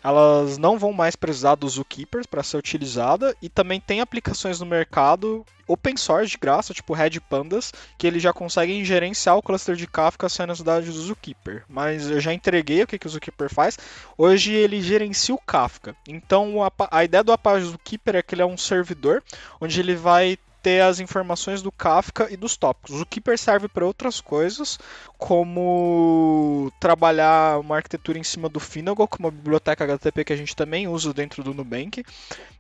elas 0.04 0.58
não 0.58 0.78
vão 0.78 0.94
mais 0.94 1.16
precisar 1.16 1.56
do 1.56 1.68
Zookeeper 1.68 2.28
para 2.28 2.44
ser 2.44 2.58
utilizada 2.58 3.36
e 3.42 3.50
também 3.50 3.80
tem 3.80 4.02
aplicações 4.02 4.60
no 4.60 4.66
mercado 4.66 5.46
open 5.68 5.96
source 5.96 6.32
de 6.32 6.38
graça, 6.38 6.74
tipo 6.74 6.94
Red 6.94 7.20
Pandas, 7.30 7.72
que 7.98 8.06
eles 8.06 8.22
já 8.22 8.34
conseguem 8.34 8.84
gerenciar 8.84 9.38
o 9.38 9.42
cluster 9.42 9.76
de 9.76 9.88
Kafka 9.88 10.28
sem 10.28 10.44
a 10.44 10.48
necessidade 10.48 10.88
do 10.88 11.02
Zookeeper. 11.02 11.64
Mas 11.70 12.10
eu 12.10 12.20
já 12.20 12.34
entreguei 12.34 12.84
o 12.84 12.88
que, 12.88 13.00
que 13.00 13.08
o 13.08 13.10
Zookeeper 13.10 13.50
faz. 13.54 13.78
Hoje 14.18 14.54
ele 14.54 14.82
gerencia 14.82 15.34
o 15.34 15.40
Kafka. 15.40 15.96
Então 16.08 16.62
a, 16.64 16.72
a 16.92 17.04
ideia 17.04 17.24
do 17.24 17.32
Apache 17.32 17.66
Zookeeper 17.66 18.18
é 18.18 18.22
que 18.22 18.36
ele 18.36 18.42
é 18.42 18.46
um 18.46 18.58
servidor 18.58 19.24
onde 19.62 19.80
ele 19.80 19.96
vai 19.96 20.38
ter 20.62 20.82
as 20.82 21.00
informações 21.00 21.62
do 21.62 21.72
Kafka 21.72 22.28
e 22.32 22.38
dos 22.38 22.56
tópicos. 22.56 23.02
O 23.02 23.06
Keeper 23.06 23.38
serve 23.38 23.68
para 23.68 23.86
outras 23.86 24.22
coisas, 24.22 24.78
como 25.18 26.72
trabalhar 26.80 27.60
uma 27.60 27.78
arquitetura 27.78 28.20
em 28.20 28.24
cima 28.24 28.48
do 28.48 28.60
Finagle, 28.60 29.08
como 29.08 29.28
a 29.28 29.32
biblioteca 29.32 29.84
HTTP 29.84 30.26
que 30.26 30.34
a 30.34 30.38
gente 30.38 30.56
também 30.56 30.88
usa 30.88 31.14
dentro 31.14 31.44
do 31.44 31.54
Nubank. 31.54 32.04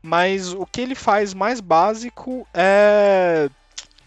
Mas 0.01 0.51
o 0.53 0.65
que 0.65 0.81
ele 0.81 0.95
faz 0.95 1.33
mais 1.33 1.59
básico 1.59 2.47
é 2.53 3.49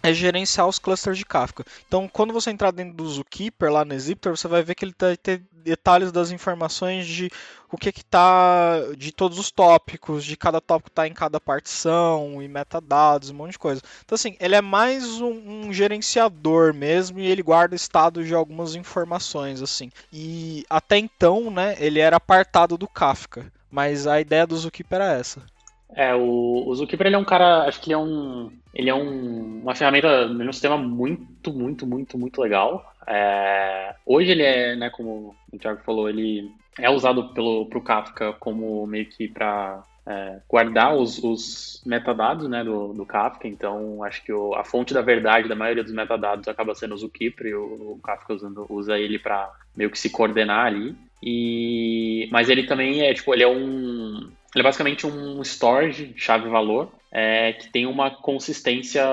é 0.04 0.12
gerenciar 0.12 0.68
os 0.68 0.78
clusters 0.78 1.16
de 1.16 1.24
Kafka. 1.24 1.64
Então, 1.88 2.06
quando 2.06 2.34
você 2.34 2.50
entrar 2.50 2.70
dentro 2.70 2.92
do 2.92 3.08
Zookeeper, 3.08 3.72
lá 3.72 3.86
no 3.86 3.98
Zipter, 3.98 4.36
você 4.36 4.46
vai 4.46 4.62
ver 4.62 4.74
que 4.74 4.84
ele 4.84 4.94
vai 5.00 5.16
ter 5.16 5.42
detalhes 5.64 6.12
das 6.12 6.30
informações 6.30 7.06
de 7.06 7.30
o 7.72 7.78
que 7.78 7.88
está 7.88 8.80
de 8.98 9.10
todos 9.10 9.38
os 9.38 9.50
tópicos, 9.50 10.22
de 10.22 10.36
cada 10.36 10.60
tópico 10.60 10.90
está 10.90 11.08
em 11.08 11.14
cada 11.14 11.40
partição, 11.40 12.42
e 12.42 12.46
metadados, 12.46 13.30
um 13.30 13.34
monte 13.34 13.52
de 13.52 13.58
coisa. 13.58 13.80
Então, 14.04 14.14
assim, 14.14 14.36
ele 14.38 14.54
é 14.54 14.60
mais 14.60 15.22
um, 15.22 15.68
um 15.68 15.72
gerenciador 15.72 16.74
mesmo 16.74 17.18
e 17.18 17.26
ele 17.26 17.42
guarda 17.42 17.74
estado 17.74 18.22
de 18.22 18.34
algumas 18.34 18.74
informações, 18.74 19.62
assim. 19.62 19.90
E 20.12 20.66
até 20.68 20.98
então, 20.98 21.50
né, 21.50 21.76
ele 21.78 21.98
era 21.98 22.16
apartado 22.16 22.76
do 22.76 22.86
Kafka, 22.86 23.50
mas 23.70 24.06
a 24.06 24.20
ideia 24.20 24.46
do 24.46 24.54
Zookeeper 24.54 25.00
era 25.00 25.14
essa. 25.14 25.53
É, 25.94 26.14
o, 26.14 26.64
o 26.66 26.74
Zookeeper 26.74 27.06
ele 27.06 27.16
é 27.16 27.18
um 27.18 27.24
cara, 27.24 27.64
acho 27.64 27.80
que 27.80 27.90
ele 27.90 27.94
é 27.94 27.98
um, 27.98 28.50
ele 28.74 28.90
é 28.90 28.94
um, 28.94 29.60
uma 29.62 29.74
ferramenta 29.74 30.26
no 30.26 30.52
sistema 30.52 30.76
muito, 30.76 31.52
muito, 31.52 31.86
muito, 31.86 32.18
muito 32.18 32.40
legal. 32.40 32.92
É, 33.06 33.94
hoje 34.04 34.32
ele 34.32 34.42
é, 34.42 34.74
né, 34.74 34.90
como 34.90 35.34
o 35.52 35.58
Thiago 35.58 35.82
falou, 35.84 36.08
ele 36.08 36.50
é 36.78 36.90
usado 36.90 37.28
pelo 37.28 37.66
pro 37.66 37.80
Kafka 37.80 38.32
como 38.34 38.84
meio 38.86 39.06
que 39.06 39.28
para 39.28 39.84
é, 40.06 40.40
guardar 40.48 40.94
os, 40.96 41.22
os, 41.22 41.82
metadados 41.86 42.48
né, 42.48 42.64
do, 42.64 42.92
do 42.92 43.06
Kafka, 43.06 43.46
então 43.46 44.02
acho 44.02 44.22
que 44.24 44.32
o, 44.32 44.54
a 44.54 44.64
fonte 44.64 44.92
da 44.92 45.00
verdade 45.00 45.48
da 45.48 45.54
maioria 45.54 45.84
dos 45.84 45.92
metadados 45.92 46.48
acaba 46.48 46.74
sendo 46.74 46.94
o 46.94 46.98
Zookeeper 46.98 47.46
e 47.46 47.54
o, 47.54 47.92
o 47.92 48.00
Kafka 48.02 48.34
usando, 48.34 48.66
usa 48.68 48.98
ele 48.98 49.18
para 49.18 49.50
meio 49.76 49.90
que 49.90 49.98
se 49.98 50.10
coordenar 50.10 50.66
ali. 50.66 50.96
E, 51.22 52.28
mas 52.30 52.50
ele 52.50 52.64
também 52.64 53.00
é 53.00 53.14
tipo, 53.14 53.32
ele 53.32 53.44
é 53.44 53.48
um 53.48 54.28
ele 54.54 54.62
é 54.62 54.64
basicamente 54.64 55.06
um 55.06 55.42
storage 55.42 56.14
chave-valor 56.16 56.90
é, 57.10 57.52
que 57.52 57.70
tem 57.70 57.86
uma 57.86 58.10
consistência 58.10 59.04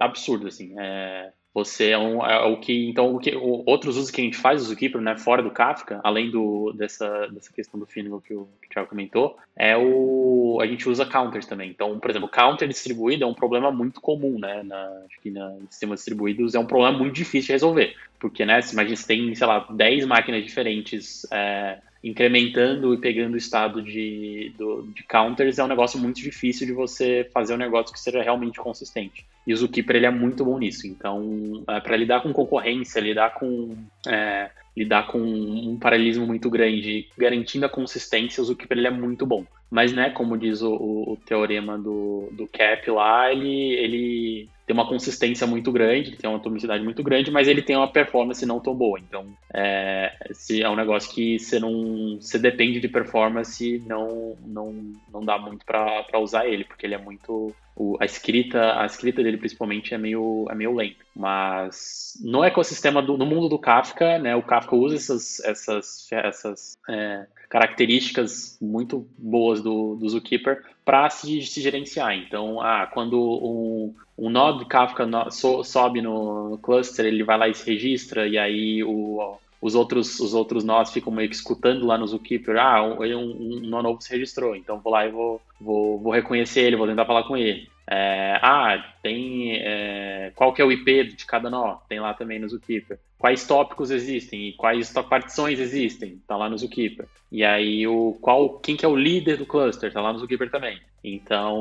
absurda, 0.00 0.48
assim. 0.48 0.74
É, 0.78 1.30
você 1.54 1.90
é, 1.90 1.98
um, 1.98 2.24
é, 2.24 2.46
o 2.46 2.58
que 2.58 2.88
então 2.88 3.14
o 3.14 3.18
que 3.18 3.36
o, 3.36 3.62
outros 3.66 3.98
usos 3.98 4.10
que 4.10 4.22
a 4.22 4.24
gente 4.24 4.38
faz 4.38 4.62
do 4.62 4.68
Zookeeper, 4.68 5.00
né, 5.02 5.18
fora 5.18 5.42
do 5.42 5.50
Kafka, 5.50 6.00
além 6.02 6.30
do 6.30 6.72
dessa 6.72 7.26
dessa 7.28 7.52
questão 7.52 7.78
do 7.78 7.84
Finnegan 7.84 8.20
que 8.20 8.32
o, 8.32 8.48
que 8.60 8.68
o 8.68 8.70
Thiago 8.70 8.88
comentou, 8.88 9.36
é 9.54 9.76
o 9.76 10.58
a 10.62 10.66
gente 10.66 10.88
usa 10.88 11.04
counters 11.04 11.46
também. 11.46 11.68
Então, 11.68 11.98
por 11.98 12.08
exemplo, 12.08 12.28
counter 12.28 12.66
distribuído 12.66 13.24
é 13.24 13.26
um 13.26 13.34
problema 13.34 13.70
muito 13.70 14.00
comum, 14.00 14.38
né, 14.38 14.62
na, 14.62 15.02
acho 15.06 15.20
que 15.20 15.30
na 15.30 15.52
em 15.58 15.66
sistemas 15.68 16.00
distribuídos 16.00 16.54
é 16.54 16.58
um 16.58 16.66
problema 16.66 16.96
muito 16.96 17.14
difícil 17.14 17.48
de 17.48 17.52
resolver, 17.52 17.94
porque 18.18 18.46
né, 18.46 18.60
imagina 18.72 18.96
se 18.96 19.06
tem, 19.06 19.34
sei 19.34 19.46
lá, 19.46 19.66
10 19.70 20.06
máquinas 20.06 20.42
diferentes 20.42 21.26
é, 21.30 21.78
incrementando 22.02 22.92
e 22.92 22.98
pegando 22.98 23.34
o 23.34 23.38
estado 23.38 23.80
de, 23.80 24.52
do, 24.58 24.82
de 24.94 25.02
counters 25.04 25.58
é 25.58 25.64
um 25.64 25.68
negócio 25.68 25.98
muito 25.98 26.20
difícil 26.20 26.66
de 26.66 26.72
você 26.72 27.28
fazer 27.32 27.54
um 27.54 27.58
negócio 27.58 27.92
que 27.92 28.00
seja 28.00 28.22
realmente 28.22 28.58
consistente. 28.58 29.24
E 29.46 29.52
o 29.52 29.56
Zookeeper 29.56 29.96
ele 29.96 30.06
é 30.06 30.10
muito 30.10 30.44
bom 30.44 30.58
nisso. 30.58 30.86
Então, 30.86 31.62
é, 31.68 31.80
para 31.80 31.96
lidar 31.96 32.22
com 32.22 32.32
concorrência, 32.32 33.00
lidar 33.00 33.34
com 33.34 33.76
é, 34.06 34.50
lidar 34.76 35.06
com 35.06 35.18
um 35.20 35.78
paralelismo 35.78 36.26
muito 36.26 36.48
grande, 36.50 37.08
garantindo 37.16 37.66
a 37.66 37.68
consistência, 37.68 38.42
o 38.42 38.44
Zookeeper 38.44 38.78
ele 38.78 38.86
é 38.86 38.90
muito 38.90 39.24
bom. 39.26 39.44
Mas, 39.72 39.90
né, 39.90 40.10
como 40.10 40.36
diz 40.36 40.60
o, 40.60 40.74
o, 40.74 41.18
teorema 41.24 41.78
do, 41.78 42.28
do 42.32 42.46
Cap 42.46 42.90
lá, 42.90 43.32
ele, 43.32 43.72
ele 43.72 44.48
tem 44.66 44.74
uma 44.74 44.86
consistência 44.86 45.46
muito 45.46 45.72
grande, 45.72 46.14
tem 46.14 46.28
uma 46.28 46.36
atomicidade 46.36 46.84
muito 46.84 47.02
grande, 47.02 47.30
mas 47.30 47.48
ele 47.48 47.62
tem 47.62 47.74
uma 47.74 47.90
performance 47.90 48.44
não 48.44 48.60
tão 48.60 48.74
boa. 48.74 48.98
Então, 49.00 49.24
é, 49.50 50.14
se 50.32 50.62
é 50.62 50.68
um 50.68 50.76
negócio 50.76 51.10
que 51.14 51.38
você 51.38 51.58
não, 51.58 52.18
você 52.20 52.38
depende 52.38 52.80
de 52.80 52.88
performance, 52.88 53.82
não, 53.86 54.36
não, 54.44 54.92
não 55.10 55.24
dá 55.24 55.38
muito 55.38 55.64
para 55.64 56.18
usar 56.18 56.46
ele, 56.46 56.64
porque 56.64 56.84
ele 56.84 56.94
é 56.94 56.98
muito 56.98 57.54
o, 57.74 57.96
a 57.98 58.04
escrita 58.04 58.78
a 58.78 58.84
escrita 58.84 59.22
dele 59.22 59.38
principalmente 59.38 59.94
é 59.94 59.98
meio 59.98 60.46
é 60.50 60.54
meio 60.54 60.74
lenta 60.74 61.02
mas 61.16 62.12
no 62.22 62.44
ecossistema 62.44 63.00
do, 63.00 63.16
no 63.16 63.24
mundo 63.24 63.48
do 63.48 63.58
Kafka 63.58 64.18
né 64.18 64.36
o 64.36 64.42
Kafka 64.42 64.76
usa 64.76 64.96
essas 64.96 65.40
essas 65.40 66.06
essas 66.12 66.76
é, 66.86 67.26
características 67.52 68.56
muito 68.62 69.06
boas 69.18 69.60
do, 69.60 69.94
do 69.96 70.08
Zookeeper 70.08 70.64
para 70.86 71.10
se, 71.10 71.42
se, 71.42 71.60
gerenciar 71.60 72.14
então 72.16 72.62
ah 72.62 72.88
quando 72.90 73.20
um, 73.20 73.94
um 74.16 74.30
nó 74.30 74.52
do 74.52 74.64
Kafka 74.64 75.04
no, 75.04 75.30
so, 75.30 75.62
sobe 75.62 76.00
no, 76.00 76.48
no 76.48 76.56
cluster 76.56 77.04
ele 77.04 77.22
vai 77.22 77.36
lá 77.36 77.48
e 77.48 77.54
se 77.54 77.70
registra 77.70 78.26
e 78.26 78.38
aí 78.38 78.82
o 78.82 79.36
os 79.60 79.76
outros, 79.76 80.18
os 80.18 80.34
outros 80.34 80.64
nós 80.64 80.90
ficam 80.90 81.12
meio 81.12 81.28
que 81.28 81.36
escutando 81.36 81.86
lá 81.86 81.96
no 81.96 82.04
Zookeeper, 82.04 82.56
ah, 82.58 82.82
um, 82.82 83.00
um, 83.00 83.58
um 83.58 83.60
nó 83.60 83.80
novo 83.80 84.02
se 84.02 84.10
registrou, 84.10 84.56
então 84.56 84.80
vou 84.80 84.92
lá 84.92 85.06
e 85.06 85.10
vou, 85.12 85.40
vou, 85.60 86.00
vou 86.00 86.12
reconhecer 86.12 86.62
ele, 86.62 86.74
vou 86.74 86.88
tentar 86.88 87.06
falar 87.06 87.22
com 87.22 87.36
ele. 87.36 87.70
É, 87.90 88.38
ah, 88.42 88.94
tem 89.02 89.56
é, 89.56 90.32
qual 90.34 90.52
que 90.52 90.62
é 90.62 90.64
o 90.64 90.72
IP 90.72 91.04
de 91.04 91.26
cada 91.26 91.50
nó? 91.50 91.76
Tem 91.88 92.00
lá 92.00 92.14
também 92.14 92.38
no 92.38 92.48
Zookeeper. 92.48 92.98
Quais 93.18 93.46
tópicos 93.46 93.90
existem 93.90 94.48
e 94.48 94.52
quais 94.52 94.92
partições 94.92 95.60
existem? 95.60 96.20
Tá 96.26 96.36
lá 96.36 96.48
no 96.48 96.58
Zookeeper. 96.58 97.06
E 97.30 97.44
aí 97.44 97.86
o 97.86 98.16
qual 98.20 98.58
quem 98.58 98.76
que 98.76 98.84
é 98.84 98.88
o 98.88 98.96
líder 98.96 99.36
do 99.36 99.46
cluster? 99.46 99.92
Tá 99.92 100.00
lá 100.00 100.12
no 100.12 100.18
Zookeeper 100.18 100.50
também. 100.50 100.80
Então, 101.04 101.56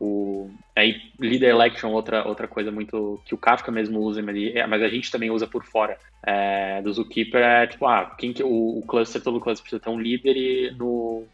o 0.00 0.50
aí 0.76 1.00
leader 1.18 1.50
election 1.50 1.90
outra 1.90 2.26
outra 2.26 2.46
coisa 2.46 2.70
muito 2.70 3.20
que 3.24 3.34
o 3.34 3.38
Kafka 3.38 3.72
mesmo 3.72 4.00
usa, 4.00 4.22
mas 4.22 4.82
a 4.82 4.88
gente 4.88 5.10
também 5.10 5.30
usa 5.30 5.46
por 5.46 5.64
fora 5.64 5.98
é, 6.26 6.80
do 6.80 6.92
Zookeeper 6.92 7.40
é 7.40 7.66
tipo, 7.66 7.86
ah, 7.86 8.14
quem 8.18 8.32
que 8.32 8.42
o, 8.42 8.78
o 8.78 8.82
cluster 8.86 9.22
todo 9.22 9.40
cluster 9.40 9.62
precisa 9.62 9.80
ter 9.80 9.90
um 9.90 10.00
líder 10.00 10.36
e 10.36 10.70
no 10.72 11.24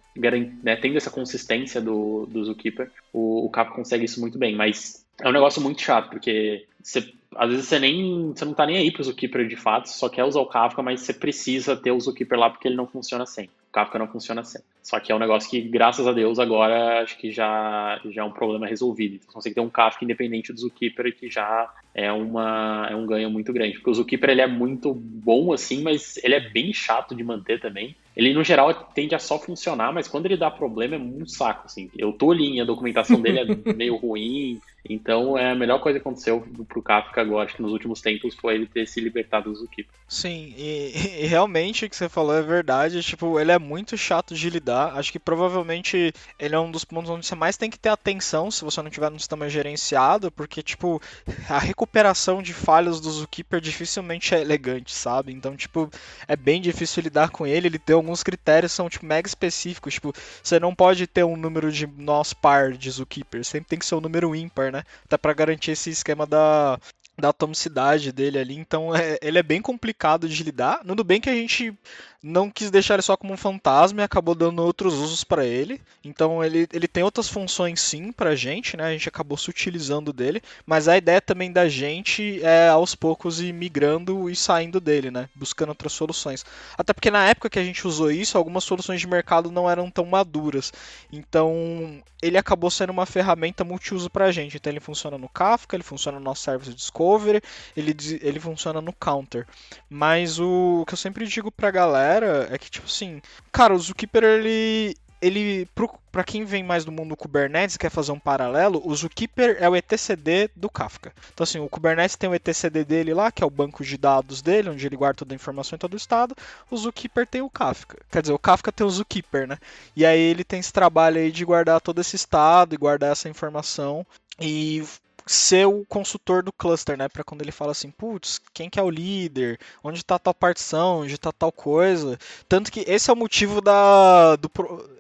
né, 0.62 0.76
tendo 0.76 0.96
essa 0.96 1.10
consistência 1.10 1.80
do, 1.80 2.26
do 2.26 2.44
Zookeeper, 2.44 2.90
o, 3.12 3.46
o 3.46 3.50
Kafka 3.50 3.74
consegue 3.74 4.04
isso 4.04 4.20
muito 4.20 4.38
bem, 4.38 4.54
mas 4.54 5.04
é 5.20 5.28
um 5.28 5.32
negócio 5.32 5.60
muito 5.60 5.80
chato, 5.80 6.10
porque 6.10 6.66
você, 6.82 7.12
às 7.34 7.50
vezes 7.50 7.66
você 7.66 7.78
nem 7.78 8.32
você 8.34 8.44
não 8.44 8.54
tá 8.54 8.66
nem 8.66 8.76
aí 8.76 8.90
pro 8.90 9.04
Zookeeper 9.04 9.46
de 9.46 9.56
fato, 9.56 9.88
só 9.88 10.08
quer 10.08 10.24
usar 10.24 10.40
o 10.40 10.46
Kafka, 10.46 10.82
mas 10.82 11.00
você 11.00 11.12
precisa 11.12 11.76
ter 11.76 11.92
o 11.92 12.00
Zookeeper 12.00 12.38
lá 12.38 12.50
porque 12.50 12.68
ele 12.68 12.76
não 12.76 12.86
funciona 12.86 13.26
sempre. 13.26 13.59
O 13.70 13.72
Kafka 13.72 14.00
não 14.00 14.08
funciona 14.08 14.42
sempre. 14.42 14.66
Só 14.82 14.98
que 14.98 15.12
é 15.12 15.14
um 15.14 15.18
negócio 15.18 15.48
que, 15.48 15.60
graças 15.60 16.04
a 16.04 16.12
Deus, 16.12 16.40
agora 16.40 17.02
acho 17.02 17.16
que 17.16 17.30
já, 17.30 18.00
já 18.10 18.22
é 18.22 18.24
um 18.24 18.32
problema 18.32 18.66
resolvido. 18.66 19.14
Então 19.14 19.26
você 19.26 19.32
consegue 19.32 19.54
ter 19.54 19.60
um 19.60 19.70
Kafka 19.70 20.04
independente 20.04 20.52
do 20.52 20.58
Zookeeper 20.58 21.16
que 21.16 21.30
já 21.30 21.72
é, 21.94 22.10
uma, 22.10 22.88
é 22.90 22.96
um 22.96 23.06
ganho 23.06 23.30
muito 23.30 23.52
grande. 23.52 23.74
Porque 23.74 23.90
o 23.90 23.94
Zookeeper 23.94 24.30
ele 24.30 24.40
é 24.40 24.46
muito 24.48 24.92
bom 24.92 25.52
assim, 25.52 25.82
mas 25.82 26.18
ele 26.24 26.34
é 26.34 26.40
bem 26.40 26.72
chato 26.72 27.14
de 27.14 27.22
manter 27.22 27.60
também. 27.60 27.94
Ele, 28.16 28.34
no 28.34 28.42
geral, 28.42 28.74
tende 28.92 29.14
a 29.14 29.20
só 29.20 29.38
funcionar, 29.38 29.92
mas 29.92 30.08
quando 30.08 30.26
ele 30.26 30.36
dá 30.36 30.50
problema 30.50 30.96
é 30.96 30.98
muito 30.98 31.30
saco, 31.30 31.66
assim. 31.66 31.88
Eu 31.96 32.12
tô 32.12 32.32
ali, 32.32 32.60
a 32.60 32.64
documentação 32.64 33.20
dele 33.20 33.38
é 33.38 33.44
meio 33.72 33.94
ruim, 33.96 34.60
então 34.88 35.36
é 35.36 35.50
a 35.50 35.54
melhor 35.54 35.80
coisa 35.80 35.98
que 35.98 36.02
aconteceu 36.02 36.46
pro 36.68 36.82
Kafka 36.82 37.20
agora, 37.20 37.46
acho 37.46 37.56
que 37.56 37.62
nos 37.62 37.72
últimos 37.72 38.00
tempos, 38.00 38.34
foi 38.34 38.54
ele 38.54 38.66
ter 38.66 38.86
se 38.86 39.00
libertado 39.00 39.50
do 39.50 39.56
Zookeeper. 39.56 39.92
Sim, 40.08 40.54
e, 40.56 41.22
e, 41.22 41.26
realmente 41.26 41.84
o 41.84 41.90
que 41.90 41.96
você 41.96 42.08
falou 42.08 42.36
é 42.36 42.42
verdade, 42.42 43.02
tipo, 43.02 43.38
ele 43.38 43.52
é 43.52 43.58
muito 43.58 43.96
chato 43.96 44.34
de 44.34 44.50
lidar, 44.50 44.96
acho 44.96 45.12
que 45.12 45.18
provavelmente 45.18 46.12
ele 46.38 46.54
é 46.54 46.58
um 46.58 46.70
dos 46.70 46.84
pontos 46.84 47.10
onde 47.10 47.24
você 47.24 47.34
mais 47.34 47.56
tem 47.56 47.70
que 47.70 47.78
ter 47.78 47.90
atenção 47.90 48.50
se 48.50 48.64
você 48.64 48.82
não 48.82 48.90
tiver 48.90 49.10
no 49.10 49.20
sistema 49.20 49.48
gerenciado, 49.48 50.30
porque, 50.32 50.62
tipo, 50.62 51.00
a 51.48 51.58
recuperação 51.58 52.42
de 52.42 52.52
falhas 52.52 53.00
do 53.00 53.10
Zookeeper 53.10 53.60
dificilmente 53.60 54.34
é 54.34 54.40
elegante, 54.40 54.92
sabe? 54.92 55.32
Então, 55.32 55.54
tipo, 55.56 55.90
é 56.26 56.34
bem 56.34 56.60
difícil 56.60 57.02
lidar 57.02 57.30
com 57.30 57.46
ele, 57.46 57.68
ele 57.68 57.78
tem 57.78 57.94
alguns 57.94 58.22
critérios 58.22 58.72
são, 58.72 58.88
tipo, 58.88 59.06
mega 59.06 59.28
específicos, 59.28 59.94
tipo, 59.94 60.12
você 60.42 60.58
não 60.58 60.74
pode 60.74 61.06
ter 61.06 61.24
um 61.24 61.36
número 61.36 61.70
de 61.70 61.86
nós 61.86 62.32
par 62.32 62.72
de 62.72 62.90
Zookeeper, 62.90 63.44
sempre 63.44 63.68
tem 63.68 63.78
que 63.78 63.86
ser 63.86 63.94
um 63.94 64.00
número 64.00 64.34
ímpar, 64.34 64.69
né? 64.70 64.82
Até 65.04 65.16
para 65.16 65.32
garantir 65.32 65.72
esse 65.72 65.90
esquema 65.90 66.26
da, 66.26 66.78
da 67.18 67.28
atomicidade 67.30 68.12
dele 68.12 68.38
ali, 68.38 68.56
então 68.56 68.94
é, 68.94 69.18
ele 69.22 69.38
é 69.38 69.42
bem 69.42 69.60
complicado 69.60 70.28
de 70.28 70.42
lidar. 70.42 70.80
Tudo 70.86 71.04
bem 71.04 71.20
que 71.20 71.30
a 71.30 71.34
gente 71.34 71.76
não 72.22 72.50
quis 72.50 72.70
deixar 72.70 72.94
ele 72.94 73.02
só 73.02 73.16
como 73.16 73.32
um 73.32 73.36
fantasma 73.36 74.02
e 74.02 74.04
acabou 74.04 74.34
dando 74.34 74.62
outros 74.62 74.94
usos 74.94 75.24
para 75.24 75.46
ele. 75.46 75.80
Então 76.04 76.44
ele, 76.44 76.68
ele 76.72 76.86
tem 76.86 77.02
outras 77.02 77.28
funções 77.28 77.80
sim 77.80 78.12
pra 78.12 78.34
gente, 78.34 78.76
né? 78.76 78.84
A 78.84 78.92
gente 78.92 79.08
acabou 79.08 79.38
se 79.38 79.48
utilizando 79.48 80.12
dele, 80.12 80.42
mas 80.66 80.86
a 80.86 80.96
ideia 80.96 81.20
também 81.20 81.50
da 81.50 81.68
gente 81.68 82.42
é 82.42 82.68
aos 82.68 82.94
poucos 82.94 83.40
ir 83.40 83.52
migrando 83.52 84.28
e 84.28 84.36
saindo 84.36 84.80
dele, 84.80 85.10
né? 85.10 85.28
Buscando 85.34 85.70
outras 85.70 85.92
soluções. 85.92 86.44
Até 86.76 86.92
porque 86.92 87.10
na 87.10 87.26
época 87.26 87.48
que 87.48 87.58
a 87.58 87.64
gente 87.64 87.86
usou 87.86 88.10
isso, 88.10 88.36
algumas 88.36 88.64
soluções 88.64 89.00
de 89.00 89.06
mercado 89.06 89.50
não 89.50 89.68
eram 89.68 89.90
tão 89.90 90.04
maduras. 90.04 90.72
Então 91.10 92.02
ele 92.22 92.36
acabou 92.36 92.70
sendo 92.70 92.90
uma 92.90 93.06
ferramenta 93.06 93.64
multiuso 93.64 94.10
pra 94.10 94.30
gente. 94.30 94.58
Então 94.58 94.70
ele 94.70 94.80
funciona 94.80 95.16
no 95.16 95.28
Kafka, 95.28 95.74
ele 95.74 95.82
funciona 95.82 96.18
no 96.18 96.24
nosso 96.24 96.42
Service 96.42 96.74
Discovery, 96.74 97.40
ele, 97.74 97.96
ele 98.20 98.38
funciona 98.38 98.82
no 98.82 98.92
Counter. 98.92 99.46
Mas 99.88 100.38
o 100.38 100.84
que 100.86 100.92
eu 100.92 100.98
sempre 100.98 101.26
digo 101.26 101.50
pra 101.50 101.70
galera 101.70 102.09
galera 102.10 102.48
é 102.50 102.58
que, 102.58 102.70
tipo 102.70 102.86
assim, 102.86 103.22
cara, 103.52 103.74
o 103.74 103.78
Zookeeper, 103.78 104.24
ele. 104.24 104.96
Ele, 105.22 105.68
para 106.10 106.24
quem 106.24 106.46
vem 106.46 106.64
mais 106.64 106.82
do 106.82 106.90
mundo 106.90 107.14
Kubernetes 107.14 107.76
e 107.76 107.78
quer 107.78 107.90
fazer 107.90 108.10
um 108.10 108.18
paralelo, 108.18 108.80
o 108.82 108.94
Zookeeper 108.96 109.58
é 109.60 109.68
o 109.68 109.76
etcd 109.76 110.48
do 110.56 110.70
Kafka. 110.70 111.12
Então, 111.34 111.44
assim, 111.44 111.58
o 111.58 111.68
Kubernetes 111.68 112.16
tem 112.16 112.30
o 112.30 112.34
etcd 112.34 112.86
dele 112.86 113.12
lá, 113.12 113.30
que 113.30 113.44
é 113.44 113.46
o 113.46 113.50
banco 113.50 113.84
de 113.84 113.98
dados 113.98 114.40
dele, 114.40 114.70
onde 114.70 114.86
ele 114.86 114.96
guarda 114.96 115.18
toda 115.18 115.34
a 115.34 115.36
informação 115.36 115.76
em 115.76 115.78
todo 115.78 115.92
o 115.92 115.98
estado. 115.98 116.34
O 116.70 116.76
Zookeeper 116.78 117.26
tem 117.26 117.42
o 117.42 117.50
Kafka. 117.50 117.98
Quer 118.10 118.22
dizer, 118.22 118.32
o 118.32 118.38
Kafka 118.38 118.72
tem 118.72 118.86
o 118.86 118.88
Zookeeper, 118.90 119.46
né? 119.46 119.58
E 119.94 120.06
aí 120.06 120.18
ele 120.18 120.42
tem 120.42 120.58
esse 120.58 120.72
trabalho 120.72 121.18
aí 121.18 121.30
de 121.30 121.44
guardar 121.44 121.82
todo 121.82 122.00
esse 122.00 122.16
estado 122.16 122.74
e 122.74 122.78
guardar 122.78 123.12
essa 123.12 123.28
informação 123.28 124.06
e 124.40 124.82
ser 125.26 125.66
o 125.66 125.84
consultor 125.88 126.42
do 126.42 126.52
cluster, 126.52 126.96
né? 126.96 127.08
Para 127.08 127.24
quando 127.24 127.42
ele 127.42 127.52
fala 127.52 127.72
assim, 127.72 127.90
putz, 127.90 128.40
quem 128.52 128.68
que 128.68 128.78
é 128.78 128.82
o 128.82 128.90
líder? 128.90 129.58
Onde 129.82 130.00
está 130.00 130.18
tal 130.18 130.34
partição? 130.34 131.00
Onde 131.00 131.14
está 131.14 131.32
tal 131.32 131.52
coisa? 131.52 132.18
Tanto 132.48 132.70
que 132.70 132.80
esse 132.86 133.10
é 133.10 133.12
o 133.12 133.16
motivo 133.16 133.60
da 133.60 134.36
do 134.36 134.50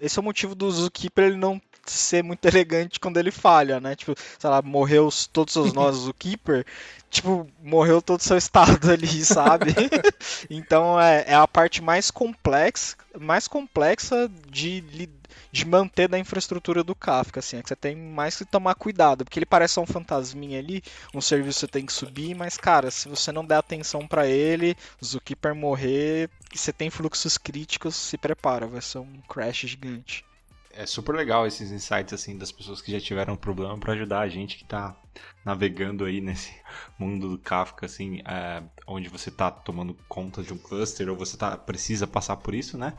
esse 0.00 0.18
é 0.18 0.20
o 0.20 0.24
motivo 0.24 0.54
do 0.54 0.70
Zookeeper 0.70 1.24
ele 1.24 1.36
não 1.36 1.60
ser 1.86 2.22
muito 2.22 2.44
elegante 2.46 3.00
quando 3.00 3.18
ele 3.18 3.30
falha, 3.30 3.80
né? 3.80 3.96
Tipo, 3.96 4.14
sei 4.38 4.50
lá, 4.50 4.62
morreu 4.62 5.08
todos 5.32 5.56
os 5.56 5.72
nós 5.72 5.96
do 5.96 6.02
Zookeeper, 6.02 6.64
tipo, 7.10 7.46
morreu 7.62 8.00
todo 8.00 8.20
o 8.20 8.22
seu 8.22 8.36
estado 8.38 8.90
ali, 8.90 9.24
sabe? 9.24 9.74
então 10.48 11.00
é, 11.00 11.24
é 11.28 11.34
a 11.34 11.48
parte 11.48 11.82
mais 11.82 12.10
complexa, 12.10 12.96
mais 13.18 13.48
complexa 13.48 14.30
de 14.48 14.80
lidar 14.80 15.19
de 15.50 15.66
manter 15.66 16.08
da 16.08 16.18
infraestrutura 16.18 16.82
do 16.82 16.94
Kafka, 16.94 17.40
assim, 17.40 17.58
é 17.58 17.62
que 17.62 17.68
você 17.68 17.76
tem 17.76 17.96
mais 17.96 18.36
que 18.36 18.44
tomar 18.44 18.74
cuidado, 18.74 19.24
porque 19.24 19.38
ele 19.38 19.46
parece 19.46 19.78
um 19.80 19.86
fantasminha 19.86 20.58
ali, 20.58 20.82
um 21.14 21.20
serviço 21.20 21.60
você 21.60 21.68
tem 21.68 21.86
que 21.86 21.92
subir, 21.92 22.34
mas 22.34 22.56
cara, 22.56 22.90
se 22.90 23.08
você 23.08 23.32
não 23.32 23.44
der 23.44 23.56
atenção 23.56 24.06
para 24.06 24.26
ele, 24.26 24.76
o 25.00 25.04
Zookeeper 25.04 25.54
morrer, 25.54 26.30
você 26.52 26.72
tem 26.72 26.90
fluxos 26.90 27.36
críticos, 27.36 27.96
se 27.96 28.16
prepara, 28.16 28.66
vai 28.66 28.80
ser 28.80 28.98
um 28.98 29.20
crash 29.28 29.60
gigante. 29.60 30.24
É 30.72 30.86
super 30.86 31.14
legal 31.14 31.46
esses 31.46 31.72
insights 31.72 32.12
assim 32.12 32.38
das 32.38 32.52
pessoas 32.52 32.80
que 32.80 32.92
já 32.92 33.00
tiveram 33.00 33.36
problema 33.36 33.76
para 33.76 33.92
ajudar 33.92 34.20
a 34.20 34.28
gente 34.28 34.56
que 34.56 34.62
está 34.62 34.96
navegando 35.44 36.04
aí 36.04 36.20
nesse 36.20 36.54
mundo 36.98 37.28
do 37.28 37.38
Kafka, 37.38 37.86
assim, 37.86 38.22
é, 38.24 38.62
onde 38.86 39.08
você 39.08 39.30
está 39.30 39.50
tomando 39.50 39.96
conta 40.08 40.42
de 40.42 40.52
um 40.52 40.58
cluster 40.58 41.08
ou 41.08 41.16
você 41.16 41.36
tá, 41.36 41.56
precisa 41.56 42.06
passar 42.06 42.36
por 42.36 42.54
isso, 42.54 42.78
né? 42.78 42.94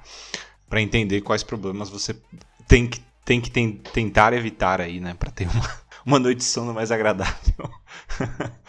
Para 0.72 0.82
entender 0.82 1.20
quais 1.20 1.44
problemas 1.44 1.90
você 1.90 2.16
tem 2.66 2.88
que 2.88 3.02
tem 3.26 3.42
que 3.42 3.52
ten 3.52 3.74
tentar 3.74 4.32
evitar 4.32 4.80
aí, 4.80 5.02
né? 5.02 5.14
Pra 5.14 5.30
ter 5.30 5.46
uma, 5.50 5.70
uma 6.06 6.20
noite 6.20 6.38
de 6.38 6.46
sono 6.46 6.74
mais 6.74 6.92
agradável. 6.92 7.70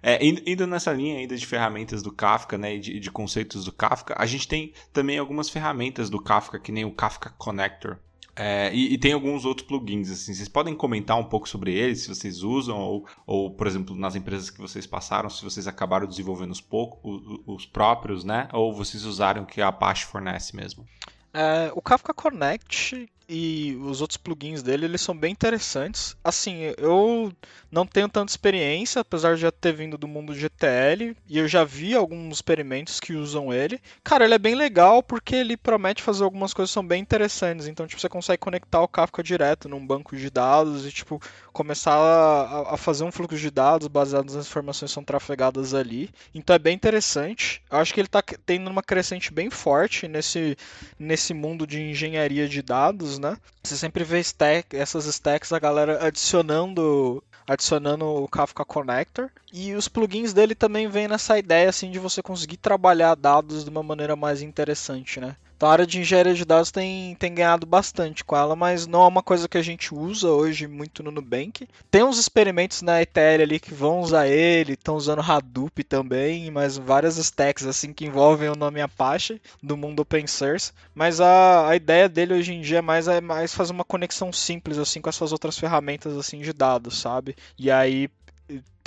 É, 0.00 0.20
indo 0.24 0.64
nessa 0.64 0.92
linha 0.92 1.18
ainda 1.18 1.36
de 1.36 1.44
ferramentas 1.44 2.04
do 2.04 2.12
Kafka, 2.12 2.56
né, 2.56 2.76
e 2.76 2.78
de, 2.78 3.00
de, 3.00 3.10
conceitos 3.10 3.64
do 3.64 3.72
Kafka, 3.72 4.14
a 4.16 4.24
gente 4.26 4.46
tem 4.46 4.72
também 4.92 5.18
algumas 5.18 5.50
ferramentas 5.50 6.08
do 6.08 6.22
Kafka, 6.22 6.60
que 6.60 6.70
nem 6.70 6.84
o 6.84 6.92
Kafka 6.92 7.30
Connector. 7.30 7.96
É, 8.40 8.70
e, 8.72 8.94
e, 8.94 8.98
tem 8.98 9.12
alguns 9.12 9.44
outros 9.44 9.66
plugins, 9.66 10.08
assim, 10.08 10.32
vocês 10.32 10.48
podem 10.48 10.72
comentar 10.72 11.18
um 11.18 11.24
pouco 11.24 11.48
sobre 11.48 11.74
eles, 11.74 12.02
se 12.02 12.08
vocês 12.08 12.44
usam, 12.44 12.78
ou, 12.78 13.04
ou 13.26 13.50
por 13.50 13.66
exemplo, 13.66 13.96
nas 13.96 14.14
empresas 14.14 14.48
que 14.48 14.60
vocês 14.60 14.86
passaram, 14.86 15.28
se 15.28 15.42
vocês 15.42 15.66
acabaram 15.66 16.06
desenvolvendo 16.06 16.52
os, 16.52 16.60
pouco, 16.60 17.00
os, 17.02 17.40
os 17.44 17.66
próprios, 17.66 18.22
né, 18.22 18.48
ou 18.52 18.72
vocês 18.72 19.04
usaram 19.04 19.42
o 19.42 19.46
que 19.46 19.60
a 19.60 19.66
Apache 19.66 20.06
fornece 20.06 20.54
mesmo? 20.54 20.86
É, 21.34 21.72
o 21.74 21.82
Kafka 21.82 22.14
Connect 22.14 23.10
e 23.28 23.76
os 23.82 24.00
outros 24.00 24.16
plugins 24.16 24.62
dele, 24.62 24.86
eles 24.86 25.02
são 25.02 25.16
bem 25.16 25.32
interessantes. 25.32 26.16
Assim, 26.24 26.72
eu 26.78 27.30
não 27.70 27.86
tenho 27.86 28.08
tanta 28.08 28.32
experiência, 28.32 29.00
apesar 29.00 29.34
de 29.34 29.42
já 29.42 29.50
ter 29.50 29.72
vindo 29.72 29.98
do 29.98 30.08
mundo 30.08 30.34
GTL, 30.34 31.14
e 31.28 31.38
eu 31.38 31.46
já 31.46 31.62
vi 31.62 31.94
alguns 31.94 32.36
experimentos 32.36 32.98
que 32.98 33.12
usam 33.12 33.52
ele. 33.52 33.78
Cara, 34.02 34.24
ele 34.24 34.34
é 34.34 34.38
bem 34.38 34.54
legal 34.54 35.02
porque 35.02 35.36
ele 35.36 35.56
promete 35.56 36.02
fazer 36.02 36.24
algumas 36.24 36.54
coisas 36.54 36.70
que 36.70 36.74
são 36.74 36.86
bem 36.86 37.02
interessantes. 37.02 37.68
Então, 37.68 37.86
tipo, 37.86 38.00
você 38.00 38.08
consegue 38.08 38.38
conectar 38.38 38.80
o 38.80 38.88
Kafka 38.88 39.22
direto 39.22 39.68
num 39.68 39.86
banco 39.86 40.16
de 40.16 40.30
dados 40.30 40.86
e, 40.86 40.90
tipo, 40.90 41.20
começar 41.52 41.94
a, 41.94 42.74
a 42.74 42.76
fazer 42.76 43.04
um 43.04 43.12
fluxo 43.12 43.36
de 43.36 43.50
dados 43.50 43.88
baseado 43.88 44.32
nas 44.32 44.46
informações 44.46 44.90
que 44.90 44.94
são 44.94 45.04
trafegadas 45.04 45.74
ali. 45.74 46.08
Então 46.34 46.56
é 46.56 46.58
bem 46.58 46.74
interessante. 46.74 47.60
Eu 47.70 47.78
acho 47.78 47.92
que 47.92 48.00
ele 48.00 48.06
está 48.06 48.22
tendo 48.22 48.70
uma 48.70 48.82
crescente 48.82 49.32
bem 49.32 49.50
forte 49.50 50.06
nesse, 50.06 50.56
nesse 50.98 51.34
mundo 51.34 51.66
de 51.66 51.80
engenharia 51.80 52.48
de 52.48 52.62
dados, 52.62 53.17
né? 53.18 53.36
Você 53.62 53.76
sempre 53.76 54.04
vê 54.04 54.20
stack, 54.20 54.76
essas 54.76 55.06
stacks, 55.06 55.52
a 55.52 55.58
galera 55.58 56.06
adicionando 56.06 57.22
adicionando 57.46 58.04
o 58.04 58.28
Kafka 58.28 58.64
Connector. 58.64 59.30
E 59.52 59.74
os 59.74 59.88
plugins 59.88 60.34
dele 60.34 60.54
também 60.54 60.86
vêm 60.86 61.08
nessa 61.08 61.38
ideia 61.38 61.70
assim 61.70 61.90
de 61.90 61.98
você 61.98 62.22
conseguir 62.22 62.58
trabalhar 62.58 63.14
dados 63.14 63.64
de 63.64 63.70
uma 63.70 63.82
maneira 63.82 64.14
mais 64.14 64.42
interessante, 64.42 65.18
né? 65.18 65.34
Então 65.58 65.68
a 65.68 65.72
área 65.72 65.86
de 65.86 65.98
engenharia 65.98 66.34
de 66.34 66.44
dados 66.44 66.70
tem, 66.70 67.16
tem 67.16 67.34
ganhado 67.34 67.66
bastante 67.66 68.24
com 68.24 68.36
ela, 68.36 68.54
mas 68.54 68.86
não 68.86 69.02
é 69.02 69.08
uma 69.08 69.24
coisa 69.24 69.48
que 69.48 69.58
a 69.58 69.62
gente 69.62 69.92
usa 69.92 70.28
hoje 70.28 70.68
muito 70.68 71.02
no 71.02 71.10
Nubank. 71.10 71.68
Tem 71.90 72.04
uns 72.04 72.16
experimentos 72.16 72.80
na 72.80 73.02
ETL 73.02 73.42
ali 73.42 73.58
que 73.58 73.74
vão 73.74 73.98
usar 73.98 74.28
ele, 74.28 74.74
estão 74.74 74.94
usando 74.94 75.20
Hadoop 75.20 75.82
também, 75.82 76.48
mas 76.52 76.78
várias 76.78 77.16
stacks 77.16 77.66
assim 77.66 77.92
que 77.92 78.06
envolvem 78.06 78.48
o 78.48 78.54
nome 78.54 78.80
Apache 78.80 79.42
do 79.60 79.76
mundo 79.76 79.98
open 79.98 80.28
source. 80.28 80.70
Mas 80.94 81.20
a, 81.20 81.68
a 81.68 81.74
ideia 81.74 82.08
dele 82.08 82.34
hoje 82.34 82.54
em 82.54 82.60
dia 82.60 82.78
é 82.78 82.82
mais, 82.82 83.08
é 83.08 83.20
mais 83.20 83.52
fazer 83.52 83.72
uma 83.72 83.84
conexão 83.84 84.32
simples 84.32 84.78
assim 84.78 85.00
com 85.00 85.08
essas 85.08 85.32
outras 85.32 85.58
ferramentas 85.58 86.16
assim 86.16 86.38
de 86.38 86.52
dados, 86.52 86.98
sabe? 86.98 87.34
E 87.58 87.68
aí 87.68 88.08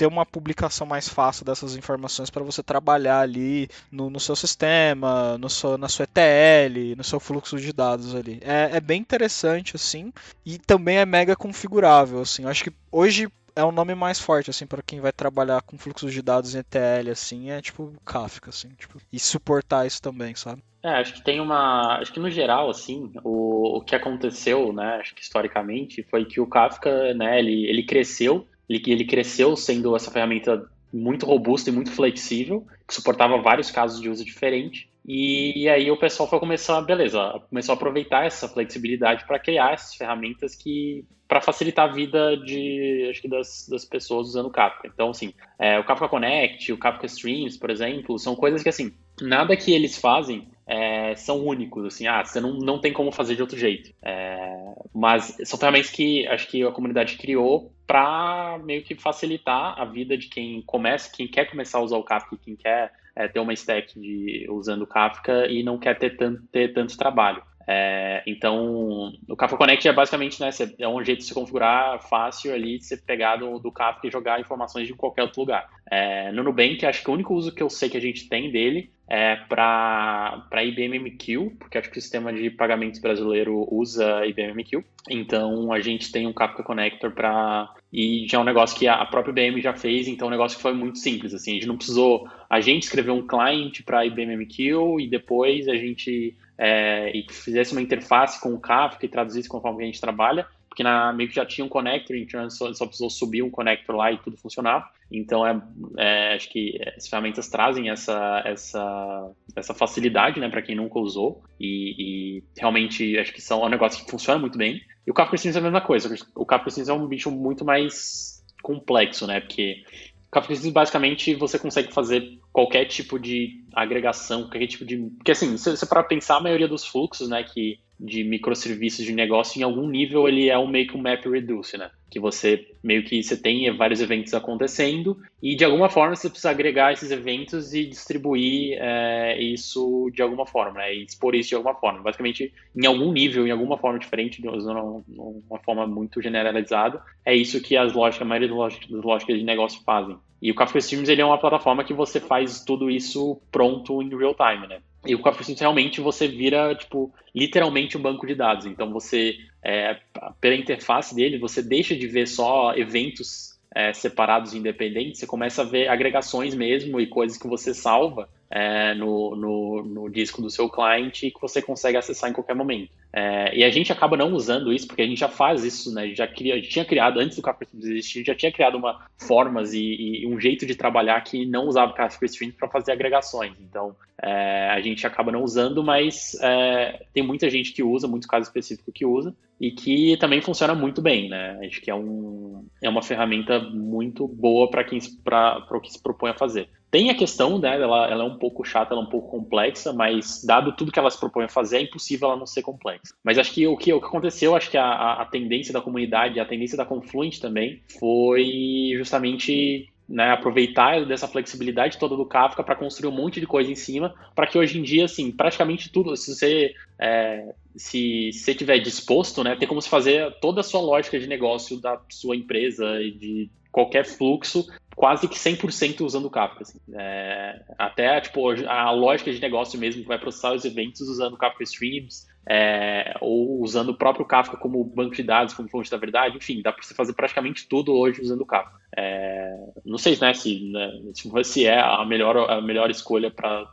ter 0.02 0.06
uma 0.08 0.26
publicação 0.26 0.84
mais 0.84 1.08
fácil 1.08 1.44
dessas 1.44 1.76
informações 1.76 2.28
para 2.28 2.42
você 2.42 2.60
trabalhar 2.60 3.20
ali 3.20 3.68
no, 3.88 4.10
no 4.10 4.18
seu 4.18 4.34
sistema, 4.34 5.38
no 5.38 5.48
seu, 5.48 5.78
na 5.78 5.88
sua 5.88 6.02
ETL, 6.02 6.96
no 6.96 7.04
seu 7.04 7.20
fluxo 7.20 7.56
de 7.56 7.72
dados 7.72 8.12
ali. 8.12 8.40
É, 8.42 8.76
é 8.76 8.80
bem 8.80 9.00
interessante, 9.00 9.76
assim, 9.76 10.12
e 10.44 10.58
também 10.58 10.98
é 10.98 11.06
mega 11.06 11.36
configurável, 11.36 12.20
assim. 12.20 12.42
Eu 12.42 12.48
acho 12.48 12.64
que 12.64 12.72
hoje 12.90 13.28
é 13.54 13.64
um 13.64 13.70
nome 13.70 13.94
mais 13.94 14.18
forte, 14.18 14.50
assim, 14.50 14.66
para 14.66 14.82
quem 14.82 14.98
vai 14.98 15.12
trabalhar 15.12 15.62
com 15.62 15.78
fluxos 15.78 16.12
de 16.12 16.20
dados 16.20 16.56
em 16.56 16.58
ETL, 16.58 17.12
assim, 17.12 17.50
é 17.52 17.62
tipo 17.62 17.92
Kafka, 18.04 18.50
assim, 18.50 18.70
tipo, 18.70 18.98
e 19.12 19.20
suportar 19.20 19.86
isso 19.86 20.02
também, 20.02 20.34
sabe? 20.34 20.64
É, 20.82 20.94
acho 20.94 21.14
que 21.14 21.22
tem 21.22 21.40
uma. 21.40 21.98
Acho 22.00 22.12
que 22.12 22.18
no 22.18 22.28
geral, 22.28 22.68
assim, 22.68 23.12
o, 23.22 23.76
o 23.76 23.80
que 23.82 23.94
aconteceu, 23.94 24.72
né, 24.72 24.96
acho 25.00 25.14
que 25.14 25.22
historicamente, 25.22 26.02
foi 26.10 26.24
que 26.24 26.40
o 26.40 26.46
Kafka, 26.48 27.14
né, 27.14 27.38
ele, 27.38 27.66
ele 27.68 27.84
cresceu 27.84 28.48
ele, 28.68 28.82
ele 28.86 29.04
cresceu 29.04 29.56
sendo 29.56 29.94
essa 29.94 30.10
ferramenta 30.10 30.68
muito 30.92 31.24
robusta 31.24 31.70
e 31.70 31.72
muito 31.72 31.90
flexível, 31.90 32.66
que 32.86 32.94
suportava 32.94 33.40
vários 33.40 33.70
casos 33.70 34.00
de 34.00 34.10
uso 34.10 34.24
diferente. 34.24 34.90
E, 35.06 35.62
e 35.62 35.68
aí 35.68 35.90
o 35.90 35.96
pessoal 35.96 36.28
foi 36.28 36.38
começar, 36.38 36.80
beleza, 36.82 37.42
começou 37.48 37.72
a 37.72 37.76
aproveitar 37.76 38.26
essa 38.26 38.48
flexibilidade 38.48 39.26
para 39.26 39.38
criar 39.38 39.72
essas 39.72 39.94
ferramentas 39.94 40.54
que 40.54 41.04
para 41.26 41.40
facilitar 41.40 41.88
a 41.88 41.92
vida 41.92 42.36
de 42.36 43.08
acho 43.10 43.22
que 43.22 43.28
das, 43.28 43.66
das 43.68 43.86
pessoas 43.86 44.28
usando 44.28 44.46
o 44.46 44.50
Kafka. 44.50 44.86
Então, 44.86 45.10
assim, 45.10 45.32
é, 45.58 45.78
o 45.78 45.84
Kafka 45.84 46.06
Connect, 46.06 46.70
o 46.70 46.78
Kafka 46.78 47.06
Streams, 47.06 47.58
por 47.58 47.70
exemplo, 47.70 48.18
são 48.18 48.36
coisas 48.36 48.62
que 48.62 48.68
assim 48.68 48.92
nada 49.20 49.56
que 49.56 49.72
eles 49.72 49.96
fazem 49.96 50.48
é, 50.66 51.14
são 51.16 51.44
únicos, 51.44 51.84
assim, 51.86 52.06
ah, 52.06 52.24
você 52.24 52.40
não, 52.40 52.54
não 52.54 52.78
tem 52.78 52.92
como 52.92 53.10
fazer 53.10 53.34
de 53.34 53.42
outro 53.42 53.58
jeito. 53.58 53.92
É, 54.02 54.74
mas 54.94 55.36
são 55.44 55.58
ferramentas 55.58 55.90
que 55.90 56.26
acho 56.28 56.48
que 56.48 56.62
a 56.62 56.70
comunidade 56.70 57.16
criou 57.16 57.72
para 57.92 58.58
meio 58.64 58.82
que 58.82 58.94
facilitar 58.94 59.78
a 59.78 59.84
vida 59.84 60.16
de 60.16 60.26
quem 60.26 60.62
começa, 60.62 61.12
quem 61.14 61.28
quer 61.28 61.50
começar 61.50 61.76
a 61.76 61.82
usar 61.82 61.98
o 61.98 62.02
Kafka, 62.02 62.38
quem 62.42 62.56
quer 62.56 62.90
é, 63.14 63.28
ter 63.28 63.38
uma 63.38 63.52
stack 63.52 64.00
de, 64.00 64.46
usando 64.48 64.80
o 64.80 64.86
Kafka 64.86 65.46
e 65.46 65.62
não 65.62 65.76
quer 65.76 65.98
ter 65.98 66.16
tanto, 66.16 66.42
ter 66.50 66.72
tanto 66.72 66.96
trabalho. 66.96 67.42
É, 67.68 68.22
então, 68.26 69.12
o 69.28 69.36
Kafka 69.36 69.58
Connect 69.58 69.86
é 69.86 69.92
basicamente 69.92 70.40
né, 70.40 70.48
é 70.78 70.88
um 70.88 71.04
jeito 71.04 71.18
de 71.18 71.26
se 71.26 71.34
configurar 71.34 72.00
fácil 72.08 72.54
ali, 72.54 72.78
de 72.78 72.86
você 72.86 72.96
pegar 72.96 73.36
do, 73.36 73.70
Kafka 73.70 74.06
e 74.06 74.10
jogar 74.10 74.40
informações 74.40 74.86
de 74.86 74.94
qualquer 74.94 75.24
outro 75.24 75.40
lugar. 75.40 75.68
É, 75.90 76.32
no 76.32 76.42
Nubank, 76.42 76.86
acho 76.86 77.04
que 77.04 77.10
o 77.10 77.14
único 77.14 77.34
uso 77.34 77.54
que 77.54 77.62
eu 77.62 77.68
sei 77.68 77.90
que 77.90 77.98
a 77.98 78.00
gente 78.00 78.26
tem 78.26 78.50
dele 78.50 78.90
é 79.06 79.36
para 79.36 80.64
IBM 80.64 80.98
MQ, 80.98 81.56
porque 81.58 81.76
acho 81.76 81.90
que 81.90 81.98
o 81.98 82.00
sistema 82.00 82.32
de 82.32 82.48
pagamentos 82.48 82.98
brasileiro 82.98 83.68
usa 83.70 84.24
IBM 84.24 84.52
MQ. 84.52 84.82
Então, 85.10 85.70
a 85.70 85.80
gente 85.80 86.10
tem 86.10 86.26
um 86.26 86.32
Kafka 86.32 86.62
Connector 86.62 87.10
para. 87.10 87.74
E 87.92 88.26
já 88.26 88.38
é 88.38 88.40
um 88.40 88.44
negócio 88.44 88.78
que 88.78 88.88
a 88.88 89.04
própria 89.04 89.32
IBM 89.32 89.60
já 89.60 89.74
fez, 89.74 90.08
então 90.08 90.26
é 90.26 90.28
um 90.28 90.30
negócio 90.30 90.56
que 90.56 90.62
foi 90.62 90.72
muito 90.72 90.98
simples. 90.98 91.34
Assim, 91.34 91.50
a 91.50 91.54
gente 91.54 91.66
não 91.66 91.76
precisou 91.76 92.26
a 92.48 92.60
gente 92.60 92.84
escrever 92.84 93.10
um 93.10 93.26
client 93.26 93.82
para 93.84 94.06
IBM 94.06 94.32
MQ 94.32 94.96
e 95.00 95.06
depois 95.06 95.68
a 95.68 95.76
gente 95.76 96.34
é, 96.56 97.14
e 97.14 97.26
fizesse 97.30 97.72
uma 97.72 97.82
interface 97.82 98.40
com 98.40 98.54
o 98.54 98.60
Kafka 98.60 99.04
e 99.04 99.08
traduzisse 99.08 99.48
conforme 99.48 99.82
a 99.82 99.86
gente 99.86 100.00
trabalha, 100.00 100.46
porque 100.72 100.82
na 100.82 101.14
que 101.14 101.34
já 101.34 101.44
tinha 101.44 101.66
um 101.66 101.68
connector, 101.68 102.16
então 102.16 102.48
só, 102.48 102.72
só 102.72 102.86
precisou 102.86 103.10
subir 103.10 103.42
um 103.42 103.50
connector 103.50 103.94
lá 103.94 104.10
e 104.10 104.16
tudo 104.16 104.38
funcionava. 104.38 104.88
Então 105.10 105.46
é, 105.46 105.62
é, 105.98 106.34
acho 106.34 106.48
que 106.48 106.80
as 106.96 107.06
ferramentas 107.06 107.46
trazem 107.50 107.90
essa 107.90 108.42
essa 108.42 109.30
essa 109.54 109.74
facilidade, 109.74 110.40
né, 110.40 110.48
para 110.48 110.62
quem 110.62 110.74
nunca 110.74 110.98
usou 110.98 111.42
e, 111.60 112.38
e, 112.38 112.44
realmente 112.56 113.18
acho 113.18 113.34
que 113.34 113.42
são 113.42 113.62
é 113.62 113.66
um 113.66 113.68
negócio 113.68 114.02
que 114.02 114.10
funciona 114.10 114.40
muito 114.40 114.56
bem. 114.56 114.80
E 115.06 115.10
o 115.10 115.14
Kafka 115.14 115.36
Streams 115.36 115.58
é 115.58 115.60
a 115.60 115.62
mesma 115.62 115.82
coisa. 115.82 116.14
O 116.34 116.46
Kafka 116.46 116.70
Streams 116.70 116.90
é 116.90 116.94
um 116.94 117.06
bicho 117.06 117.30
muito 117.30 117.66
mais 117.66 118.42
complexo, 118.62 119.26
né, 119.26 119.40
porque 119.40 119.84
Kafka 120.30 120.54
Streams 120.54 120.72
basicamente 120.72 121.34
você 121.34 121.58
consegue 121.58 121.92
fazer 121.92 122.38
qualquer 122.50 122.86
tipo 122.86 123.18
de 123.18 123.62
agregação, 123.74 124.44
qualquer 124.44 124.66
tipo 124.68 124.86
de. 124.86 124.96
Porque 125.18 125.32
assim, 125.32 125.58
se 125.58 125.76
você 125.76 125.84
para 125.84 126.02
pensar 126.02 126.38
a 126.38 126.40
maioria 126.40 126.66
dos 126.66 126.86
fluxos, 126.86 127.28
né, 127.28 127.42
que 127.42 127.78
de 128.02 128.24
microserviços 128.24 129.04
de 129.04 129.12
negócio, 129.12 129.60
em 129.60 129.62
algum 129.62 129.88
nível 129.88 130.26
ele 130.26 130.50
é 130.50 130.58
um 130.58 130.66
meio 130.66 130.88
que 130.88 130.96
um 130.96 131.00
map 131.00 131.24
reduce, 131.24 131.78
né? 131.78 131.90
Que 132.10 132.18
você 132.18 132.66
meio 132.82 133.04
que 133.04 133.22
você 133.22 133.36
tem 133.36 133.74
vários 133.76 134.00
eventos 134.00 134.34
acontecendo 134.34 135.16
e 135.40 135.54
de 135.54 135.64
alguma 135.64 135.88
forma 135.88 136.16
você 136.16 136.28
precisa 136.28 136.50
agregar 136.50 136.92
esses 136.92 137.12
eventos 137.12 137.72
e 137.72 137.86
distribuir 137.86 138.76
é, 138.80 139.40
isso 139.40 140.10
de 140.12 140.20
alguma 140.20 140.44
forma, 140.44 140.80
né? 140.80 140.92
E 140.92 141.04
expor 141.04 141.36
isso 141.36 141.50
de 141.50 141.54
alguma 141.54 141.76
forma. 141.76 142.02
Basicamente, 142.02 142.52
em 142.74 142.86
algum 142.86 143.12
nível, 143.12 143.46
em 143.46 143.52
alguma 143.52 143.78
forma 143.78 144.00
diferente, 144.00 144.44
usando 144.46 145.04
uma 145.48 145.60
forma 145.60 145.86
muito 145.86 146.20
generalizada, 146.20 147.00
é 147.24 147.34
isso 147.34 147.62
que 147.62 147.76
as 147.76 147.92
lógicas, 147.92 148.26
a 148.26 148.28
maioria 148.28 148.48
das 148.48 149.04
lógicas 149.04 149.38
de 149.38 149.44
negócio 149.44 149.80
fazem. 149.84 150.16
E 150.40 150.50
o 150.50 150.54
Kafka 150.56 150.78
Streams 150.78 151.08
ele 151.08 151.22
é 151.22 151.24
uma 151.24 151.38
plataforma 151.38 151.84
que 151.84 151.94
você 151.94 152.18
faz 152.18 152.64
tudo 152.64 152.90
isso 152.90 153.40
pronto 153.52 154.02
em 154.02 154.08
real 154.08 154.34
time, 154.34 154.66
né? 154.66 154.80
E 155.06 155.14
o 155.14 155.18
Streams 155.18 155.60
realmente 155.60 156.00
você 156.00 156.28
vira, 156.28 156.74
tipo, 156.74 157.12
literalmente 157.34 157.98
um 157.98 158.02
banco 158.02 158.26
de 158.26 158.34
dados. 158.34 158.66
Então 158.66 158.92
você, 158.92 159.36
é, 159.62 159.98
pela 160.40 160.54
interface 160.54 161.14
dele, 161.14 161.38
você 161.38 161.62
deixa 161.62 161.96
de 161.96 162.06
ver 162.06 162.28
só 162.28 162.74
eventos 162.76 163.58
é, 163.74 163.92
separados 163.92 164.52
e 164.52 164.58
independentes, 164.58 165.18
você 165.18 165.26
começa 165.26 165.62
a 165.62 165.64
ver 165.64 165.88
agregações 165.88 166.54
mesmo 166.54 167.00
e 167.00 167.06
coisas 167.06 167.38
que 167.38 167.48
você 167.48 167.74
salva 167.74 168.28
é, 168.54 168.94
no, 168.94 169.34
no, 169.34 169.82
no, 169.82 170.10
disco 170.10 170.42
do 170.42 170.50
seu 170.50 170.68
cliente 170.68 171.30
que 171.30 171.40
você 171.40 171.62
consegue 171.62 171.96
acessar 171.96 172.28
em 172.28 172.34
qualquer 172.34 172.54
momento. 172.54 172.90
É, 173.10 173.56
e 173.56 173.64
a 173.64 173.70
gente 173.70 173.90
acaba 173.90 174.14
não 174.14 174.34
usando 174.34 174.70
isso, 174.70 174.86
porque 174.86 175.00
a 175.00 175.06
gente 175.06 175.18
já 175.20 175.28
faz 175.28 175.64
isso, 175.64 175.92
né? 175.94 176.14
Já 176.14 176.26
cria, 176.26 176.54
a 176.54 176.56
gente 176.58 176.68
tinha 176.68 176.84
criado, 176.84 177.18
antes 177.18 177.36
do 177.36 177.42
Kafka 177.42 177.64
Streams 177.64 177.90
existir, 177.90 178.26
já 178.26 178.34
tinha 178.34 178.52
criado 178.52 178.76
uma 178.76 179.06
formas 179.16 179.72
e, 179.72 180.22
e, 180.22 180.26
um 180.26 180.38
jeito 180.38 180.66
de 180.66 180.74
trabalhar 180.74 181.22
que 181.22 181.46
não 181.46 181.66
usava 181.66 181.94
Kafka 181.94 182.26
Streams 182.26 182.54
para 182.58 182.68
fazer 182.68 182.92
agregações. 182.92 183.54
Então, 183.58 183.96
é, 184.22 184.68
a 184.68 184.80
gente 184.82 185.06
acaba 185.06 185.32
não 185.32 185.42
usando, 185.42 185.82
mas 185.82 186.36
é, 186.42 187.06
tem 187.14 187.22
muita 187.22 187.48
gente 187.48 187.72
que 187.72 187.82
usa, 187.82 188.06
muitos 188.06 188.28
casos 188.28 188.48
específicos 188.48 188.92
que 188.94 189.06
usa, 189.06 189.34
e 189.58 189.70
que 189.70 190.18
também 190.18 190.42
funciona 190.42 190.74
muito 190.74 191.00
bem, 191.00 191.30
né? 191.30 191.58
Acho 191.66 191.80
que 191.80 191.90
é, 191.90 191.94
um, 191.94 192.66
é 192.82 192.88
uma 192.88 193.02
ferramenta 193.02 193.60
muito 193.60 194.28
boa 194.28 194.68
para 194.68 194.84
quem 194.84 194.98
para 195.24 195.64
o 195.70 195.80
que 195.80 195.90
se 195.90 196.02
propõe 196.02 196.30
a 196.30 196.34
fazer. 196.34 196.68
Tem 196.92 197.08
a 197.08 197.14
questão, 197.14 197.58
né, 197.58 197.74
ela, 197.74 198.06
ela 198.06 198.22
é 198.22 198.26
um 198.26 198.36
pouco 198.36 198.62
chata, 198.64 198.92
ela 198.92 199.02
é 199.02 199.06
um 199.06 199.08
pouco 199.08 199.30
complexa, 199.30 199.94
mas 199.94 200.44
dado 200.44 200.76
tudo 200.76 200.92
que 200.92 200.98
ela 200.98 201.10
se 201.10 201.18
propõe 201.18 201.44
a 201.44 201.48
fazer, 201.48 201.78
é 201.78 201.80
impossível 201.80 202.28
ela 202.28 202.36
não 202.36 202.46
ser 202.46 202.60
complexa. 202.60 203.14
Mas 203.24 203.38
acho 203.38 203.50
que 203.50 203.66
o 203.66 203.78
que, 203.78 203.90
o 203.94 203.98
que 203.98 204.06
aconteceu, 204.06 204.54
acho 204.54 204.70
que 204.70 204.76
a, 204.76 205.14
a, 205.14 205.24
tendência 205.24 205.72
da 205.72 205.80
comunidade, 205.80 206.38
a 206.38 206.44
tendência 206.44 206.76
da 206.76 206.84
Confluent 206.84 207.38
também, 207.40 207.82
foi 207.98 208.92
justamente 208.98 209.88
né, 210.06 210.32
aproveitar 210.32 211.06
dessa 211.06 211.26
flexibilidade 211.26 211.96
toda 211.96 212.14
do 212.14 212.26
Kafka 212.26 212.62
para 212.62 212.76
construir 212.76 213.08
um 213.08 213.16
monte 213.16 213.40
de 213.40 213.46
coisa 213.46 213.72
em 213.72 213.74
cima, 213.74 214.14
para 214.34 214.46
que 214.46 214.58
hoje 214.58 214.78
em 214.78 214.82
dia, 214.82 215.06
assim, 215.06 215.32
praticamente 215.32 215.90
tudo, 215.90 216.14
se 216.14 216.34
você 216.34 216.74
é, 217.00 217.54
se 217.74 218.30
você 218.34 218.54
tiver 218.54 218.78
disposto, 218.80 219.42
né, 219.42 219.56
tem 219.56 219.66
como 219.66 219.80
se 219.80 219.88
fazer 219.88 220.30
toda 220.42 220.60
a 220.60 220.64
sua 220.64 220.82
lógica 220.82 221.18
de 221.18 221.26
negócio 221.26 221.80
da 221.80 221.98
sua 222.10 222.36
empresa 222.36 223.00
e 223.00 223.12
de 223.12 223.50
qualquer 223.70 224.04
fluxo 224.04 224.66
quase 224.94 225.28
que 225.28 225.36
100% 225.36 226.02
usando 226.02 226.26
o 226.26 226.30
Kafka. 226.30 226.62
Assim. 226.62 226.78
É, 226.94 227.60
até 227.78 228.20
tipo, 228.20 228.50
a 228.66 228.90
lógica 228.90 229.32
de 229.32 229.40
negócio 229.40 229.78
mesmo 229.78 230.02
que 230.02 230.08
vai 230.08 230.18
processar 230.18 230.52
os 230.52 230.64
eventos 230.64 231.00
usando 231.02 231.36
Kafka 231.36 231.62
Streams, 231.64 232.26
é, 232.48 233.14
ou 233.20 233.60
usando 233.60 233.90
o 233.90 233.96
próprio 233.96 234.26
Kafka 234.26 234.56
como 234.56 234.84
banco 234.84 235.14
de 235.14 235.22
dados, 235.22 235.54
como 235.54 235.68
fonte 235.68 235.90
da 235.90 235.96
verdade, 235.96 236.36
enfim, 236.36 236.60
dá 236.60 236.72
para 236.72 236.82
você 236.82 236.94
fazer 236.94 237.14
praticamente 237.14 237.68
tudo 237.68 237.92
hoje 237.94 238.20
usando 238.20 238.42
o 238.42 238.46
Kafka. 238.46 238.78
É, 238.96 239.56
não 239.84 239.98
sei 239.98 240.18
né, 240.20 240.34
se, 240.34 240.70
né, 240.70 241.42
se 241.44 241.66
é 241.66 241.80
a 241.80 242.04
melhor, 242.04 242.50
a 242.50 242.60
melhor 242.60 242.90
escolha 242.90 243.30
para 243.30 243.66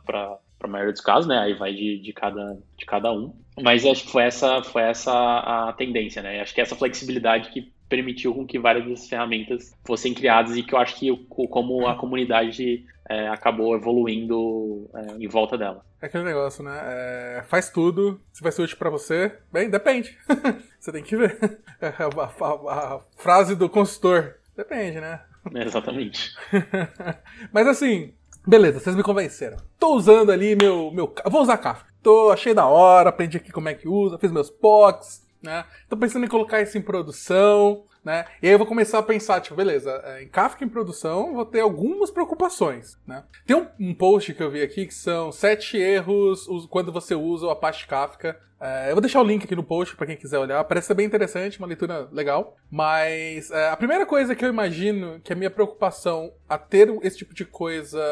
a 0.62 0.68
maioria 0.68 0.92
dos 0.92 1.02
casos, 1.02 1.26
né? 1.26 1.38
Aí 1.38 1.54
vai 1.54 1.74
de, 1.74 1.98
de, 1.98 2.12
cada, 2.12 2.58
de 2.76 2.86
cada 2.86 3.12
um. 3.12 3.34
Mas 3.60 3.84
acho 3.84 4.04
que 4.04 4.12
foi 4.12 4.22
essa, 4.22 4.62
foi 4.62 4.82
essa 4.82 5.12
a 5.12 5.72
tendência, 5.72 6.22
né? 6.22 6.40
Acho 6.40 6.54
que 6.54 6.60
essa 6.60 6.76
flexibilidade 6.76 7.50
que 7.50 7.72
permitiu 7.90 8.32
com 8.32 8.46
que 8.46 8.58
várias 8.58 8.86
dessas 8.86 9.08
ferramentas 9.08 9.76
fossem 9.84 10.14
criadas 10.14 10.56
e 10.56 10.62
que 10.62 10.72
eu 10.72 10.78
acho 10.78 10.96
que 10.96 11.14
como 11.28 11.86
a 11.88 11.96
comunidade 11.96 12.86
é, 13.08 13.28
acabou 13.28 13.74
evoluindo 13.74 14.88
é, 14.94 15.24
em 15.24 15.26
volta 15.26 15.58
dela. 15.58 15.84
É 16.00 16.06
aquele 16.06 16.22
negócio, 16.22 16.62
né? 16.62 16.80
É, 16.82 17.42
faz 17.48 17.68
tudo, 17.68 18.20
se 18.32 18.42
vai 18.42 18.52
ser 18.52 18.62
útil 18.62 18.78
para 18.78 18.88
você, 18.88 19.36
bem, 19.52 19.68
depende. 19.68 20.16
você 20.78 20.92
tem 20.92 21.02
que 21.02 21.16
ver. 21.16 21.60
É, 21.80 21.88
a, 21.88 22.44
a, 22.44 22.96
a, 22.96 23.00
frase 23.16 23.56
do 23.56 23.68
consultor, 23.68 24.36
depende, 24.56 25.00
né? 25.00 25.20
É, 25.54 25.64
exatamente. 25.64 26.34
Mas 27.52 27.66
assim, 27.66 28.14
beleza, 28.46 28.78
vocês 28.78 28.94
me 28.94 29.02
convenceram. 29.02 29.56
Tô 29.78 29.94
usando 29.94 30.30
ali 30.30 30.54
meu. 30.54 30.90
meu 30.92 31.12
vou 31.26 31.42
usar 31.42 31.58
Kafka. 31.58 31.90
Tô, 32.02 32.30
achei 32.30 32.54
da 32.54 32.66
hora, 32.66 33.10
aprendi 33.10 33.36
aqui 33.36 33.50
como 33.50 33.68
é 33.68 33.74
que 33.74 33.88
usa, 33.88 34.18
fiz 34.18 34.30
meus 34.30 34.50
POCs, 34.50 35.26
né? 35.42 35.64
Tô 35.88 35.96
pensando 35.96 36.24
em 36.24 36.28
colocar 36.28 36.60
isso 36.60 36.76
em 36.76 36.82
produção, 36.82 37.84
né? 38.04 38.26
E 38.42 38.46
aí 38.46 38.52
eu 38.52 38.58
vou 38.58 38.66
começar 38.66 38.98
a 38.98 39.02
pensar, 39.02 39.40
tipo, 39.40 39.54
beleza, 39.54 39.90
é, 40.04 40.22
em 40.22 40.28
Kafka 40.28 40.64
em 40.64 40.68
produção 40.68 41.34
vou 41.34 41.44
ter 41.44 41.60
algumas 41.60 42.10
preocupações, 42.10 42.98
né? 43.06 43.24
Tem 43.46 43.56
um, 43.56 43.66
um 43.78 43.94
post 43.94 44.32
que 44.34 44.42
eu 44.42 44.50
vi 44.50 44.62
aqui 44.62 44.86
que 44.86 44.94
são 44.94 45.30
sete 45.30 45.76
erros 45.76 46.46
quando 46.68 46.92
você 46.92 47.14
usa 47.14 47.46
o 47.46 47.50
Apache 47.50 47.86
Kafka 47.86 48.38
é, 48.60 48.90
eu 48.90 48.94
vou 48.94 49.00
deixar 49.00 49.22
o 49.22 49.24
link 49.24 49.44
aqui 49.44 49.56
no 49.56 49.64
post 49.64 49.96
para 49.96 50.06
quem 50.06 50.16
quiser 50.16 50.38
olhar. 50.38 50.62
Parece 50.64 50.88
ser 50.88 50.94
bem 50.94 51.06
interessante, 51.06 51.58
uma 51.58 51.66
leitura 51.66 52.08
legal. 52.12 52.56
Mas 52.70 53.50
é, 53.50 53.70
a 53.70 53.76
primeira 53.76 54.04
coisa 54.04 54.34
que 54.34 54.44
eu 54.44 54.50
imagino 54.50 55.18
que 55.20 55.32
a 55.32 55.36
minha 55.36 55.50
preocupação 55.50 56.32
a 56.46 56.58
ter 56.58 56.88
esse 57.02 57.16
tipo 57.16 57.32
de 57.32 57.44
coisa, 57.44 58.02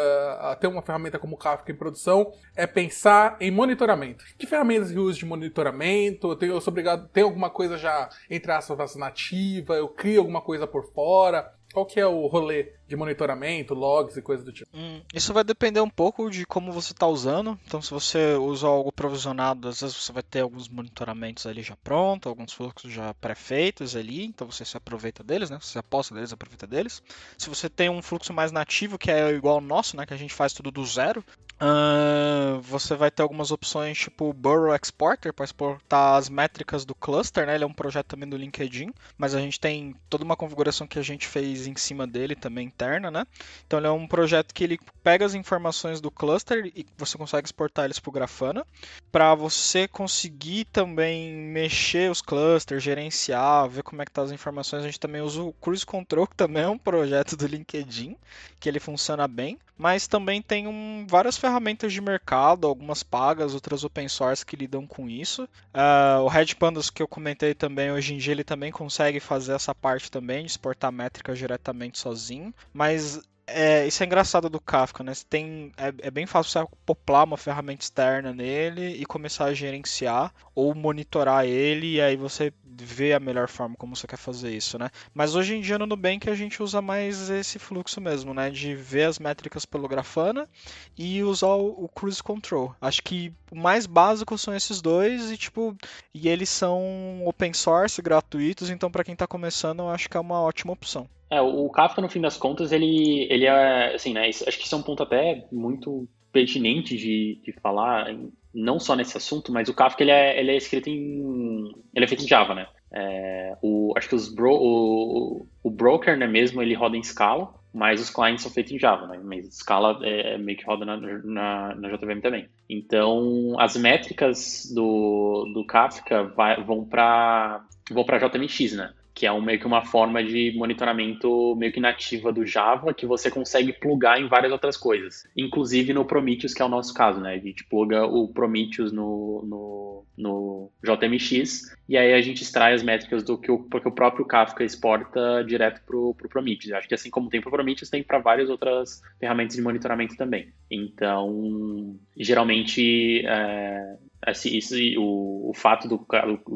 a 0.41 0.57
ter 0.57 0.67
uma 0.67 0.81
ferramenta 0.81 1.19
como 1.19 1.37
Kafka 1.37 1.71
em 1.71 1.75
produção, 1.75 2.33
é 2.57 2.67
pensar 2.67 3.37
em 3.41 3.51
monitoramento. 3.51 4.25
Que 4.39 4.47
ferramentas 4.47 4.91
eu 4.91 5.03
uso 5.03 5.19
de 5.19 5.27
monitoramento? 5.27 6.31
Eu, 6.31 6.37
tenho, 6.37 6.53
eu 6.55 6.61
sou 6.61 6.71
obrigado, 6.71 7.09
tem 7.09 7.25
alguma 7.25 7.51
coisa 7.51 7.77
já, 7.77 8.09
entre 8.31 8.51
aspas, 8.51 8.97
nativa? 8.97 9.75
Eu 9.75 9.89
crio 9.89 10.21
alguma 10.21 10.41
coisa 10.41 10.67
por 10.67 10.93
fora? 10.93 11.58
Qual 11.73 11.85
que 11.85 12.01
é 12.01 12.07
o 12.07 12.27
rolê 12.27 12.73
de 12.87 12.97
monitoramento, 12.97 13.75
logs 13.75 14.17
e 14.17 14.23
coisas 14.23 14.45
do 14.45 14.53
tipo? 14.53 14.71
Hum, 14.75 15.03
isso 15.13 15.35
vai 15.35 15.45
depender 15.45 15.81
um 15.81 15.91
pouco 15.91 16.31
de 16.31 16.47
como 16.47 16.73
você 16.73 16.93
está 16.93 17.07
usando. 17.07 17.59
Então, 17.67 17.83
se 17.83 17.91
você 17.91 18.35
usa 18.35 18.67
algo 18.67 18.91
provisionado, 18.91 19.69
às 19.69 19.81
vezes 19.81 19.97
você 19.97 20.11
vai 20.11 20.23
ter 20.23 20.41
alguns 20.41 20.69
monitoramentos 20.69 21.47
ali 21.47 21.63
já 21.63 21.77
prontos, 21.77 22.29
alguns 22.29 22.53
fluxos 22.53 22.91
já 22.91 23.13
pré-feitos 23.15 23.95
ali, 23.95 24.25
então 24.25 24.51
você 24.51 24.65
se 24.65 24.77
aproveita 24.77 25.23
deles, 25.23 25.51
né? 25.51 25.59
Você 25.61 25.79
aposta 25.79 26.15
deles, 26.15 26.33
aproveita 26.33 26.67
deles. 26.67 27.03
Se 27.37 27.49
você 27.49 27.69
tem 27.69 27.91
um 27.91 28.01
fluxo 28.01 28.33
mais 28.33 28.51
nativo, 28.51 28.99
que 28.99 29.11
é 29.11 29.31
igual 29.33 29.57
ao 29.57 29.61
nosso, 29.61 29.97
né? 29.97 30.07
Que 30.07 30.15
a 30.15 30.19
gente 30.19 30.33
faz 30.33 30.55
tudo 30.55 30.71
do 30.71 30.85
zero, 30.87 31.23
Uh, 31.61 32.61
você 32.61 32.95
vai 32.95 33.11
ter 33.11 33.21
algumas 33.21 33.51
opções 33.51 33.99
tipo 33.99 34.33
Burrow 34.33 34.73
Exporter 34.75 35.33
para 35.33 35.45
exportar 35.45 36.15
as 36.15 36.29
métricas 36.29 36.85
do 36.85 36.95
cluster, 36.95 37.47
né? 37.47 37.57
Ele 37.57 37.65
é 37.65 37.67
um 37.67 37.73
projeto 37.73 38.07
também 38.07 38.29
do 38.29 38.37
LinkedIn, 38.37 38.93
mas 39.17 39.35
a 39.35 39.41
gente 39.41 39.59
tem 39.59 39.97
toda 40.09 40.23
uma 40.23 40.37
configuração 40.37 40.87
que 40.87 41.01
a 41.01 41.03
gente 41.03 41.27
fez 41.27 41.67
em 41.67 41.75
cima 41.75 42.07
dele 42.07 42.37
também 42.37 42.67
interna, 42.67 43.11
né? 43.11 43.27
Então 43.67 43.81
ele 43.81 43.89
é 43.89 43.91
um 43.91 44.07
projeto 44.07 44.55
que 44.55 44.63
ele 44.63 44.79
pega 45.03 45.27
as 45.27 45.35
informações 45.35 46.01
do 46.01 46.13
cluster 46.13 46.71
e 46.77 46.87
você 46.97 47.19
consegue 47.19 47.47
exportar 47.47 47.87
eles 47.87 47.99
para 47.99 48.11
o 48.11 48.13
Grafana, 48.13 48.65
para 49.11 49.35
você 49.35 49.89
conseguir 49.89 50.65
também 50.67 51.35
mexer 51.35 52.09
os 52.09 52.23
clusters, 52.23 52.85
gerenciar, 52.85 53.69
ver 53.69 53.83
como 53.83 54.01
é 54.01 54.05
que 54.05 54.13
tá 54.13 54.23
as 54.23 54.31
informações. 54.31 54.85
A 54.85 54.87
gente 54.87 55.01
também 55.01 55.23
usa 55.23 55.43
o 55.43 55.53
Cruise 55.55 55.85
Control, 55.85 56.27
que 56.29 56.37
também 56.37 56.63
é 56.63 56.69
um 56.69 56.79
projeto 56.79 57.37
do 57.37 57.49
LinkedIn, 57.49 58.17
que 58.61 58.69
ele 58.69 58.79
funciona 58.79 59.27
bem, 59.27 59.59
mas 59.77 60.07
também 60.07 60.43
tem 60.43 60.67
um, 60.67 61.07
várias 61.09 61.37
ferramentas 61.37 61.48
ferramentas 61.49 61.95
de 61.95 62.01
mercado, 62.03 62.67
algumas 62.67 63.03
pagas, 63.03 63.55
outras 63.55 63.83
open 63.83 64.07
source 64.07 64.45
que 64.45 64.55
lidam 64.55 64.87
com 64.87 65.09
isso. 65.09 65.45
Uh, 65.45 66.23
o 66.23 66.29
Red 66.29 66.55
Pandas 66.59 66.91
que 66.91 67.03
eu 67.03 67.09
comentei 67.09 67.55
também, 67.55 67.91
hoje 67.91 68.15
em 68.15 68.19
dia 68.19 68.33
ele 68.35 68.45
também 68.45 68.71
consegue 68.71 69.19
fazer 69.19 69.55
essa 69.55 69.75
parte 69.75 70.11
também, 70.11 70.45
de 70.45 70.51
exportar 70.51 70.93
métricas 70.93 71.39
diretamente 71.39 71.99
sozinho, 71.99 72.55
mas 72.71 73.23
é, 73.49 73.87
isso 73.87 74.03
é 74.03 74.07
engraçado 74.07 74.49
do 74.49 74.61
Kafka, 74.61 75.03
né? 75.03 75.15
Você 75.15 75.25
tem, 75.29 75.73
é, 75.77 75.93
é, 76.07 76.11
bem 76.11 76.27
fácil 76.27 76.53
você 76.53 76.59
acoplar 76.59 77.25
uma 77.25 77.37
ferramenta 77.37 77.83
externa 77.83 78.33
nele 78.33 78.97
e 79.01 79.07
começar 79.07 79.47
a 79.47 79.55
gerenciar 79.55 80.33
ou 80.55 80.75
monitorar 80.75 81.47
ele 81.47 81.95
e 81.95 82.01
aí 82.01 82.17
você 82.17 82.53
vê 82.65 83.13
a 83.13 83.21
melhor 83.21 83.49
forma 83.49 83.75
como 83.77 83.97
você 83.97 84.07
quer 84.07 84.17
fazer 84.17 84.55
isso, 84.55 84.79
né? 84.79 84.91
Mas 85.15 85.35
hoje 85.35 85.55
em 85.55 85.61
dia 85.61 85.79
no 85.79 85.87
Nubank 85.87 86.29
a 86.29 86.35
gente 86.35 86.63
usa 86.63 86.81
mais 86.81 87.31
esse 87.31 87.59
fluxo 87.59 88.01
mesmo, 88.01 88.35
né? 88.35 88.51
De 88.51 88.75
ver 88.75 89.05
as 89.05 89.19
métricas 89.19 89.65
pelo 89.65 89.89
Grafana 89.89 90.49
e 90.97 91.23
usar 91.23 91.55
o, 91.55 91.85
o 91.85 91.89
Cruise 91.89 92.23
Control. 92.23 92.75
Acho 92.81 93.03
que 93.03 93.33
o 93.51 93.57
mais 93.57 93.87
básico 93.87 94.37
são 94.37 94.55
esses 94.55 94.81
dois 94.81 95.31
e 95.31 95.37
tipo, 95.37 95.77
e 96.15 96.29
eles 96.29 96.49
são 96.51 97.23
open 97.25 97.53
source, 97.53 98.03
gratuitos, 98.03 98.71
então 98.71 98.91
para 98.91 99.05
quem 99.05 99.15
está 99.15 99.27
começando 99.27 99.81
eu 99.81 99.89
acho 99.89 100.09
que 100.09 100.17
é 100.17 100.21
uma 100.21 100.41
ótima 100.41 100.73
opção. 100.73 101.09
É, 101.31 101.41
o 101.41 101.69
Kafka, 101.69 102.01
no 102.01 102.09
fim 102.09 102.21
das 102.21 102.37
contas, 102.37 102.73
ele, 102.73 103.27
ele 103.31 103.45
é, 103.45 103.95
assim, 103.95 104.15
né, 104.15 104.29
acho 104.29 104.59
que 104.59 104.65
isso 104.65 104.75
é 104.75 104.79
um 104.79 104.83
ponto 104.83 105.03
até 105.03 105.47
muito 105.53 106.09
pertinente 106.33 106.97
de, 106.97 107.41
de 107.45 107.53
falar, 107.61 108.07
não 108.55 108.79
só 108.79 108.97
nesse 108.97 109.17
assunto, 109.17 109.53
mas 109.53 109.69
o 109.69 109.75
Kafka, 109.75 110.03
ele 110.03 110.11
é, 110.11 110.41
ele 110.41 110.53
é 110.53 110.57
escrito 110.57 110.89
em, 110.89 111.71
ele 111.95 112.05
é 112.05 112.09
feito 112.09 112.25
em 112.25 112.29
Java, 112.29 112.55
né? 112.55 112.67
É, 112.91 113.57
o, 113.63 113.93
acho 113.97 114.09
que 114.09 114.15
os 114.15 114.35
bro, 114.35 114.55
o, 114.55 115.47
o 115.63 115.71
broker, 115.71 116.17
né, 116.17 116.27
mesmo, 116.27 116.63
ele 116.63 116.75
roda 116.75 116.97
em 116.97 117.03
Scala, 117.03 117.55
mas 117.73 118.01
os 118.01 118.11
clients 118.11 118.43
são 118.43 118.51
feitos 118.51 118.73
em 118.73 118.79
Java, 118.79 119.07
né? 119.07 119.21
Mas 119.23 119.55
Scala 119.57 119.99
é, 120.03 120.35
é 120.35 120.39
meio 120.39 120.57
que 120.57 120.65
roda 120.65 120.85
na, 120.85 120.97
na, 120.97 121.75
na, 121.75 121.89
JVM 121.91 122.21
também. 122.21 122.49
Então, 122.69 123.55
as 123.59 123.77
métricas 123.77 124.73
do, 124.75 125.51
do 125.53 125.65
Kafka 125.67 126.25
vai, 126.25 126.63
vão 126.63 126.85
para 126.85 127.65
vão 127.91 128.05
para 128.05 128.19
JMX, 128.19 128.73
né? 128.75 128.93
Que 129.19 129.27
é 129.27 129.33
um, 129.33 129.43
meio 129.43 129.59
que 129.59 129.67
uma 129.67 129.85
forma 129.85 130.23
de 130.23 130.55
monitoramento 130.57 131.57
meio 131.57 131.73
que 131.73 131.81
nativa 131.81 132.33
do 132.33 132.47
Java, 132.47 132.95
que 132.95 133.05
você 133.05 133.29
consegue 133.29 133.73
plugar 133.73 134.21
em 134.21 134.29
várias 134.29 134.53
outras 134.53 134.77
coisas, 134.77 135.29
inclusive 135.37 135.93
no 135.93 136.05
Prometheus, 136.05 136.55
que 136.55 136.63
é 136.63 136.65
o 136.65 136.69
nosso 136.69 136.95
caso, 136.95 137.19
né? 137.19 137.35
A 137.35 137.39
gente 137.39 137.65
pluga 137.65 138.07
o 138.07 138.29
Prometheus 138.29 138.93
no, 138.93 139.45
no, 139.45 140.07
no 140.17 140.71
JMX 140.85 141.77
e 141.89 141.97
aí 141.97 142.15
a 142.15 142.21
gente 142.21 142.45
extrai 142.45 142.75
as 142.75 142.83
métricas 142.85 143.25
do 143.25 143.37
que 143.37 143.51
o, 143.51 143.57
o 143.57 143.91
próprio 143.91 144.25
Kafka 144.25 144.63
exporta 144.63 145.43
direto 145.45 145.83
para 145.85 145.97
o 145.97 146.15
pro 146.15 146.29
Prometheus. 146.29 146.73
Acho 146.73 146.87
que 146.87 146.95
assim 146.95 147.11
como 147.11 147.29
tem 147.29 147.41
para 147.41 147.49
o 147.49 147.53
Prometheus, 147.53 147.91
tem 147.91 148.05
para 148.05 148.21
várias 148.21 148.49
outras 148.49 149.03
ferramentas 149.19 149.57
de 149.57 149.63
monitoramento 149.63 150.17
também. 150.17 150.53
Então, 150.71 151.99
geralmente, 152.17 153.27
é, 153.27 153.97
isso, 154.45 154.75
o, 154.99 155.51
o 155.51 155.53
fato 155.55 155.89
do, 155.89 156.05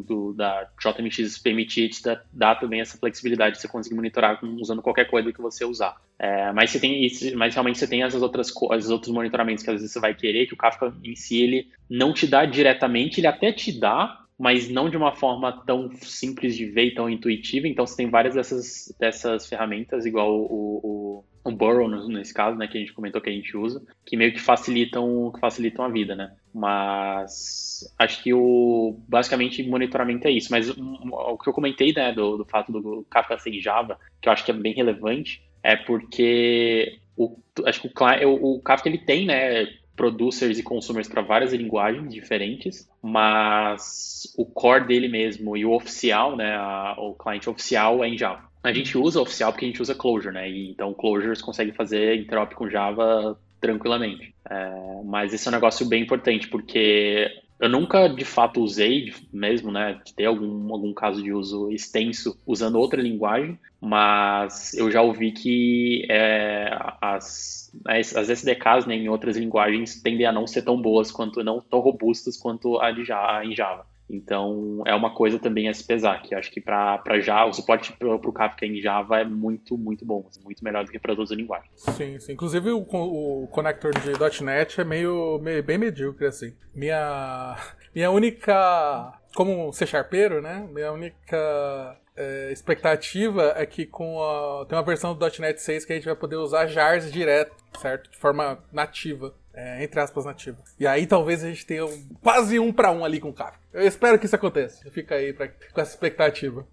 do, 0.02 0.32
da 0.32 0.68
JMX 0.80 1.38
permitir 1.38 1.88
te 1.90 2.02
dar, 2.02 2.24
dar, 2.32 2.54
também 2.56 2.80
essa 2.80 2.98
flexibilidade 2.98 3.54
de 3.54 3.60
você 3.60 3.68
conseguir 3.68 3.94
monitorar 3.94 4.44
usando 4.44 4.82
qualquer 4.82 5.08
coisa 5.08 5.32
que 5.32 5.40
você 5.40 5.64
usar. 5.64 5.96
É, 6.18 6.52
mas 6.52 6.70
você 6.70 6.80
tem 6.80 7.04
isso, 7.04 7.36
mas 7.36 7.54
realmente 7.54 7.78
você 7.78 7.86
tem 7.86 8.02
essas 8.02 8.22
outras 8.22 8.52
os 8.54 8.90
outros 8.90 9.12
monitoramentos 9.12 9.62
que 9.62 9.70
às 9.70 9.76
vezes 9.76 9.92
você 9.92 10.00
vai 10.00 10.14
querer 10.14 10.46
que 10.46 10.54
o 10.54 10.56
Kafka 10.56 10.94
em 11.04 11.16
si 11.16 11.42
ele 11.42 11.68
não 11.88 12.12
te 12.12 12.26
dá 12.26 12.44
diretamente, 12.44 13.20
ele 13.20 13.26
até 13.26 13.52
te 13.52 13.72
dá, 13.78 14.22
mas 14.38 14.68
não 14.68 14.90
de 14.90 14.96
uma 14.96 15.14
forma 15.14 15.64
tão 15.64 15.90
simples 16.00 16.56
de 16.56 16.66
ver 16.66 16.86
e 16.86 16.94
tão 16.94 17.08
intuitiva. 17.08 17.68
Então 17.68 17.86
você 17.86 17.96
tem 17.96 18.10
várias 18.10 18.34
dessas, 18.34 18.94
dessas 18.98 19.46
ferramentas, 19.48 20.04
igual 20.04 20.32
o, 20.32 20.80
o, 20.82 21.24
o 21.44 21.50
Burrow, 21.50 21.88
nesse 22.08 22.32
caso, 22.32 22.56
né, 22.56 22.68
que 22.68 22.78
a 22.78 22.80
gente 22.80 22.92
comentou 22.92 23.20
que 23.20 23.28
a 23.28 23.32
gente 23.32 23.56
usa, 23.56 23.82
que 24.04 24.16
meio 24.16 24.32
que 24.32 24.40
facilitam, 24.40 25.30
que 25.32 25.40
facilitam 25.40 25.84
a 25.84 25.88
vida, 25.88 26.14
né? 26.14 26.32
Mas 26.54 27.92
acho 27.98 28.22
que 28.22 28.32
o 28.32 28.96
basicamente 29.08 29.62
monitoramento 29.62 30.28
é 30.28 30.30
isso. 30.30 30.48
Mas 30.50 30.70
o 30.70 31.38
que 31.38 31.48
eu 31.48 31.52
comentei, 31.52 31.92
né, 31.92 32.12
do, 32.12 32.36
do 32.38 32.44
fato 32.44 32.70
do 32.70 33.04
Kafka 33.10 33.38
ser 33.38 33.60
Java, 33.60 33.98
que 34.20 34.28
eu 34.28 34.32
acho 34.32 34.44
que 34.44 34.50
é 34.52 34.54
bem 34.54 34.72
relevante, 34.72 35.42
é 35.62 35.74
porque 35.74 36.98
o, 37.16 37.36
acho 37.66 37.80
que 37.80 37.90
o, 38.24 38.56
o 38.56 38.60
Kafka 38.60 38.88
ele 38.88 38.98
tem, 38.98 39.26
né, 39.26 39.66
producers 39.96 40.58
e 40.58 40.62
consumers 40.62 41.08
para 41.08 41.22
várias 41.22 41.52
linguagens 41.52 42.12
diferentes, 42.12 42.88
mas 43.02 44.32
o 44.36 44.46
core 44.46 44.86
dele 44.86 45.08
mesmo 45.08 45.56
e 45.56 45.64
o 45.64 45.72
oficial, 45.72 46.36
né, 46.36 46.54
a, 46.54 46.94
o 46.98 47.14
cliente 47.14 47.50
oficial 47.50 48.02
é 48.02 48.08
em 48.08 48.16
Java. 48.16 48.51
A 48.62 48.72
gente 48.72 48.96
usa 48.96 49.20
oficial 49.20 49.52
porque 49.52 49.64
a 49.64 49.68
gente 49.68 49.82
usa 49.82 49.94
Clojure, 49.94 50.34
né? 50.34 50.48
E, 50.48 50.70
então 50.70 50.94
Clojures 50.94 51.42
consegue 51.42 51.72
fazer 51.72 52.16
interop 52.16 52.54
com 52.54 52.70
Java 52.70 53.38
tranquilamente. 53.60 54.34
É, 54.48 55.02
mas 55.04 55.32
esse 55.32 55.46
é 55.46 55.50
um 55.50 55.54
negócio 55.54 55.86
bem 55.86 56.02
importante 56.02 56.48
porque 56.48 57.42
eu 57.62 57.68
nunca 57.68 58.08
de 58.08 58.24
fato 58.24 58.60
usei 58.60 59.14
mesmo, 59.32 59.70
né? 59.70 60.00
Ter 60.16 60.26
algum, 60.26 60.72
algum 60.72 60.92
caso 60.92 61.22
de 61.22 61.32
uso 61.32 61.70
extenso 61.70 62.36
usando 62.44 62.76
outra 62.76 63.00
linguagem, 63.00 63.56
mas 63.80 64.74
eu 64.74 64.90
já 64.90 65.00
ouvi 65.00 65.30
que 65.30 66.04
é, 66.10 66.76
as, 67.00 67.72
as, 67.84 68.28
SDKs 68.28 68.84
né, 68.86 68.96
em 68.96 69.08
outras 69.08 69.36
linguagens 69.36 70.02
tendem 70.02 70.26
a 70.26 70.32
não 70.32 70.46
ser 70.46 70.62
tão 70.62 70.80
boas 70.80 71.12
quanto, 71.12 71.44
não 71.44 71.60
tão 71.60 71.78
robustas 71.78 72.36
quanto 72.36 72.80
a 72.80 72.90
de 72.90 73.04
Java. 73.04 73.86
Então, 74.08 74.82
é 74.86 74.94
uma 74.94 75.14
coisa 75.14 75.38
também 75.38 75.68
a 75.68 75.74
se 75.74 75.84
pesar, 75.84 76.20
que 76.22 76.34
acho 76.34 76.50
que 76.50 76.60
para 76.60 77.20
Java, 77.20 77.50
o 77.50 77.52
suporte 77.52 77.92
para 77.92 78.14
o 78.14 78.32
Kafka 78.32 78.66
em 78.66 78.80
Java 78.80 79.20
é 79.20 79.24
muito, 79.24 79.78
muito 79.78 80.04
bom, 80.04 80.28
muito 80.44 80.62
melhor 80.62 80.84
do 80.84 80.90
que 80.90 80.98
para 80.98 81.12
outras 81.12 81.30
linguagens. 81.30 81.70
Sim, 81.76 82.18
sim. 82.18 82.32
Inclusive, 82.32 82.70
o, 82.70 82.80
o 82.80 83.48
connector 83.48 83.92
de 83.92 84.44
.NET 84.44 84.80
é 84.80 84.84
meio, 84.84 85.38
meio 85.42 85.62
bem 85.62 85.78
medíocre, 85.78 86.26
assim. 86.26 86.54
Minha, 86.74 87.56
minha 87.94 88.10
única... 88.10 89.18
Como 89.34 89.72
ser 89.72 89.86
sharpeiro, 89.86 90.42
né? 90.42 90.68
Minha 90.70 90.92
única 90.92 91.98
é, 92.16 92.52
expectativa 92.52 93.54
é 93.56 93.64
que 93.64 93.86
com 93.86 94.22
a, 94.22 94.66
tem 94.66 94.76
uma 94.76 94.84
versão 94.84 95.14
do 95.14 95.26
.NET 95.38 95.60
6 95.60 95.84
que 95.84 95.92
a 95.92 95.96
gente 95.96 96.04
vai 96.04 96.14
poder 96.14 96.36
usar 96.36 96.66
jars 96.66 97.10
direto, 97.10 97.54
certo? 97.80 98.10
De 98.10 98.18
forma 98.18 98.62
nativa. 98.70 99.34
É, 99.54 99.84
entre 99.84 100.00
aspas, 100.00 100.24
nativa. 100.24 100.58
E 100.78 100.86
aí 100.86 101.06
talvez 101.06 101.44
a 101.44 101.48
gente 101.48 101.66
tenha 101.66 101.84
um, 101.84 102.08
quase 102.22 102.58
um 102.58 102.72
para 102.72 102.90
um 102.90 103.04
ali 103.04 103.20
com 103.20 103.28
o 103.28 103.34
Kafka. 103.34 103.60
Eu 103.72 103.86
espero 103.86 104.18
que 104.18 104.26
isso 104.26 104.36
aconteça. 104.36 104.90
Fica 104.90 105.14
aí 105.14 105.32
pra, 105.32 105.48
com 105.48 105.80
essa 105.80 105.92
expectativa. 105.92 106.66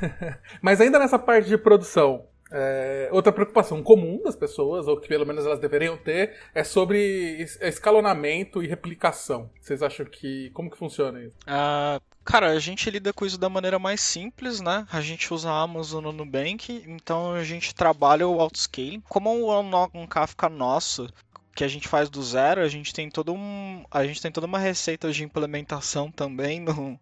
Mas 0.62 0.80
ainda 0.80 0.98
nessa 0.98 1.18
parte 1.18 1.48
de 1.48 1.58
produção, 1.58 2.26
é, 2.54 3.08
outra 3.10 3.32
preocupação 3.32 3.82
comum 3.82 4.20
das 4.22 4.36
pessoas, 4.36 4.86
ou 4.86 5.00
que 5.00 5.08
pelo 5.08 5.26
menos 5.26 5.46
elas 5.46 5.58
deveriam 5.58 5.96
ter, 5.96 6.36
é 6.54 6.62
sobre 6.62 7.48
escalonamento 7.62 8.62
e 8.62 8.66
replicação. 8.66 9.50
Vocês 9.60 9.82
acham 9.82 10.04
que. 10.04 10.50
Como 10.50 10.70
que 10.70 10.76
funciona 10.76 11.20
isso? 11.22 11.36
Uh, 11.44 12.00
cara, 12.22 12.50
a 12.50 12.58
gente 12.58 12.90
lida 12.90 13.12
com 13.12 13.24
isso 13.24 13.38
da 13.38 13.48
maneira 13.48 13.78
mais 13.78 14.02
simples, 14.02 14.60
né? 14.60 14.86
A 14.92 15.00
gente 15.00 15.32
usa 15.32 15.50
a 15.50 15.62
Amazon 15.62 16.04
no 16.04 16.12
Nubank, 16.12 16.84
então 16.86 17.32
a 17.32 17.42
gente 17.42 17.74
trabalha 17.74 18.28
o 18.28 18.40
outscaling. 18.40 19.02
Como 19.08 19.30
um, 19.32 19.70
um 19.94 20.06
Kafka 20.06 20.50
nosso, 20.50 21.08
que 21.54 21.64
a 21.64 21.68
gente 21.68 21.88
faz 21.88 22.08
do 22.08 22.22
zero, 22.22 22.62
a 22.62 22.68
gente 22.68 22.92
tem 22.92 23.10
todo 23.10 23.32
um, 23.32 23.84
a 23.90 24.04
gente 24.06 24.22
tem 24.22 24.30
toda 24.30 24.46
uma 24.46 24.58
receita 24.58 25.12
de 25.12 25.22
implementação 25.22 26.10
também 26.10 26.60
no, 26.60 26.98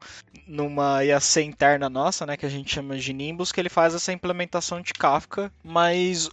numa 0.47 1.05
IAC 1.05 1.43
interna 1.43 1.89
nossa, 1.89 2.27
né, 2.27 2.37
que 2.37 2.47
a 2.47 2.51
gente 2.51 2.75
chama 2.75 2.97
de 2.97 3.13
Nimbus, 3.13 3.53
que 3.53 3.61
ele 3.61 3.69
faz 3.69 3.95
essa 3.95 4.13
implementação 4.13 4.81
de 4.81 4.93
Kafka, 4.93 5.53
mas 5.63 6.29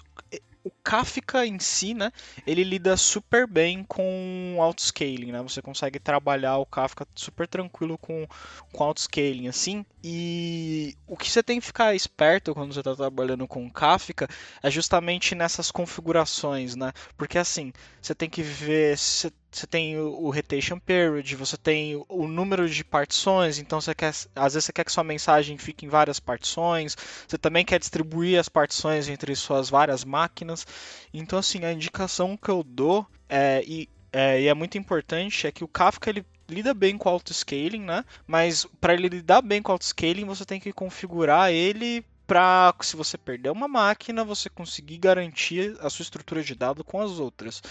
o 0.67 0.71
Kafka 0.83 1.45
em 1.45 1.57
si, 1.59 1.93
né, 1.93 2.11
ele 2.45 2.63
lida 2.63 2.97
super 2.97 3.47
bem 3.47 3.83
com 3.83 4.57
autoscaling, 4.59 5.31
né? 5.31 5.41
Você 5.41 5.61
consegue 5.61 5.99
trabalhar 5.99 6.57
o 6.57 6.65
Kafka 6.65 7.07
super 7.15 7.47
tranquilo 7.47 7.97
com, 7.97 8.27
com 8.73 8.83
autoscaling, 8.83 9.47
assim. 9.47 9.85
E 10.03 10.95
o 11.07 11.15
que 11.15 11.31
você 11.31 11.41
tem 11.41 11.59
que 11.59 11.65
ficar 11.65 11.95
esperto 11.95 12.53
quando 12.53 12.73
você 12.73 12.79
está 12.79 12.95
trabalhando 12.95 13.47
com 13.47 13.69
Kafka 13.69 14.27
é 14.61 14.69
justamente 14.69 15.33
nessas 15.33 15.71
configurações, 15.71 16.75
né? 16.75 16.91
Porque 17.15 17.37
assim, 17.37 17.71
você 18.01 18.13
tem 18.13 18.29
que 18.29 18.41
ver 18.41 18.97
se 18.97 19.31
você 19.57 19.67
tem 19.67 19.97
o 19.97 20.29
retention 20.29 20.79
period, 20.79 21.35
você 21.35 21.57
tem 21.57 22.03
o 22.07 22.27
número 22.27 22.69
de 22.69 22.83
partições, 22.83 23.57
então 23.57 23.81
você 23.81 23.93
quer, 23.95 24.09
às 24.35 24.53
vezes 24.53 24.65
você 24.65 24.73
quer 24.73 24.83
que 24.83 24.91
sua 24.91 25.03
mensagem 25.03 25.57
fique 25.57 25.85
em 25.85 25.89
várias 25.89 26.19
partições, 26.19 26.95
você 27.27 27.37
também 27.37 27.65
quer 27.65 27.79
distribuir 27.79 28.39
as 28.39 28.47
partições 28.49 29.09
entre 29.09 29.35
suas 29.35 29.69
várias 29.69 30.05
máquinas. 30.05 30.65
Então 31.13 31.39
assim, 31.39 31.65
a 31.65 31.73
indicação 31.73 32.37
que 32.37 32.49
eu 32.49 32.63
dou 32.63 33.05
é, 33.27 33.63
e, 33.65 33.89
é, 34.11 34.41
e 34.41 34.47
é 34.47 34.53
muito 34.53 34.77
importante 34.77 35.47
é 35.47 35.51
que 35.51 35.63
o 35.63 35.67
Kafka 35.67 36.09
ele 36.09 36.25
lida 36.49 36.73
bem 36.73 36.97
com 36.97 37.09
auto-scaling, 37.09 37.81
né? 37.81 38.05
Mas 38.25 38.65
para 38.79 38.93
ele 38.93 39.09
lidar 39.09 39.41
bem 39.41 39.61
com 39.61 39.71
auto-scaling, 39.71 40.25
você 40.25 40.45
tem 40.45 40.59
que 40.59 40.71
configurar 40.71 41.51
ele 41.51 42.05
para 42.27 42.75
se 42.81 42.95
você 42.97 43.17
perder 43.17 43.49
uma 43.49 43.67
máquina, 43.69 44.23
você 44.23 44.49
conseguir 44.49 44.97
garantir 44.97 45.77
a 45.79 45.89
sua 45.89 46.03
estrutura 46.03 46.43
de 46.43 46.53
dados 46.53 46.85
com 46.85 47.01
as 47.01 47.19
outras. 47.19 47.63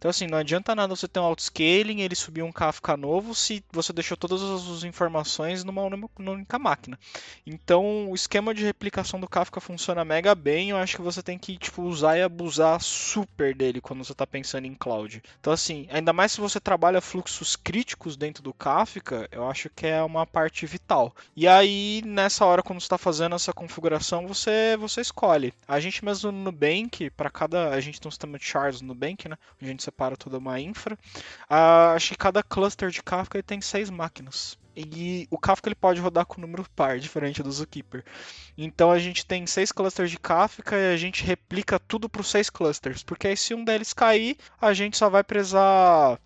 Então, 0.00 0.08
assim, 0.08 0.26
não 0.26 0.38
adianta 0.38 0.74
nada 0.74 0.96
você 0.96 1.06
ter 1.06 1.20
um 1.20 1.24
autoscaling, 1.24 2.00
ele 2.00 2.16
subir 2.16 2.40
um 2.42 2.50
Kafka 2.50 2.96
novo, 2.96 3.34
se 3.34 3.62
você 3.70 3.92
deixou 3.92 4.16
todas 4.16 4.40
as 4.40 4.82
informações 4.82 5.62
numa, 5.62 5.82
única 5.82 6.58
máquina. 6.58 6.98
Então, 7.46 8.10
o 8.10 8.14
esquema 8.14 8.54
de 8.54 8.64
replicação 8.64 9.20
do 9.20 9.28
Kafka 9.28 9.60
funciona 9.60 10.02
mega 10.02 10.34
bem. 10.34 10.70
Eu 10.70 10.78
acho 10.78 10.96
que 10.96 11.02
você 11.02 11.22
tem 11.22 11.38
que 11.38 11.58
tipo, 11.58 11.82
usar 11.82 12.16
e 12.16 12.22
abusar 12.22 12.80
super 12.80 13.54
dele 13.54 13.78
quando 13.78 14.02
você 14.02 14.12
está 14.12 14.26
pensando 14.26 14.64
em 14.64 14.74
cloud. 14.74 15.22
Então, 15.38 15.52
assim, 15.52 15.86
ainda 15.90 16.14
mais 16.14 16.32
se 16.32 16.40
você 16.40 16.58
trabalha 16.58 17.02
fluxos 17.02 17.54
críticos 17.54 18.16
dentro 18.16 18.42
do 18.42 18.54
Kafka, 18.54 19.28
eu 19.30 19.50
acho 19.50 19.68
que 19.68 19.86
é 19.86 20.02
uma 20.02 20.26
parte 20.26 20.64
vital. 20.64 21.14
E 21.36 21.46
aí, 21.46 22.00
nessa 22.06 22.46
hora, 22.46 22.62
quando 22.62 22.80
você 22.80 22.86
está 22.86 22.96
fazendo 22.96 23.34
essa 23.34 23.52
configuração, 23.52 24.26
você, 24.26 24.78
você 24.78 25.02
escolhe. 25.02 25.52
A 25.68 25.78
gente 25.78 26.02
mesmo 26.02 26.32
no 26.32 26.44
Nubank, 26.44 27.10
para 27.10 27.28
cada. 27.28 27.68
A 27.68 27.80
gente 27.80 28.00
tem 28.00 28.08
um 28.08 28.12
sistema 28.12 28.38
de 28.38 28.46
shards 28.46 28.80
no 28.80 28.88
Nubank, 28.88 29.28
né? 29.28 29.36
A 29.60 29.64
gente 29.66 29.89
separa 29.90 30.16
toda 30.16 30.38
uma 30.38 30.58
infra. 30.60 30.94
Uh, 31.50 31.94
acho 31.94 32.10
que 32.10 32.16
cada 32.16 32.42
cluster 32.42 32.90
de 32.90 33.02
Kafka 33.02 33.42
tem 33.42 33.60
seis 33.60 33.90
máquinas. 33.90 34.58
E 34.76 35.26
o 35.30 35.36
Kafka 35.36 35.68
ele 35.68 35.74
pode 35.74 36.00
rodar 36.00 36.24
com 36.24 36.40
número 36.40 36.64
par, 36.74 36.98
diferente 37.00 37.42
do 37.42 37.52
Zookeeper. 37.52 38.04
Então 38.56 38.90
a 38.90 38.98
gente 38.98 39.26
tem 39.26 39.46
seis 39.46 39.72
clusters 39.72 40.10
de 40.10 40.18
Kafka 40.18 40.76
e 40.76 40.94
a 40.94 40.96
gente 40.96 41.24
replica 41.24 41.78
tudo 41.78 42.08
para 42.08 42.20
os 42.20 42.30
seis 42.30 42.48
clusters. 42.48 43.02
Porque 43.02 43.28
aí 43.28 43.36
se 43.36 43.52
um 43.52 43.64
deles 43.64 43.92
cair, 43.92 44.36
a 44.60 44.72
gente 44.72 44.96
só 44.96 45.10
vai 45.10 45.24
precisar. 45.24 46.18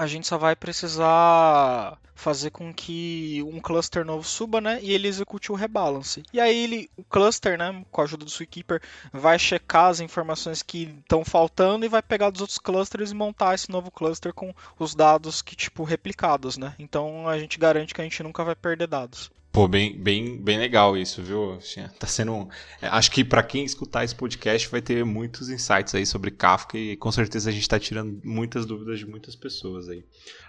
A 0.00 0.06
gente 0.06 0.26
só 0.26 0.38
vai 0.38 0.56
precisar 0.56 1.98
fazer 2.14 2.50
com 2.50 2.72
que 2.72 3.44
um 3.46 3.60
cluster 3.60 4.02
novo 4.02 4.26
suba, 4.26 4.58
né, 4.58 4.78
e 4.80 4.94
ele 4.94 5.06
execute 5.06 5.52
o 5.52 5.54
rebalance. 5.54 6.22
E 6.32 6.40
aí 6.40 6.56
ele, 6.56 6.90
o 6.96 7.04
cluster, 7.04 7.58
né, 7.58 7.84
com 7.90 8.00
a 8.00 8.04
ajuda 8.04 8.24
do 8.24 8.30
Sweetkeeper, 8.30 8.80
vai 9.12 9.38
checar 9.38 9.90
as 9.90 10.00
informações 10.00 10.62
que 10.62 10.84
estão 11.02 11.22
faltando 11.22 11.84
e 11.84 11.88
vai 11.90 12.00
pegar 12.00 12.30
dos 12.30 12.40
outros 12.40 12.58
clusters 12.58 13.10
e 13.10 13.14
montar 13.14 13.54
esse 13.54 13.70
novo 13.70 13.90
cluster 13.90 14.32
com 14.32 14.54
os 14.78 14.94
dados 14.94 15.42
que 15.42 15.54
tipo 15.54 15.84
replicados, 15.84 16.56
né? 16.56 16.74
Então 16.78 17.28
a 17.28 17.38
gente 17.38 17.58
garante 17.58 17.92
que 17.92 18.00
a 18.00 18.04
gente 18.04 18.22
nunca 18.22 18.42
vai 18.42 18.56
perder 18.56 18.86
dados. 18.86 19.30
Pô, 19.52 19.66
bem, 19.66 19.98
bem, 19.98 20.40
bem 20.40 20.58
legal 20.58 20.96
isso, 20.96 21.20
viu? 21.22 21.58
Tá 21.98 22.06
sendo. 22.06 22.48
É, 22.80 22.86
acho 22.86 23.10
que 23.10 23.24
para 23.24 23.42
quem 23.42 23.64
escutar 23.64 24.04
esse 24.04 24.14
podcast 24.14 24.68
vai 24.68 24.80
ter 24.80 25.04
muitos 25.04 25.48
insights 25.48 25.92
aí 25.92 26.06
sobre 26.06 26.30
Kafka 26.30 26.78
e 26.78 26.96
com 26.96 27.10
certeza 27.10 27.50
a 27.50 27.52
gente 27.52 27.62
está 27.62 27.78
tirando 27.78 28.20
muitas 28.22 28.64
dúvidas 28.64 29.00
de 29.00 29.06
muitas 29.06 29.34
pessoas 29.34 29.88
aí. 29.88 30.04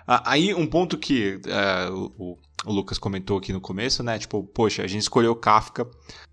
Ah, 0.06 0.32
aí 0.32 0.54
um 0.54 0.68
ponto 0.68 1.00
que 1.00 1.42
uh, 1.48 2.14
o, 2.16 2.38
o, 2.64 2.72
Lucas 2.72 3.00
comentou 3.00 3.40
aqui 3.40 3.52
no 3.52 3.60
começo, 3.60 4.04
né? 4.04 4.20
Tipo, 4.20 4.44
poxa, 4.44 4.84
a 4.84 4.88
gente 4.88 5.02
escolheu 5.02 5.36
Kafka, 5.36 5.90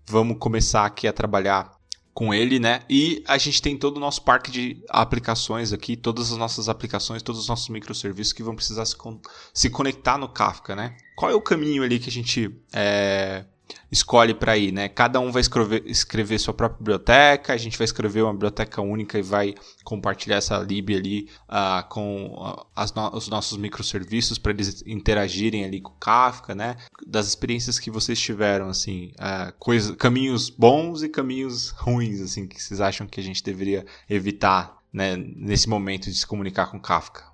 vamos 0.07 0.37
começar 0.37 0.85
aqui 0.85 1.07
a 1.07 1.13
trabalhar 1.13 1.78
com 2.19 2.33
ele, 2.33 2.59
né? 2.59 2.81
E 2.89 3.23
a 3.25 3.37
gente 3.37 3.61
tem 3.61 3.77
todo 3.77 3.95
o 3.95 3.99
nosso 4.01 4.21
parque 4.23 4.51
de 4.51 4.83
aplicações 4.89 5.71
aqui, 5.71 5.95
todas 5.95 6.33
as 6.33 6.37
nossas 6.37 6.67
aplicações, 6.67 7.23
todos 7.23 7.39
os 7.39 7.47
nossos 7.47 7.69
microserviços 7.69 8.33
que 8.33 8.43
vão 8.43 8.57
precisar 8.57 8.83
se, 8.83 8.93
con 8.93 9.21
se 9.53 9.69
conectar 9.69 10.17
no 10.17 10.27
Kafka, 10.27 10.75
né? 10.75 10.97
Qual 11.15 11.31
é 11.31 11.33
o 11.33 11.39
caminho 11.39 11.81
ali 11.81 11.97
que 11.97 12.09
a 12.09 12.11
gente 12.11 12.53
é, 12.73 13.45
escolhe 13.91 14.33
para 14.33 14.57
ir, 14.57 14.71
né? 14.71 14.87
Cada 14.89 15.19
um 15.19 15.31
vai 15.31 15.41
escrever, 15.41 15.83
escrever 15.85 16.39
sua 16.39 16.53
própria 16.53 16.77
biblioteca, 16.77 17.53
a 17.53 17.57
gente 17.57 17.77
vai 17.77 17.85
escrever 17.85 18.23
uma 18.23 18.33
biblioteca 18.33 18.81
única 18.81 19.17
e 19.17 19.21
vai 19.21 19.55
compartilhar 19.83 20.37
essa 20.37 20.57
lib 20.59 20.95
ali 20.95 21.29
uh, 21.49 21.87
com 21.89 22.25
uh, 22.27 22.65
no 22.95 23.17
os 23.17 23.27
nossos 23.27 23.57
microserviços 23.57 24.37
para 24.37 24.51
eles 24.51 24.83
interagirem 24.85 25.65
ali 25.65 25.81
com 25.81 25.91
o 25.91 25.95
Kafka, 25.95 26.53
né? 26.53 26.75
Das 27.05 27.27
experiências 27.27 27.79
que 27.79 27.89
vocês 27.89 28.19
tiveram, 28.19 28.69
assim, 28.69 29.11
uh, 29.19 29.53
coisa, 29.59 29.95
caminhos 29.95 30.49
bons 30.49 31.03
e 31.03 31.09
caminhos 31.09 31.69
ruins, 31.69 32.21
assim, 32.21 32.47
que 32.47 32.61
vocês 32.61 32.81
acham 32.81 33.07
que 33.07 33.19
a 33.19 33.23
gente 33.23 33.43
deveria 33.43 33.85
evitar, 34.09 34.77
né? 34.91 35.15
Nesse 35.17 35.67
momento 35.67 36.09
de 36.09 36.15
se 36.15 36.27
comunicar 36.27 36.67
com 36.67 36.79
Kafka. 36.79 37.28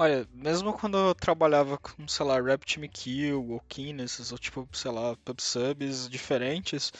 Olha, 0.00 0.26
mesmo 0.32 0.72
quando 0.72 0.96
eu 0.96 1.14
trabalhava 1.14 1.76
com, 1.76 2.08
sei 2.08 2.24
lá, 2.24 2.40
RabbitMQ 2.40 3.34
ou 3.34 3.62
Kinesis, 3.68 4.32
ou 4.32 4.38
tipo, 4.38 4.66
sei 4.72 4.90
lá, 4.90 5.14
PubSubs 5.26 6.08
diferentes, 6.08 6.90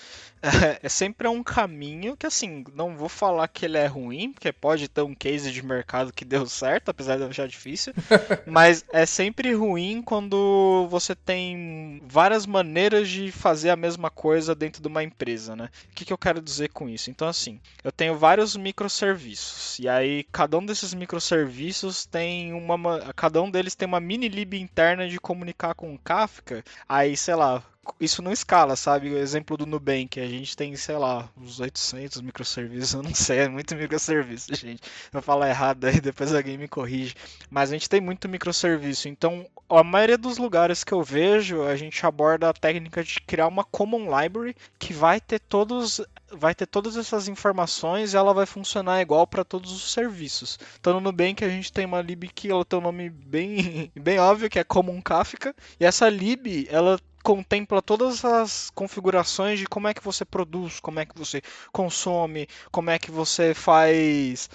é, 0.43 0.81
é, 0.85 0.89
sempre 0.91 1.27
um 1.27 1.43
caminho 1.43 2.15
que, 2.15 2.27
assim, 2.27 2.63
não 2.75 2.99
vou 2.99 3.09
falar 3.09 3.49
que 3.49 3.65
ele 3.65 3.79
é 3.79 3.87
ruim, 3.87 4.35
porque 4.35 4.53
pode 4.53 4.87
ter 4.87 5.01
um 5.01 5.15
case 5.15 5.51
de 5.51 5.65
mercado 5.65 6.13
que 6.13 6.27
deu 6.27 6.45
certo, 6.45 6.91
apesar 6.91 7.17
de 7.17 7.23
eu 7.23 7.29
achar 7.29 7.49
difícil, 7.49 7.95
mas 8.47 8.85
é 8.93 9.07
sempre 9.07 9.55
ruim 9.55 10.03
quando 10.03 10.87
você 10.91 11.15
tem 11.15 12.03
várias 12.05 12.45
maneiras 12.45 13.09
de 13.09 13.33
fazer 13.33 13.71
a 13.71 13.77
mesma 13.77 14.11
coisa 14.11 14.55
dentro 14.55 14.83
de 14.83 14.89
uma 14.89 15.03
empresa, 15.03 15.57
né? 15.57 15.71
O 15.91 15.95
que, 15.95 16.05
que 16.05 16.13
eu 16.13 16.19
quero 16.19 16.43
dizer 16.43 16.69
com 16.69 16.87
isso? 16.87 17.11
Então, 17.11 17.27
assim, 17.27 17.59
eu 17.83 17.91
tenho 17.91 18.19
vários 18.19 18.57
microserviços, 18.57 19.79
e 19.79 19.89
aí 19.89 20.23
cada 20.31 20.59
um 20.59 20.67
desses 20.67 20.93
microserviços 20.93 22.05
tem 22.05 22.53
uma 22.53 22.90
cada 23.17 23.43
um 23.43 23.51
deles 23.51 23.75
tem 23.75 23.87
uma 23.87 24.01
mini 24.01 24.29
lib 24.29 24.55
interna 24.55 25.09
de 25.09 25.19
comunicar 25.19 25.75
com 25.75 25.95
o 25.95 25.99
Kafka. 25.99 26.65
Aí, 26.89 27.17
sei 27.17 27.35
lá, 27.35 27.63
isso 27.99 28.23
não 28.23 28.33
escala, 28.33 28.77
sabe? 28.77 29.11
O 29.11 29.19
exemplo 29.19 29.57
do 29.57 29.67
Nubank, 29.67 30.21
a 30.21 30.27
gente 30.27 30.57
tem, 30.57 30.75
sei 30.77 30.97
lá, 30.97 31.29
uns 31.37 31.61
800 31.61 32.21
microserviços, 32.21 32.93
eu 32.95 33.03
não 33.03 33.15
sei, 33.15 33.41
é 33.41 33.49
muito 33.49 33.75
microserviço, 33.75 34.55
gente. 34.55 34.83
Eu 35.13 35.23
falar 35.23 35.49
errado 35.49 35.85
aí, 35.85 35.99
depois 36.01 36.35
alguém 36.35 36.59
me 36.59 36.69
corrige. 36.69 37.15
Mas 37.51 37.71
a 37.71 37.73
gente 37.73 37.89
tem 37.89 38.01
muito 38.01 38.29
microserviço, 38.29 39.09
então 39.09 39.47
a 39.69 39.85
maioria 39.85 40.19
dos 40.19 40.39
lugares 40.39 40.83
que 40.85 40.93
eu 40.93 41.03
vejo, 41.03 41.63
a 41.63 41.77
gente 41.77 42.05
aborda 42.05 42.49
a 42.49 42.53
técnica 42.53 43.03
de 43.03 43.21
criar 43.21 43.47
uma 43.47 43.65
common 43.65 44.07
library 44.21 44.57
que 44.79 44.93
vai 44.93 45.21
ter 45.21 45.39
todos 45.39 46.01
vai 46.33 46.55
ter 46.55 46.67
todas 46.67 46.97
essas 46.97 47.29
informações 47.29 48.13
e 48.13 48.17
ela 48.17 48.33
vai 48.33 48.47
funcionar 48.47 49.01
igual 49.01 49.27
para 49.27 49.45
todos 49.45 49.73
os 49.73 49.93
serviços. 49.93 50.59
Então 50.79 50.95
no 50.95 51.01
Nubank 51.01 51.45
a 51.45 51.49
gente 51.49 51.73
tem 51.73 51.85
uma 51.85 52.01
lib 52.01 52.29
que 52.29 52.51
ela 52.51 52.65
tem 52.65 52.79
um 52.79 52.83
nome 52.83 53.11
bem, 53.11 53.91
bem 53.99 54.19
óbvio, 54.19 54.49
que 54.49 54.59
é 54.59 54.65
Common 54.65 55.01
Kafka, 55.01 55.55
e 55.79 55.85
essa 55.85 56.09
lib 56.09 56.69
ela 56.71 56.99
contempla 57.23 57.83
todas 57.83 58.25
as 58.25 58.71
configurações 58.71 59.59
de 59.59 59.67
como 59.67 59.89
é 59.89 59.95
que 59.95 60.03
você 60.03 60.25
produz, 60.25 60.81
como 60.81 61.01
é 61.01 61.07
que 61.07 61.17
você 61.17 61.43
consome, 61.73 62.49
como 62.71 62.91
é 62.91 62.99
que 62.99 63.11
você 63.11 63.55
faz 63.55 64.49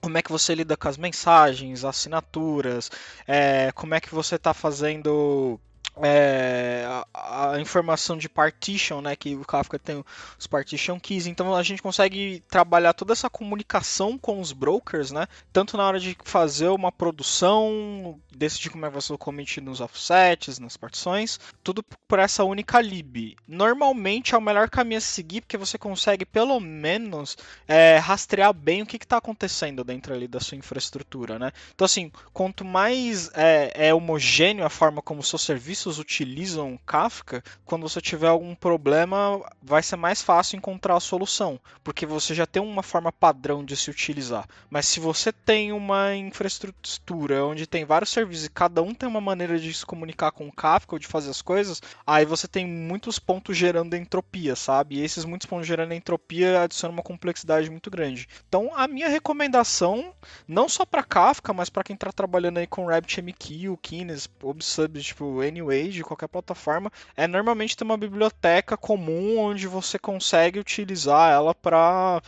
como 0.00 0.18
é 0.18 0.22
que 0.22 0.32
você 0.32 0.54
lida 0.54 0.76
com 0.76 0.88
as 0.88 0.96
mensagens, 0.98 1.84
assinaturas, 1.84 2.90
é, 3.26 3.70
como 3.72 3.94
é 3.94 4.00
que 4.00 4.12
você 4.12 4.34
está 4.34 4.52
fazendo 4.52 5.60
é, 6.00 6.84
a, 7.12 7.52
a, 7.52 7.60
informação 7.60 8.16
de 8.16 8.28
partition, 8.28 9.00
né, 9.00 9.14
que 9.14 9.34
o 9.34 9.44
Kafka 9.44 9.78
tem 9.78 10.02
os 10.38 10.46
partition 10.46 10.98
keys, 10.98 11.26
então 11.26 11.54
a 11.54 11.62
gente 11.62 11.82
consegue 11.82 12.42
trabalhar 12.48 12.94
toda 12.94 13.12
essa 13.12 13.28
comunicação 13.28 14.16
com 14.16 14.40
os 14.40 14.52
brokers, 14.52 15.10
né, 15.10 15.26
tanto 15.52 15.76
na 15.76 15.86
hora 15.86 16.00
de 16.00 16.16
fazer 16.24 16.68
uma 16.68 16.90
produção, 16.90 18.18
decidir 18.34 18.70
como 18.70 18.86
é 18.86 18.88
que 18.88 18.94
você 18.94 19.16
commit 19.18 19.60
nos 19.60 19.80
offsets, 19.80 20.58
nas 20.58 20.76
partições, 20.76 21.38
tudo 21.62 21.84
por 22.08 22.18
essa 22.18 22.44
única 22.44 22.80
lib. 22.80 23.36
Normalmente 23.46 24.34
é 24.34 24.38
o 24.38 24.40
melhor 24.40 24.70
caminho 24.70 24.98
a 24.98 25.00
seguir, 25.00 25.42
porque 25.42 25.56
você 25.56 25.76
consegue 25.76 26.24
pelo 26.24 26.58
menos 26.58 27.36
é, 27.68 27.98
rastrear 27.98 28.52
bem 28.52 28.82
o 28.82 28.86
que 28.86 28.96
está 28.96 29.18
acontecendo 29.18 29.84
dentro 29.84 30.14
ali 30.14 30.26
da 30.26 30.40
sua 30.40 30.56
infraestrutura, 30.56 31.38
né. 31.38 31.52
Então 31.74 31.84
assim, 31.84 32.10
quanto 32.32 32.64
mais 32.64 33.30
é, 33.34 33.88
é 33.88 33.94
homogêneo 33.94 34.64
a 34.64 34.70
forma 34.70 35.02
como 35.02 35.20
o 35.20 35.24
seu 35.24 35.38
serviço 35.38 35.81
serviços 35.82 35.98
utilizam 35.98 36.78
Kafka, 36.86 37.42
quando 37.64 37.88
você 37.88 38.00
tiver 38.00 38.28
algum 38.28 38.54
problema, 38.54 39.40
vai 39.60 39.82
ser 39.82 39.96
mais 39.96 40.22
fácil 40.22 40.56
encontrar 40.56 40.96
a 40.96 41.00
solução, 41.00 41.58
porque 41.82 42.06
você 42.06 42.34
já 42.34 42.46
tem 42.46 42.62
uma 42.62 42.82
forma 42.82 43.10
padrão 43.10 43.64
de 43.64 43.76
se 43.76 43.90
utilizar. 43.90 44.46
Mas 44.70 44.86
se 44.86 45.00
você 45.00 45.32
tem 45.32 45.72
uma 45.72 46.14
infraestrutura 46.14 47.44
onde 47.44 47.66
tem 47.66 47.84
vários 47.84 48.10
serviços 48.10 48.46
e 48.46 48.50
cada 48.50 48.82
um 48.82 48.94
tem 48.94 49.08
uma 49.08 49.20
maneira 49.20 49.58
de 49.58 49.72
se 49.74 49.84
comunicar 49.84 50.30
com 50.30 50.46
o 50.46 50.52
Kafka 50.52 50.94
ou 50.94 50.98
de 50.98 51.06
fazer 51.06 51.30
as 51.30 51.42
coisas, 51.42 51.82
aí 52.06 52.24
você 52.24 52.46
tem 52.46 52.66
muitos 52.66 53.18
pontos 53.18 53.56
gerando 53.56 53.96
entropia, 53.96 54.54
sabe? 54.54 54.96
E 54.96 55.04
esses 55.04 55.24
muitos 55.24 55.46
pontos 55.46 55.66
gerando 55.66 55.94
entropia 55.94 56.62
adicionam 56.62 56.94
uma 56.94 57.02
complexidade 57.02 57.70
muito 57.70 57.90
grande. 57.90 58.28
Então, 58.48 58.70
a 58.74 58.86
minha 58.86 59.08
recomendação, 59.08 60.14
não 60.46 60.68
só 60.68 60.84
para 60.84 61.02
Kafka, 61.02 61.52
mas 61.52 61.68
para 61.68 61.84
quem 61.84 61.94
está 61.94 62.12
trabalhando 62.12 62.58
aí 62.58 62.66
com 62.66 62.86
RabbitMQ, 62.86 63.76
Kines, 63.82 64.28
ObSub, 64.42 65.00
tipo, 65.00 65.40
Anyway, 65.40 65.71
de 65.80 66.04
qualquer 66.04 66.28
plataforma, 66.28 66.90
é 67.16 67.26
normalmente 67.26 67.76
ter 67.76 67.84
uma 67.84 67.96
biblioteca 67.96 68.76
comum 68.76 69.38
onde 69.38 69.66
você 69.66 69.98
consegue 69.98 70.58
utilizar 70.58 71.32
ela 71.32 71.54
para 71.54 72.22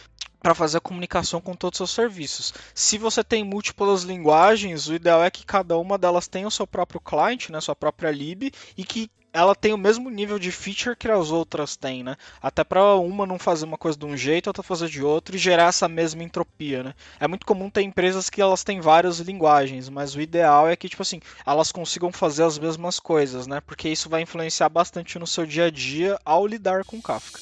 para 0.45 0.55
fazer 0.55 0.77
a 0.77 0.81
comunicação 0.81 1.41
com 1.41 1.55
todos 1.55 1.81
os 1.81 1.91
seus 1.91 1.95
serviços. 1.95 2.53
Se 2.75 2.99
você 2.99 3.25
tem 3.25 3.43
múltiplas 3.43 4.03
linguagens, 4.03 4.87
o 4.89 4.95
ideal 4.95 5.25
é 5.25 5.31
que 5.31 5.47
cada 5.47 5.79
uma 5.79 5.97
delas 5.97 6.29
tenha 6.29 6.47
o 6.47 6.51
seu 6.51 6.67
próprio 6.67 7.01
client, 7.01 7.49
né, 7.49 7.63
sua 7.63 7.75
própria 7.75 8.11
lib, 8.11 8.53
e 8.77 8.85
que 8.85 9.11
ela 9.33 9.55
tem 9.55 9.73
o 9.73 9.79
mesmo 9.79 10.11
nível 10.11 10.39
de 10.39 10.53
feature 10.53 10.95
que 10.95 11.09
as 11.09 11.31
outras 11.31 11.77
têm, 11.77 12.05
né? 12.05 12.17
Até 12.43 12.63
para 12.63 12.95
uma 12.97 13.25
não 13.27 13.39
fazer 13.39 13.65
uma 13.65 13.79
coisa 13.79 13.99
de 13.99 14.05
um 14.05 14.17
jeito, 14.17 14.47
outra 14.49 14.63
fazer 14.63 14.89
de 14.89 15.03
outro 15.03 15.35
e 15.35 15.39
gerar 15.39 15.69
essa 15.69 15.89
mesma 15.89 16.23
entropia, 16.23 16.85
né? 16.85 16.95
É 17.19 17.27
muito 17.27 17.47
comum 17.47 17.71
ter 17.71 17.81
empresas 17.81 18.29
que 18.29 18.41
elas 18.41 18.63
têm 18.63 18.83
várias 18.83 19.21
linguagens, 19.21 19.89
mas 19.89 20.15
o 20.15 20.21
ideal 20.21 20.69
é 20.69 20.77
que 20.77 20.91
tipo 20.91 21.03
assim, 21.03 21.21
elas 21.47 21.73
consigam 21.73 22.13
fazer 22.13 22.45
as 22.45 22.59
mesmas 22.59 23.01
coisas, 23.01 23.47
né? 23.47 23.63
Porque 23.63 23.89
isso 23.89 24.11
vai 24.11 24.21
influenciar 24.21 24.69
bastante 24.69 25.19
no 25.19 25.27
seu 25.27 25.47
dia 25.47 25.65
a 25.65 25.71
dia 25.71 26.19
ao 26.23 26.47
lidar 26.47 26.85
com 26.85 27.01
Kafka. 27.01 27.41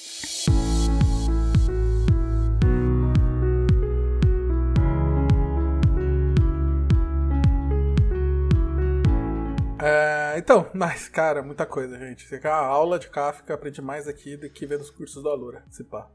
É, 9.83 10.39
então, 10.39 10.69
mas, 10.73 11.09
cara, 11.09 11.43
muita 11.43 11.67
coisa, 11.67 11.99
gente. 11.99 12.25
A 12.47 12.55
aula 12.55 13.01
de 13.01 13.09
Kafka 13.09 13.53
aprende 13.53 13.83
mais 13.83 14.07
aqui 14.07 14.37
do 14.37 14.49
que 14.49 14.65
vendo 14.65 14.83
os 14.83 14.91
cursos 14.91 15.21
do 15.21 15.29
Alura, 15.29 15.65
se 15.71 15.83
pá. 15.83 16.07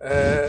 É, 0.00 0.48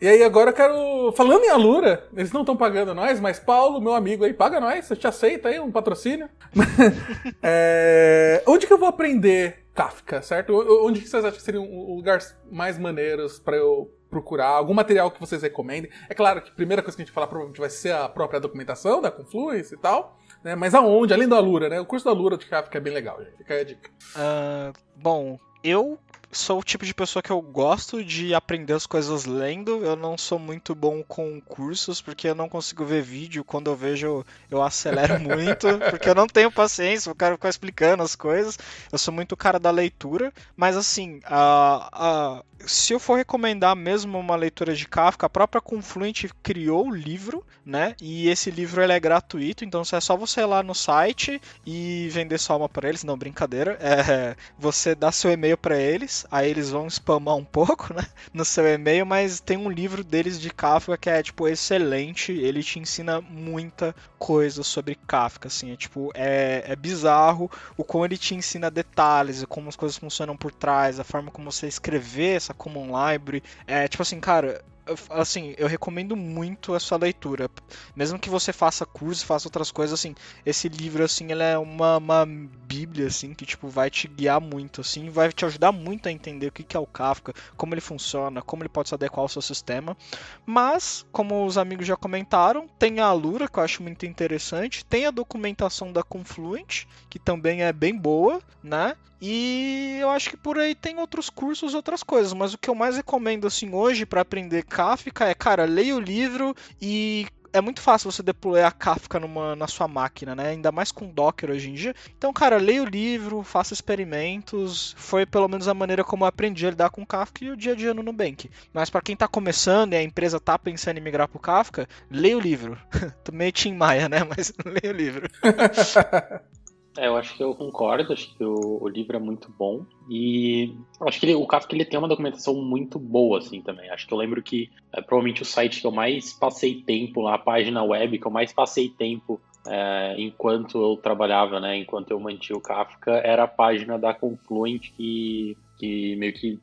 e 0.00 0.06
aí 0.06 0.22
agora 0.22 0.50
eu 0.50 0.54
quero. 0.54 1.12
Falando 1.16 1.42
em 1.42 1.48
Alura, 1.48 2.08
eles 2.16 2.30
não 2.30 2.42
estão 2.42 2.56
pagando 2.56 2.94
nós, 2.94 3.18
mas 3.18 3.40
Paulo, 3.40 3.80
meu 3.80 3.92
amigo 3.92 4.24
aí, 4.24 4.32
paga 4.32 4.60
nós, 4.60 4.88
eu 4.88 4.96
te 4.96 5.08
aceito 5.08 5.48
aí, 5.48 5.58
um 5.58 5.72
patrocínio. 5.72 6.28
é, 7.42 8.40
onde 8.46 8.68
que 8.68 8.72
eu 8.72 8.78
vou 8.78 8.88
aprender 8.88 9.64
Kafka, 9.74 10.22
certo? 10.22 10.54
Onde 10.86 11.00
que 11.00 11.08
vocês 11.08 11.24
acham 11.24 11.36
que 11.36 11.42
seriam 11.42 11.64
lugares 11.64 12.36
mais 12.50 12.78
maneiros 12.78 13.40
para 13.40 13.56
eu 13.56 13.92
procurar? 14.08 14.48
Algum 14.48 14.74
material 14.74 15.10
que 15.10 15.18
vocês 15.18 15.42
recomendem? 15.42 15.90
É 16.08 16.14
claro 16.14 16.40
que 16.40 16.50
a 16.50 16.54
primeira 16.54 16.82
coisa 16.82 16.96
que 16.96 17.02
a 17.02 17.04
gente 17.04 17.14
falar 17.14 17.26
provavelmente 17.26 17.58
vai 17.58 17.70
ser 17.70 17.92
a 17.92 18.08
própria 18.08 18.38
documentação 18.38 19.00
da 19.00 19.10
Confluence 19.10 19.74
e 19.74 19.78
tal. 19.78 20.16
Né? 20.42 20.54
Mas 20.54 20.74
aonde? 20.74 21.12
Além 21.12 21.28
da 21.28 21.38
Lura, 21.38 21.68
né? 21.68 21.80
O 21.80 21.86
curso 21.86 22.04
da 22.04 22.12
Lura 22.12 22.36
de 22.36 22.46
Kafka 22.46 22.78
é 22.78 22.80
bem 22.80 22.92
legal, 22.92 23.18
gente. 23.22 23.36
Fica 23.36 23.54
aí 23.54 23.60
a 23.60 23.64
dica. 23.64 23.90
Uh, 24.16 24.72
bom, 24.96 25.38
eu 25.62 25.98
sou 26.32 26.60
o 26.60 26.64
tipo 26.64 26.86
de 26.86 26.94
pessoa 26.94 27.22
que 27.22 27.30
eu 27.30 27.40
gosto 27.42 28.02
de 28.02 28.34
aprender 28.34 28.72
as 28.72 28.86
coisas 28.86 29.26
lendo. 29.26 29.84
Eu 29.84 29.94
não 29.94 30.16
sou 30.16 30.38
muito 30.38 30.74
bom 30.74 31.02
com 31.02 31.40
cursos, 31.42 32.00
porque 32.00 32.26
eu 32.28 32.34
não 32.34 32.48
consigo 32.48 32.84
ver 32.84 33.02
vídeo. 33.02 33.44
Quando 33.44 33.70
eu 33.70 33.76
vejo, 33.76 34.24
eu 34.50 34.62
acelero 34.62 35.20
muito, 35.20 35.66
porque 35.90 36.08
eu 36.08 36.14
não 36.14 36.26
tenho 36.26 36.50
paciência, 36.50 37.10
eu 37.10 37.14
quero 37.14 37.36
ficar 37.36 37.50
explicando 37.50 38.02
as 38.02 38.16
coisas. 38.16 38.58
Eu 38.90 38.98
sou 38.98 39.12
muito 39.12 39.36
cara 39.36 39.60
da 39.60 39.70
leitura, 39.70 40.32
mas 40.56 40.76
assim, 40.76 41.20
a, 41.24 41.88
a, 41.92 42.42
se 42.66 42.92
eu 42.92 43.00
for 43.00 43.16
recomendar 43.16 43.74
mesmo 43.74 44.18
uma 44.18 44.36
leitura 44.36 44.74
de 44.74 44.86
Kafka, 44.86 45.26
a 45.26 45.30
própria 45.30 45.60
Confluent 45.60 46.24
criou 46.42 46.88
o 46.88 46.94
livro, 46.94 47.44
né? 47.64 47.94
E 48.00 48.28
esse 48.28 48.50
livro 48.50 48.82
ele 48.82 48.92
é 48.92 49.00
gratuito, 49.00 49.64
então 49.64 49.82
é 49.82 50.00
só 50.00 50.16
você 50.16 50.40
ir 50.40 50.46
lá 50.46 50.62
no 50.62 50.74
site 50.74 51.40
e 51.66 52.08
vender 52.10 52.38
sua 52.38 52.56
alma 52.56 52.68
para 52.68 52.88
eles. 52.88 53.04
Não, 53.04 53.16
brincadeira. 53.16 53.78
É, 53.80 54.36
você 54.58 54.94
dá 54.94 55.12
seu 55.12 55.30
e-mail 55.30 55.56
para 55.56 55.78
eles, 55.78 56.26
aí 56.30 56.50
eles 56.50 56.70
vão 56.70 56.88
spamar 56.88 57.36
um 57.36 57.44
pouco, 57.44 57.92
né? 57.94 58.06
No 58.32 58.44
seu 58.44 58.66
e-mail, 58.66 59.04
mas 59.06 59.40
tem 59.40 59.56
um 59.56 59.70
livro 59.70 60.02
deles 60.04 60.40
de 60.40 60.50
Kafka 60.50 60.96
que 60.96 61.10
é, 61.10 61.22
tipo, 61.22 61.48
excelente. 61.48 62.32
Ele 62.32 62.62
te 62.62 62.78
ensina 62.78 63.20
muita 63.20 63.94
coisa 64.18 64.62
sobre 64.62 64.94
Kafka, 64.94 65.48
assim. 65.48 65.72
É, 65.72 65.76
tipo, 65.76 66.10
é, 66.14 66.64
é 66.66 66.76
bizarro 66.76 67.50
o 67.76 67.84
como 67.84 68.04
ele 68.04 68.16
te 68.16 68.34
ensina 68.34 68.70
detalhes, 68.70 69.44
como 69.48 69.68
as 69.68 69.76
coisas 69.76 69.98
funcionam 69.98 70.36
por 70.36 70.52
trás, 70.52 71.00
a 71.00 71.04
forma 71.04 71.30
como 71.30 71.50
você 71.50 71.66
escrever 71.66 72.36
essa 72.36 72.51
Common 72.54 72.86
Library. 72.86 73.42
É, 73.66 73.86
tipo 73.88 74.02
assim, 74.02 74.20
cara, 74.20 74.62
assim, 75.10 75.54
eu 75.56 75.66
recomendo 75.66 76.16
muito 76.16 76.74
essa 76.74 76.96
leitura. 76.96 77.48
Mesmo 77.94 78.18
que 78.18 78.28
você 78.28 78.52
faça 78.52 78.84
curso, 78.84 79.24
faça 79.24 79.48
outras 79.48 79.70
coisas, 79.70 79.98
assim, 79.98 80.14
esse 80.44 80.68
livro, 80.68 81.04
assim, 81.04 81.30
ele 81.30 81.42
é 81.42 81.56
uma, 81.58 81.98
uma 81.98 82.26
bíblia, 82.26 83.06
assim, 83.06 83.34
que, 83.34 83.46
tipo, 83.46 83.68
vai 83.68 83.90
te 83.90 84.08
guiar 84.08 84.40
muito, 84.40 84.80
assim, 84.80 85.10
vai 85.10 85.32
te 85.32 85.44
ajudar 85.44 85.72
muito 85.72 86.08
a 86.08 86.12
entender 86.12 86.48
o 86.48 86.52
que 86.52 86.76
é 86.76 86.80
o 86.80 86.86
Kafka, 86.86 87.32
como 87.56 87.74
ele 87.74 87.80
funciona, 87.80 88.42
como 88.42 88.62
ele 88.62 88.68
pode 88.68 88.88
se 88.88 88.94
adequar 88.94 89.20
ao 89.22 89.28
seu 89.28 89.42
sistema. 89.42 89.96
Mas, 90.44 91.04
como 91.12 91.46
os 91.46 91.56
amigos 91.58 91.86
já 91.86 91.96
comentaram, 91.96 92.66
tem 92.78 93.00
a 93.00 93.06
Alura, 93.06 93.48
que 93.48 93.58
eu 93.58 93.62
acho 93.62 93.82
muito 93.82 94.06
interessante, 94.06 94.84
tem 94.84 95.06
a 95.06 95.10
documentação 95.10 95.92
da 95.92 96.02
Confluent, 96.02 96.84
que 97.08 97.18
também 97.18 97.62
é 97.62 97.72
bem 97.72 97.96
boa, 97.96 98.40
né? 98.62 98.96
E 99.24 99.98
eu 100.00 100.10
acho 100.10 100.30
que 100.30 100.36
por 100.36 100.58
aí 100.58 100.74
tem 100.74 100.98
outros 100.98 101.30
cursos, 101.30 101.74
outras 101.74 102.02
coisas, 102.02 102.32
mas 102.32 102.54
o 102.54 102.58
que 102.58 102.68
eu 102.68 102.74
mais 102.74 102.96
recomendo, 102.96 103.46
assim, 103.46 103.72
hoje 103.72 104.04
para 104.04 104.22
aprender 104.22 104.64
Kafka 104.72 105.26
é, 105.26 105.34
cara, 105.34 105.66
leia 105.66 105.94
o 105.94 106.00
livro 106.00 106.56
e 106.80 107.26
é 107.52 107.60
muito 107.60 107.82
fácil 107.82 108.10
você 108.10 108.22
deployar 108.22 108.74
Kafka 108.74 109.20
numa, 109.20 109.54
na 109.54 109.66
sua 109.68 109.86
máquina, 109.86 110.34
né? 110.34 110.48
Ainda 110.48 110.72
mais 110.72 110.90
com 110.90 111.06
Docker 111.06 111.50
hoje 111.50 111.68
em 111.68 111.74
dia. 111.74 111.94
Então, 112.16 112.32
cara, 112.32 112.56
leia 112.56 112.82
o 112.82 112.86
livro, 112.86 113.42
faça 113.42 113.74
experimentos. 113.74 114.94
Foi 114.96 115.26
pelo 115.26 115.46
menos 115.46 115.68
a 115.68 115.74
maneira 115.74 116.02
como 116.02 116.24
eu 116.24 116.28
aprendi 116.28 116.66
a 116.66 116.70
lidar 116.70 116.88
com 116.88 117.04
Kafka 117.04 117.44
e 117.44 117.50
o 117.50 117.56
dia 117.56 117.72
a 117.72 117.76
dia 117.76 117.92
no 117.92 118.02
Nubank. 118.02 118.50
Mas 118.72 118.88
para 118.88 119.02
quem 119.02 119.14
tá 119.14 119.28
começando 119.28 119.92
e 119.92 119.96
a 119.96 120.02
empresa 120.02 120.40
tá 120.40 120.58
pensando 120.58 120.96
em 120.96 121.02
migrar 121.02 121.28
pro 121.28 121.38
Kafka, 121.38 121.86
leia 122.10 122.38
o 122.38 122.40
livro. 122.40 122.78
Tô 123.22 123.30
meio 123.30 123.52
Tim 123.52 123.74
Maia, 123.74 124.08
né? 124.08 124.24
Mas 124.24 124.54
leia 124.64 124.94
o 124.94 124.96
livro. 124.96 125.28
É, 126.96 127.06
eu 127.06 127.16
acho 127.16 127.34
que 127.34 127.42
eu 127.42 127.54
concordo, 127.54 128.12
acho 128.12 128.34
que 128.36 128.44
o, 128.44 128.82
o 128.82 128.88
livro 128.88 129.16
é 129.16 129.20
muito 129.20 129.50
bom. 129.50 129.84
E 130.10 130.74
acho 131.00 131.18
que 131.18 131.26
ele, 131.26 131.34
o 131.34 131.46
Kafka 131.46 131.74
ele 131.74 131.84
tem 131.84 131.98
uma 131.98 132.08
documentação 132.08 132.54
muito 132.54 132.98
boa, 132.98 133.38
assim, 133.38 133.62
também. 133.62 133.88
Acho 133.90 134.06
que 134.06 134.12
eu 134.12 134.18
lembro 134.18 134.42
que 134.42 134.70
é, 134.92 135.00
provavelmente 135.00 135.42
o 135.42 135.46
site 135.46 135.80
que 135.80 135.86
eu 135.86 135.92
mais 135.92 136.32
passei 136.32 136.82
tempo 136.82 137.22
lá, 137.22 137.34
a 137.34 137.38
página 137.38 137.82
web 137.82 138.18
que 138.18 138.26
eu 138.26 138.30
mais 138.30 138.52
passei 138.52 138.90
tempo 138.90 139.40
é, 139.66 140.16
enquanto 140.18 140.80
eu 140.82 140.96
trabalhava, 140.96 141.60
né, 141.60 141.76
enquanto 141.76 142.10
eu 142.10 142.20
mantinha 142.20 142.56
o 142.56 142.60
Kafka, 142.60 143.12
era 143.12 143.44
a 143.44 143.48
página 143.48 143.98
da 143.98 144.12
Confluent 144.12 144.90
que, 144.96 145.56
que 145.78 146.16
meio 146.16 146.32
que 146.32 146.58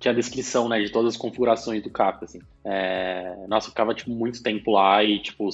tinha 0.00 0.12
a 0.12 0.14
descrição, 0.14 0.68
né, 0.68 0.82
de 0.82 0.90
todas 0.90 1.14
as 1.14 1.20
configurações 1.20 1.82
do 1.82 1.90
Kafka, 1.90 2.24
assim. 2.24 2.40
É, 2.64 3.46
nossa, 3.48 3.68
eu 3.68 3.70
ficava, 3.70 3.94
tipo, 3.94 4.10
muito 4.10 4.42
tempo 4.42 4.72
lá 4.72 5.02
e, 5.02 5.20
tipo, 5.20 5.48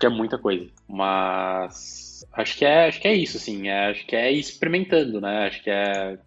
tinha 0.00 0.10
muita 0.10 0.38
coisa. 0.38 0.66
Mas 0.88 2.03
Acho 2.32 2.58
que 2.58 2.64
é, 2.64 2.88
acho 2.88 3.00
que 3.00 3.08
é 3.08 3.14
isso, 3.14 3.36
assim. 3.36 3.68
É, 3.68 3.90
acho 3.90 4.06
que 4.06 4.16
é 4.16 4.32
experimentando, 4.32 5.20
né? 5.20 5.46
Acho 5.46 5.62
que 5.62 5.70
é. 5.70 6.18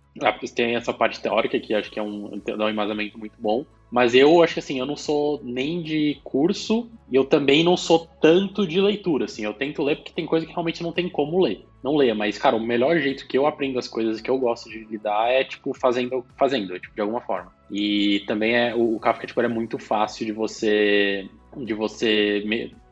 Tem 0.56 0.76
essa 0.76 0.92
parte 0.92 1.22
teórica 1.22 1.60
que 1.60 1.76
acho 1.76 1.92
que 1.92 2.00
é 2.00 2.02
um, 2.02 2.42
dá 2.44 2.66
um 2.66 2.70
embasamento 2.70 3.20
muito 3.20 3.36
bom. 3.38 3.66
Mas 3.90 4.14
eu 4.14 4.44
acho 4.44 4.56
que 4.56 4.60
assim, 4.60 4.80
eu 4.80 4.86
não 4.86 4.98
sou 4.98 5.40
nem 5.44 5.82
de 5.82 6.20
curso 6.24 6.90
e 7.10 7.16
eu 7.16 7.24
também 7.24 7.64
não 7.64 7.78
sou 7.78 8.08
tanto 8.20 8.68
de 8.68 8.82
leitura, 8.82 9.26
assim. 9.26 9.46
Eu 9.46 9.54
tento 9.54 9.84
ler 9.84 9.98
porque 9.98 10.12
tem 10.12 10.26
coisa 10.26 10.46
que 10.46 10.52
realmente 10.52 10.84
não 10.84 10.92
tem 10.92 11.08
como 11.08 11.40
ler. 11.40 11.66
Não 11.84 11.96
leia, 11.96 12.16
mas, 12.16 12.38
cara, 12.38 12.56
o 12.56 12.60
melhor 12.60 12.98
jeito 12.98 13.28
que 13.28 13.38
eu 13.38 13.46
aprendo 13.46 13.80
as 13.80 13.88
coisas 13.88 14.20
que 14.20 14.30
eu 14.30 14.38
gosto 14.38 14.70
de 14.70 14.84
lidar 14.86 15.30
é, 15.30 15.44
tipo, 15.44 15.74
fazendo, 15.74 16.26
fazendo, 16.38 16.78
tipo, 16.80 16.96
de 16.96 17.02
alguma 17.02 17.22
forma. 17.22 17.54
E 17.72 18.24
também 18.28 18.56
é, 18.56 18.76
o, 18.76 19.00
Kafka, 19.00 19.28
tipo, 19.28 19.40
é 19.40 19.48
muito 19.48 19.78
fácil 19.78 20.26
de 20.26 20.32
você, 20.32 21.30
de 21.56 21.74
você 21.74 22.44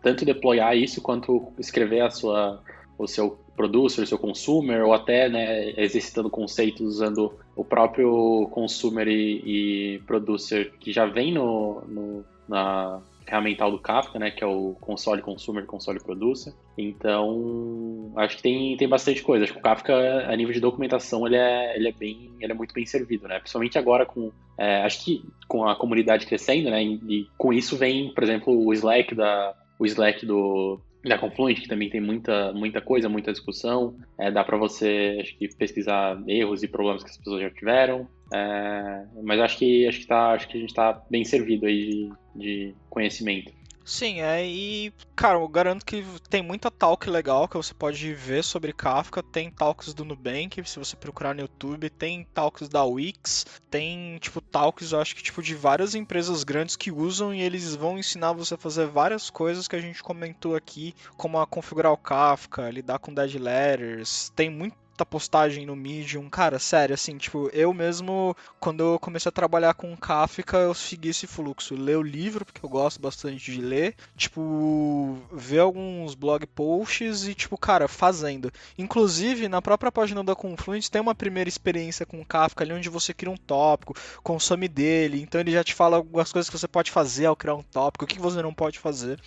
tanto 0.02 0.24
deployar 0.24 0.78
isso 0.78 1.02
quanto 1.02 1.52
escrever 1.60 2.02
a 2.02 2.12
sua 2.12 2.62
o 2.98 3.08
seu 3.08 3.38
producer, 3.56 4.02
o 4.02 4.08
seu 4.08 4.18
consumer, 4.18 4.86
ou 4.86 4.94
até 4.94 5.30
né, 5.30 5.74
exercitando 5.78 6.30
conceitos 6.30 6.82
usando 6.82 7.34
o 7.56 7.64
próprio 7.64 8.48
consumer 8.52 9.08
e, 9.08 9.96
e 9.96 10.00
producer 10.00 10.74
que 10.80 10.92
já 10.92 11.06
vem 11.06 11.34
no, 11.34 11.82
no, 11.88 12.26
na 12.48 13.02
ferramental 13.26 13.72
do 13.72 13.80
Kafka, 13.80 14.20
né, 14.20 14.30
que 14.30 14.44
é 14.44 14.48
o 14.48 14.76
console 14.80 15.22
consumer, 15.22 15.66
console 15.66 16.00
producer. 16.00 16.54
Então, 16.78 18.12
acho 18.16 18.38
que 18.38 18.44
tem, 18.44 18.78
tem 18.78 18.88
bastante 18.88 19.22
coisa. 19.22 19.44
Acho 19.44 19.54
que 19.54 19.60
o 19.60 19.64
Kafka, 19.64 19.94
a 20.28 20.36
nível 20.36 20.54
de 20.54 20.60
documentação, 20.60 21.26
ele 21.26 21.36
é, 21.36 21.76
ele 21.76 21.90
é 21.90 21.92
bem, 21.92 22.32
ele 22.40 22.52
é 22.52 22.56
muito 22.56 22.74
bem 22.74 22.86
servido, 22.86 23.28
né? 23.28 23.40
Principalmente 23.40 23.78
agora 23.78 24.06
com, 24.06 24.32
é, 24.58 24.84
acho 24.84 25.04
que 25.04 25.24
com 25.48 25.68
a 25.68 25.76
comunidade 25.76 26.28
crescendo, 26.28 26.70
né? 26.70 26.84
E 26.84 27.28
com 27.38 27.52
isso 27.52 27.76
vem, 27.76 28.14
por 28.14 28.24
exemplo, 28.24 28.54
o 28.54 28.72
Slack 28.74 29.16
da, 29.16 29.56
o 29.80 29.86
Slack 29.86 30.26
do, 30.26 30.80
da 31.10 31.18
Confluent, 31.18 31.62
que 31.62 31.68
também 31.68 31.90
tem 31.90 32.02
muita, 32.02 32.52
muita 32.54 32.82
coisa, 32.82 33.08
muita 33.08 33.32
discussão. 33.32 33.96
É, 34.18 34.32
dá 34.32 34.44
para 34.44 34.58
você 34.58 35.20
acho 35.22 35.38
que, 35.38 35.48
pesquisar 35.56 36.22
erros 36.28 36.64
e 36.64 36.68
problemas 36.68 37.04
que 37.04 37.10
as 37.10 37.18
pessoas 37.18 37.42
já 37.42 37.50
tiveram. 37.50 38.08
É, 38.34 39.06
mas 39.24 39.40
acho 39.40 39.58
que, 39.60 39.88
acho, 39.88 40.00
que 40.00 40.08
tá, 40.08 40.32
acho 40.32 40.48
que 40.48 40.58
a 40.58 40.60
gente 40.60 40.70
está 40.70 41.02
bem 41.10 41.24
servido 41.24 41.66
aí 41.66 41.90
de, 41.90 42.10
de 42.36 42.76
conhecimento. 42.90 43.52
Sim, 43.88 44.20
é, 44.20 44.44
e, 44.44 44.92
cara, 45.16 45.38
eu 45.38 45.48
garanto 45.48 45.86
que 45.86 46.04
tem 46.28 46.42
muita 46.42 46.72
talk 46.72 47.08
legal 47.08 47.48
que 47.48 47.56
você 47.56 47.72
pode 47.72 48.16
ver 48.16 48.44
sobre 48.44 48.74
Kafka. 48.74 49.22
Tem 49.22 49.52
talks 49.52 49.94
do 49.94 50.04
Nubank, 50.04 50.68
se 50.68 50.80
você 50.80 50.96
procurar 50.96 51.36
no 51.36 51.42
YouTube, 51.42 51.88
tem 51.92 52.24
talks 52.34 52.68
da 52.68 52.84
Wix, 52.84 53.46
tem, 53.70 54.18
tipo, 54.18 54.42
talks, 54.42 54.92
eu 54.92 55.00
acho 55.00 55.16
que, 55.16 55.22
tipo, 55.22 55.40
de 55.40 55.54
várias 55.54 55.94
empresas 55.94 56.44
grandes 56.44 56.76
que 56.76 56.92
usam 56.92 57.32
e 57.32 57.42
eles 57.42 57.76
vão 57.76 58.00
ensinar 58.00 58.34
você 58.34 58.56
a 58.56 58.58
fazer 58.58 58.88
várias 58.88 59.30
coisas 59.30 59.68
que 59.68 59.76
a 59.76 59.82
gente 59.82 60.02
comentou 60.02 60.56
aqui, 60.56 60.96
como 61.16 61.38
a 61.38 61.46
configurar 61.46 61.92
o 61.92 61.98
Kafka, 61.98 62.72
lidar 62.72 62.98
com 62.98 63.14
dead 63.14 63.36
letters. 63.36 64.32
Tem 64.36 64.50
muito 64.50 64.76
muita 64.96 65.06
postagem 65.06 65.66
no 65.66 65.76
Medium. 65.76 66.30
Cara, 66.30 66.58
sério, 66.58 66.94
assim, 66.94 67.18
tipo, 67.18 67.50
eu 67.52 67.74
mesmo, 67.74 68.36
quando 68.62 68.82
eu 68.82 69.00
comecei 69.00 69.28
a 69.28 69.32
trabalhar 69.32 69.74
com 69.74 69.96
Kafka, 69.98 70.58
eu 70.58 70.74
segui 70.74 71.10
esse 71.10 71.28
fluxo. 71.28 71.76
Ler 71.76 71.98
o 71.98 72.02
livro, 72.02 72.46
porque 72.46 72.66
eu 72.66 72.70
gosto 72.70 73.02
bastante 73.02 73.52
de 73.52 73.60
ler. 73.60 73.96
Tipo, 74.16 75.18
ver 75.34 75.60
alguns 75.60 76.16
blog 76.16 76.46
posts 76.48 77.28
e, 77.28 77.36
tipo, 77.36 77.58
cara, 77.58 77.90
fazendo. 77.90 78.52
Inclusive, 78.78 79.50
na 79.50 79.62
própria 79.62 79.92
página 79.92 80.24
da 80.24 80.34
Confluent 80.34 80.88
tem 80.88 81.02
uma 81.02 81.14
primeira 81.14 81.50
experiência 81.50 82.06
com 82.06 82.24
Kafka 82.24 82.64
ali, 82.64 82.72
onde 82.72 82.88
você 82.88 83.14
cria 83.14 83.32
um 83.32 83.38
tópico, 83.38 83.94
consome 84.24 84.70
dele. 84.70 85.22
Então 85.22 85.42
ele 85.42 85.52
já 85.52 85.64
te 85.64 85.74
fala 85.74 85.98
algumas 85.98 86.32
coisas 86.32 86.50
que 86.50 86.58
você 86.58 86.68
pode 86.68 86.92
fazer 86.92 87.26
ao 87.26 87.36
criar 87.36 87.56
um 87.56 87.64
tópico, 87.64 88.06
o 88.06 88.08
que 88.08 88.20
você 88.20 88.42
não 88.42 88.54
pode 88.54 88.80
fazer. 88.80 89.20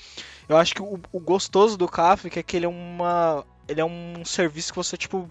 Eu 0.48 0.56
acho 0.56 0.74
que 0.74 0.80
o, 0.80 0.98
o 1.12 1.20
gostoso 1.20 1.76
do 1.76 1.86
Kafka 1.86 2.40
é 2.40 2.42
que 2.42 2.56
ele 2.56 2.64
é 2.64 2.68
uma 2.68 3.44
ele 3.68 3.80
é 3.80 3.84
um 3.84 4.24
serviço 4.24 4.72
que 4.72 4.76
você, 4.76 4.96
tipo, 4.96 5.28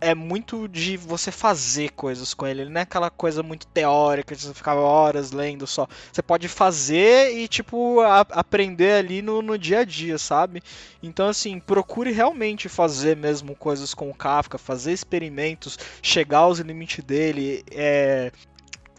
é 0.00 0.14
muito 0.14 0.66
de 0.66 0.96
você 0.96 1.30
fazer 1.30 1.90
coisas 1.90 2.32
com 2.32 2.46
ele. 2.46 2.62
Ele 2.62 2.70
não 2.70 2.80
é 2.80 2.84
aquela 2.84 3.10
coisa 3.10 3.42
muito 3.42 3.66
teórica, 3.66 4.34
de 4.34 4.42
você 4.42 4.54
ficar 4.54 4.74
horas 4.74 5.30
lendo 5.30 5.66
só. 5.66 5.86
Você 6.10 6.22
pode 6.22 6.48
fazer 6.48 7.36
e, 7.36 7.46
tipo, 7.46 8.00
a, 8.00 8.20
aprender 8.20 8.92
ali 8.92 9.20
no, 9.20 9.42
no 9.42 9.58
dia 9.58 9.80
a 9.80 9.84
dia, 9.84 10.16
sabe? 10.16 10.62
Então, 11.02 11.28
assim, 11.28 11.60
procure 11.60 12.12
realmente 12.12 12.68
fazer 12.68 13.16
mesmo 13.16 13.54
coisas 13.54 13.92
com 13.92 14.08
o 14.08 14.14
Kafka, 14.14 14.56
fazer 14.56 14.92
experimentos, 14.92 15.78
chegar 16.02 16.38
aos 16.38 16.58
limites 16.60 17.04
dele, 17.04 17.62
é, 17.70 18.32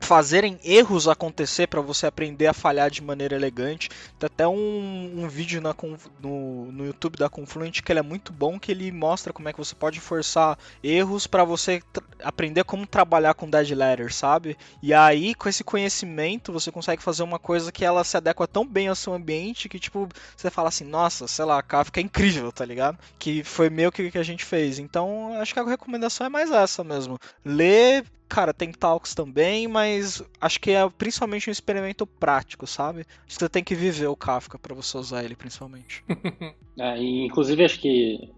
fazerem 0.01 0.59
erros 0.63 1.07
acontecer 1.07 1.67
para 1.67 1.79
você 1.79 2.05
aprender 2.05 2.47
a 2.47 2.53
falhar 2.53 2.89
de 2.89 3.01
maneira 3.01 3.35
elegante. 3.35 3.89
Tem 4.19 4.27
até 4.27 4.47
um, 4.47 5.23
um 5.23 5.27
vídeo 5.27 5.61
na, 5.61 5.75
no, 6.19 6.71
no 6.71 6.85
YouTube 6.85 7.17
da 7.17 7.29
Confluent 7.29 7.81
que 7.81 7.91
ele 7.91 7.99
é 7.99 8.03
muito 8.03 8.33
bom, 8.33 8.59
que 8.59 8.71
ele 8.71 8.91
mostra 8.91 9.31
como 9.31 9.47
é 9.47 9.53
que 9.53 9.59
você 9.59 9.75
pode 9.75 9.99
forçar 9.99 10.57
erros 10.83 11.27
para 11.27 11.43
você 11.43 11.81
aprender 12.23 12.63
como 12.63 12.85
trabalhar 12.85 13.33
com 13.33 13.49
dead 13.49 13.69
letters, 13.71 14.15
sabe? 14.15 14.57
E 14.81 14.93
aí, 14.93 15.33
com 15.35 15.47
esse 15.47 15.63
conhecimento, 15.63 16.51
você 16.51 16.71
consegue 16.71 17.01
fazer 17.01 17.23
uma 17.23 17.39
coisa 17.39 17.71
que 17.71 17.85
ela 17.85 18.03
se 18.03 18.17
adequa 18.17 18.47
tão 18.47 18.65
bem 18.65 18.87
ao 18.87 18.95
seu 18.95 19.13
ambiente 19.13 19.69
que, 19.69 19.79
tipo, 19.79 20.09
você 20.35 20.49
fala 20.49 20.69
assim, 20.69 20.83
nossa, 20.83 21.27
sei 21.27 21.45
lá, 21.45 21.61
Kafka 21.61 21.99
é 21.99 22.03
incrível, 22.03 22.51
tá 22.51 22.65
ligado? 22.65 22.97
Que 23.17 23.43
foi 23.43 23.69
meio 23.69 23.91
que 23.91 24.11
que 24.11 24.17
a 24.17 24.23
gente 24.23 24.43
fez. 24.43 24.79
Então, 24.79 25.33
acho 25.39 25.53
que 25.53 25.59
a 25.59 25.63
recomendação 25.63 26.25
é 26.25 26.29
mais 26.29 26.51
essa 26.51 26.83
mesmo. 26.83 27.19
Ler 27.45 28.03
cara, 28.31 28.53
tem 28.53 28.71
talks 28.71 29.13
também, 29.13 29.67
mas 29.67 30.23
acho 30.39 30.61
que 30.61 30.71
é 30.71 30.89
principalmente 30.89 31.49
um 31.49 31.51
experimento 31.51 32.07
prático, 32.07 32.65
sabe? 32.65 33.01
Acho 33.01 33.27
que 33.27 33.33
você 33.33 33.49
tem 33.49 33.61
que 33.61 33.75
viver 33.75 34.07
o 34.07 34.15
Kafka 34.15 34.57
para 34.57 34.73
você 34.73 34.97
usar 34.97 35.25
ele, 35.25 35.35
principalmente. 35.35 36.01
é, 36.79 36.97
inclusive, 36.97 37.65
acho 37.65 37.77
que 37.81 38.31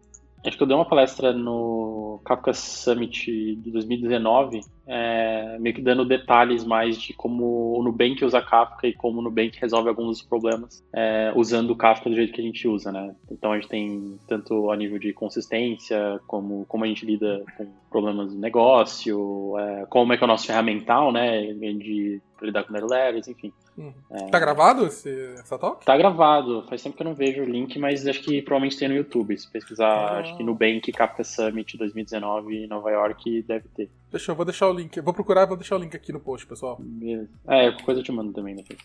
acho 0.46 0.58
que 0.58 0.64
eu 0.64 0.68
dei 0.68 0.76
uma 0.76 0.88
palestra 0.88 1.34
no 1.34 2.22
Kafka 2.26 2.54
Summit 2.54 3.56
de 3.56 3.72
2019 3.72 4.62
é, 4.86 5.58
meio 5.60 5.74
que 5.74 5.82
dando 5.82 6.04
detalhes 6.06 6.66
mais 6.66 7.00
de 7.00 7.14
como 7.14 7.78
o 7.78 7.84
Nubank 7.84 8.24
usa 8.24 8.42
Kafka 8.42 8.88
e 8.88 8.94
como 8.94 9.20
o 9.20 9.22
Nubank 9.24 9.58
resolve 9.60 9.90
alguns 9.90 10.18
dos 10.18 10.22
problemas 10.22 10.84
é, 10.94 11.32
usando 11.36 11.72
o 11.72 11.76
Kafka 11.76 12.10
do 12.10 12.16
jeito 12.16 12.34
que 12.34 12.42
a 12.42 12.44
gente 12.44 12.68
usa, 12.68 12.92
né? 12.92 13.16
Então 13.32 13.52
a 13.52 13.56
gente 13.56 13.70
tem 13.70 14.20
tanto 14.28 14.70
a 14.72 14.76
nível 14.76 15.00
de 15.00 15.14
consistência, 15.14 16.20
como 16.28 16.66
como 16.68 16.84
a 16.84 16.88
gente 16.88 17.06
lida 17.06 17.44
com 17.58 17.68
problemas 17.90 18.32
de 18.32 18.38
negócio, 18.38 19.58
é, 19.58 19.86
como 19.86 20.12
é 20.12 20.18
que 20.18 20.24
é 20.24 20.26
o 20.26 20.28
nosso 20.28 20.48
ferramental, 20.48 21.12
né, 21.12 21.54
de 21.54 22.22
lidar 22.42 22.64
com 22.64 22.74
levels, 22.74 23.28
enfim. 23.28 23.54
Uhum. 23.78 23.94
É... 24.12 24.28
Tá 24.28 24.40
gravado 24.40 24.86
esse, 24.86 25.10
essa 25.34 25.58
talk? 25.58 25.86
Tá 25.86 25.98
gravado. 25.98 26.64
Faz 26.70 26.82
tempo 26.82 26.96
que 26.96 27.02
eu 27.02 27.08
não 27.08 27.16
vejo 27.16 27.42
o 27.42 27.46
link, 27.46 27.78
mas 27.80 28.06
acho 28.06 28.22
que 28.22 28.42
provavelmente 28.42 28.78
tem 28.78 28.88
no 28.88 28.96
YouTube. 28.96 29.38
Se 29.38 29.50
pesquisar, 29.50 29.88
ah. 29.88 30.20
acho 30.20 30.38
que 30.38 30.44
Nubank 30.44 30.92
Kafka 30.92 31.24
Summit 31.24 31.78
2019 31.78 32.66
em 32.66 32.68
Nova 32.68 32.92
York, 32.92 33.42
deve 33.44 33.68
ter. 33.70 33.90
Deixa 34.12 34.32
eu 34.32 34.36
vou 34.36 34.46
deixar 34.46 34.70
o 34.70 34.74
link. 34.74 34.96
Eu 34.96 35.04
vou 35.04 35.14
procurar 35.14 35.44
e 35.44 35.48
vou 35.48 35.58
deixar 35.58 35.76
o 35.76 35.80
link 35.80 35.96
aqui 35.96 36.12
no 36.12 36.20
post, 36.20 36.46
pessoal. 36.46 36.78
Beleza. 36.80 37.30
É, 37.48 37.72
coisa 37.84 38.00
eu 38.00 38.04
te 38.04 38.12
mando 38.12 38.32
também 38.32 38.56
depois. 38.56 38.80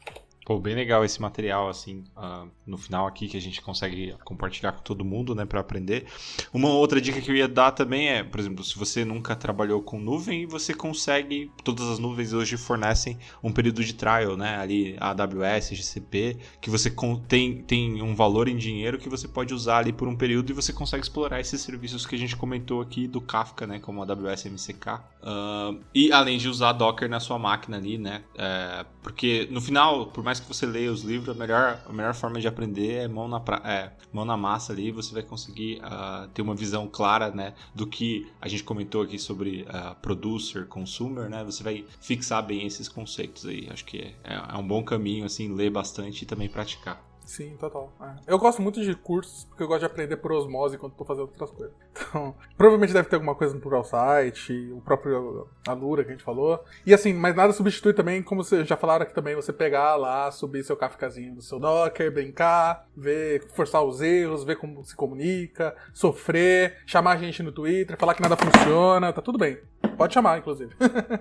Pô, 0.49 0.59
bem 0.59 0.75
legal 0.75 1.05
esse 1.05 1.21
material, 1.21 1.69
assim, 1.69 2.03
uh, 2.17 2.49
no 2.67 2.79
final 2.79 3.07
aqui, 3.07 3.29
que 3.29 3.37
a 3.37 3.41
gente 3.41 3.61
consegue 3.61 4.17
compartilhar 4.25 4.73
com 4.73 4.81
todo 4.81 5.05
mundo, 5.05 5.35
né, 5.35 5.45
para 5.45 5.61
aprender. 5.61 6.07
Uma 6.55 6.71
outra 6.71 7.03
dica 7.03 7.21
que 7.21 7.31
eu 7.31 7.37
ia 7.37 7.47
dar 7.47 7.73
também 7.73 8.09
é, 8.09 8.25
por 8.25 8.41
exemplo, 8.41 8.65
se 8.65 8.79
você 8.79 9.05
nunca 9.05 9.37
trabalhou 9.37 9.83
com 9.83 10.01
nuvem, 10.01 10.47
você 10.47 10.73
consegue, 10.73 11.53
todas 11.63 11.87
as 11.91 11.99
nuvens 11.99 12.33
hoje 12.33 12.57
fornecem 12.57 13.19
um 13.43 13.53
período 13.53 13.85
de 13.85 13.93
trial, 13.93 14.39
né, 14.39 14.57
ali, 14.57 14.97
AWS, 14.99 15.69
GCP, 15.77 16.39
que 16.63 16.71
você 16.71 16.91
tem, 17.29 17.61
tem 17.65 18.01
um 18.01 18.15
valor 18.15 18.49
em 18.49 18.57
dinheiro 18.57 18.97
que 18.97 19.11
você 19.11 19.29
pode 19.29 19.53
usar 19.53 19.81
ali 19.81 19.93
por 19.93 20.09
um 20.09 20.17
período 20.17 20.49
e 20.49 20.55
você 20.55 20.73
consegue 20.73 21.03
explorar 21.03 21.41
esses 21.41 21.61
serviços 21.61 22.07
que 22.07 22.15
a 22.15 22.19
gente 22.19 22.35
comentou 22.35 22.81
aqui 22.81 23.07
do 23.07 23.21
Kafka, 23.21 23.67
né, 23.67 23.81
como 23.81 24.03
AWS 24.03 24.47
MCK. 24.47 24.99
Uh, 25.21 25.85
e 25.95 26.11
além 26.11 26.39
de 26.39 26.49
usar 26.49 26.73
Docker 26.73 27.07
na 27.07 27.21
sua 27.21 27.39
máquina 27.39 27.77
ali, 27.77 27.99
né, 27.99 28.23
é, 28.35 28.87
porque 29.03 29.47
no 29.51 29.61
final, 29.61 30.07
por 30.07 30.25
mais 30.25 30.38
mais 30.39 30.41
que 30.41 30.47
você 30.47 30.67
leia 30.67 30.91
os 30.91 31.03
livros, 31.03 31.35
a 31.35 31.39
melhor, 31.39 31.81
a 31.85 31.93
melhor 31.93 32.15
forma 32.15 32.41
de 32.41 32.47
aprender 32.47 32.95
é 32.95 33.09
mão 33.09 33.29
na, 33.29 33.41
pra, 33.41 33.61
é, 33.65 33.93
mão 34.13 34.25
na 34.25 34.37
massa 34.37 34.73
ali, 34.73 34.91
você 34.91 35.13
vai 35.13 35.23
conseguir 35.23 35.81
uh, 35.81 36.29
ter 36.29 36.43
uma 36.43 36.55
visão 36.55 36.89
clara, 36.89 37.31
né, 37.31 37.55
do 37.75 37.87
que 37.87 38.31
a 38.41 38.49
gente 38.49 38.63
comentou 38.63 39.03
aqui 39.03 39.19
sobre 39.19 39.63
uh, 39.63 39.95
producer, 40.01 40.67
consumer, 40.67 41.29
né, 41.29 41.45
você 41.45 41.63
vai 41.63 41.85
fixar 42.01 42.45
bem 42.45 42.67
esses 42.67 42.89
conceitos 42.89 43.47
aí. 43.47 43.69
Acho 43.71 43.85
que 43.85 44.15
é, 44.25 44.35
é 44.35 44.57
um 44.57 44.67
bom 44.67 44.83
caminho, 44.83 45.25
assim, 45.25 45.53
ler 45.53 45.71
bastante 45.71 46.23
e 46.23 46.27
também 46.27 46.49
praticar. 46.49 47.08
Sim, 47.29 47.59
total. 47.59 47.93
É. 48.01 48.33
Eu 48.33 48.39
gosto 48.39 48.63
muito 48.63 48.81
de 48.83 48.95
cursos, 48.95 49.45
porque 49.45 49.63
eu 49.63 49.69
gosto 49.69 49.81
de 49.81 49.87
aprender 49.87 50.17
por 50.17 50.33
osmose 50.33 50.77
enquanto 50.77 50.95
tô 50.95 51.05
fazendo 51.05 51.25
outras 51.25 51.51
coisas. 51.51 51.75
Então, 52.09 52.35
provavelmente 52.57 52.93
deve 52.93 53.09
ter 53.09 53.17
alguma 53.17 53.35
coisa 53.35 53.53
no 53.53 53.61
Plural 53.61 53.85
Site, 53.85 54.73
o 54.73 54.81
próprio 54.81 55.47
Alura 55.67 56.03
que 56.05 56.09
a 56.09 56.13
gente 56.13 56.25
falou. 56.25 56.65
E 56.87 56.95
assim, 56.95 57.13
mas 57.13 57.35
nada 57.35 57.53
substitui 57.53 57.93
também, 57.93 58.23
como 58.23 58.43
vocês 58.43 58.67
já 58.67 58.79
falaram 58.79 59.03
aqui 59.03 59.13
também, 59.13 59.35
você 59.35 59.53
pegar 59.53 59.97
lá, 59.97 60.31
subir 60.31 60.65
seu 60.65 60.75
Kafkazinho 60.75 61.35
do 61.35 61.43
seu 61.43 61.59
Docker, 61.59 62.11
brincar, 62.11 62.89
ver, 62.97 63.47
forçar 63.49 63.83
os 63.83 64.01
erros, 64.01 64.43
ver 64.43 64.57
como 64.57 64.83
se 64.85 64.97
comunica, 64.97 65.77
sofrer, 65.93 66.79
chamar 66.87 67.13
a 67.13 67.17
gente 67.19 67.43
no 67.43 67.53
Twitter, 67.53 67.99
falar 67.99 68.15
que 68.15 68.23
nada 68.23 68.37
funciona, 68.37 69.13
tá 69.13 69.21
tudo 69.21 69.37
bem. 69.37 69.59
Pode 69.99 70.15
chamar, 70.15 70.39
inclusive. 70.39 70.75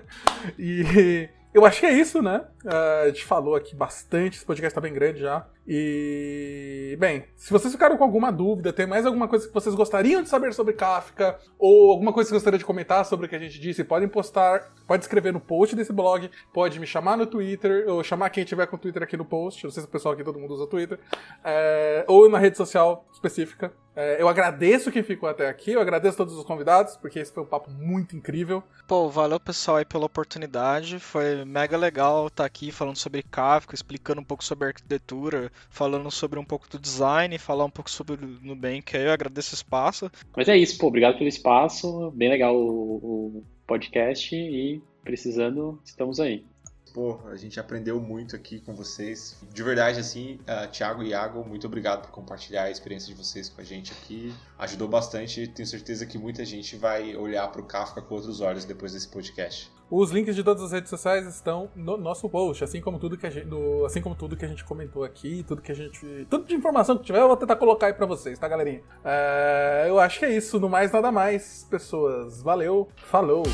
e 0.58 1.28
eu 1.52 1.64
acho 1.64 1.80
que 1.80 1.86
é 1.86 1.92
isso, 1.92 2.22
né? 2.22 2.44
Uh, 2.68 3.04
a 3.04 3.08
gente 3.08 3.24
falou 3.24 3.54
aqui 3.54 3.74
bastante, 3.74 4.36
esse 4.36 4.44
podcast 4.44 4.74
tá 4.74 4.80
bem 4.80 4.92
grande 4.92 5.20
já. 5.20 5.46
E, 5.70 6.96
bem, 6.98 7.24
se 7.34 7.50
vocês 7.50 7.72
ficaram 7.72 7.96
com 7.96 8.04
alguma 8.04 8.30
dúvida, 8.30 8.72
tem 8.72 8.86
mais 8.86 9.06
alguma 9.06 9.26
coisa 9.28 9.46
que 9.46 9.52
vocês 9.52 9.74
gostariam 9.74 10.22
de 10.22 10.28
saber 10.28 10.52
sobre 10.52 10.74
Kafka, 10.74 11.38
ou 11.58 11.90
alguma 11.90 12.12
coisa 12.12 12.26
que 12.26 12.30
vocês 12.30 12.42
gostariam 12.42 12.58
de 12.58 12.64
comentar 12.64 13.04
sobre 13.04 13.26
o 13.26 13.28
que 13.28 13.36
a 13.36 13.38
gente 13.38 13.58
disse, 13.58 13.84
podem 13.84 14.08
postar, 14.08 14.72
pode 14.86 15.04
escrever 15.04 15.30
no 15.32 15.40
post 15.40 15.76
desse 15.76 15.92
blog, 15.92 16.30
pode 16.54 16.80
me 16.80 16.86
chamar 16.86 17.18
no 17.18 17.26
Twitter, 17.26 17.86
ou 17.86 18.02
chamar 18.02 18.30
quem 18.30 18.44
tiver 18.44 18.66
com 18.66 18.76
o 18.76 18.78
Twitter 18.78 19.02
aqui 19.02 19.16
no 19.16 19.26
post, 19.26 19.64
não 19.64 19.70
sei 19.70 19.82
se 19.82 19.88
o 19.88 19.92
pessoal 19.92 20.14
aqui 20.14 20.24
todo 20.24 20.38
mundo 20.38 20.54
usa 20.54 20.66
Twitter, 20.66 20.98
é, 21.44 22.04
ou 22.06 22.30
na 22.30 22.38
rede 22.38 22.56
social 22.56 23.06
específica. 23.12 23.72
É, 23.94 24.22
eu 24.22 24.28
agradeço 24.28 24.92
quem 24.92 25.02
ficou 25.02 25.28
até 25.28 25.48
aqui, 25.48 25.72
eu 25.72 25.80
agradeço 25.80 26.16
todos 26.16 26.34
os 26.34 26.44
convidados, 26.44 26.96
porque 26.96 27.18
esse 27.18 27.32
foi 27.32 27.42
um 27.42 27.46
papo 27.46 27.68
muito 27.70 28.16
incrível. 28.16 28.62
Pô, 28.86 29.08
valeu 29.08 29.40
pessoal 29.40 29.78
aí 29.78 29.84
pela 29.84 30.06
oportunidade, 30.06 31.00
foi 31.00 31.44
mega 31.44 31.76
legal 31.76 32.28
estar 32.28 32.44
aqui 32.44 32.57
falando 32.72 32.96
sobre 32.96 33.22
Kafka, 33.22 33.74
explicando 33.74 34.20
um 34.20 34.24
pouco 34.24 34.44
sobre 34.44 34.68
arquitetura, 34.68 35.50
falando 35.70 36.10
sobre 36.10 36.38
um 36.38 36.44
pouco 36.44 36.68
do 36.68 36.78
design, 36.78 37.38
falar 37.38 37.64
um 37.64 37.70
pouco 37.70 37.90
sobre 37.90 38.16
o 38.16 38.38
Nubank, 38.42 38.96
aí 38.96 39.04
eu 39.04 39.12
agradeço 39.12 39.52
o 39.52 39.54
espaço. 39.54 40.10
Mas 40.36 40.48
é 40.48 40.56
isso, 40.56 40.78
pô, 40.78 40.88
obrigado 40.88 41.16
pelo 41.16 41.28
espaço, 41.28 42.10
bem 42.12 42.28
legal 42.28 42.56
o, 42.56 43.36
o 43.38 43.44
podcast 43.66 44.34
e 44.34 44.82
precisando, 45.04 45.80
estamos 45.84 46.18
aí. 46.18 46.44
Pô, 46.92 47.20
a 47.26 47.36
gente 47.36 47.60
aprendeu 47.60 48.00
muito 48.00 48.34
aqui 48.34 48.60
com 48.60 48.74
vocês. 48.74 49.38
De 49.52 49.62
verdade, 49.62 50.00
assim, 50.00 50.40
uh, 50.42 50.68
Thiago 50.70 51.02
e 51.02 51.10
Iago, 51.10 51.44
muito 51.46 51.66
obrigado 51.66 52.02
por 52.02 52.10
compartilhar 52.10 52.64
a 52.64 52.70
experiência 52.70 53.08
de 53.08 53.14
vocês 53.14 53.48
com 53.48 53.60
a 53.60 53.64
gente 53.64 53.92
aqui. 53.92 54.34
Ajudou 54.58 54.88
bastante. 54.88 55.46
Tenho 55.46 55.68
certeza 55.68 56.06
que 56.06 56.18
muita 56.18 56.44
gente 56.44 56.76
vai 56.76 57.14
olhar 57.14 57.46
para 57.48 57.60
o 57.60 57.64
Kafka 57.64 58.02
com 58.02 58.14
outros 58.14 58.40
olhos 58.40 58.64
depois 58.64 58.94
desse 58.94 59.08
podcast. 59.08 59.70
Os 59.90 60.10
links 60.10 60.36
de 60.36 60.44
todas 60.44 60.62
as 60.62 60.72
redes 60.72 60.90
sociais 60.90 61.26
estão 61.26 61.70
no 61.74 61.96
nosso 61.96 62.28
post, 62.28 62.62
assim 62.62 62.80
como 62.80 62.98
tudo 62.98 63.16
que 63.16 63.26
a 63.26 63.30
gente, 63.30 63.46
no, 63.46 63.86
assim 63.86 64.02
como 64.02 64.14
tudo 64.14 64.36
que 64.36 64.44
a 64.44 64.48
gente 64.48 64.62
comentou 64.64 65.02
aqui, 65.02 65.42
tudo 65.48 65.62
que 65.62 65.72
a 65.72 65.74
gente, 65.74 66.26
tudo 66.28 66.44
de 66.44 66.54
informação 66.54 66.96
que 66.98 67.04
tiver, 67.04 67.20
eu 67.20 67.28
vou 67.28 67.36
tentar 67.36 67.56
colocar 67.56 67.86
aí 67.86 67.94
para 67.94 68.04
vocês, 68.04 68.38
tá, 68.38 68.46
galerinha? 68.46 68.82
É, 69.02 69.86
eu 69.88 69.98
acho 69.98 70.18
que 70.18 70.26
é 70.26 70.30
isso, 70.36 70.60
no 70.60 70.68
mais 70.68 70.92
nada 70.92 71.10
mais, 71.10 71.66
pessoas. 71.70 72.42
Valeu, 72.42 72.88
falou. 72.96 73.44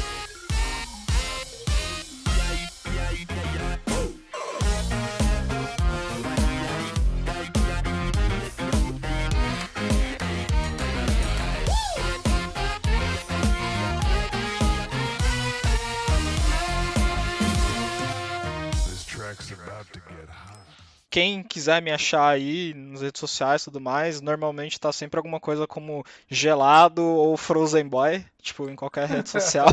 Quem 21.15 21.45
quiser 21.45 21.81
me 21.81 21.93
achar 21.93 22.27
aí 22.28 22.74
nas 22.74 23.01
redes 23.01 23.20
sociais 23.20 23.62
e 23.62 23.65
tudo 23.66 23.81
mais, 23.81 24.20
normalmente 24.20 24.81
tá 24.81 24.91
sempre 24.91 25.16
alguma 25.16 25.39
coisa 25.39 25.65
como 25.65 26.05
gelado 26.28 27.05
ou 27.05 27.36
Frozen 27.36 27.86
Boy, 27.86 28.24
tipo, 28.43 28.69
em 28.69 28.74
qualquer 28.74 29.07
rede 29.07 29.28
social. 29.31 29.73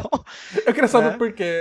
eu 0.63 0.71
queria 0.71 0.87
saber 0.87 1.13
né? 1.13 1.17
por 1.17 1.33
quê. 1.33 1.51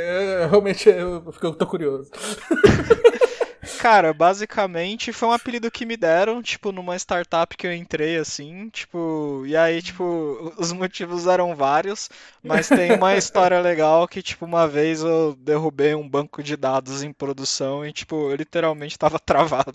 Realmente 0.50 0.86
eu, 0.86 1.32
eu 1.42 1.54
tô 1.54 1.66
curioso. 1.66 2.10
Cara, 3.78 4.12
basicamente 4.14 5.12
foi 5.12 5.28
um 5.28 5.32
apelido 5.32 5.70
que 5.70 5.84
me 5.84 5.96
deram, 5.96 6.42
tipo, 6.42 6.72
numa 6.72 6.96
startup 6.96 7.56
que 7.56 7.66
eu 7.66 7.72
entrei, 7.74 8.16
assim, 8.16 8.68
tipo, 8.70 9.44
e 9.46 9.56
aí, 9.56 9.82
tipo, 9.82 10.54
os 10.58 10.72
motivos 10.72 11.26
eram 11.26 11.54
vários, 11.54 12.08
mas 12.42 12.68
tem 12.68 12.92
uma 12.92 13.14
história 13.16 13.60
legal 13.60 14.08
que, 14.08 14.22
tipo, 14.22 14.46
uma 14.46 14.66
vez 14.66 15.02
eu 15.02 15.34
derrubei 15.38 15.94
um 15.94 16.08
banco 16.08 16.42
de 16.42 16.56
dados 16.56 17.02
em 17.02 17.12
produção 17.12 17.84
e, 17.84 17.92
tipo, 17.92 18.30
eu 18.30 18.36
literalmente 18.36 18.98
tava 18.98 19.18
travado. 19.20 19.74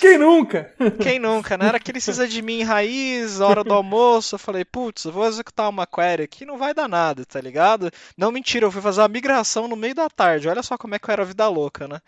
Quem 0.00 0.18
nunca? 0.18 0.72
Quem 1.02 1.18
nunca, 1.18 1.56
né? 1.58 1.66
Era 1.66 1.76
aquele 1.76 2.00
de 2.00 2.42
mim 2.42 2.62
raiz, 2.62 3.40
hora 3.40 3.62
do 3.62 3.74
almoço, 3.74 4.34
eu 4.34 4.38
falei, 4.38 4.64
putz, 4.64 5.04
vou 5.04 5.26
executar 5.26 5.68
uma 5.68 5.86
query 5.86 6.24
aqui, 6.24 6.44
não 6.44 6.58
vai 6.58 6.74
dar 6.74 6.88
nada, 6.88 7.24
tá 7.24 7.40
ligado? 7.40 7.90
Não, 8.16 8.32
mentira, 8.32 8.66
eu 8.66 8.70
fui 8.72 8.80
fazer 8.82 9.00
uma 9.00 9.08
migração 9.08 9.68
no 9.68 9.76
meio 9.76 9.94
da 9.94 10.08
tarde, 10.08 10.48
olha 10.48 10.62
só 10.62 10.76
como 10.78 10.94
é 10.94 10.98
que 10.98 11.08
eu 11.08 11.12
era 11.12 11.24
vida 11.24 11.46
louca, 11.48 11.86
né? 11.86 12.00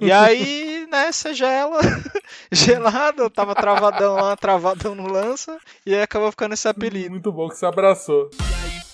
E 0.00 0.12
aí, 0.12 0.86
né, 0.90 1.10
você 1.10 1.34
gela, 1.34 1.80
gelado, 2.52 3.22
eu 3.22 3.30
tava 3.30 3.54
travadão 3.54 4.14
lá, 4.14 4.36
travadão 4.36 4.94
no 4.94 5.06
lança, 5.06 5.58
e 5.84 5.94
aí 5.94 6.02
acabou 6.02 6.30
ficando 6.30 6.54
esse 6.54 6.68
apelido. 6.68 7.10
Muito 7.10 7.32
bom 7.32 7.48
que 7.48 7.56
você 7.56 7.66
abraçou. 7.66 8.30